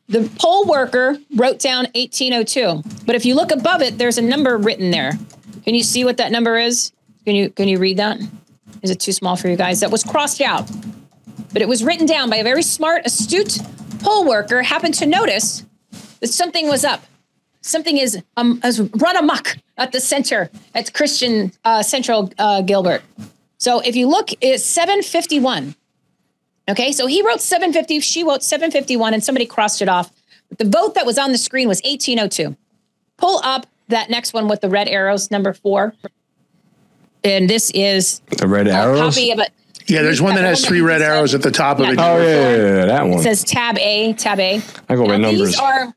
The 0.07 0.29
poll 0.39 0.65
worker 0.65 1.17
wrote 1.35 1.59
down 1.59 1.85
1802, 1.93 3.05
but 3.05 3.15
if 3.15 3.25
you 3.25 3.35
look 3.35 3.51
above 3.51 3.81
it, 3.81 3.97
there's 3.97 4.17
a 4.17 4.21
number 4.21 4.57
written 4.57 4.91
there. 4.91 5.13
Can 5.65 5.75
you 5.75 5.83
see 5.83 6.03
what 6.03 6.17
that 6.17 6.31
number 6.31 6.57
is? 6.57 6.91
Can 7.25 7.35
you 7.35 7.49
can 7.51 7.67
you 7.67 7.77
read 7.77 7.97
that? 7.97 8.17
Is 8.81 8.89
it 8.89 8.99
too 8.99 9.11
small 9.11 9.35
for 9.35 9.49
you 9.49 9.55
guys? 9.55 9.81
That 9.81 9.91
was 9.91 10.03
crossed 10.03 10.41
out, 10.41 10.69
but 11.53 11.61
it 11.61 11.67
was 11.67 11.83
written 11.83 12.07
down 12.07 12.29
by 12.29 12.37
a 12.37 12.43
very 12.43 12.63
smart, 12.63 13.05
astute 13.05 13.59
poll 14.01 14.25
worker. 14.25 14.63
Happened 14.63 14.95
to 14.95 15.05
notice 15.05 15.65
that 16.21 16.27
something 16.27 16.67
was 16.67 16.83
up. 16.83 17.03
Something 17.61 17.97
is 17.97 18.21
um 18.37 18.59
has 18.61 18.79
run 18.81 19.17
amok 19.17 19.57
at 19.77 19.91
the 19.91 19.99
center 19.99 20.49
at 20.73 20.93
Christian 20.93 21.51
uh, 21.65 21.83
Central 21.83 22.31
uh, 22.37 22.61
Gilbert. 22.61 23.01
So 23.57 23.81
if 23.81 23.95
you 23.95 24.07
look, 24.07 24.29
it's 24.41 24.63
751. 24.63 25.75
Okay, 26.69 26.91
so 26.91 27.07
he 27.07 27.21
wrote 27.25 27.41
750, 27.41 27.99
she 27.99 28.23
wrote 28.23 28.43
751, 28.43 29.13
and 29.13 29.23
somebody 29.23 29.45
crossed 29.45 29.81
it 29.81 29.89
off. 29.89 30.11
But 30.49 30.59
the 30.59 30.65
vote 30.65 30.93
that 30.95 31.05
was 31.05 31.17
on 31.17 31.31
the 31.31 31.37
screen 31.37 31.67
was 31.67 31.81
1802. 31.83 32.55
Pull 33.17 33.41
up 33.43 33.65
that 33.89 34.09
next 34.09 34.33
one 34.33 34.47
with 34.47 34.61
the 34.61 34.69
red 34.69 34.87
arrows, 34.87 35.29
number 35.31 35.51
four. 35.53 35.93
And 37.23 37.49
this 37.49 37.71
is 37.71 38.21
The 38.37 38.47
red 38.47 38.67
a 38.67 38.71
arrows. 38.71 38.99
copy 39.15 39.31
of 39.31 39.39
it. 39.39 39.51
yeah 39.87 40.01
there's 40.03 40.21
one 40.21 40.35
that 40.35 40.45
has 40.45 40.63
three 40.65 40.81
red 40.81 41.01
arrows 41.01 41.33
at 41.35 41.41
the 41.41 41.51
top 41.51 41.79
of 41.79 41.89
it 41.89 41.97
Oh 41.99 42.17
yeah, 42.17 42.23
yeah, 42.23 42.55
yeah, 42.55 42.55
yeah, 42.79 42.85
that 42.85 43.05
It 43.05 43.09
one. 43.09 43.23
says 43.23 43.43
tab 43.43 43.77
A, 43.79 44.13
tab 44.13 44.39
A. 44.39 44.61
I 44.87 44.95
go 44.95 45.05
by 45.07 45.17
numbers. 45.17 45.49
These 45.49 45.59
are 45.59 45.93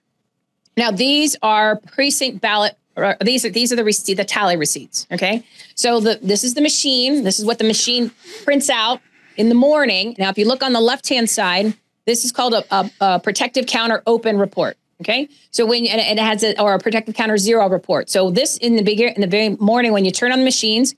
now 0.76 0.90
these 0.90 1.36
are 1.42 1.76
precinct 1.76 2.40
ballot. 2.40 2.76
These 3.22 3.44
are 3.44 3.50
these 3.50 3.72
are 3.72 3.76
the 3.76 3.84
receipt, 3.84 4.14
the 4.14 4.24
tally 4.24 4.56
receipts. 4.56 5.06
Okay, 5.10 5.42
so 5.74 6.00
the 6.00 6.18
this 6.22 6.44
is 6.44 6.54
the 6.54 6.60
machine. 6.60 7.24
This 7.24 7.38
is 7.38 7.44
what 7.44 7.58
the 7.58 7.64
machine 7.64 8.10
prints 8.44 8.68
out 8.68 9.00
in 9.36 9.48
the 9.48 9.54
morning. 9.54 10.14
Now, 10.18 10.28
if 10.28 10.36
you 10.36 10.46
look 10.46 10.62
on 10.62 10.72
the 10.72 10.80
left 10.80 11.08
hand 11.08 11.30
side, 11.30 11.74
this 12.04 12.24
is 12.24 12.32
called 12.32 12.52
a, 12.54 12.64
a, 12.74 12.90
a 13.00 13.20
protective 13.20 13.66
counter 13.66 14.02
open 14.06 14.38
report. 14.38 14.76
Okay, 15.00 15.28
so 15.50 15.66
when 15.66 15.86
and 15.86 16.00
it 16.00 16.22
has 16.22 16.44
a 16.44 16.60
or 16.60 16.74
a 16.74 16.78
protective 16.78 17.14
counter 17.14 17.38
zero 17.38 17.68
report. 17.68 18.10
So 18.10 18.30
this 18.30 18.56
in 18.58 18.76
the 18.76 18.82
big 18.82 19.00
in 19.00 19.20
the 19.20 19.26
very 19.26 19.50
morning 19.56 19.92
when 19.92 20.04
you 20.04 20.10
turn 20.10 20.30
on 20.30 20.38
the 20.38 20.44
machines, 20.44 20.94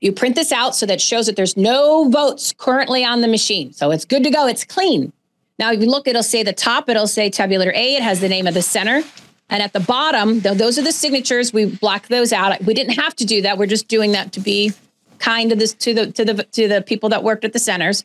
you 0.00 0.12
print 0.12 0.34
this 0.34 0.52
out 0.52 0.74
so 0.76 0.86
that 0.86 1.00
shows 1.00 1.26
that 1.26 1.36
there's 1.36 1.56
no 1.56 2.08
votes 2.10 2.52
currently 2.56 3.04
on 3.04 3.20
the 3.20 3.28
machine. 3.28 3.72
So 3.72 3.90
it's 3.90 4.04
good 4.04 4.22
to 4.24 4.30
go. 4.30 4.46
It's 4.46 4.64
clean. 4.64 5.12
Now, 5.58 5.72
if 5.72 5.80
you 5.80 5.90
look, 5.90 6.06
it'll 6.06 6.22
say 6.22 6.42
the 6.42 6.52
top, 6.52 6.88
it'll 6.88 7.08
say 7.08 7.30
tabulator 7.30 7.74
A. 7.74 7.96
It 7.96 8.02
has 8.02 8.20
the 8.20 8.28
name 8.28 8.46
of 8.46 8.54
the 8.54 8.62
center. 8.62 9.02
And 9.50 9.62
at 9.62 9.72
the 9.72 9.80
bottom, 9.80 10.40
those 10.40 10.78
are 10.78 10.82
the 10.82 10.92
signatures. 10.92 11.52
We 11.52 11.64
block 11.64 12.08
those 12.08 12.32
out. 12.32 12.62
We 12.64 12.74
didn't 12.74 12.94
have 12.94 13.16
to 13.16 13.24
do 13.24 13.42
that. 13.42 13.56
We're 13.58 13.66
just 13.66 13.88
doing 13.88 14.12
that 14.12 14.32
to 14.32 14.40
be 14.40 14.72
kind 15.18 15.50
to 15.50 15.56
this 15.56 15.72
to 15.74 15.94
the 15.94 16.12
to 16.12 16.24
the 16.24 16.44
to 16.44 16.68
the 16.68 16.82
people 16.82 17.08
that 17.08 17.24
worked 17.24 17.44
at 17.44 17.52
the 17.52 17.58
centers. 17.58 18.04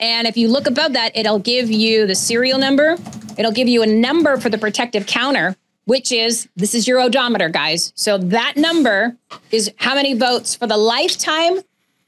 And 0.00 0.26
if 0.26 0.36
you 0.36 0.48
look 0.48 0.66
above 0.66 0.94
that, 0.94 1.16
it'll 1.16 1.38
give 1.38 1.70
you 1.70 2.06
the 2.06 2.14
serial 2.14 2.58
number. 2.58 2.96
It'll 3.38 3.52
give 3.52 3.68
you 3.68 3.82
a 3.82 3.86
number 3.86 4.36
for 4.38 4.48
the 4.48 4.58
protective 4.58 5.06
counter, 5.06 5.56
which 5.84 6.10
is 6.10 6.48
this 6.56 6.74
is 6.74 6.88
your 6.88 7.00
odometer, 7.00 7.48
guys. 7.48 7.92
So 7.94 8.18
that 8.18 8.56
number 8.56 9.16
is 9.50 9.70
how 9.76 9.94
many 9.94 10.14
votes 10.14 10.54
for 10.56 10.66
the 10.66 10.76
lifetime 10.76 11.60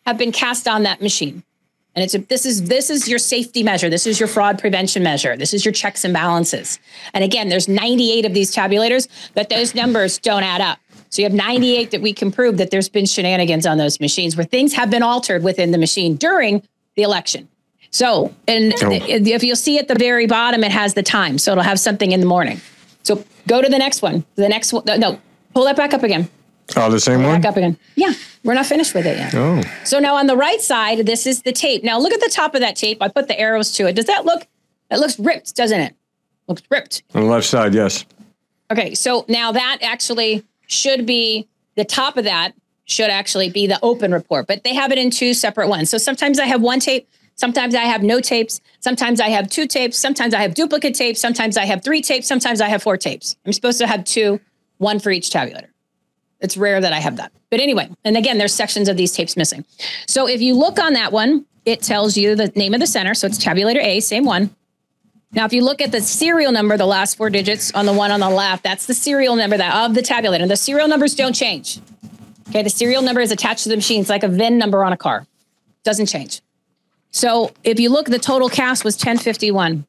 have 0.07 0.19
been 0.19 0.33
cast 0.33 0.67
on 0.67 0.83
that 0.83 1.01
machine. 1.01 1.45
And 1.97 2.03
it's 2.03 2.15
a, 2.15 2.19
this 2.19 2.45
is 2.45 2.65
this 2.65 2.91
is 2.91 3.09
your 3.09 3.19
safety 3.21 3.63
measure. 3.63 3.89
This 3.89 4.07
is 4.07 4.19
your 4.19 4.27
fraud 4.29 4.59
prevention 4.59 5.03
measure. 5.03 5.37
This 5.37 5.55
is 5.55 5.65
your 5.65 5.73
checks 5.73 6.05
and 6.05 6.13
balances. 6.13 6.79
And 7.13 7.23
again, 7.23 7.49
there's 7.49 7.69
98 7.69 8.25
of 8.27 8.35
these 8.35 8.55
tabulators, 8.55 9.07
but 9.35 9.49
those 9.49 9.75
numbers 9.75 10.19
don't 10.19 10.43
add 10.43 10.61
up. 10.61 10.79
So 11.11 11.23
you 11.23 11.27
have 11.27 11.35
98 11.35 11.93
that 11.93 12.01
we 12.03 12.13
can 12.13 12.33
prove 12.33 12.57
that 12.57 12.73
there's 12.73 12.89
been 12.89 13.07
shenanigans 13.07 13.67
on 13.67 13.79
those 13.79 14.01
machines 14.01 14.37
where 14.37 14.45
things 14.45 14.73
have 14.75 14.91
been 14.91 15.03
altered 15.05 15.45
within 15.45 15.71
the 15.71 15.79
machine 15.79 16.17
during 16.17 16.63
the 16.97 17.03
election. 17.03 17.49
So, 17.91 18.35
and 18.49 18.75
Oh. 18.83 18.91
if 18.91 19.45
you'll 19.45 19.55
see 19.55 19.79
at 19.79 19.87
the 19.87 19.95
very 19.95 20.27
bottom, 20.27 20.65
it 20.65 20.73
has 20.73 20.95
the 20.95 21.03
time. 21.05 21.39
So 21.39 21.53
it'll 21.53 21.63
have 21.63 21.79
something 21.79 22.11
in 22.11 22.19
the 22.19 22.27
morning. 22.27 22.61
So 23.05 23.25
go 23.47 23.63
to 23.63 23.69
the 23.69 23.79
next 23.79 24.03
one. 24.03 24.25
The 24.35 24.49
next 24.49 24.73
one, 24.73 24.83
no, 24.99 25.21
pull 25.55 25.65
that 25.67 25.77
back 25.77 25.95
up 25.95 26.03
again. 26.03 26.29
Oh, 26.77 26.91
the 26.91 27.01
same 27.01 27.23
one? 27.23 27.41
Back 27.41 27.51
up 27.51 27.57
again. 27.57 27.77
Yeah, 27.95 28.13
we're 28.43 28.55
not 28.55 28.67
finished 28.67 28.95
with 28.95 29.07
it 29.07 29.17
yet. 29.17 29.35
Oh. 29.35 29.63
So 29.85 29.99
now 29.99 30.17
on 30.17 30.27
the 30.27 30.37
right 30.37 30.61
side, 30.61 31.07
this 31.07 31.27
is 31.27 31.43
the 31.43 31.53
tape. 31.53 31.85
Now 31.85 31.99
look 31.99 32.13
at 32.13 32.21
the 32.21 32.31
top 32.33 32.55
of 32.55 32.61
that 32.61 32.77
tape. 32.77 32.99
I 33.01 33.09
put 33.09 33.29
the 33.29 33.39
arrows 33.39 33.73
to 33.73 33.87
it. 33.87 33.95
Does 33.95 34.07
that 34.07 34.25
look? 34.25 34.47
It 34.91 34.99
looks 34.99 35.19
ripped, 35.19 35.55
doesn't 35.55 35.81
it? 35.81 35.95
Looks 36.49 36.63
ripped. 36.71 37.03
On 37.15 37.23
the 37.23 37.29
left 37.29 37.47
side, 37.47 37.75
yes. 37.75 38.05
Okay, 38.71 38.95
so 38.95 39.25
now 39.29 39.53
that 39.53 39.79
actually 39.83 40.45
should 40.67 41.07
be 41.07 41.47
the 41.77 41.85
top 41.85 42.17
of 42.17 42.25
that 42.25 42.55
should 42.87 43.11
actually 43.11 43.51
be 43.51 43.67
the 43.67 43.79
open 43.83 44.13
report, 44.13 44.47
but 44.47 44.63
they 44.63 44.75
have 44.75 44.93
it 44.93 44.99
in 44.99 45.11
two 45.11 45.35
separate 45.35 45.69
ones. 45.69 45.91
So 45.91 45.99
sometimes 45.99 46.39
I 46.39 46.47
have 46.47 46.61
one 46.61 46.81
tape, 46.81 47.09
sometimes 47.35 47.75
I 47.75 47.85
have 47.85 48.03
no 48.03 48.21
tapes, 48.21 48.61
sometimes 48.81 49.21
I 49.21 49.29
have 49.29 49.49
two 49.49 49.67
tapes, 49.67 49.99
sometimes 49.99 50.35
I 50.35 50.41
have 50.41 50.55
duplicate 50.55 50.95
tapes, 50.95 51.21
sometimes 51.21 51.57
I 51.57 51.65
have 51.65 51.83
three 51.83 52.03
tapes, 52.03 52.27
sometimes 52.27 52.61
I 52.61 52.69
have 52.69 52.83
four 52.83 52.97
tapes. 52.97 53.37
I'm 53.47 53.53
supposed 53.53 53.79
to 53.79 53.87
have 53.87 54.05
two, 54.05 54.41
one 54.79 54.99
for 54.99 55.11
each 55.11 55.31
tabulator. 55.31 55.69
It's 56.45 56.57
rare 56.57 56.81
that 56.81 56.93
I 56.93 57.01
have 57.01 57.17
that. 57.17 57.33
But 57.51 57.61
anyway, 57.61 57.89
and 58.05 58.17
again, 58.17 58.39
there's 58.39 58.55
sections 58.55 58.89
of 58.89 58.97
these 58.97 59.13
tapes 59.13 59.37
missing. 59.37 59.65
So 60.07 60.29
if 60.29 60.43
you 60.43 60.55
look 60.55 60.79
on 60.79 60.93
that 60.93 61.11
one, 61.11 61.47
it 61.65 61.81
tells 61.81 62.17
you 62.17 62.37
the 62.37 62.49
name 62.55 62.75
of 62.75 62.81
the 62.81 62.87
center. 62.87 63.15
So 63.15 63.27
it's 63.27 63.43
tabulator 63.43 63.83
A, 63.83 64.01
same 64.01 64.25
one. 64.25 64.55
Now, 65.33 65.47
if 65.47 65.53
you 65.53 65.65
look 65.65 65.81
at 65.81 65.91
the 65.91 66.01
serial 66.01 66.53
number, 66.53 66.77
the 66.77 66.87
last 66.87 67.17
four 67.17 67.31
digits 67.31 67.73
on 67.75 67.87
the 67.87 67.93
one 67.93 68.13
on 68.13 68.21
the 68.21 68.29
left, 68.29 68.63
that's 68.63 68.87
the 68.87 68.95
serial 68.95 69.35
number 69.35 69.57
that 69.57 69.75
of 69.85 69.95
the 69.95 70.03
tabulator. 70.03 70.47
The 70.47 70.57
serial 70.57 70.87
numbers 70.87 71.15
don't 71.15 71.33
change. 71.33 71.81
Okay, 72.51 72.63
the 72.63 72.71
serial 72.71 73.03
number 73.03 73.21
is 73.21 73.33
attached 73.33 73.65
to 73.65 73.71
the 73.71 73.77
machine. 73.77 74.03
It's 74.03 74.11
like 74.11 74.23
a 74.23 74.29
VIN 74.29 74.59
number 74.59 74.85
on 74.85 74.93
a 74.93 74.97
car. 74.97 75.27
Doesn't 75.83 76.07
change. 76.07 76.41
So 77.11 77.53
if 77.65 77.81
you 77.81 77.89
look, 77.89 78.07
the 78.07 78.19
total 78.19 78.49
cast 78.49 78.85
was 78.85 78.95
1051. 78.97 79.87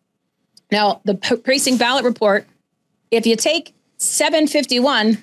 Now, 0.71 1.01
the 1.03 1.15
precinct 1.15 1.79
ballot 1.79 2.05
report, 2.05 2.47
if 3.11 3.27
you 3.27 3.35
take 3.35 3.73
751 3.97 5.17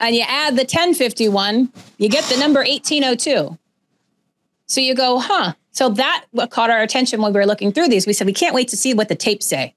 and 0.00 0.14
you 0.14 0.24
add 0.26 0.54
the 0.54 0.62
1051, 0.62 1.72
you 1.98 2.08
get 2.08 2.24
the 2.24 2.38
number 2.38 2.60
1802. 2.60 3.58
So 4.66 4.80
you 4.80 4.94
go, 4.94 5.18
huh? 5.18 5.54
So 5.72 5.88
that 5.90 6.26
what 6.30 6.50
caught 6.50 6.70
our 6.70 6.82
attention 6.82 7.20
when 7.20 7.32
we 7.32 7.40
were 7.40 7.46
looking 7.46 7.72
through 7.72 7.88
these. 7.88 8.06
We 8.06 8.12
said 8.12 8.26
we 8.26 8.32
can't 8.32 8.54
wait 8.54 8.68
to 8.68 8.76
see 8.76 8.94
what 8.94 9.08
the 9.08 9.14
tapes 9.14 9.46
say. 9.46 9.74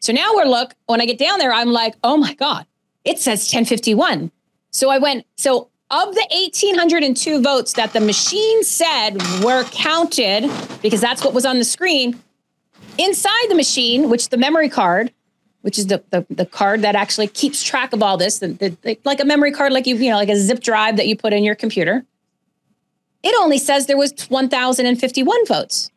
So 0.00 0.12
now 0.12 0.34
we're 0.34 0.44
look. 0.44 0.74
When 0.86 1.00
I 1.00 1.06
get 1.06 1.18
down 1.18 1.38
there, 1.38 1.52
I'm 1.52 1.70
like, 1.70 1.94
oh 2.04 2.16
my 2.16 2.34
god, 2.34 2.66
it 3.04 3.18
says 3.18 3.40
1051. 3.40 4.30
So 4.70 4.90
I 4.90 4.98
went. 4.98 5.26
So 5.36 5.70
of 5.90 6.14
the 6.14 6.26
1,802 6.30 7.42
votes 7.42 7.74
that 7.74 7.92
the 7.92 8.00
machine 8.00 8.64
said 8.64 9.16
were 9.42 9.64
counted, 9.64 10.50
because 10.82 11.00
that's 11.00 11.22
what 11.24 11.34
was 11.34 11.46
on 11.46 11.58
the 11.58 11.64
screen, 11.64 12.20
inside 12.98 13.46
the 13.48 13.54
machine, 13.54 14.10
which 14.10 14.30
the 14.30 14.36
memory 14.36 14.68
card, 14.68 15.12
which 15.64 15.78
is 15.78 15.86
the 15.86 16.04
the, 16.10 16.26
the 16.28 16.44
card 16.44 16.82
that 16.82 16.94
actually 16.94 17.26
keeps 17.26 17.62
track 17.62 17.94
of 17.94 18.02
all 18.02 18.18
this, 18.18 18.38
the, 18.38 18.48
the, 18.48 18.98
like 19.04 19.18
a 19.18 19.24
memory 19.24 19.50
card, 19.50 19.72
like 19.72 19.86
you 19.86 19.96
you 19.96 20.10
know, 20.10 20.16
like 20.16 20.28
a 20.28 20.36
zip 20.36 20.60
drive 20.60 20.98
that 20.98 21.08
you 21.08 21.16
put 21.16 21.32
in 21.32 21.42
your 21.42 21.54
computer. 21.54 22.04
It 23.22 23.34
only 23.40 23.56
says 23.56 23.86
there 23.86 23.96
was 23.96 24.12
1051 24.28 25.46
votes. 25.46 25.90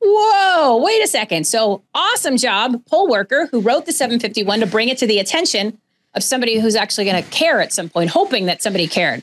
Whoa 0.00 0.82
wait 0.82 1.04
a 1.04 1.06
second. 1.06 1.46
So 1.46 1.82
awesome 1.94 2.38
job 2.38 2.82
poll 2.86 3.10
worker 3.10 3.46
who 3.50 3.60
wrote 3.60 3.84
the 3.84 3.92
751 3.92 4.60
to 4.60 4.66
bring 4.66 4.88
it 4.88 4.96
to 4.98 5.06
the 5.06 5.18
attention 5.18 5.76
of 6.14 6.22
somebody 6.22 6.58
who's 6.58 6.74
actually 6.74 7.04
going 7.04 7.22
to 7.22 7.28
care 7.28 7.60
at 7.60 7.74
some 7.74 7.90
point 7.90 8.08
hoping 8.08 8.46
that 8.46 8.62
somebody 8.62 8.86
cared. 8.86 9.22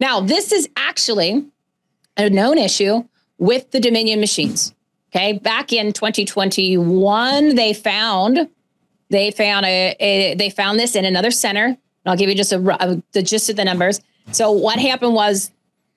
Now 0.00 0.18
this 0.18 0.50
is 0.50 0.68
actually 0.76 1.46
a 2.16 2.28
known 2.30 2.58
issue 2.58 3.04
with 3.38 3.70
the 3.70 3.78
dominion 3.78 4.18
machines 4.18 4.74
okay? 5.14 5.34
Back 5.34 5.72
in 5.72 5.92
2021 5.92 7.54
they 7.54 7.72
found 7.72 8.48
they 9.14 9.30
found 9.30 9.64
a, 9.64 9.96
a 10.00 10.34
they 10.34 10.50
found 10.50 10.78
this 10.78 10.94
in 10.94 11.04
another 11.04 11.30
center 11.30 11.76
i'll 12.06 12.16
give 12.16 12.28
you 12.28 12.34
just 12.34 12.52
a, 12.52 12.82
uh, 12.82 12.96
the 13.12 13.22
gist 13.22 13.48
of 13.48 13.56
the 13.56 13.64
numbers 13.64 14.00
so 14.32 14.50
what 14.50 14.78
happened 14.78 15.14
was 15.14 15.50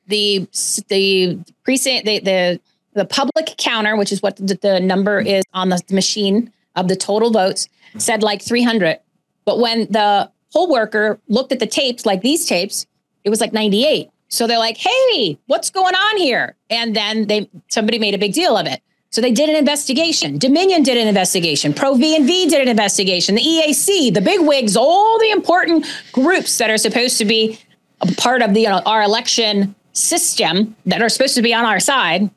the 0.07 0.47
the 0.89 1.39
precinct 1.63 2.05
the 2.05 2.20
the 2.20 2.59
the 2.97 3.05
public 3.05 3.55
counter, 3.57 3.95
which 3.95 4.11
is 4.11 4.22
what 4.22 4.36
the, 4.38 4.57
the 4.61 4.80
number 4.80 5.20
is 5.20 5.43
on 5.53 5.70
the 5.70 5.82
machine 5.91 6.51
of 6.76 6.88
the 6.88 6.95
total 6.95 7.30
votes, 7.32 7.70
said 7.97 8.24
like 8.24 8.41
300. 8.41 8.99
But 9.45 9.59
when 9.59 9.82
the 9.91 10.30
poll 10.51 10.70
worker 10.70 11.20
looked 11.28 11.51
at 11.51 11.59
the 11.59 11.68
tapes, 11.68 12.05
like 12.05 12.22
these 12.22 12.47
tapes, 12.47 12.88
it 13.24 13.30
was 13.30 13.39
like 13.39 13.53
98. 13.53 14.09
So 14.30 14.45
they're 14.45 14.59
like, 14.59 14.78
"Hey, 14.78 15.38
what's 15.45 15.70
going 15.70 15.95
on 15.95 16.18
here?" 16.18 16.55
And 16.70 16.95
then 16.95 17.28
they 17.28 17.49
somebody 17.70 17.97
made 17.97 18.13
a 18.13 18.18
big 18.18 18.34
deal 18.34 18.57
of 18.57 18.65
it. 18.65 18.82
So 19.09 19.21
they 19.21 19.31
did 19.31 19.49
an 19.49 19.55
investigation. 19.55 20.37
Dominion 20.37 20.83
did 20.83 20.97
an 20.97 21.07
investigation. 21.07 21.73
Pro 21.73 21.95
V 21.95 22.15
and 22.15 22.25
V 22.25 22.49
did 22.49 22.61
an 22.61 22.67
investigation. 22.67 23.35
The 23.35 23.41
EAC, 23.41 24.13
the 24.13 24.21
big 24.21 24.41
wigs, 24.41 24.75
all 24.75 25.17
the 25.19 25.31
important 25.31 25.85
groups 26.11 26.57
that 26.57 26.69
are 26.69 26.77
supposed 26.77 27.17
to 27.17 27.25
be 27.25 27.57
a 28.01 28.07
part 28.13 28.41
of 28.41 28.53
the 28.53 28.61
you 28.61 28.69
know, 28.69 28.81
our 28.85 29.01
election 29.01 29.75
system 29.93 30.75
that 30.85 31.01
are 31.01 31.09
supposed 31.09 31.35
to 31.35 31.41
be 31.41 31.53
on 31.53 31.65
our 31.65 31.79
side 31.79 32.29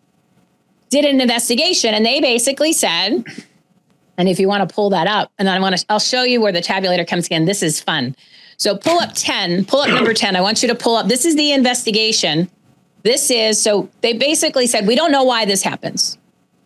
did 0.88 1.04
an 1.04 1.20
investigation 1.20 1.94
and 1.94 2.04
they 2.04 2.20
basically 2.20 2.72
said 2.72 3.22
and 4.16 4.28
if 4.28 4.40
you 4.40 4.48
want 4.48 4.66
to 4.66 4.74
pull 4.74 4.90
that 4.90 5.06
up 5.06 5.30
and 5.38 5.48
i 5.48 5.58
want 5.60 5.76
to 5.76 5.84
i'll 5.90 5.98
show 6.00 6.22
you 6.22 6.40
where 6.40 6.52
the 6.52 6.60
tabulator 6.60 7.06
comes 7.06 7.28
in 7.28 7.44
this 7.44 7.62
is 7.62 7.78
fun 7.78 8.16
so 8.56 8.76
pull 8.76 8.98
up 9.00 9.10
10 9.14 9.66
pull 9.66 9.80
up 9.80 9.90
number 9.90 10.14
10 10.14 10.36
i 10.36 10.40
want 10.40 10.62
you 10.62 10.68
to 10.68 10.74
pull 10.74 10.96
up 10.96 11.06
this 11.06 11.24
is 11.24 11.36
the 11.36 11.52
investigation 11.52 12.50
this 13.02 13.30
is 13.30 13.60
so 13.60 13.88
they 14.00 14.14
basically 14.14 14.66
said 14.66 14.86
we 14.86 14.96
don't 14.96 15.12
know 15.12 15.22
why 15.22 15.44
this 15.44 15.62
happens 15.62 16.18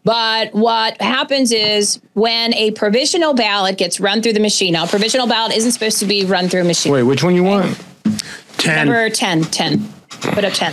but 0.05 0.55
what 0.55 1.00
happens 1.00 1.50
is 1.50 2.00
when 2.12 2.55
a 2.55 2.70
provisional 2.72 3.34
ballot 3.34 3.78
gets 3.78 3.98
run 3.98 4.22
through 4.22 4.34
the 4.34 4.40
machine 4.40 4.72
now 4.74 4.84
a 4.84 4.88
provisional 4.88 5.26
ballot 5.26 5.57
isn't 5.57 5.72
supposed 5.72 5.98
to 5.98 6.07
be 6.07 6.24
run 6.24 6.48
through 6.48 6.61
a 6.61 6.64
machine 6.64 6.92
Wait, 6.92 7.02
which 7.02 7.22
one 7.24 7.34
you 7.34 7.42
want? 7.42 7.82
10. 8.59 8.86
Number 8.86 9.11
10, 9.11 9.42
10. 9.44 9.88
Put 10.32 10.44
up 10.44 10.52
10. 10.52 10.72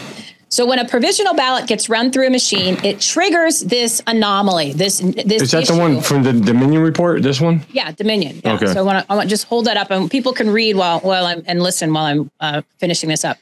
So 0.51 0.65
when 0.65 0.79
a 0.79 0.87
provisional 0.87 1.33
ballot 1.33 1.65
gets 1.65 1.87
run 1.87 2.11
through 2.11 2.27
a 2.27 2.29
machine, 2.29 2.77
it 2.83 2.99
triggers 2.99 3.61
this 3.61 4.01
anomaly. 4.05 4.73
This 4.73 4.99
this 4.99 5.43
Is 5.43 5.51
that 5.51 5.67
the 5.67 5.77
one 5.77 6.01
from 6.01 6.23
the 6.23 6.33
Dominion 6.33 6.81
report? 6.81 7.23
This 7.23 7.39
one? 7.39 7.61
Yeah, 7.71 7.93
Dominion. 7.93 8.41
Yeah. 8.43 8.55
Okay. 8.55 8.65
So 8.65 8.79
I 8.79 8.81
want 8.81 9.05
to 9.05 9.11
I 9.11 9.15
want 9.15 9.29
just 9.29 9.47
hold 9.47 9.65
that 9.67 9.77
up, 9.77 9.91
and 9.91 10.11
people 10.11 10.33
can 10.33 10.49
read 10.49 10.75
while 10.75 10.99
while 10.99 11.25
I'm 11.25 11.41
and 11.45 11.63
listen 11.63 11.93
while 11.93 12.03
I'm 12.03 12.31
uh, 12.41 12.61
finishing 12.79 13.07
this 13.07 13.23
up. 13.23 13.37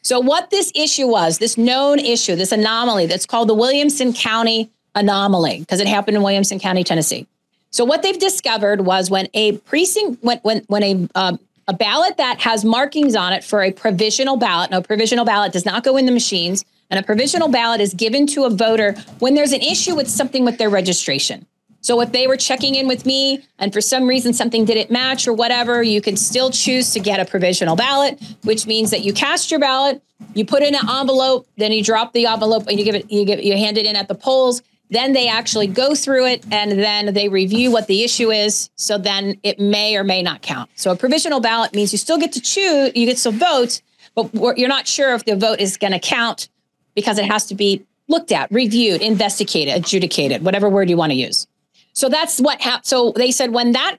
So 0.00 0.18
what 0.18 0.48
this 0.48 0.72
issue 0.74 1.06
was, 1.06 1.38
this 1.38 1.58
known 1.58 1.98
issue, 1.98 2.36
this 2.36 2.52
anomaly 2.52 3.04
that's 3.04 3.26
called 3.26 3.50
the 3.50 3.54
Williamson 3.54 4.14
County 4.14 4.70
anomaly, 4.96 5.60
because 5.60 5.80
it 5.80 5.86
happened 5.86 6.16
in 6.16 6.22
Williamson 6.24 6.58
County, 6.58 6.82
Tennessee. 6.82 7.26
So 7.70 7.84
what 7.84 8.02
they've 8.02 8.18
discovered 8.18 8.80
was 8.80 9.10
when 9.10 9.28
a 9.34 9.58
precinct, 9.58 10.24
when 10.24 10.38
when 10.38 10.64
when 10.66 10.82
a 10.82 11.08
uh, 11.14 11.36
a 11.68 11.74
ballot 11.74 12.16
that 12.16 12.40
has 12.40 12.64
markings 12.64 13.16
on 13.16 13.32
it 13.32 13.42
for 13.44 13.62
a 13.62 13.72
provisional 13.72 14.36
ballot. 14.36 14.70
No, 14.70 14.80
provisional 14.80 15.24
ballot 15.24 15.52
does 15.52 15.66
not 15.66 15.82
go 15.84 15.96
in 15.96 16.06
the 16.06 16.12
machines, 16.12 16.64
and 16.90 16.98
a 16.98 17.02
provisional 17.02 17.48
ballot 17.48 17.80
is 17.80 17.92
given 17.92 18.26
to 18.28 18.44
a 18.44 18.50
voter 18.50 18.92
when 19.18 19.34
there's 19.34 19.52
an 19.52 19.60
issue 19.60 19.94
with 19.94 20.08
something 20.08 20.44
with 20.44 20.58
their 20.58 20.70
registration. 20.70 21.46
So 21.80 22.00
if 22.00 22.10
they 22.10 22.26
were 22.26 22.36
checking 22.36 22.74
in 22.74 22.88
with 22.88 23.06
me 23.06 23.44
and 23.60 23.72
for 23.72 23.80
some 23.80 24.08
reason 24.08 24.32
something 24.32 24.64
didn't 24.64 24.90
match 24.90 25.28
or 25.28 25.32
whatever, 25.32 25.84
you 25.84 26.00
can 26.00 26.16
still 26.16 26.50
choose 26.50 26.92
to 26.94 27.00
get 27.00 27.20
a 27.20 27.24
provisional 27.24 27.76
ballot, 27.76 28.20
which 28.42 28.66
means 28.66 28.90
that 28.90 29.04
you 29.04 29.12
cast 29.12 29.52
your 29.52 29.60
ballot, 29.60 30.02
you 30.34 30.44
put 30.44 30.64
in 30.64 30.74
an 30.74 30.88
envelope, 30.88 31.46
then 31.58 31.70
you 31.70 31.84
drop 31.84 32.12
the 32.12 32.26
envelope 32.26 32.66
and 32.66 32.80
you 32.80 32.84
give 32.84 32.96
it, 32.96 33.08
you 33.08 33.24
give, 33.24 33.40
you 33.40 33.56
hand 33.56 33.78
it 33.78 33.86
in 33.86 33.94
at 33.94 34.08
the 34.08 34.16
polls. 34.16 34.62
Then 34.90 35.12
they 35.12 35.28
actually 35.28 35.66
go 35.66 35.94
through 35.94 36.26
it 36.26 36.44
and 36.52 36.72
then 36.72 37.12
they 37.12 37.28
review 37.28 37.72
what 37.72 37.88
the 37.88 38.04
issue 38.04 38.30
is. 38.30 38.70
So 38.76 38.98
then 38.98 39.38
it 39.42 39.58
may 39.58 39.96
or 39.96 40.04
may 40.04 40.22
not 40.22 40.42
count. 40.42 40.70
So 40.76 40.92
a 40.92 40.96
provisional 40.96 41.40
ballot 41.40 41.74
means 41.74 41.92
you 41.92 41.98
still 41.98 42.18
get 42.18 42.32
to 42.32 42.40
choose, 42.40 42.92
you 42.94 43.06
get 43.06 43.18
to 43.18 43.30
vote, 43.32 43.82
but 44.14 44.30
you're 44.56 44.68
not 44.68 44.86
sure 44.86 45.14
if 45.14 45.24
the 45.24 45.36
vote 45.36 45.60
is 45.60 45.76
going 45.76 45.92
to 45.92 45.98
count 45.98 46.48
because 46.94 47.18
it 47.18 47.24
has 47.24 47.46
to 47.46 47.54
be 47.54 47.84
looked 48.08 48.30
at, 48.30 48.50
reviewed, 48.52 49.02
investigated, 49.02 49.74
adjudicated, 49.74 50.44
whatever 50.44 50.68
word 50.68 50.88
you 50.88 50.96
want 50.96 51.10
to 51.10 51.18
use. 51.18 51.46
So 51.92 52.08
that's 52.08 52.40
what 52.40 52.60
happened. 52.60 52.86
So 52.86 53.12
they 53.16 53.30
said 53.32 53.52
when 53.52 53.72
that 53.72 53.98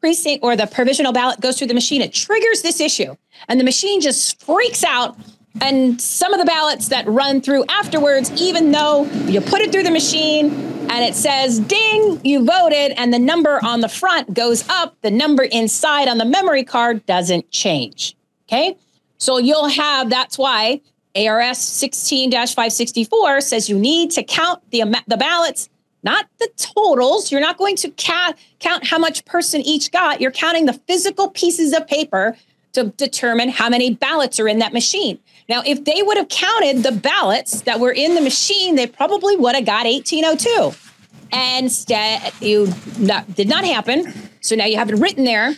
precinct 0.00 0.42
or 0.42 0.56
the 0.56 0.66
provisional 0.66 1.12
ballot 1.12 1.40
goes 1.40 1.58
through 1.58 1.66
the 1.66 1.74
machine, 1.74 2.00
it 2.00 2.12
triggers 2.12 2.62
this 2.62 2.80
issue. 2.80 3.14
And 3.48 3.60
the 3.60 3.64
machine 3.64 4.00
just 4.00 4.42
freaks 4.42 4.82
out. 4.82 5.16
And 5.60 6.00
some 6.00 6.32
of 6.32 6.40
the 6.40 6.44
ballots 6.44 6.88
that 6.88 7.06
run 7.06 7.40
through 7.40 7.64
afterwards, 7.68 8.30
even 8.40 8.72
though 8.72 9.04
you 9.26 9.40
put 9.40 9.60
it 9.60 9.72
through 9.72 9.84
the 9.84 9.90
machine 9.90 10.50
and 10.90 11.04
it 11.04 11.14
says 11.14 11.60
ding, 11.60 12.20
you 12.24 12.44
voted, 12.44 12.92
and 12.96 13.12
the 13.12 13.18
number 13.18 13.58
on 13.64 13.80
the 13.80 13.88
front 13.88 14.34
goes 14.34 14.68
up, 14.68 14.96
the 15.02 15.10
number 15.10 15.44
inside 15.44 16.08
on 16.08 16.18
the 16.18 16.24
memory 16.24 16.64
card 16.64 17.04
doesn't 17.06 17.50
change. 17.50 18.16
Okay. 18.48 18.76
So 19.18 19.38
you'll 19.38 19.68
have 19.68 20.10
that's 20.10 20.38
why 20.38 20.80
ARS 21.16 21.58
16 21.58 22.30
564 22.30 23.40
says 23.40 23.68
you 23.68 23.78
need 23.78 24.10
to 24.12 24.22
count 24.22 24.62
the, 24.70 24.84
the 25.06 25.16
ballots 25.16 25.68
not 26.06 26.26
the 26.38 26.48
totals. 26.56 27.32
You're 27.32 27.40
not 27.40 27.58
going 27.58 27.74
to 27.76 27.90
ca- 27.90 28.34
count 28.60 28.86
how 28.86 28.96
much 28.96 29.24
person 29.24 29.60
each 29.62 29.90
got. 29.90 30.20
You're 30.20 30.30
counting 30.30 30.66
the 30.66 30.74
physical 30.86 31.28
pieces 31.30 31.72
of 31.72 31.86
paper 31.88 32.36
to 32.74 32.84
determine 32.96 33.48
how 33.48 33.68
many 33.68 33.92
ballots 33.92 34.38
are 34.38 34.46
in 34.46 34.60
that 34.60 34.72
machine. 34.72 35.18
Now, 35.48 35.62
if 35.64 35.84
they 35.84 36.02
would 36.02 36.16
have 36.16 36.28
counted 36.28 36.82
the 36.82 36.92
ballots 36.92 37.62
that 37.62 37.78
were 37.78 37.92
in 37.92 38.14
the 38.14 38.20
machine, 38.20 38.74
they 38.74 38.86
probably 38.86 39.36
would 39.36 39.54
have 39.54 39.64
got 39.64 39.86
1802. 39.86 40.72
And 41.32 41.66
instead, 41.66 42.32
you 42.40 42.72
not, 42.98 43.34
did 43.34 43.48
not 43.48 43.64
happen. 43.64 44.12
So 44.40 44.56
now 44.56 44.64
you 44.64 44.76
have 44.76 44.90
it 44.90 44.96
written 44.96 45.24
there. 45.24 45.54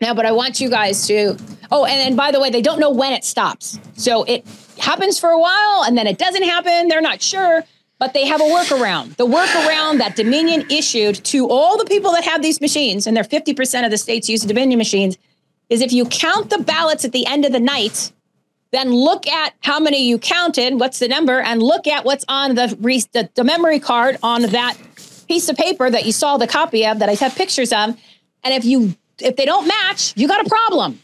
Now, 0.00 0.14
but 0.14 0.26
I 0.26 0.32
want 0.32 0.60
you 0.60 0.68
guys 0.68 1.06
to. 1.06 1.36
Oh, 1.70 1.84
and, 1.84 2.00
and 2.00 2.16
by 2.16 2.30
the 2.30 2.40
way, 2.40 2.50
they 2.50 2.62
don't 2.62 2.80
know 2.80 2.90
when 2.90 3.12
it 3.12 3.24
stops. 3.24 3.78
So 3.94 4.24
it 4.24 4.44
happens 4.78 5.18
for 5.18 5.30
a 5.30 5.38
while 5.38 5.84
and 5.84 5.96
then 5.96 6.06
it 6.06 6.18
doesn't 6.18 6.42
happen. 6.42 6.88
They're 6.88 7.00
not 7.00 7.22
sure 7.22 7.64
but 7.98 8.12
they 8.12 8.26
have 8.26 8.40
a 8.40 8.44
workaround. 8.44 9.16
The 9.16 9.26
workaround 9.26 9.98
that 9.98 10.16
Dominion 10.16 10.66
issued 10.70 11.24
to 11.24 11.48
all 11.48 11.78
the 11.78 11.84
people 11.84 12.12
that 12.12 12.24
have 12.24 12.42
these 12.42 12.60
machines, 12.60 13.06
and 13.06 13.16
they're 13.16 13.24
50% 13.24 13.84
of 13.84 13.90
the 13.90 13.98
states 13.98 14.28
use 14.28 14.42
Dominion 14.42 14.78
machines, 14.78 15.16
is 15.70 15.80
if 15.80 15.92
you 15.92 16.04
count 16.06 16.50
the 16.50 16.58
ballots 16.58 17.04
at 17.04 17.12
the 17.12 17.26
end 17.26 17.44
of 17.44 17.52
the 17.52 17.60
night, 17.60 18.12
then 18.74 18.92
look 18.92 19.26
at 19.26 19.54
how 19.60 19.78
many 19.78 20.06
you 20.08 20.18
counted, 20.18 20.80
what's 20.80 20.98
the 20.98 21.08
number, 21.08 21.40
and 21.40 21.62
look 21.62 21.86
at 21.86 22.04
what's 22.04 22.24
on 22.28 22.54
the, 22.54 22.68
the, 23.12 23.28
the 23.34 23.44
memory 23.44 23.80
card 23.80 24.18
on 24.22 24.42
that 24.42 24.76
piece 25.28 25.48
of 25.48 25.56
paper 25.56 25.90
that 25.90 26.04
you 26.04 26.12
saw 26.12 26.36
the 26.36 26.46
copy 26.46 26.86
of 26.86 26.98
that 26.98 27.08
I 27.08 27.14
have 27.14 27.34
pictures 27.34 27.72
of. 27.72 27.98
And 28.42 28.52
if 28.52 28.64
you 28.64 28.94
if 29.20 29.36
they 29.36 29.44
don't 29.44 29.66
match, 29.66 30.12
you 30.16 30.26
got 30.26 30.44
a 30.44 30.48
problem. 30.48 30.98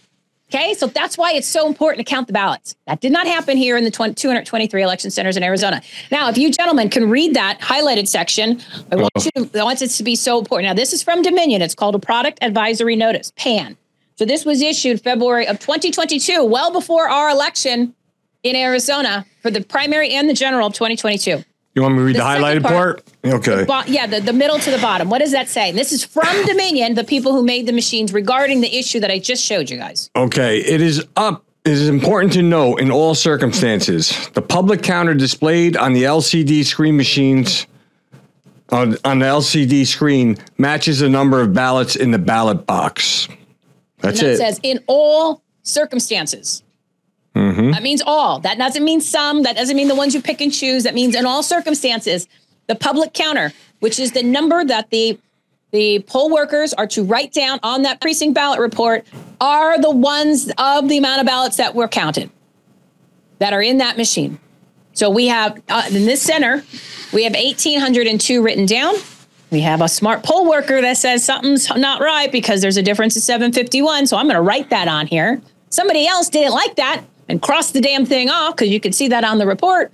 Okay, 0.53 0.75
so 0.75 0.89
that's 0.89 1.17
why 1.17 1.33
it's 1.33 1.47
so 1.47 1.69
important 1.69 2.05
to 2.05 2.11
count 2.11 2.27
the 2.27 2.33
ballots. 2.33 2.75
That 2.89 3.01
did 3.01 3.13
not 3.13 3.29
happen 3.29 3.57
here 3.57 3.77
in 3.77 3.85
the 3.85 3.91
20, 3.91 4.15
223 4.15 4.83
election 4.83 5.13
centers 5.13 5.37
in 5.37 5.45
Arizona. 5.45 5.81
Now, 6.11 6.29
if 6.29 6.37
you 6.37 6.51
gentlemen 6.51 6.91
can 6.91 7.09
read 7.09 7.35
that 7.35 7.61
highlighted 7.61 8.09
section, 8.09 8.61
I 8.91 8.97
want 8.97 9.13
uh-huh. 9.15 9.31
you 9.37 9.45
to, 9.45 9.61
I 9.61 9.63
want 9.63 9.81
it 9.81 9.91
to 9.91 10.03
be 10.03 10.17
so 10.17 10.41
important. 10.41 10.67
Now, 10.67 10.75
this 10.75 10.93
is 10.93 11.05
from 11.05 11.23
Dominion. 11.23 11.63
It's 11.63 11.77
called 11.77 11.95
a 11.95 12.01
Product 12.01 12.41
Advisory 12.43 12.97
Notice, 12.97 13.33
PAN. 13.37 13.77
So 14.21 14.27
this 14.27 14.45
was 14.45 14.61
issued 14.61 15.01
February 15.01 15.47
of 15.47 15.59
2022, 15.61 16.45
well 16.45 16.71
before 16.71 17.09
our 17.09 17.31
election 17.31 17.95
in 18.43 18.55
Arizona 18.55 19.25
for 19.41 19.51
the 19.51 19.63
primary 19.63 20.11
and 20.11 20.29
the 20.29 20.35
general 20.35 20.67
of 20.67 20.75
2022. 20.75 21.43
You 21.75 21.81
want 21.81 21.95
me 21.95 22.01
to 22.01 22.05
read 22.05 22.17
the, 22.17 22.19
the 22.19 22.25
highlighted 22.27 22.63
part? 22.63 23.03
part? 23.23 23.35
Okay. 23.35 23.65
Bo- 23.65 23.85
yeah, 23.87 24.07
the, 24.07 24.21
the 24.21 24.35
middle 24.35 24.59
to 24.59 24.71
the 24.71 24.77
bottom. 24.77 25.09
What 25.09 25.21
does 25.21 25.33
that 25.33 25.49
say? 25.49 25.73
This 25.73 25.91
is 25.91 26.05
from 26.05 26.27
Dominion, 26.45 26.97
the 26.97 27.05
people 27.05 27.33
who 27.33 27.43
made 27.43 27.65
the 27.65 27.73
machines, 27.73 28.13
regarding 28.13 28.61
the 28.61 28.77
issue 28.77 29.01
that 29.01 29.11
I 29.11 29.21
just 29.21 29.43
showed 29.43 29.71
you 29.71 29.79
guys. 29.79 30.11
Okay. 30.15 30.59
It 30.59 30.83
is 30.83 31.03
up. 31.17 31.43
It 31.65 31.73
is 31.73 31.89
important 31.89 32.35
to 32.35 32.43
note 32.43 32.77
in 32.77 32.91
all 32.91 33.15
circumstances 33.15 34.29
the 34.35 34.43
public 34.43 34.83
counter 34.83 35.15
displayed 35.15 35.79
on 35.79 35.95
the 35.95 36.03
LCD 36.03 36.67
screen 36.67 36.99
machines 36.99 37.67
on, 38.69 38.99
on 39.03 39.21
the 39.21 39.27
LCD 39.27 39.87
screen 39.87 40.37
matches 40.59 40.99
the 40.99 41.09
number 41.09 41.41
of 41.41 41.55
ballots 41.55 41.97
in 41.97 42.11
the 42.11 42.19
ballot 42.19 42.67
box. 42.67 43.27
That's 44.01 44.19
and 44.21 44.29
that 44.29 44.35
it. 44.35 44.39
says 44.39 44.61
in 44.63 44.83
all 44.87 45.43
circumstances. 45.63 46.63
Mm-hmm. 47.35 47.71
That 47.71 47.83
means 47.83 48.03
all. 48.05 48.41
That 48.41 48.59
doesn't 48.59 48.85
mean 48.85 49.01
some. 49.01 49.45
That 49.45 49.57
doesn't 49.57 49.77
mean 49.77 49.89
the 49.89 49.95
ones 49.95 50.15
you 50.15 50.23
pick 50.23 50.41
and 50.41 50.53
choose. 50.53 50.83
That 50.83 50.95
means 50.95 51.15
in 51.15 51.27
all 51.27 51.43
circumstances, 51.43 52.27
the 52.67 52.75
public 52.75 53.13
counter, 53.13 53.53
which 53.79 54.01
is 54.01 54.13
the 54.13 54.23
number 54.23 54.65
that 54.65 54.91
the 54.91 55.19
the 55.73 56.01
poll 56.09 56.31
workers 56.31 56.75
are 56.75 56.87
to 56.89 57.05
write 57.05 57.33
down 57.33 57.61
on 57.63 57.83
that 57.83 58.01
precinct 58.01 58.35
ballot 58.35 58.59
report, 58.59 59.07
are 59.41 59.81
the 59.81 59.91
ones 59.91 60.51
of 60.59 60.89
the 60.89 60.99
amount 60.99 61.21
of 61.21 61.27
ballots 61.27 61.59
that 61.59 61.77
were 61.77 61.87
counted 61.87 62.29
that 63.39 63.53
are 63.53 63.63
in 63.63 63.79
that 63.79 63.97
machine. 63.97 64.41
So 64.93 65.09
we 65.11 65.29
have 65.29 65.63
uh, 65.69 65.85
in 65.87 66.07
this 66.07 66.23
center, 66.23 66.65
we 67.13 67.25
have 67.25 67.35
1,802 67.35 68.43
written 68.43 68.67
down. 68.67 68.95
We 69.51 69.61
have 69.63 69.81
a 69.81 69.89
smart 69.89 70.23
poll 70.23 70.49
worker 70.49 70.81
that 70.81 70.97
says 70.97 71.25
something's 71.25 71.69
not 71.71 72.01
right 72.01 72.31
because 72.31 72.61
there's 72.61 72.77
a 72.77 72.83
difference 72.83 73.17
of 73.17 73.23
751. 73.23 74.07
So 74.07 74.17
I'm 74.17 74.27
going 74.27 74.37
to 74.37 74.43
write 74.43 74.71
that 74.71 74.87
on 74.87 75.07
here. 75.07 75.41
Somebody 75.71 76.07
else 76.07 76.29
didn't 76.29 76.53
like 76.53 76.77
that 76.77 77.03
and 77.29 77.43
crossed 77.43 77.73
the 77.73 77.81
damn 77.81 78.07
thing 78.07 78.31
off 78.31 78.57
because 78.57 78.69
you 78.69 78.81
could 78.81 78.95
see 78.95 79.09
that 79.09 79.25
on 79.25 79.39
the 79.39 79.47
report. 79.47 79.93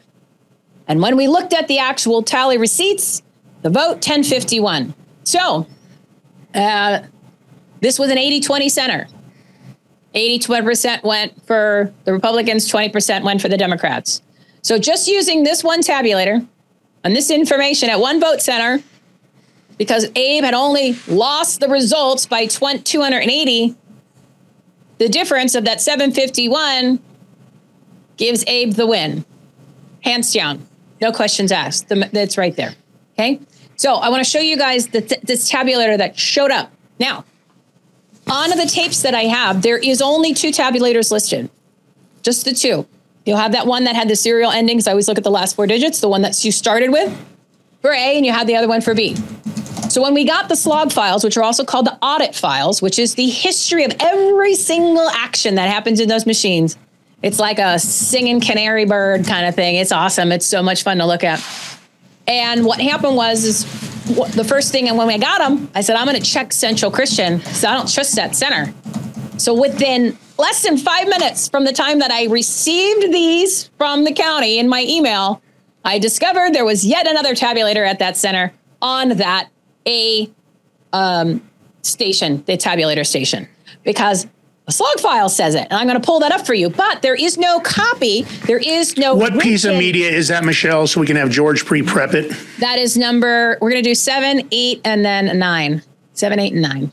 And 0.89 1.01
when 1.01 1.17
we 1.17 1.27
looked 1.27 1.53
at 1.53 1.69
the 1.69 1.79
actual 1.79 2.23
tally 2.23 2.59
receipts, 2.59 3.23
the 3.63 3.71
vote 3.71 3.97
1051. 3.97 4.95
So 5.25 5.67
uh, 6.55 7.01
this 7.81 7.99
was 7.99 8.11
an 8.11 8.19
80 8.19 8.41
20 8.41 8.69
center. 8.69 9.07
80% 10.15 11.03
went 11.03 11.47
for 11.47 11.93
the 12.05 12.13
Republicans, 12.13 12.71
20% 12.73 13.23
went 13.23 13.43
for 13.43 13.49
the 13.49 13.57
Democrats. 13.59 14.23
So 14.63 14.79
just 14.79 15.07
using 15.07 15.45
this 15.45 15.63
one 15.63 15.83
tabulator 15.83 16.47
and 17.05 17.15
this 17.15 17.31
information 17.31 17.91
at 17.91 18.01
one 18.01 18.19
vote 18.19 18.41
center, 18.41 18.83
because 19.79 20.07
Abe 20.15 20.45
had 20.45 20.55
only 20.55 20.97
lost 21.07 21.61
the 21.61 21.69
results 21.69 22.27
by 22.27 22.47
280, 22.47 23.77
the 24.99 25.09
difference 25.09 25.55
of 25.55 25.65
that 25.65 25.81
751 25.81 27.01
gives 28.17 28.45
Abe 28.47 28.73
the 28.73 28.87
win. 28.87 29.25
Hands 30.01 30.33
down. 30.33 30.67
No 31.01 31.13
questions 31.13 31.53
asked. 31.53 31.89
That's 31.89 32.39
right 32.39 32.57
there. 32.57 32.75
Okay. 33.15 33.41
So 33.77 33.95
I 33.95 34.09
want 34.09 34.25
to 34.25 34.31
show 34.31 34.39
you 34.39 34.57
guys 34.57 34.89
the, 34.89 35.01
this 35.23 35.51
tabulator 35.51 35.99
that 35.99 36.19
showed 36.19 36.51
up. 36.51 36.73
Now, 36.99 37.25
on 38.29 38.51
the 38.51 38.67
tapes 38.67 39.03
that 39.03 39.15
I 39.15 39.25
have, 39.25 39.63
there 39.63 39.77
is 39.77 40.01
only 40.01 40.33
two 40.33 40.51
tabulators 40.51 41.11
listed, 41.11 41.51
just 42.23 42.45
the 42.45 42.55
two. 42.55 42.87
You'll 43.25 43.37
have 43.37 43.53
that 43.53 43.67
one 43.67 43.85
that 43.85 43.95
had 43.95 44.09
the 44.09 44.17
serial 44.17 44.51
endings. 44.51 44.87
I 44.87 44.93
always 44.93 45.09
look 45.09 45.19
at 45.19 45.25
the 45.25 45.31
last 45.31 45.57
four 45.57 45.67
digits, 45.67 46.01
the 46.01 46.09
one 46.09 46.23
that 46.23 46.43
you 46.45 46.53
started 46.53 46.91
with 46.91 47.15
for 47.83 47.93
A, 47.93 48.17
and 48.17 48.25
you 48.25 48.33
had 48.33 48.47
the 48.47 48.57
other 48.57 48.69
one 48.69 48.81
for 48.81 48.95
B. 48.95 49.17
So 49.97 50.03
when 50.03 50.13
we 50.13 50.27
got 50.27 50.51
the 50.51 50.57
slog 50.57 50.93
files, 50.93 51.25
which 51.25 51.39
are 51.39 51.43
also 51.43 51.65
called 51.65 51.87
the 51.87 51.97
audit 52.03 52.35
files, 52.35 52.83
which 52.83 52.99
is 52.99 53.15
the 53.15 53.31
history 53.31 53.83
of 53.83 53.97
every 53.99 54.55
single 54.55 55.09
action 55.09 55.55
that 55.55 55.71
happens 55.71 56.01
in 56.01 56.09
those 56.11 56.27
machines, 56.27 56.77
it's 57.23 57.39
like 57.39 57.59
a 57.59 57.79
singing 57.79 58.43
canary 58.43 58.85
bird 58.85 59.25
kind 59.25 59.47
of 59.47 59.55
thing. 59.55 59.77
It's 59.77 59.93
awesome. 59.93 60.33
It's 60.33 60.45
so 60.45 60.63
much 60.63 60.83
fun 60.83 60.99
to 60.99 61.07
look 61.07 61.25
at. 61.25 61.43
And 62.29 62.67
what 62.67 62.79
happened 62.79 63.17
was, 63.17 63.43
is 63.45 63.65
the 64.35 64.45
first 64.45 64.71
thing, 64.71 64.87
and 64.87 64.99
when 64.99 65.09
I 65.09 65.17
got 65.17 65.39
them, 65.39 65.71
I 65.75 65.81
said, 65.81 65.97
I'm 65.97 66.05
going 66.05 66.21
to 66.21 66.31
check 66.31 66.53
Central 66.53 66.91
Christian 66.91 67.39
because 67.39 67.65
I 67.65 67.73
don't 67.73 67.91
trust 67.91 68.17
that 68.17 68.37
center. 68.37 68.75
So 69.39 69.59
within 69.59 70.19
less 70.37 70.63
than 70.63 70.77
five 70.77 71.09
minutes 71.09 71.49
from 71.49 71.65
the 71.65 71.73
time 71.73 72.01
that 72.01 72.11
I 72.11 72.25
received 72.25 73.15
these 73.15 73.69
from 73.79 74.05
the 74.05 74.13
county 74.13 74.59
in 74.59 74.69
my 74.69 74.85
email, 74.87 75.41
I 75.87 75.99
discovered 75.99 76.53
there 76.53 76.67
was 76.67 76.85
yet 76.85 77.07
another 77.07 77.35
tabulator 77.35 77.89
at 77.89 77.99
that 78.01 78.19
center 78.19 78.53
on 78.83 79.09
that 79.17 79.49
A 79.87 80.31
um, 80.93 81.49
station, 81.83 82.43
the 82.47 82.57
tabulator 82.57 83.07
station, 83.07 83.49
because 83.85 84.27
a 84.69 84.73
slog 84.73 84.99
file 84.99 85.29
says 85.29 85.55
it, 85.55 85.63
and 85.71 85.75
I'm 85.75 85.87
going 85.87 86.01
to 86.01 86.05
pull 86.05 86.19
that 86.21 86.33
up 86.33 86.45
for 86.45 86.55
you. 86.55 86.69
But 86.71 87.03
there 87.03 87.15
is 87.15 87.39
no 87.39 87.61
copy. 87.61 88.23
There 88.47 88.59
is 88.59 88.97
no. 88.97 89.15
What 89.15 89.41
piece 89.41 89.65
of 89.65 89.77
media 89.77 90.11
is 90.11 90.29
that, 90.29 90.45
Michelle? 90.45 90.87
So 90.87 91.01
we 91.01 91.07
can 91.07 91.17
have 91.17 91.31
George 91.31 91.65
pre-prep 91.65 92.15
it. 92.15 92.35
That 92.59 92.79
is 92.79 92.97
number. 92.97 93.59
We're 93.61 93.71
going 93.71 93.83
to 93.83 93.89
do 93.89 93.95
seven, 93.95 94.49
eight, 94.51 94.81
and 94.85 95.05
then 95.05 95.39
nine. 95.39 95.83
Seven, 96.15 96.41
eight, 96.41 96.53
and 96.53 96.63
nine. 96.63 96.93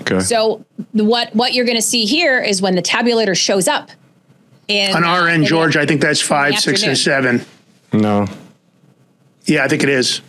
Okay. 0.00 0.20
So 0.20 0.64
what 0.92 1.34
what 1.34 1.52
you're 1.52 1.66
going 1.66 1.76
to 1.76 1.82
see 1.82 2.06
here 2.06 2.40
is 2.40 2.62
when 2.62 2.74
the 2.76 2.82
tabulator 2.82 3.36
shows 3.36 3.68
up. 3.68 3.90
In, 4.68 4.94
On 4.94 5.04
our 5.04 5.28
end, 5.28 5.44
George, 5.46 5.76
I 5.76 5.84
think 5.84 6.00
that's 6.00 6.20
five, 6.20 6.58
six, 6.58 6.84
and 6.84 6.96
seven. 6.96 7.44
No. 7.92 8.26
Yeah, 9.44 9.64
I 9.64 9.68
think 9.68 9.82
it 9.82 9.88
is. 9.88 10.22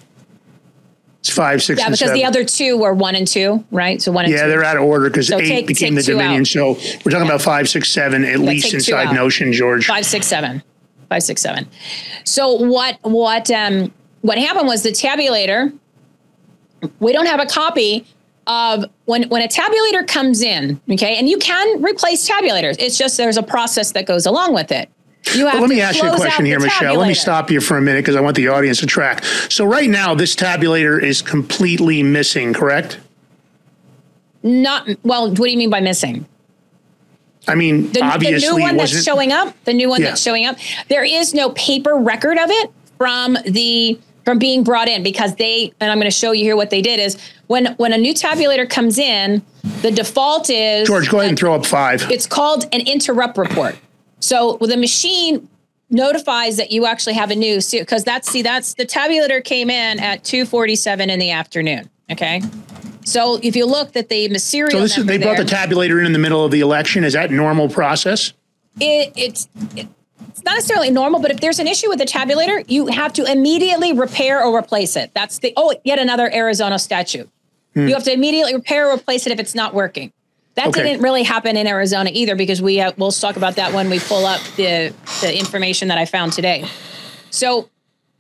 It's 1.22 1.30
five, 1.30 1.62
six, 1.62 1.80
yeah, 1.80 1.86
because 1.86 2.00
seven. 2.00 2.16
the 2.16 2.26
other 2.26 2.44
two 2.44 2.80
were 2.80 2.96
one 2.96 3.14
and 3.14 3.28
two, 3.28 3.64
right? 3.70 4.02
So 4.02 4.12
one 4.12 4.26
and 4.26 4.34
yeah, 4.34 4.42
two. 4.42 4.50
they're 4.50 4.64
out 4.64 4.76
of 4.76 4.82
order 4.82 5.08
because 5.08 5.28
so 5.28 5.38
eight 5.38 5.48
take, 5.48 5.68
became 5.68 5.96
take 5.96 6.06
the 6.06 6.14
Dominion. 6.14 6.42
Out. 6.42 6.48
So 6.48 6.70
we're 6.74 7.12
talking 7.12 7.20
yeah. 7.20 7.26
about 7.26 7.44
five, 7.44 7.70
six, 7.70 7.90
seven, 7.90 8.26
at 8.26 8.40
least 8.40 8.74
inside 8.74 9.14
Notion, 9.14 9.54
George. 9.54 9.86
Five, 9.86 10.04
six, 10.04 10.26
seven, 10.26 10.64
five, 11.10 11.22
six, 11.22 11.40
seven. 11.40 11.68
So 12.24 12.54
what? 12.54 12.98
What? 13.04 13.52
Um, 13.52 13.94
what 14.22 14.40
happened 14.40 14.66
was 14.68 14.82
the 14.82 14.90
tabulator. 14.90 15.78
We 17.00 17.14
don't 17.14 17.28
have 17.28 17.40
a 17.40 17.46
copy 17.46 18.08
of 18.48 18.86
when 19.06 19.30
when 19.30 19.44
a 19.44 19.48
tabulator 19.48 20.08
comes 20.08 20.42
in, 20.42 20.82
okay, 20.92 21.18
and 21.18 21.30
you 21.30 21.38
can 21.38 21.84
replace 21.84 22.28
tabulators. 22.28 22.78
It's 22.80 22.98
just 22.98 23.18
there's 23.18 23.38
a 23.38 23.44
process 23.44 23.92
that 23.92 24.08
goes 24.08 24.26
along 24.26 24.56
with 24.56 24.72
it. 24.72 24.90
You 25.34 25.48
have 25.48 25.62
let 25.62 25.70
me 25.70 25.82
ask 25.82 26.02
you 26.02 26.12
a 26.12 26.16
question 26.16 26.46
here, 26.46 26.60
Michelle. 26.60 26.96
Let 26.98 27.08
me 27.08 27.14
stop 27.14 27.50
you 27.52 27.62
for 27.62 27.78
a 27.78 27.82
minute 27.82 28.00
because 28.00 28.16
I 28.16 28.22
want 28.22 28.36
the 28.36 28.48
audience 28.50 28.80
to 28.80 28.86
track. 28.86 29.24
So 29.50 29.66
right 29.66 29.90
now, 29.90 30.14
this 30.16 30.36
tabulator 30.36 31.02
is 31.02 31.22
completely 31.22 32.04
missing, 32.04 32.54
correct? 32.54 33.00
Not 34.44 34.90
well. 35.04 35.30
What 35.30 35.38
do 35.38 35.50
you 35.52 35.58
mean 35.58 35.70
by 35.70 35.80
missing? 35.82 36.26
I 37.48 37.56
mean, 37.56 37.92
The, 37.92 38.00
the 38.20 38.38
new 38.40 38.60
one 38.60 38.78
that's 38.78 39.04
showing 39.04 39.32
up. 39.32 39.56
The 39.66 39.74
new 39.74 39.90
one 39.90 40.02
Yeah. 40.02 40.10
that's 40.10 40.22
showing 40.22 40.46
up. 40.46 40.58
There 40.90 41.04
is 41.04 41.34
no 41.34 41.52
paper 41.52 41.96
record 41.96 42.38
of 42.38 42.50
it 42.50 42.72
from 42.98 43.38
the 43.46 44.00
from 44.26 44.38
being 44.38 44.64
brought 44.64 44.88
in 44.88 45.02
because 45.02 45.36
they 45.36 45.74
and 45.80 45.92
I'm 45.92 45.98
going 45.98 46.06
to 46.12 46.16
show 46.16 46.32
you 46.32 46.44
here 46.44 46.56
what 46.56 46.70
they 46.70 46.82
did 46.82 47.00
is 47.00 47.18
when 47.48 47.74
when 47.78 47.94
a 47.94 47.98
new 47.98 48.14
tabulator 48.14 48.70
comes 48.70 49.00
in, 49.00 49.42
the 49.82 49.92
default 49.92 50.50
is 50.50 50.88
George, 50.88 51.10
go 51.10 51.20
ahead 51.20 51.30
and 51.30 51.40
throw 51.40 51.56
up 51.56 51.66
five. 51.66 52.10
it's 52.12 52.28
called 52.28 52.66
an 52.72 52.82
interrupt 52.82 53.38
report. 53.38 53.76
So 54.22 54.58
the 54.62 54.78
machine 54.78 55.50
notifies 55.90 56.58
that 56.58 56.72
you 56.72 56.86
actually 56.86 57.14
have 57.14 57.32
a 57.32 57.36
new 57.36 57.60
suit 57.60 57.82
because 57.82 58.04
that's 58.04 58.30
see 58.30 58.42
that's 58.42 58.76
the 58.76 58.86
tabulator 58.86 59.44
came 59.44 59.70
in 59.70 60.00
at 60.00 60.24
2:47 60.24 61.10
in 61.10 61.20
the 61.20 61.32
afternoon. 61.32 61.90
Okay, 62.10 62.42
so 63.04 63.40
if 63.44 63.56
you 63.56 63.66
look 63.66 63.94
that 63.94 64.10
the 64.10 64.38
serial 64.40 64.72
So 64.72 64.80
this 64.80 64.98
is, 64.98 65.06
they 65.06 65.18
brought 65.18 65.38
the 65.38 65.44
tabulator 65.44 66.00
in 66.00 66.06
in 66.06 66.14
the 66.14 66.20
middle 66.20 66.46
of 66.46 66.52
the 66.52 66.62
election. 66.62 67.04
Is 67.04 67.14
that 67.14 67.32
normal 67.32 67.68
process? 67.68 68.34
it, 68.80 69.12
it's 69.16 69.50
it, 69.76 69.88
it's 70.30 70.44
not 70.44 70.56
necessarily 70.56 70.92
normal, 70.92 71.20
but 71.20 71.32
if 71.32 71.40
there's 71.40 71.60
an 71.60 71.68
issue 71.68 71.90
with 71.90 72.00
the 72.00 72.06
tabulator, 72.06 72.64
you 72.68 72.88
have 72.88 73.12
to 73.14 73.30
immediately 73.30 73.92
repair 73.92 74.44
or 74.44 74.58
replace 74.58 74.96
it. 74.96 75.12
That's 75.14 75.40
the 75.40 75.54
oh 75.58 75.76
yet 75.84 76.00
another 76.00 76.34
Arizona 76.34 76.80
statute. 76.80 77.30
Hmm. 77.74 77.88
You 77.88 77.94
have 77.94 78.04
to 78.04 78.14
immediately 78.14 78.54
repair 78.54 78.90
or 78.90 78.96
replace 78.96 79.26
it 79.26 79.34
if 79.34 79.40
it's 79.40 79.56
not 79.56 79.74
working. 79.74 80.14
That 80.56 80.68
Okay. 80.68 80.84
didn't 80.84 81.02
really 81.02 81.24
happen 81.24 81.56
in 81.56 81.66
Arizona 81.66 82.10
either 82.14 82.36
because 82.36 82.62
we 82.62 82.76
have, 82.78 82.98
we'll 82.98 83.12
talk 83.12 83.38
about 83.38 83.56
that 83.56 83.74
when 83.74 83.90
we 83.90 84.00
pull 84.00 84.26
up 84.26 84.42
the 84.58 84.94
the 85.22 85.38
information 85.38 85.88
that 85.88 85.98
I 85.98 86.06
found 86.06 86.34
today. 86.34 86.66
So, 87.30 87.70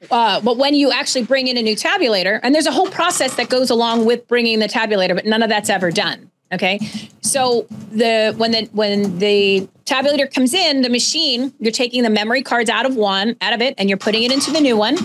uh, 0.09 0.39
but 0.39 0.57
when 0.57 0.73
you 0.73 0.91
actually 0.91 1.23
bring 1.23 1.47
in 1.47 1.57
a 1.57 1.61
new 1.61 1.75
tabulator, 1.75 2.39
and 2.41 2.55
there's 2.55 2.67
a 2.67 2.71
whole 2.71 2.87
process 2.89 3.35
that 3.35 3.49
goes 3.49 3.69
along 3.69 4.05
with 4.05 4.27
bringing 4.27 4.59
the 4.59 4.67
tabulator, 4.69 5.13
but 5.13 5.25
none 5.25 5.43
of 5.43 5.49
that's 5.49 5.69
ever 5.69 5.91
done. 5.91 6.31
Okay, 6.53 6.79
so 7.21 7.65
the 7.91 8.33
when 8.37 8.51
the 8.51 8.69
when 8.71 9.19
the 9.19 9.67
tabulator 9.85 10.33
comes 10.33 10.53
in, 10.53 10.81
the 10.81 10.89
machine 10.89 11.53
you're 11.59 11.71
taking 11.71 12.03
the 12.03 12.09
memory 12.09 12.43
cards 12.43 12.69
out 12.69 12.85
of 12.85 12.95
one 12.95 13.35
out 13.41 13.53
of 13.53 13.61
it, 13.61 13.73
and 13.77 13.89
you're 13.89 13.97
putting 13.97 14.23
it 14.23 14.31
into 14.31 14.51
the 14.51 14.59
new 14.61 14.75
one, 14.77 14.97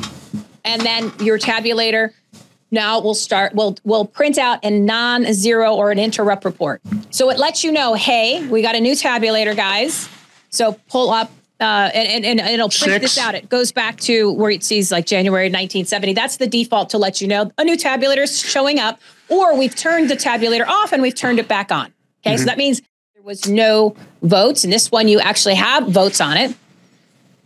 and 0.64 0.82
then 0.82 1.12
your 1.20 1.38
tabulator 1.38 2.12
now 2.70 3.00
we'll 3.00 3.14
start 3.14 3.54
we'll 3.54 3.76
we'll 3.84 4.06
print 4.06 4.38
out 4.38 4.64
a 4.64 4.70
non-zero 4.70 5.74
or 5.74 5.90
an 5.90 5.98
interrupt 5.98 6.44
report. 6.44 6.80
So 7.10 7.30
it 7.30 7.38
lets 7.38 7.62
you 7.64 7.72
know, 7.72 7.94
hey, 7.94 8.46
we 8.48 8.62
got 8.62 8.74
a 8.74 8.80
new 8.80 8.92
tabulator, 8.92 9.54
guys. 9.54 10.08
So 10.50 10.78
pull 10.88 11.10
up 11.10 11.30
uh, 11.58 11.90
and, 11.94 12.24
and, 12.24 12.40
and 12.40 12.50
it'll 12.50 12.68
print 12.68 13.00
this 13.00 13.16
out. 13.16 13.34
It 13.34 13.48
goes 13.48 13.72
back 13.72 13.98
to 14.00 14.32
where 14.32 14.50
it 14.50 14.62
sees 14.62 14.92
like 14.92 15.06
January 15.06 15.46
1970. 15.46 16.12
That's 16.12 16.36
the 16.36 16.46
default 16.46 16.90
to 16.90 16.98
let 16.98 17.20
you 17.20 17.28
know 17.28 17.50
a 17.56 17.64
new 17.64 17.76
tabulator 17.76 18.24
is 18.24 18.38
showing 18.38 18.78
up, 18.78 19.00
or 19.28 19.56
we've 19.56 19.74
turned 19.74 20.10
the 20.10 20.16
tabulator 20.16 20.66
off 20.66 20.92
and 20.92 21.00
we've 21.00 21.14
turned 21.14 21.38
it 21.38 21.48
back 21.48 21.72
on. 21.72 21.92
Okay, 22.26 22.36
so 22.36 22.44
that 22.44 22.58
means 22.58 22.82
there 23.14 23.22
was 23.22 23.48
no 23.48 23.94
votes, 24.22 24.64
and 24.64 24.72
this 24.72 24.90
one 24.90 25.08
you 25.08 25.20
actually 25.20 25.54
have 25.54 25.86
votes 25.88 26.20
on 26.20 26.36
it. 26.36 26.54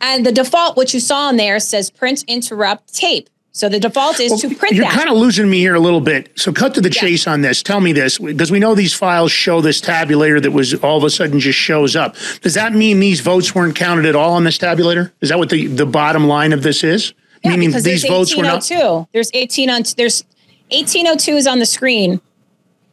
And 0.01 0.25
the 0.25 0.33
default, 0.33 0.77
what 0.77 0.95
you 0.95 1.01
saw 1.01 1.29
in 1.29 1.37
there, 1.37 1.61
says 1.61 1.91
print 1.91 2.25
interrupt 2.27 2.95
tape. 2.95 3.29
So 3.53 3.69
the 3.69 3.81
default 3.81 4.21
is 4.21 4.41
to 4.41 4.55
print 4.55 4.77
You're 4.77 4.85
that. 4.85 4.95
kind 4.95 5.11
of 5.11 5.17
losing 5.17 5.51
me 5.51 5.59
here 5.59 5.75
a 5.75 5.81
little 5.81 6.01
bit. 6.01 6.31
So 6.39 6.53
cut 6.53 6.75
to 6.75 6.81
the 6.81 6.91
chase 6.91 7.27
on 7.27 7.41
this. 7.41 7.63
Tell 7.63 7.81
me 7.81 7.93
this, 7.93 8.19
because 8.19 8.51
we 8.51 8.61
know 8.61 8.77
these 8.77 8.95
files 8.95 9.33
show 9.33 9.61
this 9.61 9.81
tabulator 9.81 10.41
that 10.41 10.53
was 10.53 10.75
all 10.75 10.97
of 10.97 11.03
a 11.03 11.11
sudden 11.11 11.41
just 11.41 11.59
shows 11.59 11.97
up. 11.97 12.15
Does 12.43 12.55
that 12.55 12.73
mean 12.73 13.01
these 13.01 13.21
votes 13.21 13.53
weren't 13.53 13.75
counted 13.75 14.07
at 14.07 14.15
all 14.15 14.35
on 14.35 14.45
this 14.45 14.57
tabulator? 14.57 15.11
Is 15.21 15.31
that 15.31 15.39
what 15.39 15.51
the, 15.51 15.67
the 15.67 15.87
bottom 15.87 16.29
line 16.29 16.53
of 16.53 16.63
this 16.63 16.85
is? 16.85 17.13
Yeah, 17.43 17.51
Meaning 17.51 17.71
because 17.71 17.85
these 17.85 18.05
votes 18.05 18.37
were 18.37 18.43
not. 18.45 18.63
1802. 18.63 19.09
There's 19.13 19.31
18 19.35 19.71
on 19.71 19.83
there's 19.97 20.25
1802 20.71 21.33
is 21.33 21.47
on 21.47 21.59
the 21.59 21.67
screen. 21.67 22.21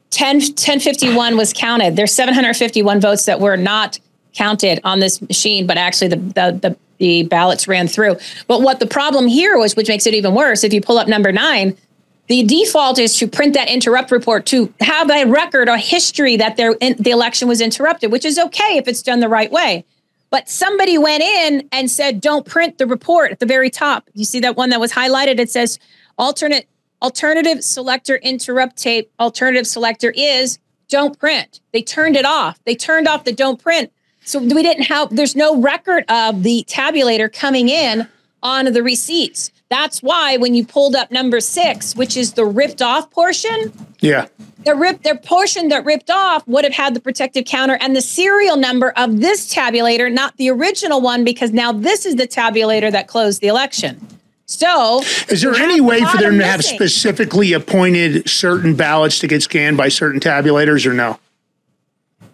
10 0.09 0.37
1051 0.37 1.37
was 1.37 1.53
counted. 1.53 1.95
There's 1.95 2.13
751 2.13 3.01
votes 3.01 3.25
that 3.25 3.39
were 3.39 3.57
not 3.57 3.99
counted 4.33 4.79
on 4.83 4.99
this 4.99 5.21
machine, 5.21 5.67
but 5.67 5.77
actually 5.77 6.07
the 6.07 6.15
the 6.15 6.59
the, 6.61 6.77
the 6.97 7.23
ballots 7.23 7.67
ran 7.67 7.87
through. 7.87 8.17
But 8.47 8.61
what 8.61 8.79
the 8.79 8.87
problem 8.87 9.27
here 9.27 9.57
was, 9.57 9.75
which 9.75 9.87
makes 9.87 10.07
it 10.07 10.13
even 10.13 10.33
worse, 10.33 10.63
if 10.63 10.73
you 10.73 10.81
pull 10.81 10.97
up 10.97 11.07
number 11.07 11.31
nine, 11.31 11.77
the 12.27 12.43
default 12.43 12.99
is 12.99 13.15
to 13.17 13.27
print 13.27 13.53
that 13.53 13.69
interrupt 13.69 14.11
report 14.11 14.45
to 14.47 14.73
have 14.81 15.09
a 15.09 15.25
record 15.25 15.69
or 15.69 15.77
history 15.77 16.35
that 16.35 16.57
the 16.57 17.09
election 17.09 17.47
was 17.47 17.61
interrupted, 17.61 18.11
which 18.11 18.25
is 18.25 18.37
okay 18.37 18.77
if 18.77 18.87
it's 18.87 19.01
done 19.01 19.21
the 19.21 19.29
right 19.29 19.51
way. 19.51 19.85
But 20.29 20.49
somebody 20.49 20.97
went 20.97 21.23
in 21.23 21.69
and 21.71 21.89
said, 21.89 22.19
"Don't 22.19 22.45
print 22.45 22.79
the 22.79 22.85
report 22.85 23.31
at 23.31 23.39
the 23.39 23.45
very 23.45 23.69
top." 23.69 24.09
You 24.13 24.25
see 24.25 24.41
that 24.41 24.57
one 24.57 24.71
that 24.71 24.79
was 24.81 24.91
highlighted? 24.91 25.39
It 25.39 25.49
says, 25.49 25.79
"Alternate 26.17 26.67
alternative 27.01 27.63
selector 27.63 28.17
interrupt 28.17 28.75
tape. 28.75 29.09
Alternative 29.21 29.65
selector 29.65 30.11
is 30.17 30.59
don't 30.89 31.17
print." 31.17 31.61
They 31.71 31.81
turned 31.81 32.17
it 32.17 32.25
off. 32.25 32.59
They 32.65 32.75
turned 32.75 33.07
off 33.07 33.23
the 33.23 33.31
don't 33.31 33.61
print. 33.61 33.89
So 34.27 34.39
we 34.39 34.61
didn't 34.61 34.83
have. 34.83 35.15
There's 35.15 35.37
no 35.37 35.55
record 35.61 36.03
of 36.09 36.43
the 36.43 36.65
tabulator 36.67 37.31
coming 37.31 37.69
in 37.69 38.05
on 38.43 38.65
the 38.65 38.83
receipts. 38.83 39.51
That's 39.69 40.03
why 40.03 40.35
when 40.35 40.53
you 40.53 40.65
pulled 40.65 40.95
up 40.97 41.11
number 41.11 41.39
six, 41.39 41.95
which 41.95 42.17
is 42.17 42.33
the 42.33 42.43
ripped 42.45 42.81
off 42.81 43.09
portion, 43.09 43.71
Yeah. 44.01 44.27
the 44.65 44.75
rip 44.75 45.03
their 45.03 45.15
portion 45.15 45.69
that 45.69 45.85
ripped 45.85 46.09
off 46.09 46.45
would 46.45 46.65
have 46.65 46.73
had 46.73 46.93
the 46.93 46.99
protective 46.99 47.45
counter 47.45 47.77
and 47.79 47.95
the 47.95 48.01
serial 48.01 48.57
number 48.57 48.91
of 48.97 49.21
this 49.21 49.53
tabulator, 49.53 50.11
not 50.11 50.35
the 50.35 50.49
original 50.49 50.99
one, 50.99 51.23
because 51.23 51.51
now 51.53 51.71
this 51.71 52.05
is 52.05 52.17
the 52.17 52.27
tabulator 52.27 52.91
that 52.91 53.07
closed 53.07 53.39
the 53.41 53.47
election. 53.47 54.05
So, 54.45 55.01
Is 55.29 55.41
there 55.41 55.55
any 55.55 55.79
way 55.79 56.03
for 56.03 56.17
them 56.17 56.37
to 56.39 56.45
have 56.45 56.59
missing. 56.59 56.75
specifically 56.77 57.53
appointed 57.53 58.29
certain 58.29 58.75
ballots 58.75 59.19
to 59.19 59.27
get 59.27 59.41
scanned 59.41 59.77
by 59.77 59.87
certain 59.87 60.19
tabulators 60.19 60.85
or 60.85 60.93
no? 60.93 61.17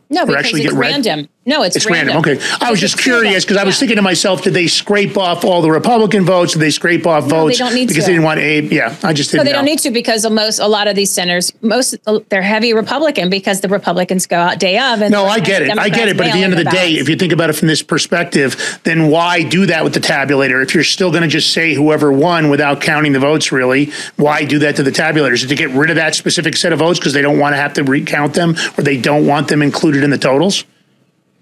No, 0.10 0.24
or 0.24 0.26
because 0.28 0.44
actually 0.46 0.62
it's 0.64 0.72
get 0.74 0.80
read? 0.80 1.30
Random. 1.46 1.60
No, 1.60 1.64
it's, 1.66 1.76
It's 1.76 1.90
random. 1.90 2.18
Okay. 2.18 2.40
I 2.62 2.72
was 2.72 2.80
just 2.80 2.96
it's 2.96 3.04
two 3.04 3.12
of 3.12 3.16
them. 3.18 3.24
curious 3.26 3.44
because 3.44 3.58
I 3.58 3.64
was 3.64 3.76
Yeah. 3.76 3.80
thinking 3.80 3.96
to 3.98 4.02
myself, 4.02 4.42
did 4.44 4.54
they 4.54 4.68
scrape 4.68 5.18
off 5.18 5.44
all 5.44 5.62
the 5.62 5.70
Republican 5.72 6.26
votes? 6.26 6.54
Did 6.54 6.60
they 6.60 6.70
scrape 6.70 7.06
off 7.06 7.24
No, 7.28 7.30
they 7.30 7.36
votes 7.36 7.58
don't 7.60 7.74
need 7.74 7.88
because 7.88 8.06
to. 8.06 8.08
they 8.12 8.14
didn't 8.14 8.24
want 8.26 8.40
Abe? 8.40 8.72
Yeah, 8.72 8.96
I 9.04 9.14
just 9.14 9.34
No, 9.34 9.38
didn't 9.40 9.46
they 9.46 9.52
know. 9.52 9.58
don't 9.58 9.66
need 9.66 9.80
to 9.80 9.92
because 9.92 10.30
most 10.30 10.60
a 10.60 10.68
lot 10.68 10.88
of 10.88 10.96
these 10.96 11.12
centers, 11.12 11.52
most 11.62 11.96
they're 12.30 12.42
heavy 12.42 12.74
Republican 12.74 13.30
because 13.30 13.62
the 13.62 13.68
Republicans 13.68 14.26
go 14.26 14.38
out 14.38 14.60
day 14.60 14.78
of. 14.78 15.02
And 15.02 15.12
no, 15.12 15.26
I 15.26 15.40
get 15.40 15.62
it. 15.62 15.78
I 15.78 15.90
get 15.90 16.08
it. 16.08 16.18
But 16.18 16.28
at 16.28 16.34
the 16.34 16.44
end 16.44 16.54
of 16.54 16.58
the 16.60 16.66
day, 16.72 16.94
if 16.94 17.10
you 17.10 17.16
think 17.16 17.34
about 17.34 17.50
it 17.50 17.54
from 17.54 17.68
this 17.68 17.82
perspective, 17.82 18.80
then 18.84 19.08
why 19.10 19.44
do 19.44 19.66
that 19.66 19.84
with 19.84 19.94
the 19.94 20.00
tabulator? 20.00 20.64
If 20.64 20.74
you're 20.74 20.84
still 20.84 21.12
going 21.12 21.24
to 21.24 21.28
just 21.30 21.52
say 21.52 21.74
whoever 21.74 22.12
won 22.12 22.50
without 22.50 22.82
counting 22.82 23.12
the 23.14 23.20
votes, 23.20 23.52
really, 23.52 23.92
why 24.16 24.46
do 24.46 24.60
that 24.60 24.76
to 24.78 24.84
the 24.84 24.92
tabulators? 24.92 25.34
Is 25.36 25.44
it 25.44 25.48
to 25.48 25.56
get 25.56 25.70
rid 25.72 25.90
of 25.90 25.96
that 25.98 26.16
specific 26.16 26.56
set 26.56 26.72
of 26.74 26.80
votes 26.80 27.00
because 27.00 27.14
they 27.14 27.22
don't 27.22 27.40
want 27.40 27.54
to 27.54 27.58
have 27.58 27.74
to 27.74 27.84
recount 27.84 28.34
them 28.34 28.56
or 28.78 28.84
they 28.84 28.98
don't 28.98 29.28
want 29.28 29.48
them 29.50 29.62
included 29.62 30.04
in 30.04 30.10
the 30.10 30.18
totals? 30.18 30.64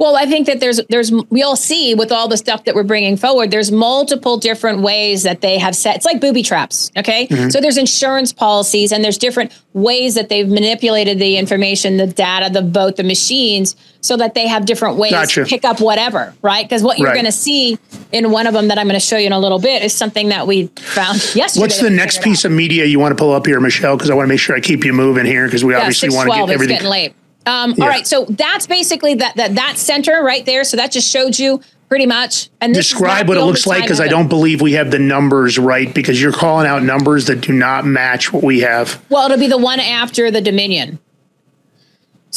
Well, 0.01 0.15
I 0.15 0.25
think 0.25 0.47
that 0.47 0.59
there's 0.59 0.81
there's 0.89 1.11
we'll 1.11 1.55
see 1.55 1.93
with 1.93 2.11
all 2.11 2.27
the 2.27 2.35
stuff 2.35 2.63
that 2.63 2.73
we're 2.73 2.81
bringing 2.81 3.17
forward. 3.17 3.51
There's 3.51 3.71
multiple 3.71 4.35
different 4.37 4.79
ways 4.81 5.21
that 5.21 5.41
they 5.41 5.59
have 5.59 5.75
set. 5.75 5.95
It's 5.97 6.05
like 6.07 6.19
booby 6.19 6.41
traps. 6.41 6.89
Okay, 6.97 7.27
Mhm. 7.27 7.51
so 7.51 7.61
there's 7.61 7.77
insurance 7.77 8.33
policies 8.33 8.91
and 8.91 9.03
there's 9.03 9.19
different 9.19 9.51
ways 9.75 10.15
that 10.15 10.27
they've 10.27 10.47
manipulated 10.47 11.19
the 11.19 11.37
information, 11.37 11.97
the 11.97 12.07
data, 12.07 12.49
the 12.51 12.63
vote, 12.63 12.95
the 12.95 13.03
machines, 13.03 13.75
so 14.01 14.17
that 14.17 14.33
they 14.33 14.47
have 14.47 14.65
different 14.65 14.97
ways 14.97 15.11
Gotcha. 15.11 15.43
to 15.43 15.45
pick 15.47 15.63
up 15.63 15.79
whatever. 15.79 16.33
Right? 16.41 16.67
Because 16.67 16.81
what 16.81 16.97
you're 16.97 17.09
Right. 17.09 17.13
going 17.13 17.25
to 17.27 17.31
see 17.31 17.77
in 18.11 18.31
one 18.31 18.47
of 18.47 18.55
them 18.55 18.69
that 18.69 18.79
I'm 18.79 18.87
going 18.87 18.99
to 18.99 19.05
show 19.05 19.17
you 19.17 19.27
in 19.27 19.33
a 19.33 19.39
little 19.39 19.59
bit 19.59 19.83
is 19.83 19.93
something 19.93 20.29
that 20.29 20.47
we 20.47 20.71
found 20.79 21.21
yesterday. 21.35 21.61
What's 21.61 21.79
the 21.79 21.91
next 21.91 22.23
piece 22.23 22.43
of 22.43 22.51
media 22.51 22.85
you 22.85 22.99
want 22.99 23.11
to 23.15 23.23
pull 23.23 23.33
up 23.33 23.45
here, 23.45 23.59
Michelle? 23.59 23.97
Because 23.97 24.09
I 24.09 24.15
want 24.15 24.25
to 24.25 24.29
make 24.33 24.39
sure 24.39 24.55
I 24.55 24.61
keep 24.61 24.83
you 24.83 24.93
moving 24.93 25.27
here 25.27 25.45
because 25.45 25.63
we 25.63 25.73
yeah, 25.73 25.79
obviously 25.81 26.09
want 26.09 26.27
to 26.27 26.33
612, 26.33 26.47
get 26.47 26.53
it's 26.53 26.55
everything. 26.55 26.75
getting 26.77 26.89
late. 26.89 27.13
Um, 27.45 27.73
Yeah. 27.77 27.85
All 27.85 27.89
right, 27.89 28.05
so 28.05 28.25
that's 28.29 28.67
basically 28.67 29.15
that 29.15 29.35
that 29.35 29.55
that 29.55 29.77
center 29.77 30.23
right 30.23 30.45
there. 30.45 30.63
So 30.63 30.77
that 30.77 30.91
just 30.91 31.09
showed 31.09 31.39
you 31.39 31.61
pretty 31.89 32.05
much. 32.05 32.49
And 32.61 32.73
this 32.73 32.89
Describe 32.89 33.27
what 33.27 33.37
it 33.37 33.43
looks 33.43 33.67
like 33.67 33.81
because 33.81 33.99
I 33.99 34.07
don't 34.07 34.29
believe 34.29 34.61
we 34.61 34.73
have 34.73 34.91
the 34.91 34.99
numbers 34.99 35.59
right 35.59 35.93
because 35.93 36.21
you're 36.21 36.31
calling 36.31 36.65
out 36.65 36.83
numbers 36.83 37.25
that 37.25 37.41
do 37.41 37.51
not 37.51 37.85
match 37.85 38.31
what 38.31 38.43
we 38.43 38.61
have. 38.61 39.03
Well, 39.09 39.25
it'll 39.25 39.37
be 39.37 39.47
the 39.47 39.57
one 39.57 39.79
after 39.79 40.31
the 40.31 40.39
Dominion. 40.39 40.99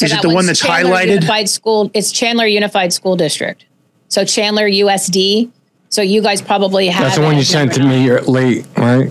Is 0.01 0.13
it 0.13 0.23
the 0.23 0.31
one 0.31 0.47
that's 0.47 0.59
Chandler 0.59 0.97
highlighted? 0.97 1.09
Unified 1.15 1.49
School. 1.49 1.91
It's 1.95 2.11
Chandler 2.11 2.47
Unified 2.47 2.93
School 2.93 3.15
District. 3.15 3.65
So 4.09 4.25
Chandler 4.25 4.69
USD. 4.69 5.51
So 5.89 6.03
you 6.03 6.21
guys 6.21 6.43
probably 6.43 6.89
have. 6.89 7.05
That's 7.05 7.17
the 7.17 7.23
one 7.23 7.37
you 7.37 7.45
sent 7.45 7.75
to 7.75 7.85
me 7.85 8.11
late, 8.11 8.67
right? 8.77 9.11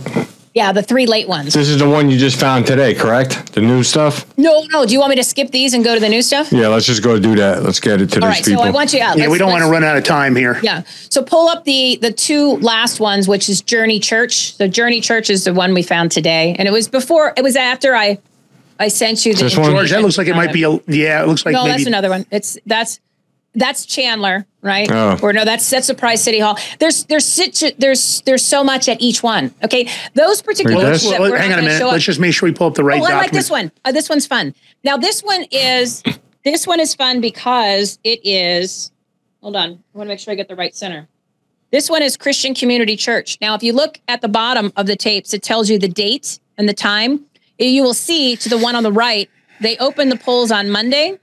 Yeah, 0.53 0.71
the 0.71 0.83
three 0.83 1.07
late 1.07 1.27
ones. 1.27 1.55
This 1.55 1.67
is 1.67 1.79
the 1.79 1.89
one 1.89 2.11
you 2.11 2.17
just 2.17 2.39
found 2.39 2.67
today, 2.67 2.93
correct? 2.93 3.53
The 3.53 3.61
new 3.61 3.81
stuff? 3.83 4.25
No, 4.37 4.63
no. 4.69 4.85
Do 4.85 4.93
you 4.93 4.99
want 4.99 5.09
me 5.09 5.15
to 5.15 5.23
skip 5.23 5.49
these 5.49 5.73
and 5.73 5.83
go 5.83 5.95
to 5.95 5.99
the 5.99 6.09
new 6.09 6.21
stuff? 6.21 6.51
Yeah, 6.51 6.67
let's 6.67 6.85
just 6.85 7.01
go 7.01 7.19
do 7.19 7.35
that. 7.37 7.63
Let's 7.63 7.79
get 7.79 8.01
it 8.01 8.11
to 8.11 8.21
All 8.21 8.27
these 8.27 8.37
right, 8.37 8.45
so 8.45 8.51
people. 8.51 8.63
I 8.63 8.69
want 8.69 8.93
you 8.93 9.01
out. 9.01 9.17
Yeah, 9.17 9.29
we 9.29 9.39
don't 9.39 9.51
want 9.51 9.63
to 9.63 9.69
run 9.69 9.83
out 9.83 9.97
of 9.97 10.03
time 10.03 10.35
here. 10.35 10.59
Yeah. 10.61 10.83
So 11.09 11.23
pull 11.23 11.47
up 11.47 11.63
the 11.63 11.97
the 12.01 12.11
two 12.11 12.57
last 12.57 12.99
ones, 12.99 13.27
which 13.27 13.49
is 13.49 13.61
Journey 13.61 13.99
Church. 13.99 14.55
So 14.55 14.67
Journey 14.67 15.01
Church 15.01 15.31
is 15.31 15.43
the 15.43 15.55
one 15.55 15.73
we 15.73 15.81
found 15.81 16.11
today, 16.11 16.55
and 16.59 16.67
it 16.67 16.71
was 16.71 16.87
before. 16.87 17.33
It 17.35 17.41
was 17.43 17.55
after 17.55 17.95
I 17.95 18.19
I 18.79 18.89
sent 18.89 19.25
you 19.25 19.33
the 19.33 19.49
George, 19.49 19.89
that 19.89 20.01
looks 20.03 20.19
like 20.19 20.27
it 20.27 20.35
might 20.35 20.53
be 20.53 20.63
a 20.63 20.71
yeah. 20.87 21.23
It 21.23 21.27
looks 21.27 21.45
like 21.45 21.53
no, 21.53 21.63
maybe 21.63 21.77
that's 21.77 21.87
another 21.87 22.09
one. 22.09 22.27
It's 22.29 22.59
that's 22.67 22.99
that's 23.55 23.85
Chandler, 23.85 24.45
right? 24.61 24.89
Oh. 24.91 25.17
Or 25.21 25.31
no, 25.31 25.45
that's 25.45 25.69
that's 25.69 25.85
Surprise 25.85 26.23
City 26.23 26.39
Hall. 26.39 26.57
There's 26.79 27.05
there's 27.05 27.25
situ- 27.25 27.75
there's 27.77 28.21
there's 28.21 28.43
so 28.45 28.63
much 28.63 28.89
at 28.89 28.99
each 29.01 29.21
one. 29.21 29.53
Okay, 29.63 29.89
those 30.15 30.41
particular. 30.41 30.77
Well, 30.77 30.89
ones 30.91 31.05
let's, 31.05 31.19
well, 31.19 31.35
hang 31.35 31.53
on 31.53 31.59
a 31.59 31.61
minute. 31.61 31.85
Let's 31.85 32.03
just 32.03 32.19
make 32.19 32.33
sure 32.33 32.49
we 32.49 32.53
pull 32.53 32.67
up 32.67 32.75
the 32.75 32.83
right 32.83 33.01
oh, 33.01 33.05
I 33.05 33.15
like 33.15 33.31
this 33.31 33.49
one. 33.49 33.71
Uh, 33.85 33.91
this 33.91 34.09
one's 34.09 34.25
fun. 34.25 34.55
Now 34.83 34.97
this 34.97 35.21
one 35.21 35.45
is 35.51 36.03
this 36.43 36.65
one 36.65 36.79
is 36.79 36.95
fun 36.95 37.21
because 37.21 37.99
it 38.03 38.19
is. 38.23 38.91
Hold 39.41 39.55
on, 39.55 39.69
I 39.69 39.97
want 39.97 40.07
to 40.07 40.13
make 40.13 40.19
sure 40.19 40.31
I 40.31 40.35
get 40.35 40.47
the 40.47 40.55
right 40.55 40.75
center. 40.75 41.07
This 41.71 41.89
one 41.89 42.03
is 42.03 42.17
Christian 42.17 42.53
Community 42.53 42.95
Church. 42.95 43.37
Now, 43.41 43.55
if 43.55 43.63
you 43.63 43.73
look 43.73 43.99
at 44.07 44.21
the 44.21 44.27
bottom 44.27 44.71
of 44.75 44.85
the 44.85 44.95
tapes, 44.95 45.33
it 45.33 45.41
tells 45.41 45.71
you 45.71 45.79
the 45.79 45.87
date 45.87 46.39
and 46.57 46.69
the 46.69 46.73
time. 46.73 47.25
You 47.57 47.83
will 47.83 47.95
see 47.95 48.35
to 48.37 48.47
the 48.47 48.59
one 48.59 48.75
on 48.75 48.83
the 48.83 48.91
right, 48.91 49.27
they 49.59 49.75
opened 49.77 50.11
the 50.11 50.17
polls 50.17 50.51
on 50.51 50.69
Monday 50.69 51.17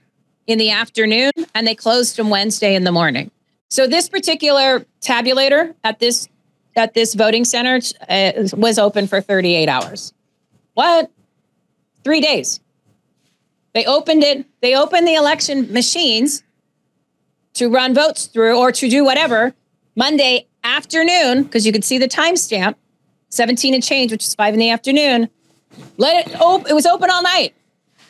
in 0.51 0.57
the 0.57 0.71
afternoon 0.71 1.31
and 1.55 1.65
they 1.65 1.75
closed 1.75 2.17
them 2.17 2.29
Wednesday 2.29 2.75
in 2.75 2.83
the 2.83 2.91
morning. 2.91 3.31
So 3.69 3.87
this 3.87 4.09
particular 4.09 4.85
tabulator 5.01 5.73
at 5.83 5.99
this 5.99 6.27
at 6.75 6.93
this 6.93 7.15
voting 7.15 7.43
center 7.43 7.79
uh, 8.07 8.31
was 8.53 8.79
open 8.79 9.07
for 9.07 9.19
38 9.19 9.67
hours. 9.67 10.13
What? 10.73 11.11
3 12.03 12.21
days. 12.21 12.61
They 13.73 13.85
opened 13.85 14.23
it, 14.23 14.45
they 14.61 14.75
opened 14.75 15.07
the 15.07 15.15
election 15.15 15.71
machines 15.71 16.43
to 17.53 17.69
run 17.69 17.93
votes 17.93 18.25
through 18.25 18.57
or 18.57 18.71
to 18.71 18.89
do 18.89 19.03
whatever 19.03 19.53
Monday 19.95 20.47
afternoon, 20.63 21.43
because 21.43 21.65
you 21.65 21.71
could 21.71 21.83
see 21.83 21.97
the 21.97 22.07
timestamp, 22.07 22.75
17 23.29 23.73
and 23.73 23.83
change, 23.83 24.11
which 24.11 24.25
is 24.25 24.35
five 24.35 24.53
in 24.53 24.59
the 24.59 24.69
afternoon. 24.69 25.29
Let 25.97 26.27
it 26.27 26.41
open. 26.41 26.69
It 26.69 26.73
was 26.73 26.85
open 26.85 27.09
all 27.09 27.23
night, 27.23 27.53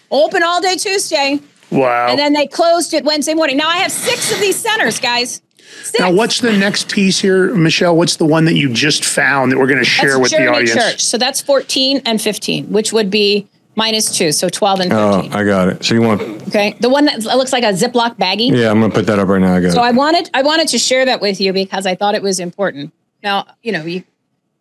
open 0.09 0.43
all 0.43 0.61
day 0.61 0.75
Tuesday, 0.75 1.39
Wow. 1.71 2.07
and 2.09 2.19
then 2.19 2.33
they 2.33 2.47
closed 2.47 2.93
it 2.93 3.03
Wednesday 3.05 3.33
morning. 3.33 3.57
Now 3.57 3.69
I 3.69 3.77
have 3.77 3.91
six 3.91 4.31
of 4.33 4.39
these 4.39 4.57
centers, 4.57 4.99
guys. 4.99 5.41
Six. 5.83 5.99
now, 5.99 6.11
what's 6.11 6.39
the 6.41 6.51
next 6.51 6.91
piece 6.91 7.19
here, 7.19 7.53
Michelle? 7.55 7.95
What's 7.95 8.17
the 8.17 8.25
one 8.25 8.45
that 8.45 8.55
you 8.55 8.67
just 8.73 9.05
found 9.05 9.51
that 9.51 9.57
we're 9.57 9.67
going 9.67 9.79
to 9.79 9.85
share 9.85 10.09
That's 10.09 10.19
with 10.19 10.31
Journey 10.31 10.45
the 10.45 10.51
audience? 10.51 10.73
Church. 10.73 11.01
So 11.05 11.17
that's 11.17 11.39
14 11.41 12.01
and 12.05 12.21
15, 12.21 12.71
which 12.71 12.91
would 12.91 13.09
be 13.09 13.47
minus 13.75 14.15
two, 14.17 14.33
so 14.33 14.49
12 14.49 14.79
and 14.81 14.93
Oh, 14.93 15.29
I 15.31 15.45
got 15.45 15.69
it. 15.69 15.85
So 15.85 15.93
you 15.95 16.01
want? 16.01 16.21
Okay, 16.49 16.75
the 16.81 16.89
one 16.89 17.05
that 17.05 17.23
looks 17.23 17.53
like 17.53 17.63
a 17.63 17.67
Ziploc 17.71 18.17
baggie. 18.17 18.51
Yeah, 18.55 18.69
I'm 18.69 18.81
gonna 18.81 18.93
put 18.93 19.05
that 19.05 19.17
up 19.17 19.29
right 19.29 19.39
now. 19.41 19.55
I 19.55 19.61
got 19.61 19.71
So 19.71 19.81
it. 19.81 19.85
I 19.85 19.91
wanted 19.91 20.29
I 20.33 20.41
wanted 20.41 20.67
to 20.69 20.77
share 20.77 21.05
that 21.05 21.21
with 21.21 21.39
you 21.39 21.53
because 21.53 21.85
I 21.85 21.95
thought 21.95 22.15
it 22.15 22.21
was 22.21 22.41
important. 22.41 22.91
Now 23.23 23.47
you 23.63 23.71
know 23.71 23.83
you 23.85 24.03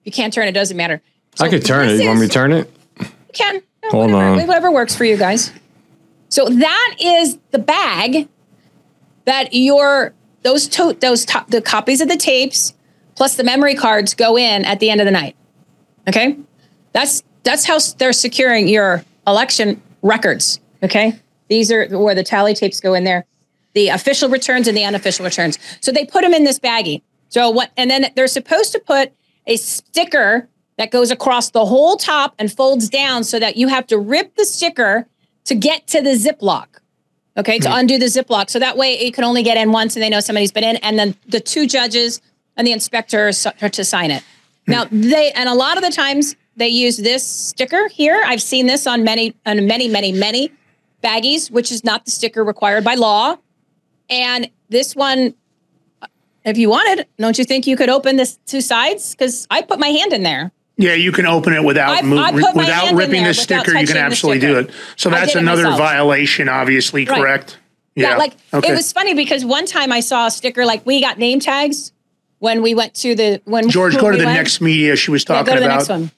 you 0.04 0.12
can't 0.12 0.32
turn 0.32 0.46
it 0.46 0.52
doesn't 0.52 0.76
matter. 0.76 1.02
I 1.40 1.48
could 1.48 1.64
turn 1.64 1.88
it. 1.88 1.92
this 1.94 2.02
You 2.02 2.08
want 2.08 2.20
me 2.20 2.28
to 2.28 2.32
turn 2.32 2.52
it? 2.52 2.70
You 3.00 3.06
can 3.32 3.62
No, 3.82 3.90
Hold 3.90 4.12
whatever, 4.12 4.40
on. 4.40 4.46
whatever 4.46 4.70
works 4.70 4.94
for 4.94 5.04
you 5.04 5.16
guys. 5.16 5.50
So 6.30 6.48
that 6.48 6.96
is 7.00 7.38
the 7.50 7.58
bag 7.58 8.28
that 9.26 9.52
your 9.52 10.14
those 10.42 10.66
to, 10.68 10.94
those 10.94 11.26
top, 11.26 11.48
the 11.48 11.60
copies 11.60 12.00
of 12.00 12.08
the 12.08 12.16
tapes 12.16 12.72
plus 13.14 13.36
the 13.36 13.44
memory 13.44 13.74
cards 13.74 14.14
go 14.14 14.38
in 14.38 14.64
at 14.64 14.80
the 14.80 14.88
end 14.88 15.00
of 15.00 15.04
the 15.04 15.10
night. 15.10 15.36
Okay, 16.08 16.38
that's 16.92 17.22
that's 17.42 17.66
how 17.66 17.78
they're 17.98 18.12
securing 18.12 18.68
your 18.68 19.04
election 19.26 19.82
records. 20.02 20.60
Okay, 20.82 21.20
these 21.48 21.70
are 21.70 21.86
where 21.88 22.14
the 22.14 22.22
tally 22.22 22.54
tapes 22.54 22.80
go 22.80 22.94
in 22.94 23.04
there, 23.04 23.26
the 23.74 23.88
official 23.88 24.28
returns 24.30 24.68
and 24.68 24.76
the 24.76 24.84
unofficial 24.84 25.24
returns. 25.24 25.58
So 25.80 25.92
they 25.92 26.06
put 26.06 26.22
them 26.22 26.32
in 26.32 26.44
this 26.44 26.58
baggie. 26.58 27.02
So 27.28 27.50
what? 27.50 27.72
And 27.76 27.90
then 27.90 28.06
they're 28.16 28.28
supposed 28.28 28.72
to 28.72 28.80
put 28.80 29.12
a 29.46 29.56
sticker 29.56 30.48
that 30.78 30.90
goes 30.90 31.10
across 31.10 31.50
the 31.50 31.66
whole 31.66 31.96
top 31.96 32.34
and 32.38 32.50
folds 32.50 32.88
down 32.88 33.24
so 33.24 33.38
that 33.38 33.56
you 33.56 33.68
have 33.68 33.86
to 33.88 33.98
rip 33.98 34.34
the 34.36 34.44
sticker 34.44 35.06
to 35.50 35.56
get 35.56 35.88
to 35.88 36.00
the 36.00 36.10
Ziploc. 36.10 36.66
Okay, 37.36 37.58
to 37.58 37.68
hmm. 37.68 37.78
undo 37.78 37.98
the 37.98 38.06
Ziploc. 38.06 38.50
So 38.50 38.60
that 38.60 38.76
way 38.76 39.04
you 39.04 39.10
can 39.10 39.24
only 39.24 39.42
get 39.42 39.56
in 39.56 39.72
once 39.72 39.96
and 39.96 40.02
they 40.02 40.08
know 40.08 40.20
somebody's 40.20 40.52
been 40.52 40.62
in, 40.64 40.76
and 40.76 40.96
then 40.96 41.16
the 41.26 41.40
two 41.40 41.66
judges 41.66 42.20
and 42.56 42.66
the 42.66 42.72
inspector 42.72 43.32
are 43.60 43.68
to 43.68 43.84
sign 43.84 44.12
it. 44.12 44.22
Hmm. 44.66 44.72
Now 44.72 44.84
they 44.90 45.32
and 45.32 45.48
a 45.48 45.54
lot 45.54 45.76
of 45.76 45.82
the 45.82 45.90
times 45.90 46.36
they 46.56 46.68
use 46.68 46.98
this 46.98 47.26
sticker 47.26 47.88
here. 47.88 48.22
I've 48.24 48.42
seen 48.42 48.66
this 48.66 48.86
on 48.86 49.02
many 49.02 49.34
on 49.44 49.66
many 49.66 49.88
many 49.88 50.12
many 50.12 50.52
baggies, 51.02 51.50
which 51.50 51.72
is 51.72 51.82
not 51.82 52.04
the 52.04 52.12
sticker 52.12 52.44
required 52.44 52.84
by 52.84 52.94
law. 52.94 53.36
And 54.08 54.50
this 54.68 54.94
one, 54.94 55.34
if 56.44 56.58
you 56.58 56.70
wanted, 56.70 57.08
don't 57.18 57.38
you 57.38 57.44
think 57.44 57.66
you 57.66 57.76
could 57.76 57.90
open 57.90 58.16
this 58.16 58.38
two 58.46 58.60
sides? 58.60 59.16
Because 59.16 59.48
I 59.50 59.62
put 59.62 59.80
my 59.80 59.88
hand 59.88 60.12
in 60.12 60.22
there. 60.22 60.52
Yeah, 60.80 60.94
you 60.94 61.12
can 61.12 61.26
open 61.26 61.52
it 61.52 61.62
without 61.62 61.90
I- 61.98 62.02
mo- 62.02 62.16
I 62.22 62.32
put 62.32 62.40
my 62.42 62.52
without 62.64 62.88
in 62.88 62.96
ripping 62.96 63.22
there 63.22 63.32
the 63.34 63.38
without 63.40 63.64
sticker. 63.64 63.78
You 63.78 63.86
can 63.86 63.96
the 63.96 64.00
absolutely 64.02 64.40
do 64.40 64.54
sticker. 64.54 64.68
it. 64.70 64.74
So 64.96 65.10
I 65.10 65.14
that's 65.14 65.32
did 65.32 65.38
it 65.38 65.42
another 65.42 65.64
myself. 65.64 65.78
violation, 65.78 66.48
obviously. 66.48 67.04
Right. 67.04 67.18
Correct. 67.20 67.58
Yeah, 67.96 68.16
like 68.16 68.34
Okay. 68.54 68.70
it 68.72 68.74
was 68.74 68.90
funny 68.92 69.12
because 69.14 69.44
one 69.44 69.66
time 69.66 69.92
I 69.92 70.00
saw 70.00 70.26
a 70.26 70.30
sticker 70.30 70.64
like 70.64 70.86
we 70.86 71.00
got 71.02 71.18
name 71.18 71.38
tags 71.38 71.92
when 72.38 72.62
we 72.62 72.74
went 72.74 72.94
to 72.94 73.14
the 73.14 73.42
when 73.44 73.68
George, 73.68 73.94
when 73.94 74.00
go 74.04 74.10
to 74.10 74.16
we 74.16 74.20
the 74.20 74.24
went. 74.26 74.38
next 74.38 74.60
media 74.62 74.96
she 74.96 75.10
was 75.10 75.22
Yeah, 75.28 75.34
talking 75.36 75.46
go 75.46 75.54
to 75.54 75.60
the 75.60 75.66
about. 75.66 75.76
next 75.76 75.88
one. 75.90 76.10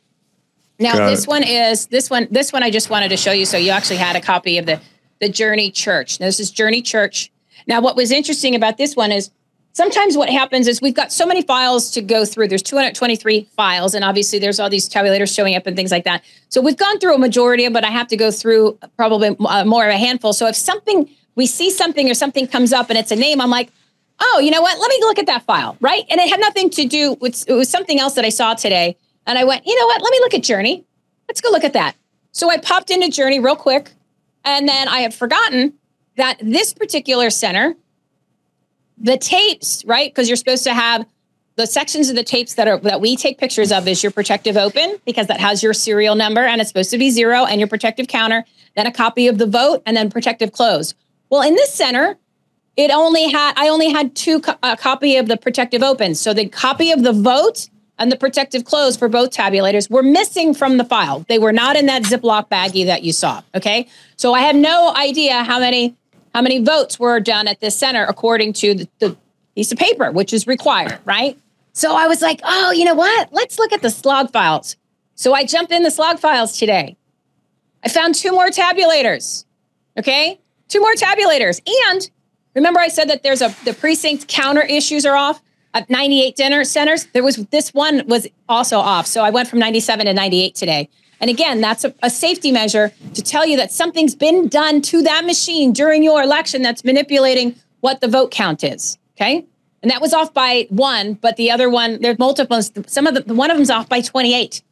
Now 0.78 0.92
Got 0.94 1.10
this 1.10 1.22
it. 1.24 1.28
one 1.28 1.42
is 1.42 1.86
this 1.86 2.08
one. 2.08 2.28
This 2.30 2.52
one 2.52 2.62
I 2.62 2.70
just 2.70 2.88
wanted 2.88 3.08
to 3.08 3.16
show 3.16 3.32
you, 3.32 3.46
so 3.46 3.56
you 3.56 3.70
actually 3.70 3.96
had 3.96 4.14
a 4.14 4.20
copy 4.20 4.58
of 4.58 4.66
the 4.66 4.80
the 5.20 5.28
Journey 5.28 5.70
Church. 5.72 6.20
Now, 6.20 6.26
this 6.26 6.38
is 6.40 6.50
Journey 6.50 6.82
Church. 6.82 7.30
Now, 7.66 7.80
what 7.80 7.94
was 7.96 8.10
interesting 8.10 8.54
about 8.56 8.76
this 8.78 8.94
one 8.96 9.10
is 9.12 9.30
sometimes 9.72 10.16
what 10.16 10.28
happens 10.28 10.68
is 10.68 10.80
we've 10.80 10.94
got 10.94 11.12
so 11.12 11.26
many 11.26 11.42
files 11.42 11.90
to 11.92 12.02
go 12.02 12.24
through. 12.24 12.48
There's 12.48 12.62
223 12.62 13.48
files, 13.56 13.94
and 13.94 14.04
obviously 14.04 14.38
there's 14.38 14.60
all 14.60 14.70
these 14.70 14.88
tabulators 14.88 15.34
showing 15.34 15.54
up 15.54 15.66
and 15.66 15.76
things 15.76 15.90
like 15.90 16.04
that. 16.04 16.22
So 16.48 16.60
we've 16.60 16.76
gone 16.76 16.98
through 16.98 17.14
a 17.14 17.18
majority 17.18 17.68
but 17.68 17.84
I 17.84 17.90
have 17.90 18.08
to 18.08 18.16
go 18.16 18.30
through 18.30 18.78
probably 18.96 19.36
uh, 19.38 19.64
more 19.64 19.86
of 19.86 19.94
a 19.94 19.98
handful. 19.98 20.32
So 20.32 20.46
if 20.46 20.56
something 20.56 21.08
we 21.34 21.46
see 21.46 21.70
something 21.70 22.10
or 22.10 22.14
something 22.14 22.46
comes 22.46 22.72
up 22.72 22.90
and 22.90 22.98
it's 22.98 23.10
a 23.10 23.16
name, 23.16 23.40
I'm 23.40 23.50
like, 23.50 23.70
oh, 24.20 24.40
you 24.40 24.50
know 24.50 24.60
what? 24.60 24.78
Let 24.78 24.88
me 24.88 24.98
look 25.00 25.18
at 25.18 25.26
that 25.26 25.44
file, 25.44 25.76
right? 25.80 26.04
And 26.10 26.20
it 26.20 26.28
had 26.28 26.40
nothing 26.40 26.70
to 26.70 26.86
do 26.86 27.14
with 27.20 27.48
it 27.48 27.52
was 27.52 27.68
something 27.68 27.98
else 27.98 28.14
that 28.14 28.24
I 28.24 28.30
saw 28.30 28.54
today, 28.54 28.96
and 29.26 29.38
I 29.38 29.44
went, 29.44 29.66
you 29.66 29.78
know 29.78 29.86
what? 29.86 30.02
Let 30.02 30.10
me 30.10 30.18
look 30.20 30.34
at 30.34 30.42
Journey. 30.42 30.84
Let's 31.28 31.40
go 31.40 31.50
look 31.50 31.64
at 31.64 31.72
that. 31.72 31.94
So 32.32 32.50
I 32.50 32.58
popped 32.58 32.90
into 32.90 33.08
Journey 33.08 33.40
real 33.40 33.56
quick, 33.56 33.92
and 34.44 34.68
then 34.68 34.88
I 34.88 35.00
had 35.00 35.14
forgotten 35.14 35.74
that 36.16 36.38
this 36.40 36.72
particular 36.74 37.30
center, 37.30 37.74
the 38.98 39.16
tapes, 39.16 39.84
right? 39.84 40.12
Because 40.12 40.28
you're 40.28 40.36
supposed 40.36 40.64
to 40.64 40.74
have 40.74 41.06
the 41.56 41.66
sections 41.66 42.08
of 42.08 42.16
the 42.16 42.24
tapes 42.24 42.54
that 42.54 42.66
are 42.66 42.78
that 42.78 43.00
we 43.00 43.16
take 43.16 43.38
pictures 43.38 43.72
of 43.72 43.86
is 43.86 44.02
your 44.02 44.12
protective 44.12 44.56
open 44.56 44.96
because 45.04 45.26
that 45.26 45.40
has 45.40 45.62
your 45.62 45.74
serial 45.74 46.14
number 46.14 46.40
and 46.40 46.60
it's 46.60 46.70
supposed 46.70 46.90
to 46.90 46.98
be 46.98 47.10
zero 47.10 47.44
and 47.44 47.60
your 47.60 47.68
protective 47.68 48.08
counter, 48.08 48.44
then 48.74 48.86
a 48.86 48.92
copy 48.92 49.28
of 49.28 49.38
the 49.38 49.46
vote, 49.46 49.82
and 49.84 49.96
then 49.96 50.10
protective 50.10 50.52
close. 50.52 50.94
Well, 51.28 51.42
in 51.42 51.54
this 51.54 51.72
center, 51.72 52.16
it 52.76 52.90
only 52.90 53.30
had 53.30 53.54
I 53.56 53.68
only 53.68 53.90
had 53.90 54.14
two 54.16 54.40
co- 54.40 54.56
a 54.62 54.76
copy 54.76 55.16
of 55.16 55.28
the 55.28 55.36
protective 55.36 55.82
open. 55.82 56.14
So 56.14 56.32
the 56.32 56.48
copy 56.48 56.90
of 56.90 57.02
the 57.02 57.12
vote 57.12 57.68
and 57.98 58.10
the 58.10 58.16
protective 58.16 58.64
close 58.64 58.96
for 58.96 59.08
both 59.08 59.30
tabulators 59.30 59.90
were 59.90 60.02
missing 60.02 60.54
from 60.54 60.78
the 60.78 60.84
file. 60.84 61.20
They 61.28 61.38
were 61.38 61.52
not 61.52 61.76
in 61.76 61.86
that 61.86 62.02
Ziploc 62.04 62.48
baggie 62.48 62.86
that 62.86 63.02
you 63.02 63.12
saw. 63.12 63.42
Okay, 63.54 63.88
so 64.16 64.32
I 64.32 64.40
have 64.40 64.56
no 64.56 64.94
idea 64.96 65.44
how 65.44 65.58
many 65.58 65.94
how 66.34 66.42
many 66.42 66.62
votes 66.62 66.98
were 66.98 67.20
done 67.20 67.48
at 67.48 67.60
this 67.60 67.76
center 67.76 68.04
according 68.04 68.54
to 68.54 68.74
the, 68.74 68.88
the 68.98 69.16
piece 69.54 69.72
of 69.72 69.78
paper, 69.78 70.10
which 70.10 70.32
is 70.32 70.46
required, 70.46 70.98
right? 71.04 71.38
So 71.72 71.94
I 71.94 72.06
was 72.06 72.20
like, 72.22 72.40
oh, 72.44 72.72
you 72.72 72.84
know 72.84 72.94
what? 72.94 73.32
Let's 73.32 73.58
look 73.58 73.72
at 73.72 73.82
the 73.82 73.90
slog 73.90 74.30
files. 74.30 74.76
So 75.14 75.34
I 75.34 75.44
jumped 75.44 75.72
in 75.72 75.82
the 75.82 75.90
slog 75.90 76.18
files 76.18 76.58
today. 76.58 76.96
I 77.84 77.88
found 77.88 78.14
two 78.14 78.32
more 78.32 78.48
tabulators. 78.48 79.44
Okay, 79.98 80.40
two 80.68 80.80
more 80.80 80.94
tabulators, 80.94 81.60
and 81.90 82.10
remember 82.54 82.80
I 82.80 82.88
said 82.88 83.10
that 83.10 83.22
there's 83.22 83.42
a 83.42 83.54
the 83.64 83.74
precinct 83.74 84.26
counter 84.26 84.62
issues 84.62 85.04
are 85.04 85.16
off 85.16 85.42
at 85.74 85.90
98 85.90 86.34
dinner 86.34 86.64
centers. 86.64 87.06
There 87.12 87.22
was 87.22 87.36
this 87.50 87.74
one 87.74 88.06
was 88.06 88.26
also 88.48 88.78
off, 88.78 89.06
so 89.06 89.22
I 89.22 89.28
went 89.28 89.48
from 89.48 89.58
97 89.58 90.06
to 90.06 90.14
98 90.14 90.54
today. 90.54 90.88
And 91.22 91.30
again, 91.30 91.60
that's 91.60 91.84
a, 91.84 91.94
a 92.02 92.10
safety 92.10 92.50
measure 92.50 92.92
to 93.14 93.22
tell 93.22 93.46
you 93.46 93.56
that 93.56 93.70
something's 93.70 94.16
been 94.16 94.48
done 94.48 94.82
to 94.82 95.02
that 95.02 95.24
machine 95.24 95.72
during 95.72 96.02
your 96.02 96.20
election 96.20 96.62
that's 96.62 96.84
manipulating 96.84 97.54
what 97.80 98.00
the 98.00 98.08
vote 98.08 98.32
count 98.32 98.64
is. 98.64 98.98
Okay. 99.16 99.46
And 99.82 99.90
that 99.90 100.00
was 100.00 100.12
off 100.12 100.34
by 100.34 100.66
one, 100.68 101.14
but 101.14 101.36
the 101.36 101.50
other 101.52 101.70
one, 101.70 102.00
there's 102.00 102.18
multiples. 102.18 102.72
Some 102.88 103.06
of 103.06 103.14
the, 103.14 103.34
one 103.34 103.52
of 103.52 103.56
them's 103.56 103.70
off 103.70 103.88
by 103.88 104.00
28. 104.00 104.62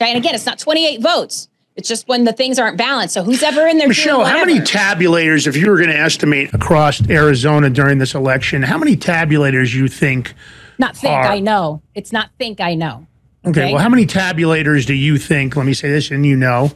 Okay. 0.00 0.10
And 0.10 0.18
again, 0.18 0.34
it's 0.34 0.46
not 0.46 0.58
28 0.58 1.02
votes. 1.02 1.48
It's 1.76 1.88
just 1.88 2.08
when 2.08 2.24
the 2.24 2.32
things 2.32 2.58
aren't 2.58 2.78
balanced. 2.78 3.14
So 3.14 3.22
who's 3.22 3.42
ever 3.42 3.66
in 3.66 3.76
there? 3.76 3.88
Michelle, 3.88 4.24
how 4.24 4.44
many 4.44 4.58
tabulators, 4.60 5.46
if 5.46 5.54
you 5.54 5.68
were 5.70 5.76
going 5.76 5.90
to 5.90 5.98
estimate 5.98 6.52
across 6.54 7.06
Arizona 7.10 7.68
during 7.68 7.98
this 7.98 8.14
election, 8.14 8.62
how 8.62 8.78
many 8.78 8.96
tabulators 8.96 9.74
you 9.74 9.86
think? 9.86 10.34
Not 10.78 10.96
think, 10.96 11.12
are- 11.12 11.26
I 11.26 11.40
know. 11.40 11.82
It's 11.94 12.10
not 12.10 12.30
think, 12.38 12.60
I 12.60 12.74
know. 12.74 13.06
Okay, 13.44 13.72
well, 13.72 13.82
how 13.82 13.88
many 13.88 14.06
tabulators 14.06 14.84
do 14.86 14.92
you 14.94 15.16
think? 15.16 15.56
Let 15.56 15.64
me 15.64 15.72
say 15.72 15.88
this, 15.90 16.10
and 16.10 16.26
you 16.26 16.36
know, 16.36 16.72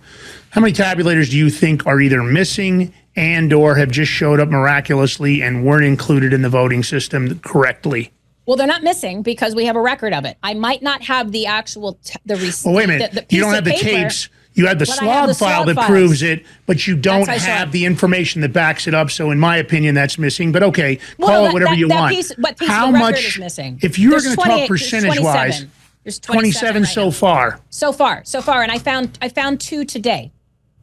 how 0.51 0.61
many 0.63 0.73
tabulators 0.73 1.31
do 1.31 1.37
you 1.37 1.51
think 1.51 1.87
are 1.87 2.01
either 2.01 2.23
missing 2.23 2.93
and 3.17 3.53
or 3.53 3.75
have 3.75 3.91
just 3.91 4.11
showed 4.11 4.41
up 4.41 4.49
miraculously 4.49 5.43
and 5.43 5.65
weren't 5.65 5.85
included 5.85 6.33
in 6.33 6.41
the 6.43 6.49
voting 6.49 6.83
system 6.83 7.39
correctly? 7.41 8.13
Well, 8.47 8.57
they're 8.57 8.67
not 8.67 8.83
missing 8.83 9.23
because 9.23 9.55
we 9.55 9.67
have 9.67 9.77
a 9.77 9.81
record 9.81 10.15
of 10.15 10.25
it. 10.25 10.39
I 10.43 10.55
might 10.55 10.83
not 10.83 11.03
have 11.03 11.33
the 11.33 11.47
actual 11.47 11.99
t- 12.05 12.15
the 12.25 12.37
receipt. 12.37 12.67
Well, 12.69 12.77
wait 12.77 12.85
a 12.85 12.89
minute. 12.89 13.13
The, 13.13 13.21
the 13.23 13.27
you 13.35 13.41
don't 13.41 13.53
have 13.55 13.65
the 13.65 13.73
paper. 13.73 13.85
tapes. 13.85 14.29
You 14.55 14.69
have 14.69 14.79
the 14.79 14.87
slog 14.87 15.29
have 15.29 15.37
file 15.37 15.65
that 15.65 15.75
files. 15.75 15.87
proves 15.89 16.23
it, 16.23 16.47
but 16.67 16.87
you 16.87 16.95
don't 16.97 17.27
That's 17.27 17.29
how 17.29 17.35
I 17.35 17.39
saw 17.39 17.59
have 17.59 17.73
the 17.73 17.85
information 17.87 18.41
that 18.43 18.53
backs 18.53 18.87
it 18.87 18.95
up. 18.95 19.11
So, 19.11 19.33
in 19.33 19.39
my 19.39 19.57
opinion, 19.57 19.95
that's 19.97 20.17
missing. 20.17 20.53
But 20.53 20.63
okay, 20.63 20.99
Well, 21.19 21.29
call 21.29 21.43
that- 21.43 21.51
it 21.51 21.53
whatever 21.55 21.71
that- 21.73 21.79
you 21.79 21.89
want. 21.89 22.15
piece- 22.15 22.33
what 22.39 22.57
piece 22.59 22.69
of 22.69 22.75
How 22.75 22.91
much 22.91 23.23
is 23.25 23.39
missing? 23.39 23.81
If 23.83 23.99
you're 23.99 24.21
going 24.21 24.37
to 24.37 24.37
talk 24.37 24.69
percentage 24.69 25.19
wise, 25.21 25.59
27. 25.65 25.71
There's 26.05 26.19
27 26.21 26.83
right 26.83 26.89
so 26.93 27.11
far. 27.11 27.61
so 27.71 27.93
far 27.93 28.23
so 28.25 28.41
far 28.43 28.63
and 28.63 28.71
i 28.71 28.79
found 28.79 29.19
i 29.23 29.29
found 29.29 29.61
two 29.61 29.85
today 29.85 30.31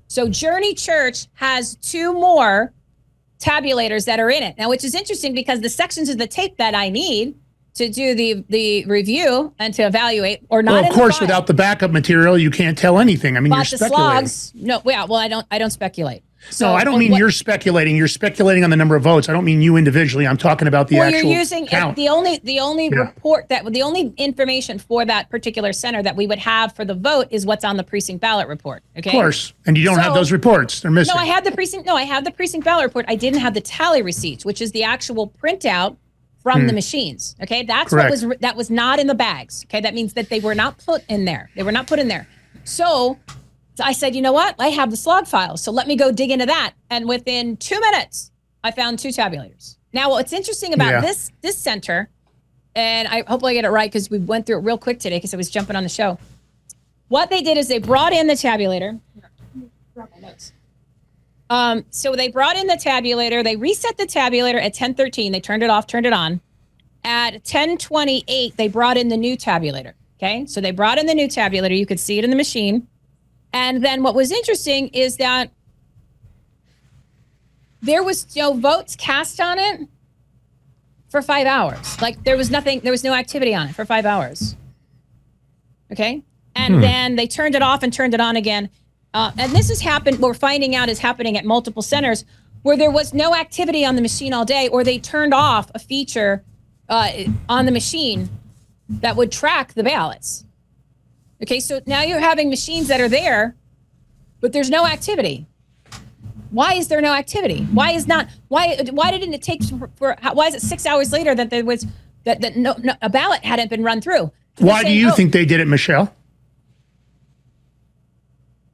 so 0.08 0.28
journey 0.28 0.74
church 0.74 1.28
has 1.36 1.76
two 1.78 2.14
more 2.14 2.74
tabulators 3.40 4.06
that 4.06 4.20
are 4.20 4.30
in 4.30 4.44
it 4.44 4.58
now 4.58 4.70
which 4.70 4.84
is 4.84 4.94
interesting 4.96 5.34
because 5.34 5.62
the 5.62 5.70
sections 5.70 6.10
of 6.10 6.18
the 6.18 6.28
tape 6.28 6.58
that 6.58 6.76
i 6.76 6.90
need 6.90 7.36
to 7.74 7.88
do 7.90 8.14
the 8.16 8.44
the 8.50 8.84
review 8.86 9.54
and 9.58 9.74
to 9.74 9.84
evaluate 9.84 10.42
or 10.50 10.62
not 10.62 10.74
Well, 10.74 10.84
of 10.84 10.90
the 10.90 10.96
course, 10.96 11.18
file. 11.20 11.28
without 11.28 11.48
the 11.48 11.54
backup 11.54 11.90
material, 11.92 12.38
you 12.38 12.52
can't 12.52 12.78
tell 12.78 13.00
anything. 13.00 13.38
I 13.38 13.40
mean, 13.40 13.50
but 13.52 13.72
you're 13.72 13.78
the 13.80 13.86
speculating. 13.86 14.28
slogs 14.28 14.52
no 14.56 14.82
yeah 14.86 15.06
well 15.06 15.20
i 15.20 15.30
don't 15.30 15.48
i 15.50 15.58
don't 15.58 15.70
speculate 15.70 16.22
so 16.50 16.68
no, 16.68 16.74
I 16.74 16.84
don't 16.84 17.00
mean 17.00 17.12
what- 17.12 17.20
you're 17.20 17.32
speculating. 17.32 17.96
You're 17.96 18.08
speculating 18.08 18.64
on 18.64 18.70
the 18.70 18.76
number 18.76 18.96
of 18.96 19.04
votes. 19.04 19.30
I 19.30 19.34
don't 19.34 19.46
mean 19.46 19.62
you 19.62 19.78
individually. 19.78 20.26
I'm 20.28 20.38
talking 20.38 20.68
about 20.68 20.88
the 20.88 20.98
well, 20.98 21.08
actual 21.08 21.30
you're 21.30 21.40
using 21.40 21.68
count. 21.68 21.96
the 21.96 22.10
only 22.10 22.40
the 22.44 22.60
only 22.60 22.86
Yeah. 22.90 23.00
report 23.00 23.50
that 23.50 23.66
the 23.72 23.82
only 23.84 24.14
information 24.18 24.80
for 24.80 25.06
that 25.06 25.30
particular 25.30 25.72
center 25.74 26.02
that 26.04 26.16
we 26.16 26.28
would 26.28 26.40
have 26.40 26.74
for 26.76 26.84
the 26.86 26.96
vote 26.96 27.28
is 27.30 27.46
what's 27.46 27.64
on 27.64 27.78
the 27.78 27.84
precinct 27.84 28.22
ballot 28.22 28.48
report. 28.48 28.84
Okay, 28.98 29.10
Of 29.10 29.14
course, 29.14 29.54
and 29.66 29.78
you 29.78 29.86
don't 29.86 30.00
have 30.00 30.14
those 30.14 30.32
reports. 30.32 30.80
They're 30.82 30.92
missing. 30.92 31.16
No, 31.16 31.22
I 31.22 31.26
had 31.26 31.44
the 31.44 31.52
precinct. 31.52 31.86
No, 31.86 31.96
I 31.96 32.04
have 32.04 32.26
the 32.26 32.32
precinct 32.32 32.66
ballot 32.66 32.86
report. 32.86 33.06
I 33.08 33.16
didn't 33.16 33.40
have 33.40 33.54
the 33.54 33.62
tally 33.62 34.02
receipts, 34.02 34.44
which 34.46 34.62
is 34.62 34.72
the 34.72 34.84
actual 34.84 35.32
printout 35.44 35.98
from 36.42 36.62
Hmm. 36.62 36.68
the 36.68 36.74
machines. 36.74 37.36
Okay, 37.44 37.62
that's 37.64 37.92
Correct. 37.92 38.10
what 38.10 38.28
was 38.30 38.38
that 38.42 38.56
was 38.56 38.70
not 38.72 39.00
in 39.00 39.06
the 39.08 39.14
bags. 39.14 39.64
Okay, 39.70 39.80
that 39.80 39.94
means 39.94 40.14
that 40.14 40.30
they 40.30 40.40
were 40.40 40.56
not 40.56 40.78
put 40.84 41.04
in 41.08 41.26
there. 41.26 41.50
They 41.56 41.62
were 41.64 41.72
not 41.72 41.86
put 41.86 42.00
in 42.00 42.08
there. 42.08 42.28
So, 42.64 43.18
so 43.76 43.84
I 43.84 43.94
said, 43.94 44.16
you 44.16 44.22
know 44.22 44.34
what? 44.34 44.56
I 44.60 44.68
have 44.68 44.92
the 44.92 44.98
slog 44.98 45.28
files, 45.28 45.62
so 45.64 45.72
let 45.72 45.88
me 45.88 45.96
go 45.96 46.12
dig 46.12 46.30
into 46.32 46.46
that. 46.46 46.74
And 46.90 47.08
within 47.08 47.58
two 47.58 47.80
minutes, 47.80 48.32
I 48.64 48.72
found 48.72 49.00
two 49.00 49.10
tabulators. 49.10 49.78
Now, 49.94 50.10
what's 50.12 50.34
interesting 50.34 50.74
about 50.74 50.92
Yeah. 50.92 51.02
this 51.02 51.32
this 51.42 51.58
center, 51.58 52.10
and 52.76 53.08
I 53.08 53.24
hopefully 53.28 53.52
I 53.52 53.56
get 53.56 53.66
it 53.66 53.70
right 53.70 53.92
because 53.92 54.10
we 54.10 54.20
went 54.20 54.46
through 54.46 54.58
it 54.60 54.64
real 54.64 54.78
quick 54.78 55.00
today 55.00 55.18
because 55.18 55.34
I 55.34 55.38
was 55.38 55.50
jumping 55.50 55.76
on 55.76 55.84
the 55.84 55.90
show. 55.90 56.18
What 57.10 57.30
they 57.30 57.42
did 57.42 57.58
is 57.58 57.68
they 57.68 57.80
brought 57.80 58.14
in 58.14 58.28
the 58.28 58.34
tabulator. 58.36 59.00
Um, 61.50 61.84
so 61.90 62.16
they 62.16 62.30
brought 62.30 62.56
in 62.56 62.68
the 62.68 62.76
tabulator. 62.76 63.44
They 63.44 63.58
reset 63.58 63.98
the 63.98 64.06
tabulator 64.06 64.62
at 64.64 64.74
10:13. 64.74 65.32
They 65.34 65.42
turned 65.42 65.64
it 65.64 65.70
off, 65.70 65.88
turned 65.88 66.06
it 66.06 66.14
on. 66.14 66.40
At 67.04 67.44
10:28, 67.44 68.56
they 68.56 68.68
brought 68.70 68.98
in 68.98 69.10
the 69.10 69.18
new 69.18 69.36
tabulator. 69.36 69.94
Okay, 70.18 70.46
so 70.46 70.62
they 70.62 70.72
brought 70.72 70.98
in 71.00 71.08
the 71.08 71.16
new 71.16 71.28
tabulator. 71.28 71.78
You 71.78 71.86
could 71.86 72.00
see 72.00 72.18
it 72.20 72.24
in 72.24 72.30
the 72.30 72.36
machine. 72.36 72.88
And 73.54 73.84
then 73.84 74.04
what 74.04 74.16
was 74.16 74.32
interesting 74.32 74.88
is 74.90 75.18
that 75.18 75.52
there 77.82 78.04
was 78.04 78.36
no 78.36 78.54
votes 78.54 78.96
cast 78.96 79.42
on 79.42 79.60
it 79.60 79.88
for 81.10 81.22
five 81.22 81.48
hours. 81.48 82.00
Like 82.02 82.24
there 82.24 82.38
was 82.38 82.50
nothing, 82.50 82.80
there 82.82 82.92
was 82.92 83.04
no 83.04 83.14
activity 83.14 83.54
on 83.54 83.68
it 83.68 83.76
for 83.76 83.86
five 83.86 84.06
hours. 84.06 84.56
Okay. 85.92 86.24
And 86.56 86.76
Hmm. 86.76 86.82
then 86.82 87.16
they 87.16 87.28
turned 87.28 87.56
it 87.56 87.62
off 87.62 87.84
and 87.84 87.92
turned 87.92 88.14
it 88.14 88.22
on 88.22 88.36
again. 88.36 88.70
Uh, 89.14 89.32
and 89.38 89.52
this 89.52 89.68
has 89.70 89.82
happened, 89.82 90.20
what 90.20 90.30
we're 90.30 90.34
finding 90.34 90.76
out 90.76 90.88
is 90.88 91.00
happening 91.00 91.38
at 91.38 91.44
multiple 91.44 91.82
centers 91.82 92.24
where 92.62 92.78
there 92.78 92.92
was 92.92 93.14
no 93.14 93.36
activity 93.36 93.84
on 93.84 93.96
the 93.96 94.02
machine 94.02 94.32
all 94.34 94.46
day, 94.46 94.68
or 94.70 94.84
they 94.84 95.00
turned 95.00 95.34
off 95.34 95.72
a 95.74 95.80
feature 95.80 96.44
uh, 96.88 97.10
on 97.50 97.66
the 97.66 97.72
machine 97.72 98.30
that 98.88 99.16
would 99.16 99.32
track 99.32 99.74
the 99.74 99.84
ballots. 99.84 100.46
Okay, 101.44 101.60
so 101.60 101.82
now 101.86 102.02
you're 102.04 102.20
having 102.20 102.50
machines 102.50 102.88
that 102.90 103.02
are 103.02 103.10
there, 103.10 103.56
but 104.42 104.54
there's 104.54 104.70
no 104.70 104.86
activity. 104.86 105.48
Why 106.52 106.74
is 106.74 106.88
there 106.88 107.02
no 107.02 107.14
activity? 107.14 107.64
Why 107.72 107.92
is 107.92 108.08
not 108.08 108.28
why 108.50 108.78
why 108.92 109.10
didn't 109.12 109.34
it 109.34 109.42
take 109.42 109.64
for, 109.96 110.18
why 110.34 110.48
is 110.48 110.56
it 110.56 110.62
six 110.62 110.86
hours 110.86 111.12
later 111.12 111.34
that 111.34 111.50
there 111.50 111.64
was 111.64 111.88
that, 112.26 112.42
that 112.42 112.58
no, 112.58 112.76
no 112.84 112.94
a 113.02 113.10
ballot 113.10 113.44
hadn't 113.44 113.70
been 113.70 113.84
run 113.84 114.02
through? 114.02 114.32
They're 114.58 114.68
Why 114.68 114.84
do 114.84 114.92
you 114.92 115.10
"Oh, 115.10 115.14
think 115.14 115.32
they 115.32 115.46
did 115.46 115.60
it, 115.62 115.68
Michelle? 115.68 116.14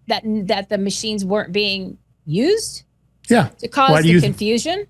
that 0.07 0.23
that 0.47 0.69
the 0.69 0.77
machines 0.77 1.23
weren't 1.25 1.51
being 1.51 1.97
used 2.25 2.83
Yeah. 3.29 3.49
to 3.59 3.67
cause 3.67 4.01
the 4.03 4.07
you? 4.09 4.21
confusion, 4.21 4.87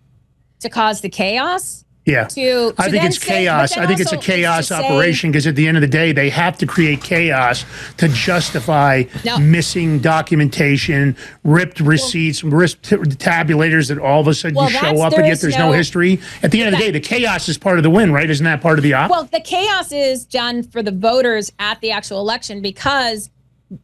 to 0.60 0.70
cause 0.70 1.02
the 1.02 1.10
chaos? 1.10 1.84
Yeah. 2.08 2.24
to- 2.30 2.74
I 2.78 2.90
think 2.90 3.04
it's 3.04 3.20
say- 3.22 3.28
chaos. 3.28 3.78
I 3.78 3.86
think 3.86 4.00
it's 4.00 4.12
a 4.14 4.18
chaos 4.18 4.72
operation 4.72 5.30
because 5.32 5.46
at 5.46 5.56
the 5.56 5.68
end 5.68 5.78
of 5.78 5.82
the 5.82 5.88
day, 5.88 6.12
they 6.14 6.30
have 6.30 6.58
to 6.60 6.66
create 6.66 7.04
chaos 7.04 7.66
to 7.98 8.08
justify 8.08 9.04
No. 9.26 9.38
missing 9.38 10.00
documentation, 10.00 11.16
ripped 11.44 11.80
receipts, 11.80 12.44
ripped 12.44 12.90
tabulators 13.20 13.90
that 13.90 14.00
all 14.00 14.22
of 14.22 14.28
a 14.28 14.34
sudden 14.34 14.56
Well, 14.56 14.72
you 14.72 14.78
show 14.78 15.02
up 15.02 15.14
and 15.14 15.28
yet 15.28 15.42
there's 15.42 15.58
no, 15.58 15.68
no- 15.68 15.74
history. 15.74 16.20
At 16.42 16.52
the 16.52 16.62
end 16.62 16.74
of 16.74 16.80
the 16.80 16.86
day, 16.86 16.92
the 16.92 17.00
chaos 17.00 17.50
is 17.50 17.58
part 17.58 17.78
of 17.78 17.84
the 17.84 17.90
win, 17.90 18.12
right? 18.12 18.30
Isn't 18.30 18.46
that 18.46 18.62
part 18.62 18.80
of 18.80 18.84
the 18.84 18.94
op? 18.94 19.12
Well, 19.12 19.26
the 19.32 19.42
chaos 19.42 19.92
is 19.92 20.26
done 20.26 20.64
for 20.64 20.82
the 20.82 20.92
voters 20.92 21.52
at 21.60 21.82
the 21.82 21.92
actual 21.92 22.20
election 22.22 22.62
because 22.62 23.30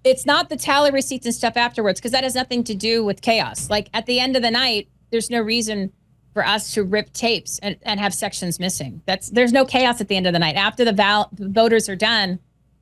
it's 0.05 0.25
not 0.25 0.47
the 0.49 0.55
tally 0.55 0.91
receipts 0.91 1.25
and 1.25 1.35
stuff 1.35 1.57
afterwards 1.57 1.99
because 1.99 2.13
that 2.13 2.23
has 2.23 2.35
nothing 2.35 2.63
to 2.63 2.73
do 2.73 3.03
with 3.03 3.21
chaos. 3.21 3.69
Like 3.69 3.89
at 3.93 4.05
the 4.05 4.19
end 4.21 4.37
of 4.37 4.41
the 4.41 4.51
night, 4.51 4.87
there's 5.11 5.29
no 5.29 5.41
reason 5.41 5.91
for 6.33 6.45
us 6.45 6.73
to 6.73 6.83
rip 6.83 7.13
tapes 7.13 7.59
and, 7.59 7.77
and 7.83 7.99
have 7.99 8.13
sections 8.13 8.59
missing. 8.59 9.01
That's 9.05 9.29
there's 9.29 9.53
no 9.53 9.65
chaos 9.65 10.01
at 10.01 10.07
the 10.07 10.15
end 10.15 10.27
of 10.27 10.33
the 10.33 10.39
night. 10.39 10.55
After 10.55 10.83
the, 10.83 10.93
val- 10.93 11.29
the 11.33 11.47
voters 11.47 11.87
are 11.89 11.95
done, 11.95 12.39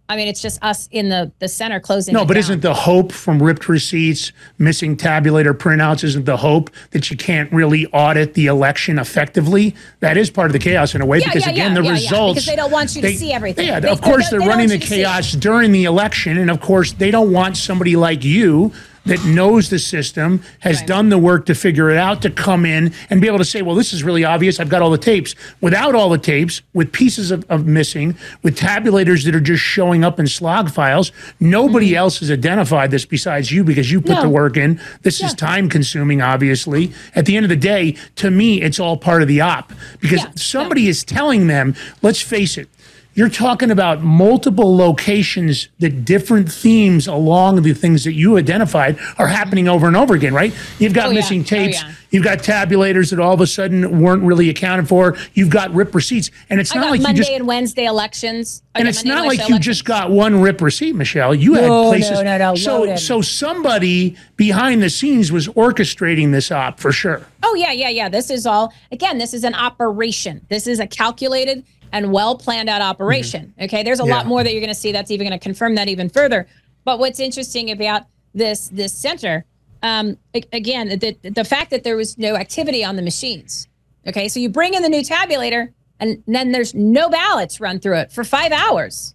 I 0.10 0.18
mean, 0.18 0.28
it's 0.28 0.42
just 0.42 0.62
us 0.62 0.90
in 0.92 1.08
the 1.08 1.32
the 1.40 1.48
center 1.48 1.80
closing. 1.80 2.14
No, 2.14 2.26
but 2.26 2.34
down. 2.34 2.40
isn't 2.40 2.62
the 2.62 2.74
hope 2.74 3.14
from 3.14 3.42
ripped 3.42 3.70
receipts, 3.70 4.34
missing 4.58 4.98
tabulator 4.98 5.54
printouts, 5.54 6.04
isn't 6.04 6.26
the 6.26 6.36
hope 6.36 6.70
that 6.92 7.10
you 7.10 7.16
can't 7.16 7.50
really 7.54 7.86
audit 7.88 8.34
the 8.34 8.48
election 8.48 9.00
effectively? 9.00 9.74
That 10.02 10.18
is 10.18 10.30
part 10.30 10.48
of 10.48 10.54
the 10.54 10.60
chaos 10.60 10.96
in 10.96 11.02
a 11.02 11.06
way, 11.06 11.20
Yeah, 11.20 11.28
because 11.28 11.46
yeah, 11.46 11.52
again, 11.54 11.72
yeah, 11.72 11.76
the 11.76 11.84
yeah, 11.84 11.88
yeah, 11.90 11.94
results. 11.94 12.34
because 12.34 12.46
they 12.48 12.56
don't 12.58 12.72
want 12.72 12.94
you 12.96 13.02
to 13.04 13.16
see 13.16 13.32
everything. 13.32 13.68
Yeah, 13.68 13.80
They- 13.80 13.88
of 13.90 14.02
course 14.02 14.26
they- 14.30 14.32
they're 14.32 14.40
they 14.40 14.46
don't 14.46 14.50
running 14.54 14.68
the 14.68 14.74
you 14.76 14.80
to 14.82 14.88
see 14.88 14.96
it. 15.02 15.04
chaos 15.06 15.32
during 15.34 15.72
the 15.72 15.86
election, 15.86 16.38
and 16.38 16.50
of 16.52 16.60
course 16.60 16.92
they 16.92 17.12
don't 17.12 17.32
want 17.32 17.56
somebody 17.56 17.96
like 17.96 18.24
you 18.26 18.74
that 19.06 19.24
knows 19.26 19.70
the 19.70 19.80
system, 19.80 20.44
has 20.60 20.82
done 20.84 21.10
the 21.10 21.18
work 21.18 21.46
to 21.48 21.56
figure 21.56 21.90
it 21.90 21.98
out, 21.98 22.22
to 22.22 22.30
come 22.30 22.66
in 22.66 22.94
and 23.10 23.20
be 23.20 23.28
able 23.28 23.40
to 23.40 23.46
say, 23.46 23.62
well, 23.62 23.76
this 23.76 23.94
is 23.94 24.04
really 24.04 24.24
obvious. 24.24 24.60
I've 24.60 24.70
got 24.70 24.82
all 24.82 24.92
the 24.92 24.98
tapes. 24.98 25.36
Without 25.60 25.96
all 25.96 26.10
the 26.10 26.18
tapes, 26.18 26.62
with 26.74 26.92
pieces 26.92 27.32
of, 27.32 27.44
of 27.50 27.66
missing, 27.66 28.16
with 28.44 28.58
tabulators 28.58 29.26
that 29.26 29.36
are 29.36 29.42
just 29.42 29.64
showing 29.64 30.04
up 30.04 30.20
in 30.20 30.28
slog 30.28 30.70
files, 30.70 31.12
nobody 31.40 31.88
mm-hmm. 31.88 31.98
else 31.98 32.20
has 32.20 32.30
identified 32.30 32.92
this 32.92 33.06
besides 33.06 33.52
you 33.52 33.64
because 33.64 33.92
you 33.92 34.02
put 34.02 34.12
No. 34.12 34.22
the 34.22 34.30
work 34.30 34.56
in. 34.56 34.80
This 35.02 35.22
is 35.22 35.34
time 35.34 35.68
consuming, 35.68 36.22
obviously. 36.22 36.92
At 37.16 37.26
the 37.26 37.36
end 37.36 37.46
of 37.46 37.50
the 37.50 37.56
day, 37.56 37.96
to 38.18 38.30
me, 38.30 38.62
it's 38.62 38.80
all 38.80 38.98
part 38.98 39.22
of 39.22 39.28
the 39.28 39.42
op 39.42 39.74
because 40.00 40.26
somebody 40.36 40.88
is 40.88 41.04
telling 41.04 41.48
them, 41.48 41.76
let's 42.02 42.22
face 42.22 42.58
it, 42.58 42.70
you're 43.14 43.30
talking 43.30 43.72
about 43.72 44.02
multiple 44.02 44.76
locations 44.76 45.68
that 45.80 46.06
different 46.06 46.50
themes 46.52 47.08
along 47.08 47.62
the 47.64 47.74
things 47.74 48.04
that 48.06 48.14
you 48.14 48.38
identified 48.38 48.98
are 49.18 49.28
happening 49.28 49.68
over 49.68 49.88
and 49.88 49.98
over 49.98 50.14
again, 50.14 50.34
right? 50.34 50.54
You've 50.80 50.94
got 50.94 51.08
Oh, 51.08 51.10
yeah. 51.12 51.16
missing 51.16 51.42
Oh, 51.42 51.44
tapes. 51.44 51.82
yeah. 51.82 51.92
You've 52.10 52.24
got 52.26 52.40
tabulators 52.40 53.10
that 53.12 53.20
all 53.20 53.34
of 53.34 53.40
a 53.42 53.48
sudden 53.48 54.02
weren't 54.02 54.24
really 54.24 54.50
accounted 54.50 54.88
for. 54.90 55.18
You've 55.34 55.50
got 55.50 55.74
rip 55.74 55.96
receipts. 55.96 56.30
And 56.50 56.60
it's 56.60 56.72
I 56.74 56.76
not 56.76 56.84
got 56.86 56.92
like 56.92 57.02
Monday 57.02 57.18
you 57.20 57.24
just 57.24 57.32
and 57.32 57.48
Wednesday 57.48 57.86
elections. 57.86 58.64
I 58.76 58.80
and 58.80 58.86
got 58.86 58.90
it's 58.90 59.04
Monday 59.06 59.16
not 59.16 59.28
like 59.28 59.38
Wednesday 59.40 59.54
you 59.54 59.60
just 59.60 59.86
got 59.86 60.12
one 60.12 60.42
rip 60.42 60.62
receipt, 60.62 60.96
Michelle. 60.96 61.34
You 61.34 61.54
No, 61.54 61.62
had 61.62 61.68
no, 61.68 61.90
places. 61.90 62.22
no, 62.22 62.38
no, 62.38 62.56
so, 62.56 62.80
loaded. 62.80 63.00
so 63.00 63.22
somebody 63.22 64.16
behind 64.36 64.82
the 64.84 64.90
scenes 64.90 65.32
was 65.32 65.48
orchestrating 65.50 66.32
this 66.32 66.52
op 66.52 66.80
for 66.80 66.92
sure. 66.92 67.26
Oh 67.44 67.56
yeah, 67.56 67.72
yeah, 67.72 67.90
yeah. 67.90 68.10
This 68.10 68.30
is 68.30 68.46
all 68.46 68.74
again. 68.92 69.18
This 69.18 69.34
is 69.34 69.44
an 69.44 69.54
operation. 69.56 70.42
This 70.50 70.68
is 70.68 70.80
a 70.80 70.88
calculated 70.88 71.64
and 71.92 72.12
well 72.12 72.38
planned 72.38 72.70
out 72.70 72.82
operation. 72.82 73.54
Okay, 73.62 73.84
there's 73.84 74.00
a 74.00 74.06
lot 74.06 74.26
more 74.26 74.44
that 74.44 74.52
you're 74.52 74.62
going 74.62 74.74
to 74.74 74.80
see. 74.80 74.92
That's 74.92 75.12
even 75.12 75.28
going 75.28 75.38
to 75.40 75.44
confirm 75.44 75.76
that 75.76 75.88
even 75.90 76.10
further. 76.10 76.48
But 76.84 77.00
what's 77.00 77.20
interesting 77.20 77.70
about 77.72 78.04
this 78.34 78.70
this 78.70 78.94
center, 78.94 79.46
um, 79.84 80.18
again, 80.54 80.88
the 81.00 81.18
the 81.24 81.44
fact 81.44 81.70
that 81.72 81.84
there 81.84 81.96
was 81.96 82.18
no 82.18 82.36
activity 82.36 82.84
on 82.84 82.96
the 82.96 83.02
machines. 83.02 83.68
Okay, 84.08 84.28
so 84.28 84.40
you 84.40 84.50
bring 84.50 84.74
in 84.74 84.82
the 84.82 84.90
new 84.90 85.02
tabulator, 85.02 85.72
and 86.00 86.24
then 86.28 86.52
there's 86.52 86.74
no 86.74 87.10
ballots 87.10 87.60
run 87.60 87.80
through 87.80 87.98
it 87.98 88.12
for 88.12 88.24
five 88.24 88.52
hours. 88.52 89.14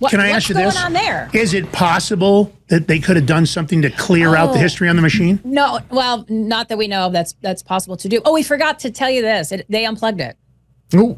What, 0.00 0.10
Can 0.10 0.20
I 0.20 0.28
ask 0.30 0.50
you 0.50 0.54
going 0.54 0.66
this? 0.66 0.76
on 0.84 0.92
there? 0.92 1.30
Is 1.32 1.54
it 1.54 1.72
possible 1.72 2.52
that 2.68 2.86
they 2.88 2.98
could 2.98 3.16
have 3.16 3.24
done 3.24 3.46
something 3.46 3.80
to 3.80 3.88
clear 3.90 4.36
out 4.36 4.48
the 4.52 4.58
Oh. 4.58 4.62
history 4.62 4.86
on 4.88 4.96
the 4.96 5.02
machine? 5.02 5.40
No, 5.44 5.80
well, 5.90 6.26
not 6.28 6.68
that 6.68 6.76
we 6.76 6.88
know 6.88 7.06
of. 7.06 7.12
That's 7.12 7.34
that's 7.40 7.62
possible 7.62 7.96
to 7.96 8.08
do. 8.08 8.20
Oh, 8.24 8.34
we 8.34 8.42
forgot 8.42 8.78
to 8.80 8.90
tell 8.90 9.08
you 9.10 9.22
this. 9.22 9.50
It, 9.52 9.64
they 9.70 9.86
unplugged 9.86 10.20
it. 10.20 10.36
Oh. 10.94 11.16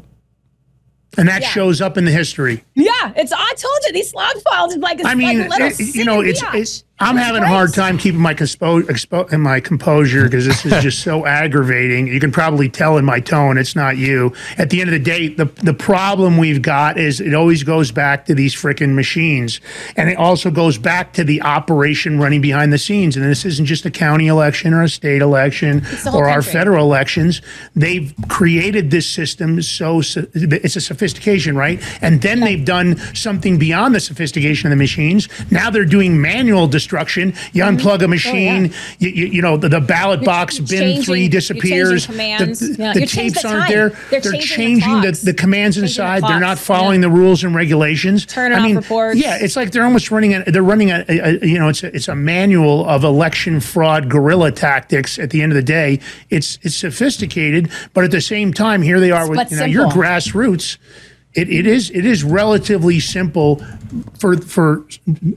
And 1.17 1.27
that 1.27 1.41
Yeah. 1.41 1.49
shows 1.49 1.81
up 1.81 1.97
in 1.97 2.05
the 2.05 2.11
history. 2.11 2.63
Yeah, 2.75 2.91
it's. 3.15 3.33
I 3.33 3.53
told 3.57 3.77
you 3.85 3.91
these 3.93 4.13
log 4.13 4.33
files 4.49 4.73
is 4.73 4.79
like. 4.79 4.99
It's 4.99 5.07
I 5.07 5.13
mean, 5.15 5.47
like 5.49 5.61
it- 5.79 5.93
you 5.95 6.05
know, 6.05 6.21
it's, 6.21 6.41
it's. 6.53 6.83
I'm 7.01 7.17
having 7.17 7.41
a 7.41 7.47
hard 7.47 7.73
time 7.73 7.97
keeping 7.97 8.21
my 8.21 8.33
conspo- 8.35 8.83
expo- 8.83 9.37
my 9.39 9.59
composure 9.59 10.25
because 10.25 10.45
this 10.45 10.65
is 10.65 10.83
just 10.83 10.99
so 11.01 11.25
aggravating. 11.25 12.05
You 12.07 12.19
can 12.19 12.31
probably 12.31 12.69
tell 12.69 12.97
in 12.97 13.05
my 13.05 13.19
tone 13.19 13.57
it's 13.57 13.75
not 13.75 13.97
you. 13.97 14.33
At 14.59 14.69
the 14.69 14.81
end 14.81 14.89
of 14.89 14.93
the 14.93 14.99
day, 15.03 15.29
the 15.29 15.45
the 15.63 15.73
problem 15.73 16.37
we've 16.37 16.61
got 16.61 16.99
is 16.99 17.19
it 17.19 17.33
always 17.33 17.63
goes 17.63 17.91
back 17.91 18.25
to 18.27 18.35
these 18.35 18.53
freaking 18.53 18.93
machines, 18.93 19.59
and 19.97 20.09
it 20.09 20.17
also 20.17 20.51
goes 20.51 20.77
back 20.77 21.13
to 21.13 21.23
the 21.23 21.41
operation 21.41 22.19
running 22.19 22.39
behind 22.41 22.71
the 22.71 22.77
scenes. 22.77 23.17
And 23.17 23.25
this 23.25 23.45
isn't 23.45 23.65
just 23.65 23.83
a 23.85 23.91
county 23.91 24.27
election 24.27 24.73
or 24.73 24.83
a 24.83 24.89
state 24.89 25.23
election 25.23 25.83
or 26.13 26.27
our 26.29 26.35
country. 26.35 26.51
federal 26.53 26.85
elections. 26.85 27.41
They've 27.75 28.13
created 28.27 28.91
this 28.91 29.07
system 29.07 29.61
so 29.63 30.01
so- 30.01 30.27
it's 30.35 30.75
a 30.75 30.81
sophistication, 30.81 31.55
right? 31.55 31.81
And 32.01 32.21
then 32.21 32.41
they've 32.41 32.63
done 32.63 32.97
something 33.15 33.57
beyond 33.57 33.95
the 33.95 33.99
sophistication 33.99 34.67
of 34.67 34.77
the 34.77 34.81
machines. 34.83 35.27
Now 35.49 35.71
they're 35.71 35.83
doing 35.83 36.21
manual 36.21 36.67
destruction. 36.67 36.90
You 37.53 37.63
mm-hmm. 37.63 37.77
unplug 37.77 38.01
a 38.01 38.05
oh, 38.05 38.07
machine, 38.07 38.73
you, 38.99 39.09
you, 39.09 39.25
you 39.27 39.41
know, 39.41 39.57
the, 39.57 39.69
the 39.69 39.81
ballot 39.81 40.23
box 40.23 40.59
bin 40.59 40.67
changing- 40.67 41.03
three 41.03 41.27
disappears. 41.27 42.05
commands. 42.05 42.59
The, 42.59 42.75
Yeah, 42.81 42.93
the 42.93 43.05
tapes 43.05 43.41
the 43.41 43.47
aren't 43.47 43.69
there. 43.69 43.89
They're 44.09 44.21
They're 44.21 44.31
changing 44.33 44.75
the 44.75 44.81
changing 44.81 45.01
the, 45.01 45.31
the 45.31 45.33
commands 45.33 45.75
Changing 45.77 45.81
the 45.81 46.13
inside. 46.13 46.23
They're 46.23 46.39
not 46.39 46.59
following 46.59 47.01
yeah. 47.01 47.09
the 47.09 47.13
rules 47.13 47.43
and 47.43 47.55
regulations. 47.55 48.25
Turn 48.25 48.53
I 48.53 48.57
off 48.57 48.63
mean, 48.63 48.75
reports. 48.75 49.19
Yeah, 49.19 49.37
it's 49.39 49.55
like 49.55 49.71
they're 49.71 49.83
almost 49.85 50.11
running 50.11 50.35
a, 50.35 50.43
they're 50.43 50.63
running 50.63 50.91
a, 50.91 51.05
a, 51.07 51.19
a- 51.19 51.47
you 51.47 51.59
know, 51.59 51.69
it's 51.69 51.83
a, 51.83 51.95
it's 51.95 52.07
a 52.07 52.15
manual 52.15 52.87
of 52.87 53.03
election 53.03 53.59
fraud 53.59 54.09
guerrilla 54.09 54.51
tactics 54.51 55.19
at 55.19 55.29
the 55.29 55.41
end 55.41 55.51
of 55.51 55.55
the 55.55 55.63
day. 55.63 55.99
It's 56.29 56.59
it's 56.61 56.75
sophisticated, 56.75 57.71
but 57.93 58.03
at 58.03 58.11
the 58.11 58.21
same 58.21 58.53
time, 58.53 58.81
here 58.81 58.99
they 58.99 59.11
are 59.11 59.29
with 59.29 59.51
you 59.51 59.57
know 59.57 59.65
your 59.65 59.87
grassroots. 59.87 60.77
It, 61.33 61.49
it 61.49 61.65
is 61.65 61.89
it 61.91 62.05
is 62.05 62.23
relatively 62.23 62.99
simple 62.99 63.61
for 64.19 64.37
for 64.37 64.85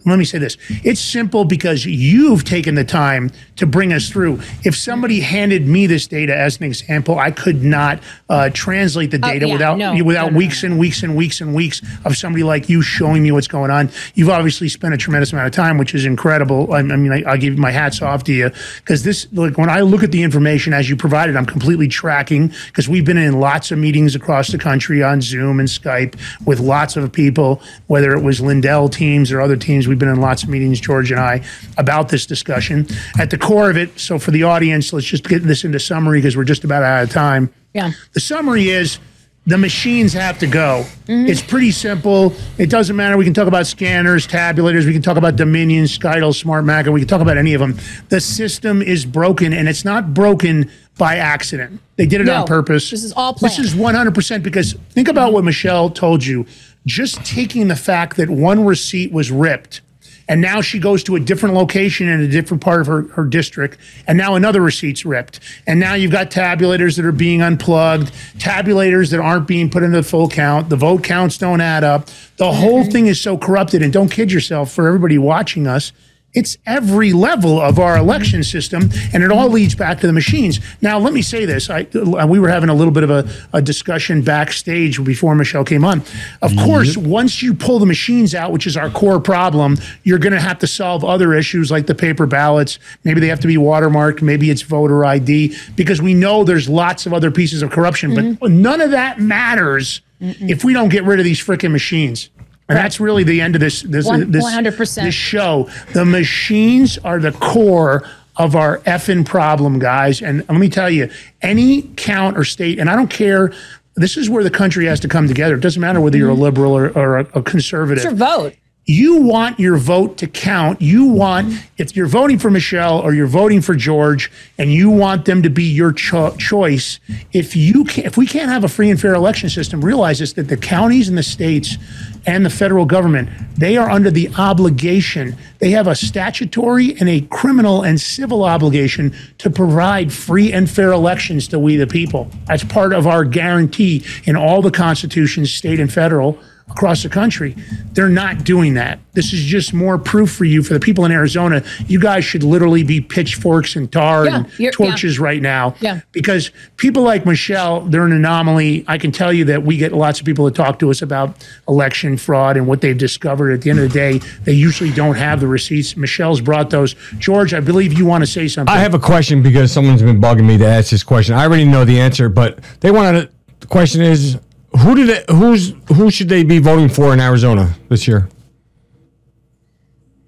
let 0.05 0.19
me 0.19 0.25
say 0.25 0.39
this. 0.39 0.57
It's 0.83 1.01
simple 1.01 1.45
because 1.45 1.87
you've 1.87 2.45
taken 2.45 2.75
the 2.75 2.85
time 2.85 3.31
to 3.57 3.67
bring 3.67 3.93
us 3.93 4.09
through. 4.09 4.41
If 4.65 4.77
somebody 4.77 5.21
handed 5.21 5.67
me 5.67 5.87
this 5.87 6.07
data 6.07 6.37
as 6.37 6.59
an 6.59 6.65
example 6.65 7.19
i 7.19 7.31
could 7.31 7.63
not 7.63 8.01
uh, 8.29 8.51
translate 8.53 9.11
the 9.11 9.19
Oh, 9.23 9.29
data 9.29 9.47
yeah, 9.47 9.53
without 9.53 9.79
no, 9.79 10.05
without 10.05 10.27
no, 10.27 10.31
no, 10.33 10.39
weeks 10.39 10.63
and 10.65 10.79
weeks 10.79 11.03
and 11.03 11.17
weeks 11.17 11.41
and 11.41 11.55
weeks 11.55 11.81
of 12.05 12.17
somebody 12.17 12.43
like 12.43 12.69
you 12.69 12.83
showing 12.83 13.23
me 13.23 13.33
what's 13.33 13.49
going 13.49 13.71
on. 13.71 13.91
You've 14.15 14.31
obviously 14.31 14.69
spent 14.69 14.93
a 14.95 14.97
tremendous 14.97 15.33
amount 15.33 15.47
of 15.47 15.53
time 15.53 15.79
which 15.79 15.95
is 15.95 16.05
incredible. 16.05 16.73
I, 16.73 16.79
I 16.79 16.83
mean 16.83 17.13
I, 17.13 17.23
i'll 17.31 17.39
give 17.39 17.57
my 17.59 17.71
hats 17.71 18.03
off 18.03 18.25
to 18.25 18.33
you. 18.33 18.51
Because 18.79 19.03
this 19.05 19.27
like 19.33 19.57
when 19.57 19.71
i 19.71 19.81
look 19.81 20.03
at 20.03 20.11
the 20.13 20.23
information 20.23 20.73
as 20.73 20.89
you 20.91 20.97
provided 20.97 21.37
i'm 21.37 21.47
completely 21.47 21.89
tracking 21.89 22.53
because 22.67 22.89
we've 22.89 23.05
been 23.05 23.19
in 23.19 23.39
lots 23.41 23.71
of 23.71 23.79
meetings 23.79 24.15
across 24.15 24.49
the 24.49 24.59
country 24.59 25.03
on 25.03 25.21
zoom 25.21 25.61
and 25.61 25.71
skype 25.85 26.19
with 26.47 26.61
lots 26.61 26.97
of 26.97 27.13
people 27.13 27.63
whether 27.87 28.13
it 28.13 28.23
was 28.23 28.41
lindell 28.41 28.89
teams 28.89 29.31
or 29.31 29.41
other 29.41 29.57
teams. 29.57 29.87
We've 29.87 29.99
been 29.99 30.09
in 30.09 30.21
lots 30.21 30.43
of 30.43 30.49
meetings 30.49 30.81
george 30.81 31.11
and 31.11 31.21
i 31.21 31.43
about 31.79 32.09
this 32.09 32.27
discussion. 32.27 32.87
At 33.19 33.31
the 33.31 33.39
core 33.39 33.71
of 33.71 33.77
it 33.77 33.99
so 33.99 34.19
for 34.19 34.31
the 34.31 34.43
audience 34.45 34.93
let's 34.93 35.07
just 35.07 35.29
get 35.29 35.43
this 35.43 35.65
into 35.65 35.81
summary 35.81 36.19
because 36.19 36.37
we're 36.37 36.45
just 36.45 36.65
about 36.65 36.83
out 36.83 37.05
of 37.05 37.11
time. 37.11 37.53
Yeah. 37.73 37.91
the 38.13 38.21
summary 38.21 38.71
is 38.71 38.99
the 39.47 39.59
machines 39.59 40.13
have 40.15 40.39
to 40.39 40.47
go. 40.47 40.85
Mm-hmm. 41.07 41.27
It's 41.27 41.43
pretty 41.43 41.71
simple. 41.71 42.33
It 42.57 42.71
doesn't 42.71 42.97
matter. 42.97 43.17
We 43.17 43.25
can 43.25 43.35
talk 43.35 43.47
about 43.47 43.67
scanners, 43.67 44.27
tabulators, 44.27 44.87
we 44.87 44.93
can 44.93 45.03
talk 45.03 45.19
about 45.19 45.37
Dominion, 45.37 45.85
Scytl, 45.85 46.35
Smart 46.35 46.65
Mac, 46.65 46.87
and 46.87 46.95
we 46.95 47.01
can 47.01 47.09
talk 47.09 47.21
about 47.21 47.37
any 47.37 47.53
of 47.53 47.61
them. 47.61 47.77
The 48.09 48.21
system 48.21 48.81
is 48.81 49.05
broken, 49.05 49.53
and 49.53 49.69
it's 49.69 49.85
not 49.85 50.15
broken 50.15 50.71
by 50.97 51.17
accident. 51.17 51.81
They 51.97 52.07
did 52.07 52.23
it 52.23 52.25
No, 52.25 52.43
on 52.43 52.47
purpose. 52.47 52.91
this 52.91 53.05
is 53.05 53.13
all 53.13 53.35
planned. 53.35 53.53
This 53.53 53.59
is 53.59 53.75
100% 53.75 54.43
because 54.43 54.75
think 54.91 55.09
about 55.09 55.33
what 55.33 55.45
Michelle 55.45 55.91
told 55.91 56.25
you. 56.25 56.47
Just 56.87 57.25
taking 57.25 57.69
the 57.69 57.77
fact 57.77 58.17
that 58.17 58.31
one 58.31 58.65
receipt 58.65 59.13
was 59.13 59.31
ripped 59.31 59.81
and 60.29 60.41
now 60.41 60.61
she 60.61 60.79
goes 60.79 61.05
to 61.05 61.17
a 61.17 61.21
different 61.21 61.55
location 61.55 62.09
in 62.09 62.21
a 62.21 62.29
different 62.29 62.63
part 62.63 62.81
of 62.81 62.87
her, 62.87 63.03
her 63.09 63.25
district. 63.25 63.79
And 64.07 64.17
now 64.17 64.35
another 64.35 64.61
receipt's 64.61 65.05
ripped. 65.05 65.41
And 65.67 65.79
now 65.79 65.95
you've 65.95 66.13
got 66.13 66.31
tabulators 66.31 66.97
that 66.97 67.05
are 67.05 67.13
being 67.13 67.43
unplugged 67.43 68.13
tabulators 68.39 69.11
that 69.11 69.21
aren't 69.21 69.47
being 69.47 69.71
put 69.71 69.83
into 69.83 69.99
the 69.99 70.03
full 70.03 70.29
count. 70.29 70.71
The 70.71 70.77
vote 70.77 71.05
counts 71.05 71.39
don't 71.39 71.61
add 71.61 71.85
up. 71.85 72.09
The 72.37 72.53
whole 72.53 72.83
mm-hmm. 72.83 72.91
thing 72.91 73.07
is 73.07 73.21
so 73.21 73.37
corrupted. 73.37 73.83
And 73.83 73.93
don't 73.93 74.11
kid 74.11 74.33
yourself 74.33 74.73
for 74.73 74.87
everybody 74.87 75.19
watching 75.19 75.67
us 75.67 75.93
it's 76.35 76.59
every 76.67 77.13
level 77.13 77.61
of 77.61 77.79
our 77.79 77.97
election 77.97 78.43
system, 78.43 78.91
and 79.13 79.23
it 79.23 79.31
all 79.31 79.49
leads 79.49 79.75
back 79.75 80.01
to 80.01 80.07
the 80.07 80.13
machines. 80.13 80.61
Now, 80.83 80.99
let 80.99 81.13
me 81.13 81.23
say 81.23 81.47
this: 81.47 81.71
I, 81.71 81.87
uh, 81.95 82.27
we 82.27 82.39
were 82.39 82.49
having 82.49 82.69
a 82.69 82.75
little 82.75 82.93
bit 82.93 83.05
of 83.05 83.11
a, 83.11 83.29
a 83.53 83.63
discussion 83.63 84.23
backstage 84.23 85.03
before 85.05 85.35
Michelle 85.35 85.65
came 85.65 85.85
on. 85.85 86.03
Of 86.43 86.55
course, 86.57 86.97
once 86.97 87.43
you 87.43 87.55
pull 87.55 87.79
the 87.79 87.87
machines 87.87 88.35
out, 88.35 88.53
which 88.53 88.67
is 88.67 88.77
our 88.77 88.91
core 88.91 89.21
problem, 89.21 89.77
you're 90.03 90.19
going 90.19 90.33
to 90.33 90.41
have 90.41 90.59
to 90.61 90.67
solve 90.67 91.05
other 91.05 91.35
issues 91.35 91.71
like 91.71 91.87
the 91.87 91.95
paper 91.95 92.27
ballots. 92.27 92.79
Maybe 93.05 93.21
they 93.21 93.29
have 93.29 93.41
to 93.41 93.47
be 93.47 93.57
watermarked. 93.57 94.23
Maybe 94.23 94.51
it's 94.51 94.63
voter 94.63 95.05
ID, 95.05 95.57
because 95.77 96.03
we 96.03 96.15
know 96.15 96.45
there's 96.45 96.69
lots 96.69 97.07
of 97.07 97.13
other 97.13 97.31
pieces 97.31 97.63
of 97.63 97.71
corruption. 97.71 98.15
But 98.15 98.25
mm-hmm. 98.25 98.63
none 98.63 98.81
of 98.81 98.91
that 98.91 99.21
matters 99.21 100.01
if 100.21 100.65
we 100.65 100.73
don't 100.73 100.89
get 100.89 101.05
rid 101.05 101.19
of 101.19 101.25
these 101.25 101.45
freaking 101.45 101.73
machines. 101.73 102.31
And 102.69 102.79
that's 102.79 102.99
really 102.99 103.25
the 103.25 103.41
end 103.41 103.55
of 103.55 103.61
this 103.61 103.83
this 103.83 104.07
One- 104.07 104.31
this 104.31 104.45
100%. 104.45 105.05
this 105.05 105.15
show. 105.15 105.69
The 105.93 106.05
machines 106.05 106.99
are 106.99 107.19
the 107.19 107.33
core 107.33 108.05
of 108.37 108.57
our 108.57 108.79
effing 108.79 109.25
problem, 109.25 109.79
guys. 109.79 110.23
And 110.23 110.45
let 110.49 110.59
me 110.59 110.69
tell 110.69 110.91
you, 110.91 111.11
any 111.43 111.83
count 111.97 112.37
or 112.37 112.45
state, 112.45 112.79
and 112.79 112.91
I 112.91 112.97
don't 112.97 113.11
care. 113.11 113.53
This 113.97 114.17
is 114.17 114.29
where 114.29 114.43
the 114.43 114.51
country 114.51 114.87
has 114.87 114.99
to 115.01 115.09
come 115.09 115.29
together. 115.29 115.55
It 115.55 115.61
doesn't 115.61 115.81
matter 115.81 116.01
whether 116.01 116.17
you're 116.17 116.31
a 116.31 116.33
mm-hmm. 116.33 116.43
liberal 116.43 116.73
or, 116.73 116.89
or 116.99 117.19
a, 117.19 117.27
a 117.35 117.43
conservative 117.43 118.05
It's 118.05 118.05
your 118.05 118.15
vote. 118.15 118.55
You 118.87 119.17
want 119.17 119.59
your 119.59 119.79
vote 119.79 120.19
to 120.19 120.27
count. 120.27 120.83
You 120.83 121.07
want, 121.07 121.55
if 121.79 121.97
you're 121.97 122.07
voting 122.07 122.39
for 122.39 122.51
Michelle 122.51 123.01
or 123.01 123.15
you're 123.15 123.27
voting 123.27 123.63
for 123.63 123.75
George, 123.75 124.31
and 124.59 124.71
you 124.71 124.91
want 124.91 125.25
them 125.25 125.43
to 125.43 125.49
be 125.49 125.65
your 125.65 125.93
cho- 125.93 126.37
choice, 126.37 127.01
if 127.33 127.57
you 127.57 127.85
can, 127.85 128.05
if 128.05 128.19
we 128.19 128.27
can't 128.27 128.51
have 128.51 128.63
a 128.63 128.69
free 128.69 128.91
and 128.91 129.01
fair 129.01 129.15
election 129.15 129.49
system, 129.49 129.83
realize 129.83 130.19
this 130.19 130.35
that 130.35 130.49
the 130.49 130.57
counties 130.57 131.09
and 131.09 131.17
the 131.17 131.23
states 131.23 131.79
and 132.27 132.45
the 132.45 132.51
federal 132.51 132.85
government 132.85 133.29
they 133.57 133.77
are 133.77 133.89
under 133.89 134.11
the 134.11 134.29
obligation. 134.37 135.37
They 135.61 135.71
have 135.71 135.87
a 135.87 135.95
statutory 135.95 136.99
and 136.99 137.09
a 137.09 137.23
criminal 137.23 137.83
and 137.83 138.01
civil 138.01 138.45
obligation 138.45 139.15
to 139.39 139.49
provide 139.49 140.13
free 140.13 140.53
and 140.53 140.69
fair 140.69 140.93
elections 140.93 141.49
to 141.49 141.59
we 141.59 141.77
the 141.77 141.87
people. 141.87 142.29
That's 142.47 142.65
part 142.65 142.93
of 142.93 143.07
our 143.07 143.25
guarantee 143.25 144.05
in 144.25 144.37
all 144.37 144.61
the 144.61 144.73
constitutions, 144.73 145.53
state 145.55 145.81
and 145.81 145.91
federal 145.93 146.39
across 146.71 147.03
the 147.03 147.09
country. 147.09 147.55
They're 147.93 148.09
not 148.09 148.43
doing 148.45 148.75
that. 148.75 148.99
This 149.13 149.33
is 149.33 149.45
just 149.45 149.73
more 149.75 149.99
proof 149.99 150.33
for 150.33 150.45
you, 150.45 150.63
for 150.63 150.73
the 150.75 150.81
people 150.81 151.05
in 151.05 151.13
Arizona. 151.13 151.63
You 151.87 152.01
guys 152.01 152.25
should 152.25 152.43
literally 152.43 152.83
be 152.83 153.01
pitchforks 153.01 153.77
and 153.77 153.93
tar 153.93 154.25
Yeah, 154.25 154.37
and 154.37 154.47
you're- 154.59 154.73
torches 154.73 155.19
right 155.19 155.41
now. 155.43 155.75
Yeah. 155.81 156.01
Because 156.11 156.51
people 156.79 157.03
like 157.03 157.27
Michelle, 157.27 157.83
they're 157.83 158.07
an 158.07 158.13
anomaly. 158.13 158.85
I 158.89 158.99
can 158.99 159.13
tell 159.13 159.33
you 159.33 159.45
that 159.45 159.63
we 159.63 159.77
get 159.77 159.93
lots 159.93 160.19
of 160.21 160.27
people 160.27 160.47
that 160.47 160.55
talk 160.55 160.79
to 160.81 160.91
us 160.91 161.03
about 161.03 161.47
election 161.69 162.17
fraud 162.17 162.57
and 162.57 162.67
what 162.67 162.81
they've 162.81 162.97
discovered. 162.99 163.53
At 163.53 163.61
the 163.61 163.71
end 163.71 163.79
of 163.79 163.93
the 163.93 163.95
day, 163.95 164.19
they 164.45 164.55
usually 164.55 164.91
don't 164.91 165.17
have 165.17 165.41
the 165.41 165.47
receipts. 165.47 165.97
Michelle's 165.97 166.41
brought 166.41 166.71
those. 166.71 166.95
George, 167.19 167.53
I 167.55 167.61
believe 167.61 167.93
you 167.93 168.07
want 168.07 168.23
to 168.23 168.27
say 168.27 168.49
something. 168.49 168.75
I 168.75 168.79
have 168.79 168.95
a 168.95 168.99
question 168.99 169.43
because 169.43 169.71
someone's 169.71 170.03
been 170.03 170.21
bugging 170.21 170.47
me 170.47 170.57
to 170.59 170.67
ask 170.67 170.91
this 170.91 171.05
question. 171.05 171.35
I 171.37 171.45
already 171.45 171.67
know 171.67 171.85
the 171.85 172.01
answer, 172.01 172.29
but 172.29 172.59
they 172.81 172.91
wanted 172.91 173.21
to, 173.29 173.31
the 173.61 173.67
question 173.69 174.01
is 174.03 174.39
who 174.79 174.95
did 174.95 175.09
it, 175.09 175.31
who's 175.31 175.75
who 175.95 176.11
should 176.11 176.29
they 176.29 176.45
be 176.45 176.59
voting 176.59 176.89
for 176.89 177.13
in 177.13 177.21
Arizona 177.21 177.75
this 177.89 178.07
year? 178.09 178.29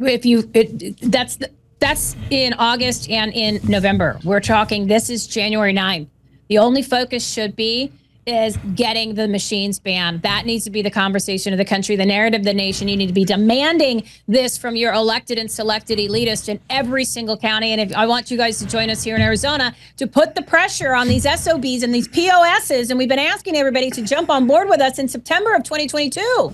if 0.01 0.27
you 0.27 0.51
it, 0.55 0.99
that's 1.11 1.39
that's 1.79 2.17
in 2.31 2.53
August 2.55 3.11
and 3.11 3.33
in 3.33 3.61
November. 3.65 4.19
We're 4.25 4.41
talking 4.41 4.87
this 4.87 5.11
is 5.11 5.27
January 5.27 5.75
9th. 5.75 6.09
The 6.49 6.59
only 6.59 6.83
focus 6.83 7.27
should 7.27 7.57
be 7.57 7.93
is 8.27 8.57
getting 8.75 9.15
the 9.15 9.29
machines 9.29 9.79
banned. 9.79 10.23
That 10.23 10.47
needs 10.47 10.65
to 10.65 10.71
be 10.71 10.83
the 10.83 10.91
conversation 10.91 11.53
of 11.53 11.59
the 11.59 11.65
country, 11.65 11.95
the 11.95 12.05
narrative 12.05 12.41
of 12.41 12.45
the 12.45 12.55
nation. 12.55 12.89
You 12.89 12.97
need 12.97 13.07
to 13.07 13.13
be 13.13 13.25
demanding 13.25 14.03
this 14.27 14.59
from 14.59 14.75
your 14.75 14.93
elected 14.93 15.39
and 15.39 15.49
selected 15.49 15.99
elitists 15.99 16.49
in 16.49 16.59
every 16.69 17.05
single 17.05 17.37
county. 17.37 17.71
And 17.71 17.81
if 17.81 17.97
I 17.97 18.07
want 18.07 18.31
you 18.31 18.37
guys 18.37 18.59
to 18.59 18.67
join 18.67 18.91
us 18.91 19.05
here 19.05 19.15
in 19.15 19.23
Arizona 19.23 19.77
to 19.99 20.09
put 20.09 20.35
the 20.35 20.43
pressure 20.43 20.93
on 20.93 21.07
these 21.07 21.23
SOBs 21.23 21.85
and 21.85 21.95
these 21.95 22.09
POSs, 22.09 22.91
and 22.91 22.99
we've 22.99 23.09
been 23.09 23.21
asking 23.21 23.57
everybody 23.57 23.91
to 23.91 24.03
jump 24.03 24.29
on 24.29 24.49
board 24.49 24.69
with 24.69 24.81
us 24.81 24.99
in 24.99 25.07
September 25.07 25.55
of 25.55 25.63
2022 25.63 26.53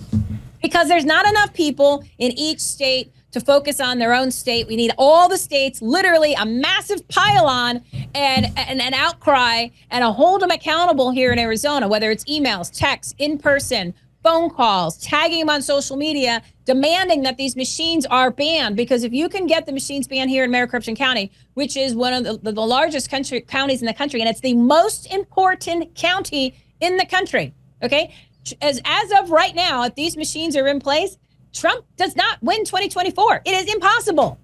because 0.60 0.88
there's 0.88 1.06
not 1.06 1.26
enough 1.26 1.54
people 1.54 2.04
in 2.18 2.32
each 2.32 2.60
state 2.60 3.10
to 3.32 3.40
focus 3.40 3.80
on 3.80 3.98
their 3.98 4.14
own 4.14 4.30
state. 4.30 4.66
We 4.66 4.76
need 4.76 4.92
all 4.96 5.28
the 5.28 5.38
states, 5.38 5.82
literally 5.82 6.34
a 6.34 6.46
massive 6.46 7.06
pylon 7.08 7.82
and, 8.14 8.46
and 8.56 8.80
an 8.80 8.94
outcry 8.94 9.68
and 9.90 10.04
a 10.04 10.12
hold 10.12 10.42
them 10.42 10.50
accountable 10.50 11.10
here 11.10 11.32
in 11.32 11.38
Arizona, 11.38 11.88
whether 11.88 12.10
it's 12.10 12.24
emails, 12.24 12.70
texts, 12.70 13.14
in 13.18 13.38
person, 13.38 13.94
phone 14.22 14.50
calls, 14.50 14.98
tagging 14.98 15.40
them 15.40 15.50
on 15.50 15.62
social 15.62 15.96
media, 15.96 16.42
demanding 16.64 17.22
that 17.22 17.36
these 17.36 17.56
machines 17.56 18.06
are 18.06 18.30
banned. 18.30 18.76
Because 18.76 19.02
if 19.02 19.12
you 19.12 19.28
can 19.28 19.46
get 19.46 19.66
the 19.66 19.72
machines 19.72 20.06
banned 20.06 20.30
here 20.30 20.44
in 20.44 20.50
Maricopa 20.50 20.94
County, 20.94 21.32
which 21.54 21.76
is 21.76 21.94
one 21.94 22.12
of 22.12 22.24
the, 22.24 22.38
the, 22.38 22.52
the 22.52 22.60
largest 22.60 23.10
country 23.10 23.40
counties 23.40 23.80
in 23.80 23.86
the 23.86 23.94
country, 23.94 24.20
and 24.20 24.28
it's 24.28 24.40
the 24.40 24.54
most 24.54 25.12
important 25.12 25.94
county 25.94 26.54
in 26.80 26.96
the 26.98 27.06
country. 27.06 27.52
Okay. 27.82 28.14
As 28.60 28.80
as 28.84 29.12
of 29.20 29.30
right 29.30 29.54
now, 29.54 29.84
if 29.84 29.94
these 29.94 30.16
machines 30.16 30.56
are 30.56 30.66
in 30.66 30.80
place, 30.80 31.16
Trump 31.52 31.84
does 31.96 32.16
not 32.16 32.42
win 32.42 32.64
2024. 32.64 33.42
It 33.44 33.50
is 33.50 33.72
impossible. 33.72 34.38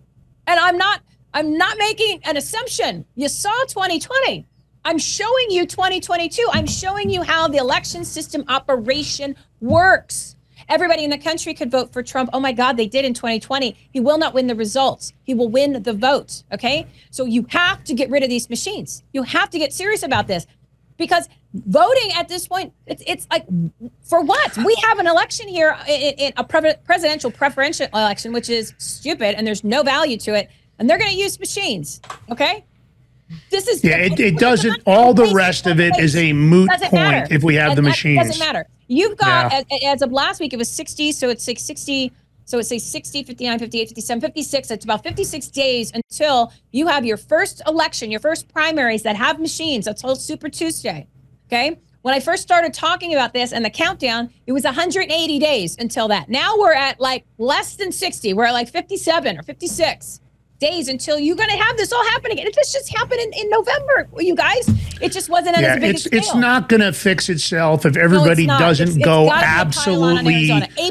And 0.47 0.59
I'm 0.59 0.77
not 0.77 1.03
I'm 1.35 1.59
not 1.59 1.77
making 1.79 2.21
an 2.25 2.37
assumption. 2.37 3.05
You 3.15 3.29
saw 3.29 3.53
2020. 3.69 4.47
I'm 4.85 4.99
showing 4.99 5.51
you 5.51 5.67
2022. 5.67 6.49
I'm 6.53 6.67
showing 6.67 7.11
you 7.11 7.23
how 7.23 7.49
the 7.49 7.59
election 7.59 8.05
system 8.05 8.45
operation 8.49 9.37
works. 9.61 10.37
Everybody 10.69 11.05
in 11.05 11.11
the 11.11 11.19
country 11.19 11.55
could 11.55 11.71
vote 11.71 11.93
for 11.93 12.03
Trump. 12.03 12.31
Oh 12.33 12.41
my 12.41 12.53
God, 12.53 12.77
they 12.77 12.87
did 12.87 13.05
in 13.05 13.15
2020. 13.15 13.77
He 13.91 14.01
will 14.01 14.19
not 14.19 14.35
win 14.35 14.47
the 14.47 14.55
results. 14.55 15.13
He 15.25 15.35
will 15.35 15.49
win 15.49 15.83
the 15.83 15.93
vote. 15.93 16.43
Okay. 16.53 16.87
So 17.11 17.25
you 17.25 17.47
have 17.51 17.85
to 17.85 17.95
get 17.95 18.11
rid 18.11 18.23
of 18.23 18.29
these 18.29 18.49
machines. 18.49 19.03
You 19.13 19.23
have 19.23 19.51
to 19.51 19.59
get 19.59 19.73
serious 19.73 20.03
about 20.03 20.27
this 20.27 20.47
because 20.97 21.29
voting 21.55 22.11
at 22.17 22.29
this 22.29 22.47
point, 22.47 22.73
it's, 22.87 23.03
it's 23.07 23.27
like, 23.31 23.47
for 24.03 24.23
what? 24.23 24.57
We 24.59 24.75
have 24.83 24.99
an 24.99 25.07
election 25.07 25.49
here 25.49 25.77
in, 25.89 26.15
in 26.19 26.33
a 26.37 26.45
pre- 26.45 26.75
presidential 26.85 27.31
preferential 27.31 27.87
election, 27.95 28.33
which 28.33 28.49
is 28.51 28.75
stupid 28.79 29.35
and 29.37 29.47
there's 29.47 29.65
no 29.65 29.83
value 29.83 30.17
to 30.19 30.35
it. 30.35 30.51
And 30.79 30.89
they're 30.89 30.99
going 30.99 31.11
to 31.11 31.17
use 31.17 31.41
machines. 31.41 32.01
Okay. 32.31 32.65
This 33.51 33.67
is 33.69 33.83
Yeah, 33.85 33.97
it, 33.99 34.19
it 34.21 34.39
doesn't. 34.39 34.83
All 34.87 35.13
the 35.13 35.31
rest 35.35 35.67
of 35.67 35.81
it 35.81 35.99
is 35.99 36.17
a 36.17 36.33
moot 36.33 36.71
point 36.71 36.93
matter. 36.93 37.35
if 37.35 37.43
we 37.43 37.57
have 37.57 37.73
the 37.73 37.79
And 37.79 37.87
that 37.87 37.91
machines. 37.91 38.27
Doesn't 38.29 38.39
matter. 38.39 38.67
You've 38.87 39.19
got, 39.19 39.53
Yeah. 39.53 39.63
as, 39.71 39.85
as 39.85 40.03
of 40.03 40.13
last 40.13 40.41
week, 40.41 40.53
it 40.53 40.57
was 40.57 40.71
60. 40.71 41.13
So 41.13 41.29
it's 41.29 41.47
like 41.47 41.59
60. 41.59 42.13
So 42.47 42.59
it's 42.59 42.69
say 42.71 42.79
60, 42.79 43.25
59, 43.25 43.59
58, 43.59 43.89
57, 43.89 44.21
56. 44.23 44.71
It's 44.71 44.85
about 44.85 45.03
56 45.03 45.49
days 45.49 45.93
until 45.95 46.53
you 46.73 46.87
have 46.87 47.05
your 47.05 47.19
first 47.19 47.61
election, 47.67 48.11
your 48.11 48.21
first 48.21 48.49
primaries 48.49 49.03
that 49.03 49.17
have 49.17 49.39
machines. 49.39 49.85
That's 49.85 50.01
called 50.01 50.19
Super 50.21 50.49
Tuesday. 50.49 51.07
Okay. 51.49 51.81
When 52.03 52.15
I 52.15 52.21
first 52.21 52.43
started 52.43 52.73
talking 52.73 53.15
about 53.15 53.33
this 53.33 53.53
and 53.53 53.65
the 53.65 53.71
countdown, 53.71 54.31
it 54.47 54.53
was 54.53 54.65
180 54.65 55.39
days 55.39 55.77
until 55.79 56.09
that. 56.09 56.29
Now 56.29 56.55
we're 56.57 56.75
at 56.75 57.01
like 57.01 57.25
less 57.39 57.75
than 57.75 57.91
60. 57.91 58.35
We're 58.35 58.45
at 58.45 58.53
like 58.53 58.69
57 58.69 59.39
or 59.39 59.43
56 59.43 60.21
days 60.61 60.89
until 60.89 61.19
you're 61.19 61.37
going 61.37 61.49
to 61.51 61.57
have 61.57 61.77
this 61.77 61.93
all 61.93 62.05
happen 62.11 62.33
again. 62.33 62.47
It 62.47 62.55
just 62.55 62.73
just 62.73 62.89
happened 62.97 63.21
in, 63.21 63.33
in 63.33 63.49
November, 63.51 64.09
you 64.19 64.35
guys. 64.35 64.69
It 65.01 65.13
just 65.13 65.29
wasn't 65.31 65.57
at 65.57 65.63
Yeah, 65.63 65.75
as 65.75 65.81
big 65.81 65.95
it's 65.95 66.07
it's 66.07 66.35
not 66.35 66.69
going 66.69 66.81
to 66.81 66.93
fix 66.93 67.29
itself 67.29 67.87
if 67.87 67.97
everybody 67.97 68.47
not. 68.47 68.59
doesn't 68.59 68.83
It's- 68.89 68.97
it's 68.97 69.05
go 69.05 69.27
gotta 69.27 69.39
be 69.41 69.45
a 69.45 69.85
pylon 69.85 70.27
in 70.27 70.27
absolutely. 70.27 70.47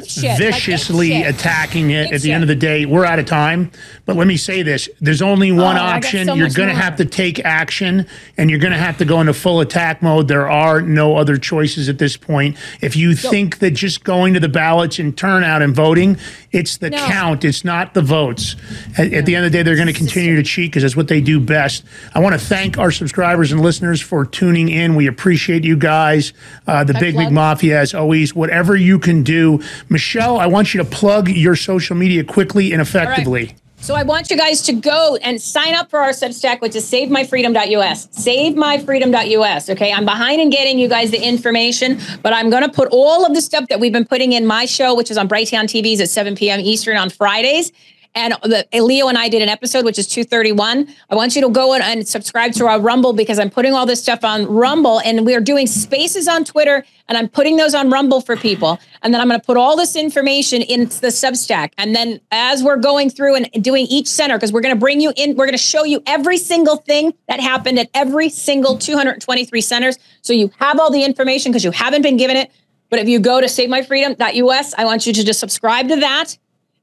Shit, 0.07 0.23
like 0.23 0.37
viciously 0.37 1.09
shit. 1.09 1.35
attacking 1.35 1.91
it. 1.91 2.07
Ape 2.07 2.13
At 2.13 2.21
the 2.21 2.31
end 2.31 2.43
of 2.43 2.47
the 2.47 2.55
day, 2.55 2.85
we're 2.85 3.03
out 3.05 3.19
of 3.19 3.25
time. 3.25 3.71
But 4.05 4.15
let 4.15 4.27
me 4.27 4.37
say 4.37 4.61
this: 4.63 4.87
there's 5.01 5.21
only 5.21 5.51
one 5.51 5.75
Oh, 5.77 5.81
option. 5.81 6.27
so 6.27 6.33
you're 6.35 6.49
going 6.49 6.69
to 6.69 6.75
have 6.75 6.95
to 6.97 7.05
take 7.05 7.43
action, 7.43 8.05
and 8.37 8.49
you're 8.49 8.59
going 8.59 8.71
to 8.71 8.79
have 8.79 8.97
to 8.99 9.05
go 9.05 9.19
into 9.19 9.33
full 9.33 9.59
attack 9.59 10.01
mode. 10.01 10.29
There 10.29 10.49
are 10.49 10.81
no 10.81 11.17
other 11.17 11.35
choices 11.37 11.89
at 11.89 11.97
this 11.97 12.15
point. 12.15 12.55
If 12.81 12.95
you 12.95 13.15
think 13.15 13.59
that 13.59 13.71
just 13.71 14.05
going 14.05 14.33
to 14.35 14.39
the 14.39 14.47
ballots 14.49 14.97
and 14.99 15.17
turnout 15.17 15.61
and 15.61 15.75
voting, 15.75 16.17
it's 16.53 16.77
the 16.77 16.89
No. 16.91 16.97
count. 17.07 17.43
It's 17.43 17.65
not 17.65 17.93
the 17.93 18.01
votes. 18.01 18.55
At, 18.97 19.11
at 19.11 19.25
the 19.25 19.35
end 19.35 19.45
of 19.45 19.51
the 19.51 19.56
day, 19.56 19.56
they're 19.63 19.75
going 19.75 19.87
to 19.87 19.93
continue 19.93 20.35
to 20.35 20.43
cheat 20.43 20.71
because 20.71 20.83
that's 20.83 20.95
what 20.95 21.07
they 21.07 21.21
do 21.21 21.39
best. 21.39 21.83
I 22.13 22.19
want 22.19 22.33
to 22.33 22.39
thank 22.39 22.77
our 22.77 22.91
subscribers 22.91 23.51
and 23.51 23.61
listeners 23.61 24.01
for 24.01 24.25
tuning 24.25 24.69
in. 24.69 24.95
We 24.95 25.07
appreciate 25.07 25.63
you 25.63 25.77
guys. 25.77 26.33
Uh, 26.65 26.83
the 26.83 26.95
I 26.95 26.99
Big 26.99 27.17
Big? 27.17 27.31
Mafia, 27.31 27.79
as 27.79 27.93
always, 27.93 28.35
whatever 28.35 28.75
you 28.75 28.99
can 28.99 29.23
do. 29.23 29.61
Michelle, 29.89 30.37
I 30.37 30.47
want 30.47 30.73
you 30.73 30.83
to 30.83 30.89
plug 30.89 31.29
your 31.29 31.55
social 31.55 31.95
media 31.95 32.23
quickly 32.23 32.71
and 32.73 32.81
effectively. 32.81 33.55
So 33.79 33.93
I 33.93 34.03
want 34.03 34.31
you 34.31 34.37
guys 34.37 34.63
to 34.63 34.73
go 34.73 35.17
and 35.21 35.39
sign 35.39 35.75
up 35.75 35.91
for 35.91 35.99
our 35.99 36.09
Substack, 36.09 36.61
which 36.61 36.75
is 36.75 36.89
SaveMyFreedom.us. 36.91 38.07
SaveMyFreedom.us. 38.07 39.69
Okay, 39.69 39.93
I'm 39.93 40.03
behind 40.03 40.41
in 40.41 40.49
getting 40.49 40.79
you 40.79 40.89
guys 40.89 41.11
the 41.11 41.21
information, 41.21 41.99
but 42.23 42.33
I'm 42.33 42.49
going 42.49 42.63
to 42.63 42.69
put 42.69 42.89
all 42.91 43.25
of 43.25 43.35
the 43.35 43.41
stuff 43.41 43.67
that 43.69 43.79
we've 43.79 43.93
been 43.93 44.05
putting 44.05 44.31
in 44.31 44.47
my 44.47 44.65
show, 44.65 44.95
which 44.95 45.11
is 45.11 45.17
on 45.17 45.29
Brighteon 45.29 45.65
TVs 45.65 45.99
at 45.99 46.09
7 46.09 46.35
p.m. 46.35 46.59
Eastern 46.59 46.97
on 46.97 47.11
Fridays. 47.11 47.71
And 48.15 48.33
the, 48.43 48.65
Leo 48.73 49.07
and 49.07 49.17
I 49.17 49.29
did 49.29 49.41
an 49.41 49.49
episode, 49.49 49.85
which 49.85 49.99
is 49.99 50.07
231. 50.07 50.87
I 51.09 51.15
want 51.15 51.35
you 51.35 51.41
to 51.41 51.49
go 51.49 51.73
in 51.73 51.81
and 51.81 52.07
subscribe 52.07 52.53
to 52.53 52.67
our 52.67 52.79
Rumble 52.79 53.13
because 53.13 53.39
I'm 53.39 53.49
putting 53.49 53.73
all 53.73 53.85
this 53.85 54.01
stuff 54.01 54.23
on 54.23 54.45
Rumble 54.47 54.99
and 55.01 55.25
we're 55.25 55.41
doing 55.41 55.67
spaces 55.67 56.27
on 56.27 56.43
Twitter 56.43 56.83
and 57.07 57.17
I'm 57.17 57.29
putting 57.29 57.57
those 57.57 57.73
on 57.73 57.89
Rumble 57.89 58.21
for 58.21 58.35
people. 58.35 58.79
And 59.01 59.13
then 59.13 59.21
I'm 59.21 59.27
going 59.27 59.39
to 59.39 59.45
put 59.45 59.57
all 59.57 59.77
this 59.77 59.95
information 59.95 60.61
into 60.61 60.99
the 60.99 61.07
Substack. 61.07 61.73
And 61.77 61.95
then 61.95 62.19
as 62.31 62.63
we're 62.63 62.77
going 62.77 63.09
through 63.09 63.35
and 63.35 63.63
doing 63.63 63.85
each 63.87 64.07
center, 64.07 64.37
because 64.37 64.51
we're 64.51 64.61
going 64.61 64.75
to 64.75 64.79
bring 64.79 64.99
you 64.99 65.13
in, 65.15 65.35
we're 65.35 65.45
going 65.45 65.51
to 65.51 65.57
show 65.57 65.83
you 65.83 66.01
every 66.05 66.37
single 66.37 66.77
thing 66.77 67.13
that 67.27 67.39
happened 67.39 67.79
at 67.79 67.89
every 67.93 68.29
single 68.29 68.77
223 68.77 69.61
centers. 69.61 69.97
So 70.21 70.33
you 70.33 70.51
have 70.59 70.79
all 70.79 70.91
the 70.91 71.03
information 71.03 71.51
because 71.51 71.63
you 71.63 71.71
haven't 71.71 72.01
been 72.01 72.17
given 72.17 72.35
it. 72.35 72.51
But 72.89 72.99
if 72.99 73.07
you 73.07 73.19
go 73.19 73.41
to 73.41 73.47
savemyfreedom.us, 73.47 74.73
I 74.77 74.85
want 74.85 75.05
you 75.05 75.13
to 75.13 75.23
just 75.23 75.39
subscribe 75.39 75.89
to 75.89 75.97
that. 75.97 76.37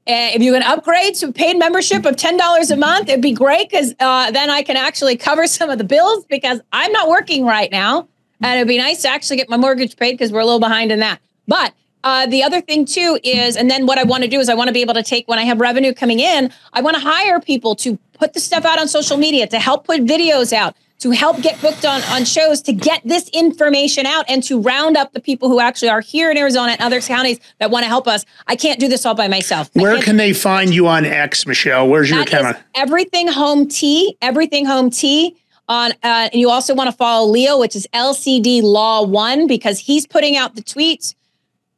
Uh, 0.06 0.35
if 0.35 0.43
you 0.43 0.52
can 0.52 0.62
upgrade 0.62 1.14
to 1.14 1.32
paid 1.32 1.59
membership 1.59 2.05
of 2.05 2.14
$10 2.14 2.70
a 2.70 2.76
month, 2.76 3.09
it'd 3.09 3.22
be 3.22 3.32
great 3.32 3.70
because 3.70 3.94
uh, 4.01 4.31
then 4.31 4.51
I 4.51 4.62
can 4.62 4.76
actually 4.76 5.16
cover 5.16 5.47
some 5.47 5.70
of 5.70 5.78
the 5.78 5.85
bills 5.85 6.26
because 6.26 6.60
I'm 6.72 6.93
not 6.93 7.09
working 7.09 7.47
right 7.47 7.70
now. 7.70 8.06
And 8.43 8.56
it'd 8.56 8.68
be 8.68 8.76
nice 8.76 9.01
to 9.02 9.09
actually 9.09 9.39
get 9.39 9.48
my 9.48 9.56
mortgage 9.56 9.97
paid 9.97 10.12
because 10.12 10.31
we're 10.31 10.40
a 10.40 10.44
little 10.44 10.60
behind 10.60 10.93
in 10.93 11.01
that. 11.01 11.20
But 11.48 11.72
uh, 12.02 12.26
the 12.26 12.43
other 12.43 12.60
thing 12.60 12.85
too 12.85 13.18
is, 13.24 13.56
and 13.56 13.70
then 13.70 13.86
what 13.86 13.97
I 13.97 14.02
want 14.02 14.22
to 14.24 14.28
do 14.28 14.39
is 14.40 14.51
I 14.51 14.55
want 14.55 14.68
to 14.68 14.74
be 14.74 14.82
able 14.82 14.93
to 14.93 15.02
take 15.02 15.26
when 15.26 15.39
I 15.39 15.44
have 15.44 15.59
revenue 15.59 15.94
coming 15.94 16.20
in, 16.20 16.52
I 16.74 16.82
want 16.82 16.97
to 16.97 17.02
hire 17.02 17.40
people 17.40 17.74
to 17.76 17.98
put 18.12 18.35
the 18.35 18.40
stuff 18.40 18.66
out 18.66 18.78
on 18.78 18.89
social 18.89 19.16
media, 19.16 19.47
to 19.47 19.59
help 19.59 19.86
put 19.86 20.05
videos 20.05 20.52
out, 20.52 20.76
to 20.98 21.10
help 21.10 21.40
get 21.42 21.60
booked 21.60 21.84
on, 21.84 22.02
on 22.04 22.24
shows, 22.24 22.62
to 22.62 22.72
get 22.72 23.02
this 23.04 23.28
information 23.30 24.06
out 24.06 24.24
and 24.28 24.42
to 24.44 24.60
round 24.60 24.96
up 24.96 25.12
the 25.12 25.20
people 25.20 25.48
who 25.48 25.60
actually 25.60 25.88
are 25.88 26.00
here 26.00 26.30
in 26.30 26.38
Arizona 26.38 26.72
and 26.72 26.80
other 26.80 27.00
counties 27.00 27.38
that 27.58 27.70
want 27.70 27.82
to 27.82 27.88
help 27.88 28.08
us. 28.08 28.24
I 28.46 28.56
can't 28.56 28.80
do 28.80 28.88
this 28.88 29.04
all 29.04 29.14
by 29.14 29.28
myself. 29.28 29.70
Where 29.74 30.00
can't 30.00 30.18
they 30.18 30.32
find 30.32 30.74
you 30.74 30.86
on 30.86 31.04
X, 31.04 31.46
Michelle? 31.46 31.88
Where's 31.88 32.10
your 32.10 32.22
account? 32.22 32.56
everything 32.74 33.28
home 33.28 33.68
tea, 33.68 34.16
everything 34.22 34.66
home 34.66 34.90
tea. 34.90 35.36
On 35.66 35.92
uh, 35.92 35.94
and 36.02 36.34
you 36.34 36.50
also 36.50 36.74
want 36.74 36.90
to 36.90 36.96
follow 36.96 37.26
Leo, 37.26 37.58
which 37.58 37.74
is 37.74 37.86
LCD 37.94 38.62
Law 38.62 39.02
One, 39.02 39.46
because 39.46 39.78
he's 39.78 40.06
putting 40.06 40.36
out 40.36 40.56
the 40.56 40.62
tweets 40.62 41.14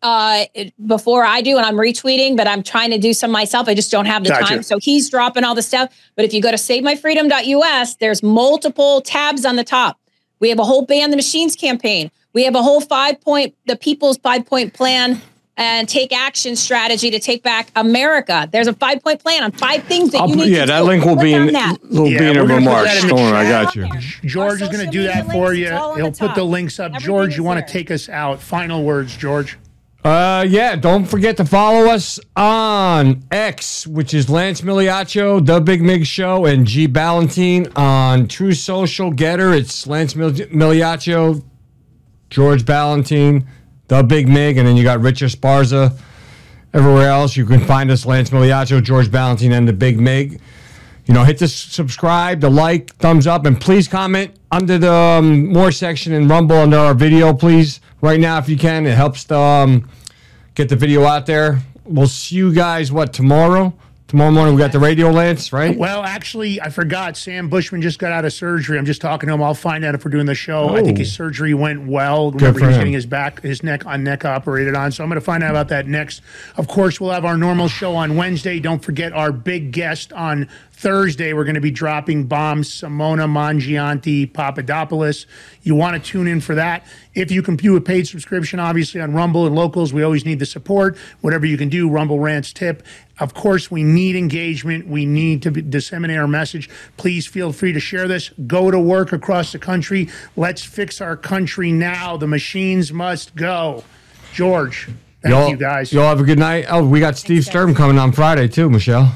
uh, 0.02 0.44
before 0.86 1.24
I 1.24 1.40
do, 1.40 1.56
and 1.56 1.64
I'm 1.66 1.74
retweeting, 1.77 2.36
but 2.36 2.47
I'm 2.47 2.62
trying 2.62 2.90
to 2.90 2.98
do 2.98 3.12
some 3.12 3.31
myself. 3.31 3.66
I 3.68 3.74
just 3.74 3.90
don't 3.90 4.05
have 4.06 4.23
the 4.24 4.31
Gotcha. 4.31 4.44
time. 4.44 4.62
So 4.62 4.78
he's 4.78 5.09
dropping 5.10 5.43
all 5.44 5.55
the 5.55 5.62
stuff. 5.62 5.93
But 6.16 6.24
if 6.24 6.32
you 6.35 6.40
go 6.43 6.51
to 6.51 6.56
SaveMyFreedom.us, 6.56 7.97
there's 7.97 8.23
multiple 8.23 9.01
tabs 9.01 9.44
on 9.44 9.56
the 9.56 9.64
top. 9.64 9.98
We 10.40 10.48
have 10.51 10.59
a 10.59 10.64
whole 10.64 10.85
ban 10.85 11.10
the 11.10 11.16
machines 11.16 11.56
campaign. 11.56 12.10
We 12.35 12.44
have 12.44 12.55
a 12.55 12.62
whole 12.62 12.81
five 12.82 13.20
point, 13.20 13.55
the 13.66 13.77
people's 13.77 14.18
five 14.18 14.44
point 14.44 14.74
plan 14.74 15.20
and 15.59 15.89
take 15.89 16.12
action 16.12 16.55
strategy 16.55 17.10
to 17.10 17.18
take 17.18 17.43
back 17.43 17.70
America. 17.74 18.47
There's 18.52 18.66
a 18.66 18.74
five 18.74 19.02
point 19.02 19.23
plan 19.23 19.43
on 19.43 19.52
five 19.52 19.82
things 19.85 20.10
that 20.12 20.20
I'll 20.20 20.28
you 20.28 20.36
put- 20.36 20.44
need 20.44 20.52
yeah, 20.52 20.66
to 20.66 20.73
that 20.73 20.81
do. 20.81 20.85
link 20.86 21.05
will 21.06 21.14
Click 21.14 21.24
be 21.24 21.32
in 21.32 21.52
that. 21.55 21.78
will 21.90 22.06
Yeah, 22.09 22.18
be 22.18 22.27
in 22.27 22.36
we're 22.36 22.47
the 22.47 22.55
remarks. 22.55 23.02
in 23.02 23.09
the 23.09 23.14
Don't 23.14 23.23
worry, 23.24 23.36
I 23.39 23.48
got 23.48 23.74
you. 23.74 23.89
George 24.28 24.60
is 24.60 24.68
going 24.68 24.85
to 24.85 24.90
do 24.93 24.98
media 25.06 25.14
that 25.24 25.32
for 25.32 25.55
you. 25.55 25.64
it's 25.68 25.73
all 25.73 25.93
on 25.93 25.97
He'll 25.97 26.10
the 26.10 26.18
put 26.28 26.35
the 26.35 26.44
links 26.44 26.78
up. 26.78 26.86
Everything 26.90 27.06
George, 27.06 27.36
you 27.39 27.43
want 27.43 27.66
to 27.66 27.73
take 27.73 27.90
us 27.90 28.10
out? 28.10 28.39
Final 28.43 28.82
words, 28.85 29.16
George. 29.16 29.56
Uh, 30.07 30.45
yeah, 30.49 30.77
don't 30.77 31.05
forget 31.05 31.37
to 31.37 31.45
follow 31.45 31.91
us 31.91 32.20
on 32.37 33.24
X, 33.33 33.89
which 33.89 34.15
is 34.15 34.31
Lance 34.31 34.61
Migliaccio, 34.61 35.45
The 35.45 35.61
Big 35.61 35.83
Mig 35.83 36.07
Show, 36.07 36.47
and 36.47 36.65
G 36.65 36.87
Balloutine 36.87 37.77
on 37.77 38.28
Truth 38.28 38.59
Social 38.59 39.11
GETTR. 39.11 39.59
It's 39.59 39.85
Lance 39.89 40.15
Mil- 40.15 40.31
Migliaccio, 40.31 41.43
George 42.31 42.65
Balloutine, 42.65 43.49
The 43.89 44.05
Big 44.05 44.28
Mig, 44.28 44.59
and 44.59 44.69
then 44.69 44.77
you 44.77 44.85
got 44.85 45.01
Richard 45.01 45.31
Sparza. 45.31 45.99
Everywhere 46.73 47.09
else, 47.09 47.37
you 47.37 47.45
can 47.45 47.59
find 47.59 47.91
us 47.91 48.07
Lance 48.07 48.31
Migliaccio, 48.31 48.81
George 48.81 49.09
Balloutine, 49.09 49.59
and 49.59 49.66
The 49.66 49.73
Big 49.73 49.99
Mig. 49.99 50.41
You 51.07 51.15
know, 51.15 51.23
hit 51.23 51.39
the 51.39 51.47
subscribe, 51.47 52.41
the 52.41 52.51
like, 52.51 52.95
thumbs 52.97 53.28
up, 53.28 53.47
and 53.47 53.61
please 53.61 53.87
comment 53.87 54.33
under 54.51 54.77
the 54.77 54.93
um, 54.93 55.47
more 55.53 55.70
section 55.70 56.12
in 56.12 56.27
Rumble 56.27 56.57
under 56.57 56.78
our 56.78 56.95
video, 56.95 57.33
please. 57.33 57.81
Right 58.01 58.19
now, 58.19 58.39
if 58.39 58.49
you 58.49 58.57
can, 58.57 58.87
it 58.87 58.95
helps 58.97 59.23
the 59.24 59.39
um, 59.39 59.89
get 60.57 60.69
the 60.69 60.77
video 60.77 61.05
out 61.05 61.27
there. 61.27 61.61
We'll 61.85 62.09
see 62.09 62.35
you 62.37 62.53
guys 62.53 62.91
what 62.91 63.12
tomorrow. 63.12 63.73
Tomorrow 64.09 64.31
morning 64.31 64.55
we 64.55 64.61
got 64.61 64.70
the 64.70 64.78
radio 64.78 65.11
Lance, 65.11 65.53
right? 65.53 65.77
Well, 65.77 66.05
actually, 66.05 66.61
I 66.61 66.70
forgot. 66.70 67.16
Sam 67.16 67.49
Bushman 67.49 67.83
just 67.83 67.99
got 67.99 68.12
out 68.12 68.24
of 68.24 68.33
surgery. 68.33 68.78
I'm 68.78 68.85
just 68.85 69.01
talking 69.01 69.27
to 69.27 69.35
him. 69.35 69.43
I'll 69.43 69.53
find 69.53 69.85
out 69.85 69.97
if 69.97 70.05
we're 70.05 70.12
doing 70.12 70.27
the 70.27 70.35
show. 70.37 70.69
I 70.77 70.85
think 70.85 70.97
Oh. 70.97 71.01
his 71.01 71.12
surgery 71.12 71.55
went 71.55 71.89
well. 71.89 72.31
Remember, 72.31 72.61
for 72.61 72.66
he 72.66 72.69
was 72.69 72.77
him. 72.77 72.81
getting 72.83 72.93
his 72.93 73.05
back, 73.05 73.43
his 73.43 73.65
neck 73.65 73.85
on 73.85 74.05
neck 74.05 74.24
operated 74.24 74.77
on. 74.77 74.93
So 74.93 75.03
I'm 75.03 75.11
going 75.11 75.19
to 75.19 75.24
find 75.24 75.43
out 75.43 75.51
about 75.51 75.66
that 75.70 75.89
next. 75.89 76.23
Of 76.57 76.69
course, 76.69 77.01
we'll 77.01 77.11
have 77.11 77.24
our 77.24 77.37
normal 77.37 77.66
show 77.66 77.97
on 77.97 78.15
Wednesday. 78.15 78.61
Don't 78.61 78.78
forget 78.85 79.12
our 79.12 79.33
big 79.33 79.73
guest 79.73 80.12
on 80.12 80.49
Thursday. 80.77 81.32
We're 81.32 81.44
going 81.44 81.55
to 81.55 81.61
be 81.61 81.70
dropping 81.70 82.24
bombs. 82.24 82.69
Simona 82.69 83.27
Mangiante 83.27 84.31
Papadopoulos. 84.31 85.27
You 85.62 85.74
want 85.74 86.03
to 86.03 86.11
tune 86.11 86.28
in 86.28 86.43
for 86.43 86.55
that. 86.55 86.86
If 87.15 87.31
you 87.31 87.43
can 87.43 87.57
do 87.57 87.77
a 87.77 87.81
paid 87.81 88.07
subscription, 88.07 88.61
obviously 88.61 89.01
on 89.01 89.15
Rumble 89.15 89.47
and 89.47 89.55
locals, 89.55 89.94
we 89.94 90.03
always 90.03 90.27
need 90.27 90.39
the 90.39 90.47
support. 90.47 90.98
Whatever 91.23 91.47
you 91.47 91.57
can 91.57 91.70
do, 91.70 91.89
Rumble 91.89 92.20
Rants 92.20 92.53
tip. 92.53 92.82
Of 93.19 93.32
course, 93.32 93.70
we 93.70 93.85
need 93.85 94.16
engagement. 94.16 94.86
We 94.86 95.07
need 95.07 95.43
to 95.44 95.51
disseminate 95.51 96.19
our 96.19 96.28
message. 96.28 96.69
Please 96.98 97.27
feel 97.27 97.53
free 97.53 97.73
to 97.73 97.81
share 97.81 98.07
this. 98.07 98.28
Go 98.47 98.70
to 98.70 98.78
work 98.78 99.12
across 99.12 99.53
the 99.53 99.59
country. 99.59 100.11
Let's 100.36 100.62
fix 100.62 101.01
our 101.01 101.16
country 101.16 101.73
now. 101.73 102.19
The 102.19 102.27
machines 102.27 102.93
must 102.93 103.35
go. 103.35 103.82
George, 104.35 104.90
thank 105.23 105.32
y'all, 105.32 105.48
you 105.48 105.57
guys. 105.57 105.90
Y'all 105.90 106.11
have 106.11 106.20
a 106.20 106.24
good 106.24 106.39
night. 106.39 106.66
Oh, 106.69 106.86
we 106.86 107.01
got 107.01 107.16
Steve 107.16 107.47
Sturm 107.47 107.74
coming 107.74 107.98
on 107.98 108.12
Friday 108.12 108.47
too, 108.47 108.69
Michelle. 108.69 109.15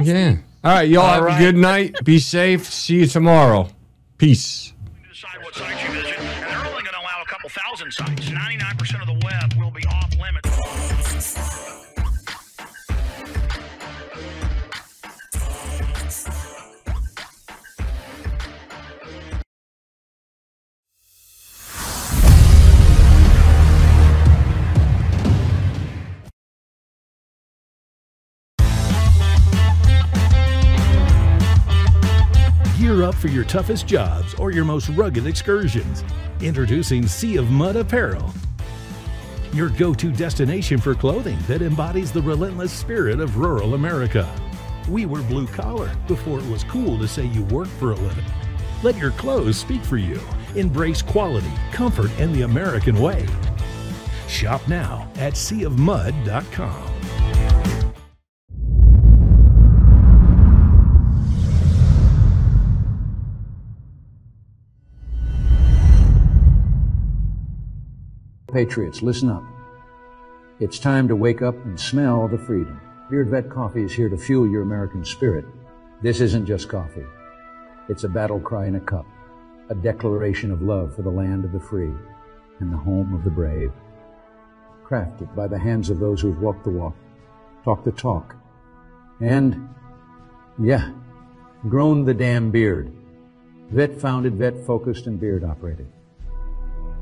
Yeah. 0.00 0.36
All 0.64 0.72
right, 0.72 0.88
y'all 0.88 1.02
All 1.02 1.14
have 1.14 1.24
right. 1.24 1.36
a 1.40 1.44
good 1.44 1.56
night. 1.56 2.04
Be 2.04 2.18
safe. 2.18 2.64
See 2.66 2.96
you 2.96 3.06
tomorrow. 3.06 3.68
Peace. 4.18 4.72
decide 5.08 5.42
what 5.42 5.54
sites 5.54 5.82
you 5.84 5.90
visit, 5.90 6.18
and 6.18 6.26
they're 6.50 6.58
only 6.58 6.82
going 6.82 6.84
to 6.86 7.00
allow 7.00 7.22
a 7.22 7.26
couple 7.26 7.50
thousand 7.50 7.92
sites. 7.92 8.28
99% 8.28 9.00
of 9.00 9.06
the 9.06 9.24
web 9.24 9.54
will 9.58 9.70
be 9.70 9.84
off 9.86 10.15
up 33.06 33.14
for 33.14 33.28
your 33.28 33.44
toughest 33.44 33.86
jobs 33.86 34.34
or 34.34 34.50
your 34.50 34.64
most 34.64 34.88
rugged 34.90 35.26
excursions. 35.26 36.02
Introducing 36.40 37.06
Sea 37.06 37.36
of 37.36 37.50
Mud 37.50 37.76
Apparel. 37.76 38.34
Your 39.52 39.68
go 39.70 39.94
to 39.94 40.10
destination 40.10 40.78
for 40.78 40.94
clothing 40.94 41.38
that 41.46 41.62
embodies 41.62 42.10
the 42.10 42.20
relentless 42.20 42.72
spirit 42.72 43.20
of 43.20 43.38
rural 43.38 43.74
America. 43.74 44.28
We 44.88 45.06
were 45.06 45.22
blue 45.22 45.46
collar 45.46 45.90
before 46.08 46.40
it 46.40 46.46
was 46.46 46.64
cool 46.64 46.98
to 46.98 47.06
say 47.06 47.26
you 47.26 47.44
worked 47.44 47.70
for 47.70 47.92
a 47.92 47.96
living. 47.96 48.24
Let 48.82 48.96
your 48.96 49.12
clothes 49.12 49.56
speak 49.56 49.82
for 49.82 49.98
you. 49.98 50.20
Embrace 50.56 51.00
quality, 51.00 51.52
comfort, 51.72 52.10
and 52.18 52.34
the 52.34 52.42
American 52.42 53.00
way. 53.00 53.26
Shop 54.26 54.66
now 54.68 55.08
at 55.16 55.34
seaofmud.com. 55.34 56.95
Patriots, 68.52 69.02
listen 69.02 69.28
up. 69.28 69.42
It's 70.60 70.78
time 70.78 71.08
to 71.08 71.16
wake 71.16 71.42
up 71.42 71.56
and 71.64 71.78
smell 71.78 72.28
the 72.28 72.38
freedom. 72.38 72.80
Beard 73.10 73.28
Vet 73.28 73.50
Coffee 73.50 73.82
is 73.82 73.92
here 73.92 74.08
to 74.08 74.16
fuel 74.16 74.48
your 74.48 74.62
American 74.62 75.04
spirit. 75.04 75.44
This 76.00 76.20
isn't 76.20 76.46
just 76.46 76.68
coffee. 76.68 77.04
It's 77.88 78.04
a 78.04 78.08
battle 78.08 78.38
cry 78.38 78.66
in 78.66 78.76
a 78.76 78.80
cup, 78.80 79.04
a 79.68 79.74
declaration 79.74 80.52
of 80.52 80.62
love 80.62 80.94
for 80.94 81.02
the 81.02 81.10
land 81.10 81.44
of 81.44 81.50
the 81.50 81.60
free 81.60 81.92
and 82.60 82.72
the 82.72 82.76
home 82.76 83.14
of 83.14 83.24
the 83.24 83.30
brave. 83.30 83.72
Crafted 84.84 85.34
by 85.34 85.48
the 85.48 85.58
hands 85.58 85.90
of 85.90 85.98
those 85.98 86.20
who've 86.20 86.40
walked 86.40 86.62
the 86.62 86.70
walk, 86.70 86.94
talked 87.64 87.84
the 87.84 87.90
talk, 87.90 88.36
and, 89.20 89.68
yeah, 90.62 90.92
grown 91.68 92.04
the 92.04 92.14
damn 92.14 92.52
beard. 92.52 92.92
Vet 93.70 94.00
founded, 94.00 94.34
vet 94.36 94.64
focused, 94.64 95.08
and 95.08 95.18
beard 95.18 95.42
operated. 95.42 95.88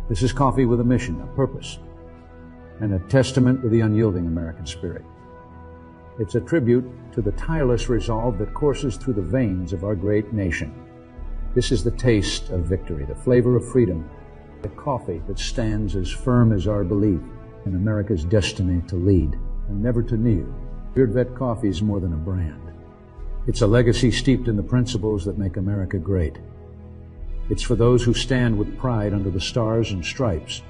This 0.09 0.23
is 0.23 0.33
coffee 0.33 0.67
with 0.67 0.81
a 0.81 0.85
mission, 0.85 1.21
a 1.23 1.27
purpose, 1.35 1.79
and 2.81 2.93
a 2.93 2.99
testament 3.09 3.63
to 3.63 3.71
the 3.71 3.81
unyielding 3.81 4.27
American 4.27 4.67
spirit. 4.67 5.03
It's 6.19 6.35
a 6.35 6.41
tribute 6.41 6.85
to 7.13 7.23
the 7.23 7.33
tireless 7.33 7.89
resolve 7.89 8.37
that 8.39 8.53
courses 8.53 8.97
through 8.97 9.15
the 9.15 9.23
veins 9.23 9.73
of 9.73 9.83
our 9.83 9.95
great 9.95 10.33
nation. 10.33 10.75
This 11.55 11.73
is 11.73 11.83
the 11.83 11.91
taste 11.91 12.51
of 12.51 12.67
victory, 12.67 13.07
the 13.07 13.15
flavor 13.15 13.57
of 13.57 13.67
freedom, 13.67 14.09
the 14.61 14.69
coffee 14.71 15.23
that 15.27 15.39
stands 15.39 15.97
as 15.97 16.11
firm 16.11 16.53
as 16.53 16.69
our 16.69 16.85
belief 16.85 17.21
in 17.65 17.75
America's 17.75 18.25
destiny 18.25 18.83
to 18.89 18.97
lead 18.97 19.39
and 19.69 19.83
never 19.83 20.03
to 20.03 20.17
kneel. 20.19 20.53
Beard 20.95 21.15
Vet 21.15 21.35
Coffee 21.35 21.69
is 21.69 21.81
more 21.81 22.01
than 22.01 22.13
a 22.13 22.17
brand. 22.17 22.61
It's 23.47 23.63
a 23.63 23.67
legacy 23.67 24.11
steeped 24.11 24.49
in 24.49 24.57
the 24.57 24.63
principles 24.63 25.25
that 25.25 25.39
make 25.39 25.57
America 25.57 25.99
great. 25.99 26.39
It's 27.51 27.63
for 27.63 27.75
those 27.75 28.03
who 28.03 28.15
stand 28.15 28.57
with 28.57 28.79
pride 28.79 29.13
under 29.13 29.31
the 29.31 29.41
stars 29.41 29.93
and 29.93 30.05
stripes, 30.05 30.63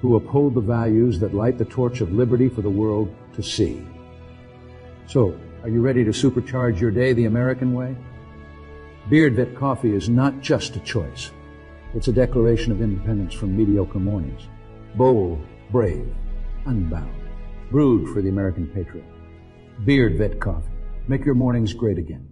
who 0.00 0.16
uphold 0.16 0.54
the 0.54 0.60
values 0.60 1.18
that 1.20 1.34
light 1.34 1.58
the 1.58 1.64
torch 1.64 2.00
of 2.00 2.12
liberty 2.12 2.48
for 2.48 2.60
the 2.60 2.70
world 2.70 3.14
to 3.34 3.42
see. 3.42 3.86
So, 5.06 5.38
are 5.62 5.68
you 5.68 5.80
ready 5.80 6.04
to 6.04 6.10
supercharge 6.10 6.80
your 6.80 6.90
day 6.90 7.12
the 7.12 7.26
American 7.26 7.72
way? 7.72 7.96
Beard 9.08 9.36
Vet 9.36 9.54
Coffee 9.56 9.94
is 9.94 10.08
not 10.08 10.40
just 10.40 10.76
a 10.76 10.80
choice. 10.80 11.30
It's 11.94 12.08
a 12.08 12.12
declaration 12.12 12.72
of 12.72 12.82
independence 12.82 13.34
from 13.34 13.56
mediocre 13.56 13.98
mornings. 13.98 14.42
Bold, 14.96 15.44
brave, 15.70 16.12
unbound. 16.66 17.14
Brewed 17.70 18.12
for 18.12 18.22
the 18.22 18.28
American 18.28 18.66
patriot. 18.66 19.06
Beard 19.84 20.18
Vet 20.18 20.40
Coffee. 20.40 20.68
Make 21.08 21.24
your 21.24 21.34
mornings 21.34 21.72
great 21.72 21.98
again. 21.98 22.31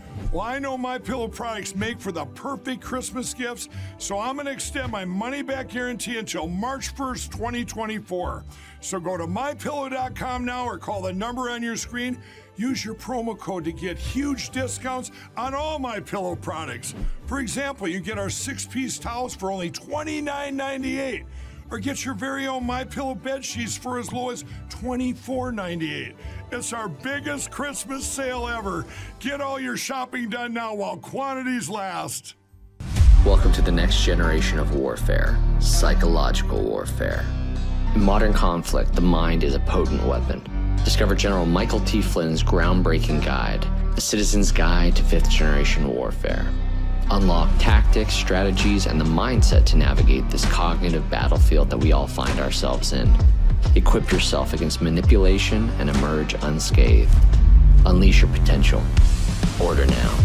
Well, 0.31 0.41
I 0.41 0.59
know 0.59 0.77
my 0.77 0.97
pillow 0.97 1.27
products 1.27 1.75
make 1.75 1.99
for 1.99 2.11
the 2.11 2.25
perfect 2.25 2.81
Christmas 2.81 3.33
gifts, 3.33 3.67
so 3.97 4.17
I'm 4.17 4.35
going 4.35 4.45
to 4.45 4.51
extend 4.51 4.91
my 4.91 5.03
money 5.03 5.41
back 5.41 5.69
guarantee 5.69 6.17
until 6.17 6.47
March 6.47 6.95
1st, 6.95 7.31
2024. 7.31 8.45
So 8.79 8.99
go 8.99 9.17
to 9.17 9.27
mypillow.com 9.27 10.45
now 10.45 10.65
or 10.65 10.77
call 10.77 11.01
the 11.01 11.11
number 11.11 11.49
on 11.49 11.61
your 11.61 11.75
screen. 11.75 12.17
Use 12.55 12.85
your 12.85 12.95
promo 12.95 13.37
code 13.37 13.65
to 13.65 13.71
get 13.71 13.97
huge 13.97 14.51
discounts 14.51 15.11
on 15.35 15.53
all 15.53 15.79
my 15.79 15.99
pillow 15.99 16.35
products. 16.35 16.95
For 17.25 17.39
example, 17.39 17.87
you 17.87 17.99
get 17.99 18.17
our 18.17 18.29
six-piece 18.29 18.99
towels 18.99 19.35
for 19.35 19.51
only 19.51 19.71
$29.98 19.71 21.25
or 21.71 21.79
get 21.79 22.03
your 22.03 22.13
very 22.13 22.47
own 22.47 22.65
My 22.65 22.83
Pillow 22.83 23.15
bed 23.15 23.43
sheets 23.43 23.77
for 23.77 23.97
as 23.97 24.11
low 24.11 24.29
as 24.29 24.43
$24.98. 24.69 26.13
It's 26.53 26.73
our 26.73 26.89
biggest 26.89 27.49
Christmas 27.49 28.05
sale 28.05 28.45
ever. 28.45 28.85
Get 29.19 29.39
all 29.39 29.57
your 29.57 29.77
shopping 29.77 30.27
done 30.27 30.53
now 30.53 30.73
while 30.73 30.97
quantities 30.97 31.69
last. 31.69 32.35
Welcome 33.25 33.53
to 33.53 33.61
the 33.61 33.71
next 33.71 34.03
generation 34.03 34.59
of 34.59 34.75
warfare 34.75 35.39
psychological 35.61 36.61
warfare. 36.61 37.25
In 37.95 38.03
modern 38.03 38.33
conflict, 38.33 38.93
the 38.93 39.01
mind 39.01 39.45
is 39.45 39.55
a 39.55 39.61
potent 39.61 40.05
weapon. 40.05 40.43
Discover 40.83 41.15
General 41.15 41.45
Michael 41.45 41.79
T. 41.79 42.01
Flynn's 42.01 42.43
groundbreaking 42.43 43.23
guide, 43.23 43.65
The 43.95 44.01
Citizen's 44.01 44.51
Guide 44.51 44.93
to 44.97 45.03
Fifth 45.03 45.29
Generation 45.29 45.87
Warfare. 45.87 46.51
Unlock 47.11 47.49
tactics, 47.59 48.13
strategies, 48.13 48.87
and 48.87 48.99
the 48.99 49.05
mindset 49.05 49.65
to 49.67 49.77
navigate 49.77 50.29
this 50.29 50.43
cognitive 50.45 51.09
battlefield 51.09 51.69
that 51.69 51.77
we 51.77 51.93
all 51.93 52.07
find 52.07 52.41
ourselves 52.41 52.91
in. 52.91 53.09
Equip 53.75 54.11
yourself 54.11 54.53
against 54.53 54.81
manipulation 54.81 55.69
and 55.79 55.89
emerge 55.89 56.33
unscathed. 56.41 57.15
Unleash 57.85 58.21
your 58.21 58.31
potential. 58.31 58.81
Order 59.61 59.85
now. 59.85 60.17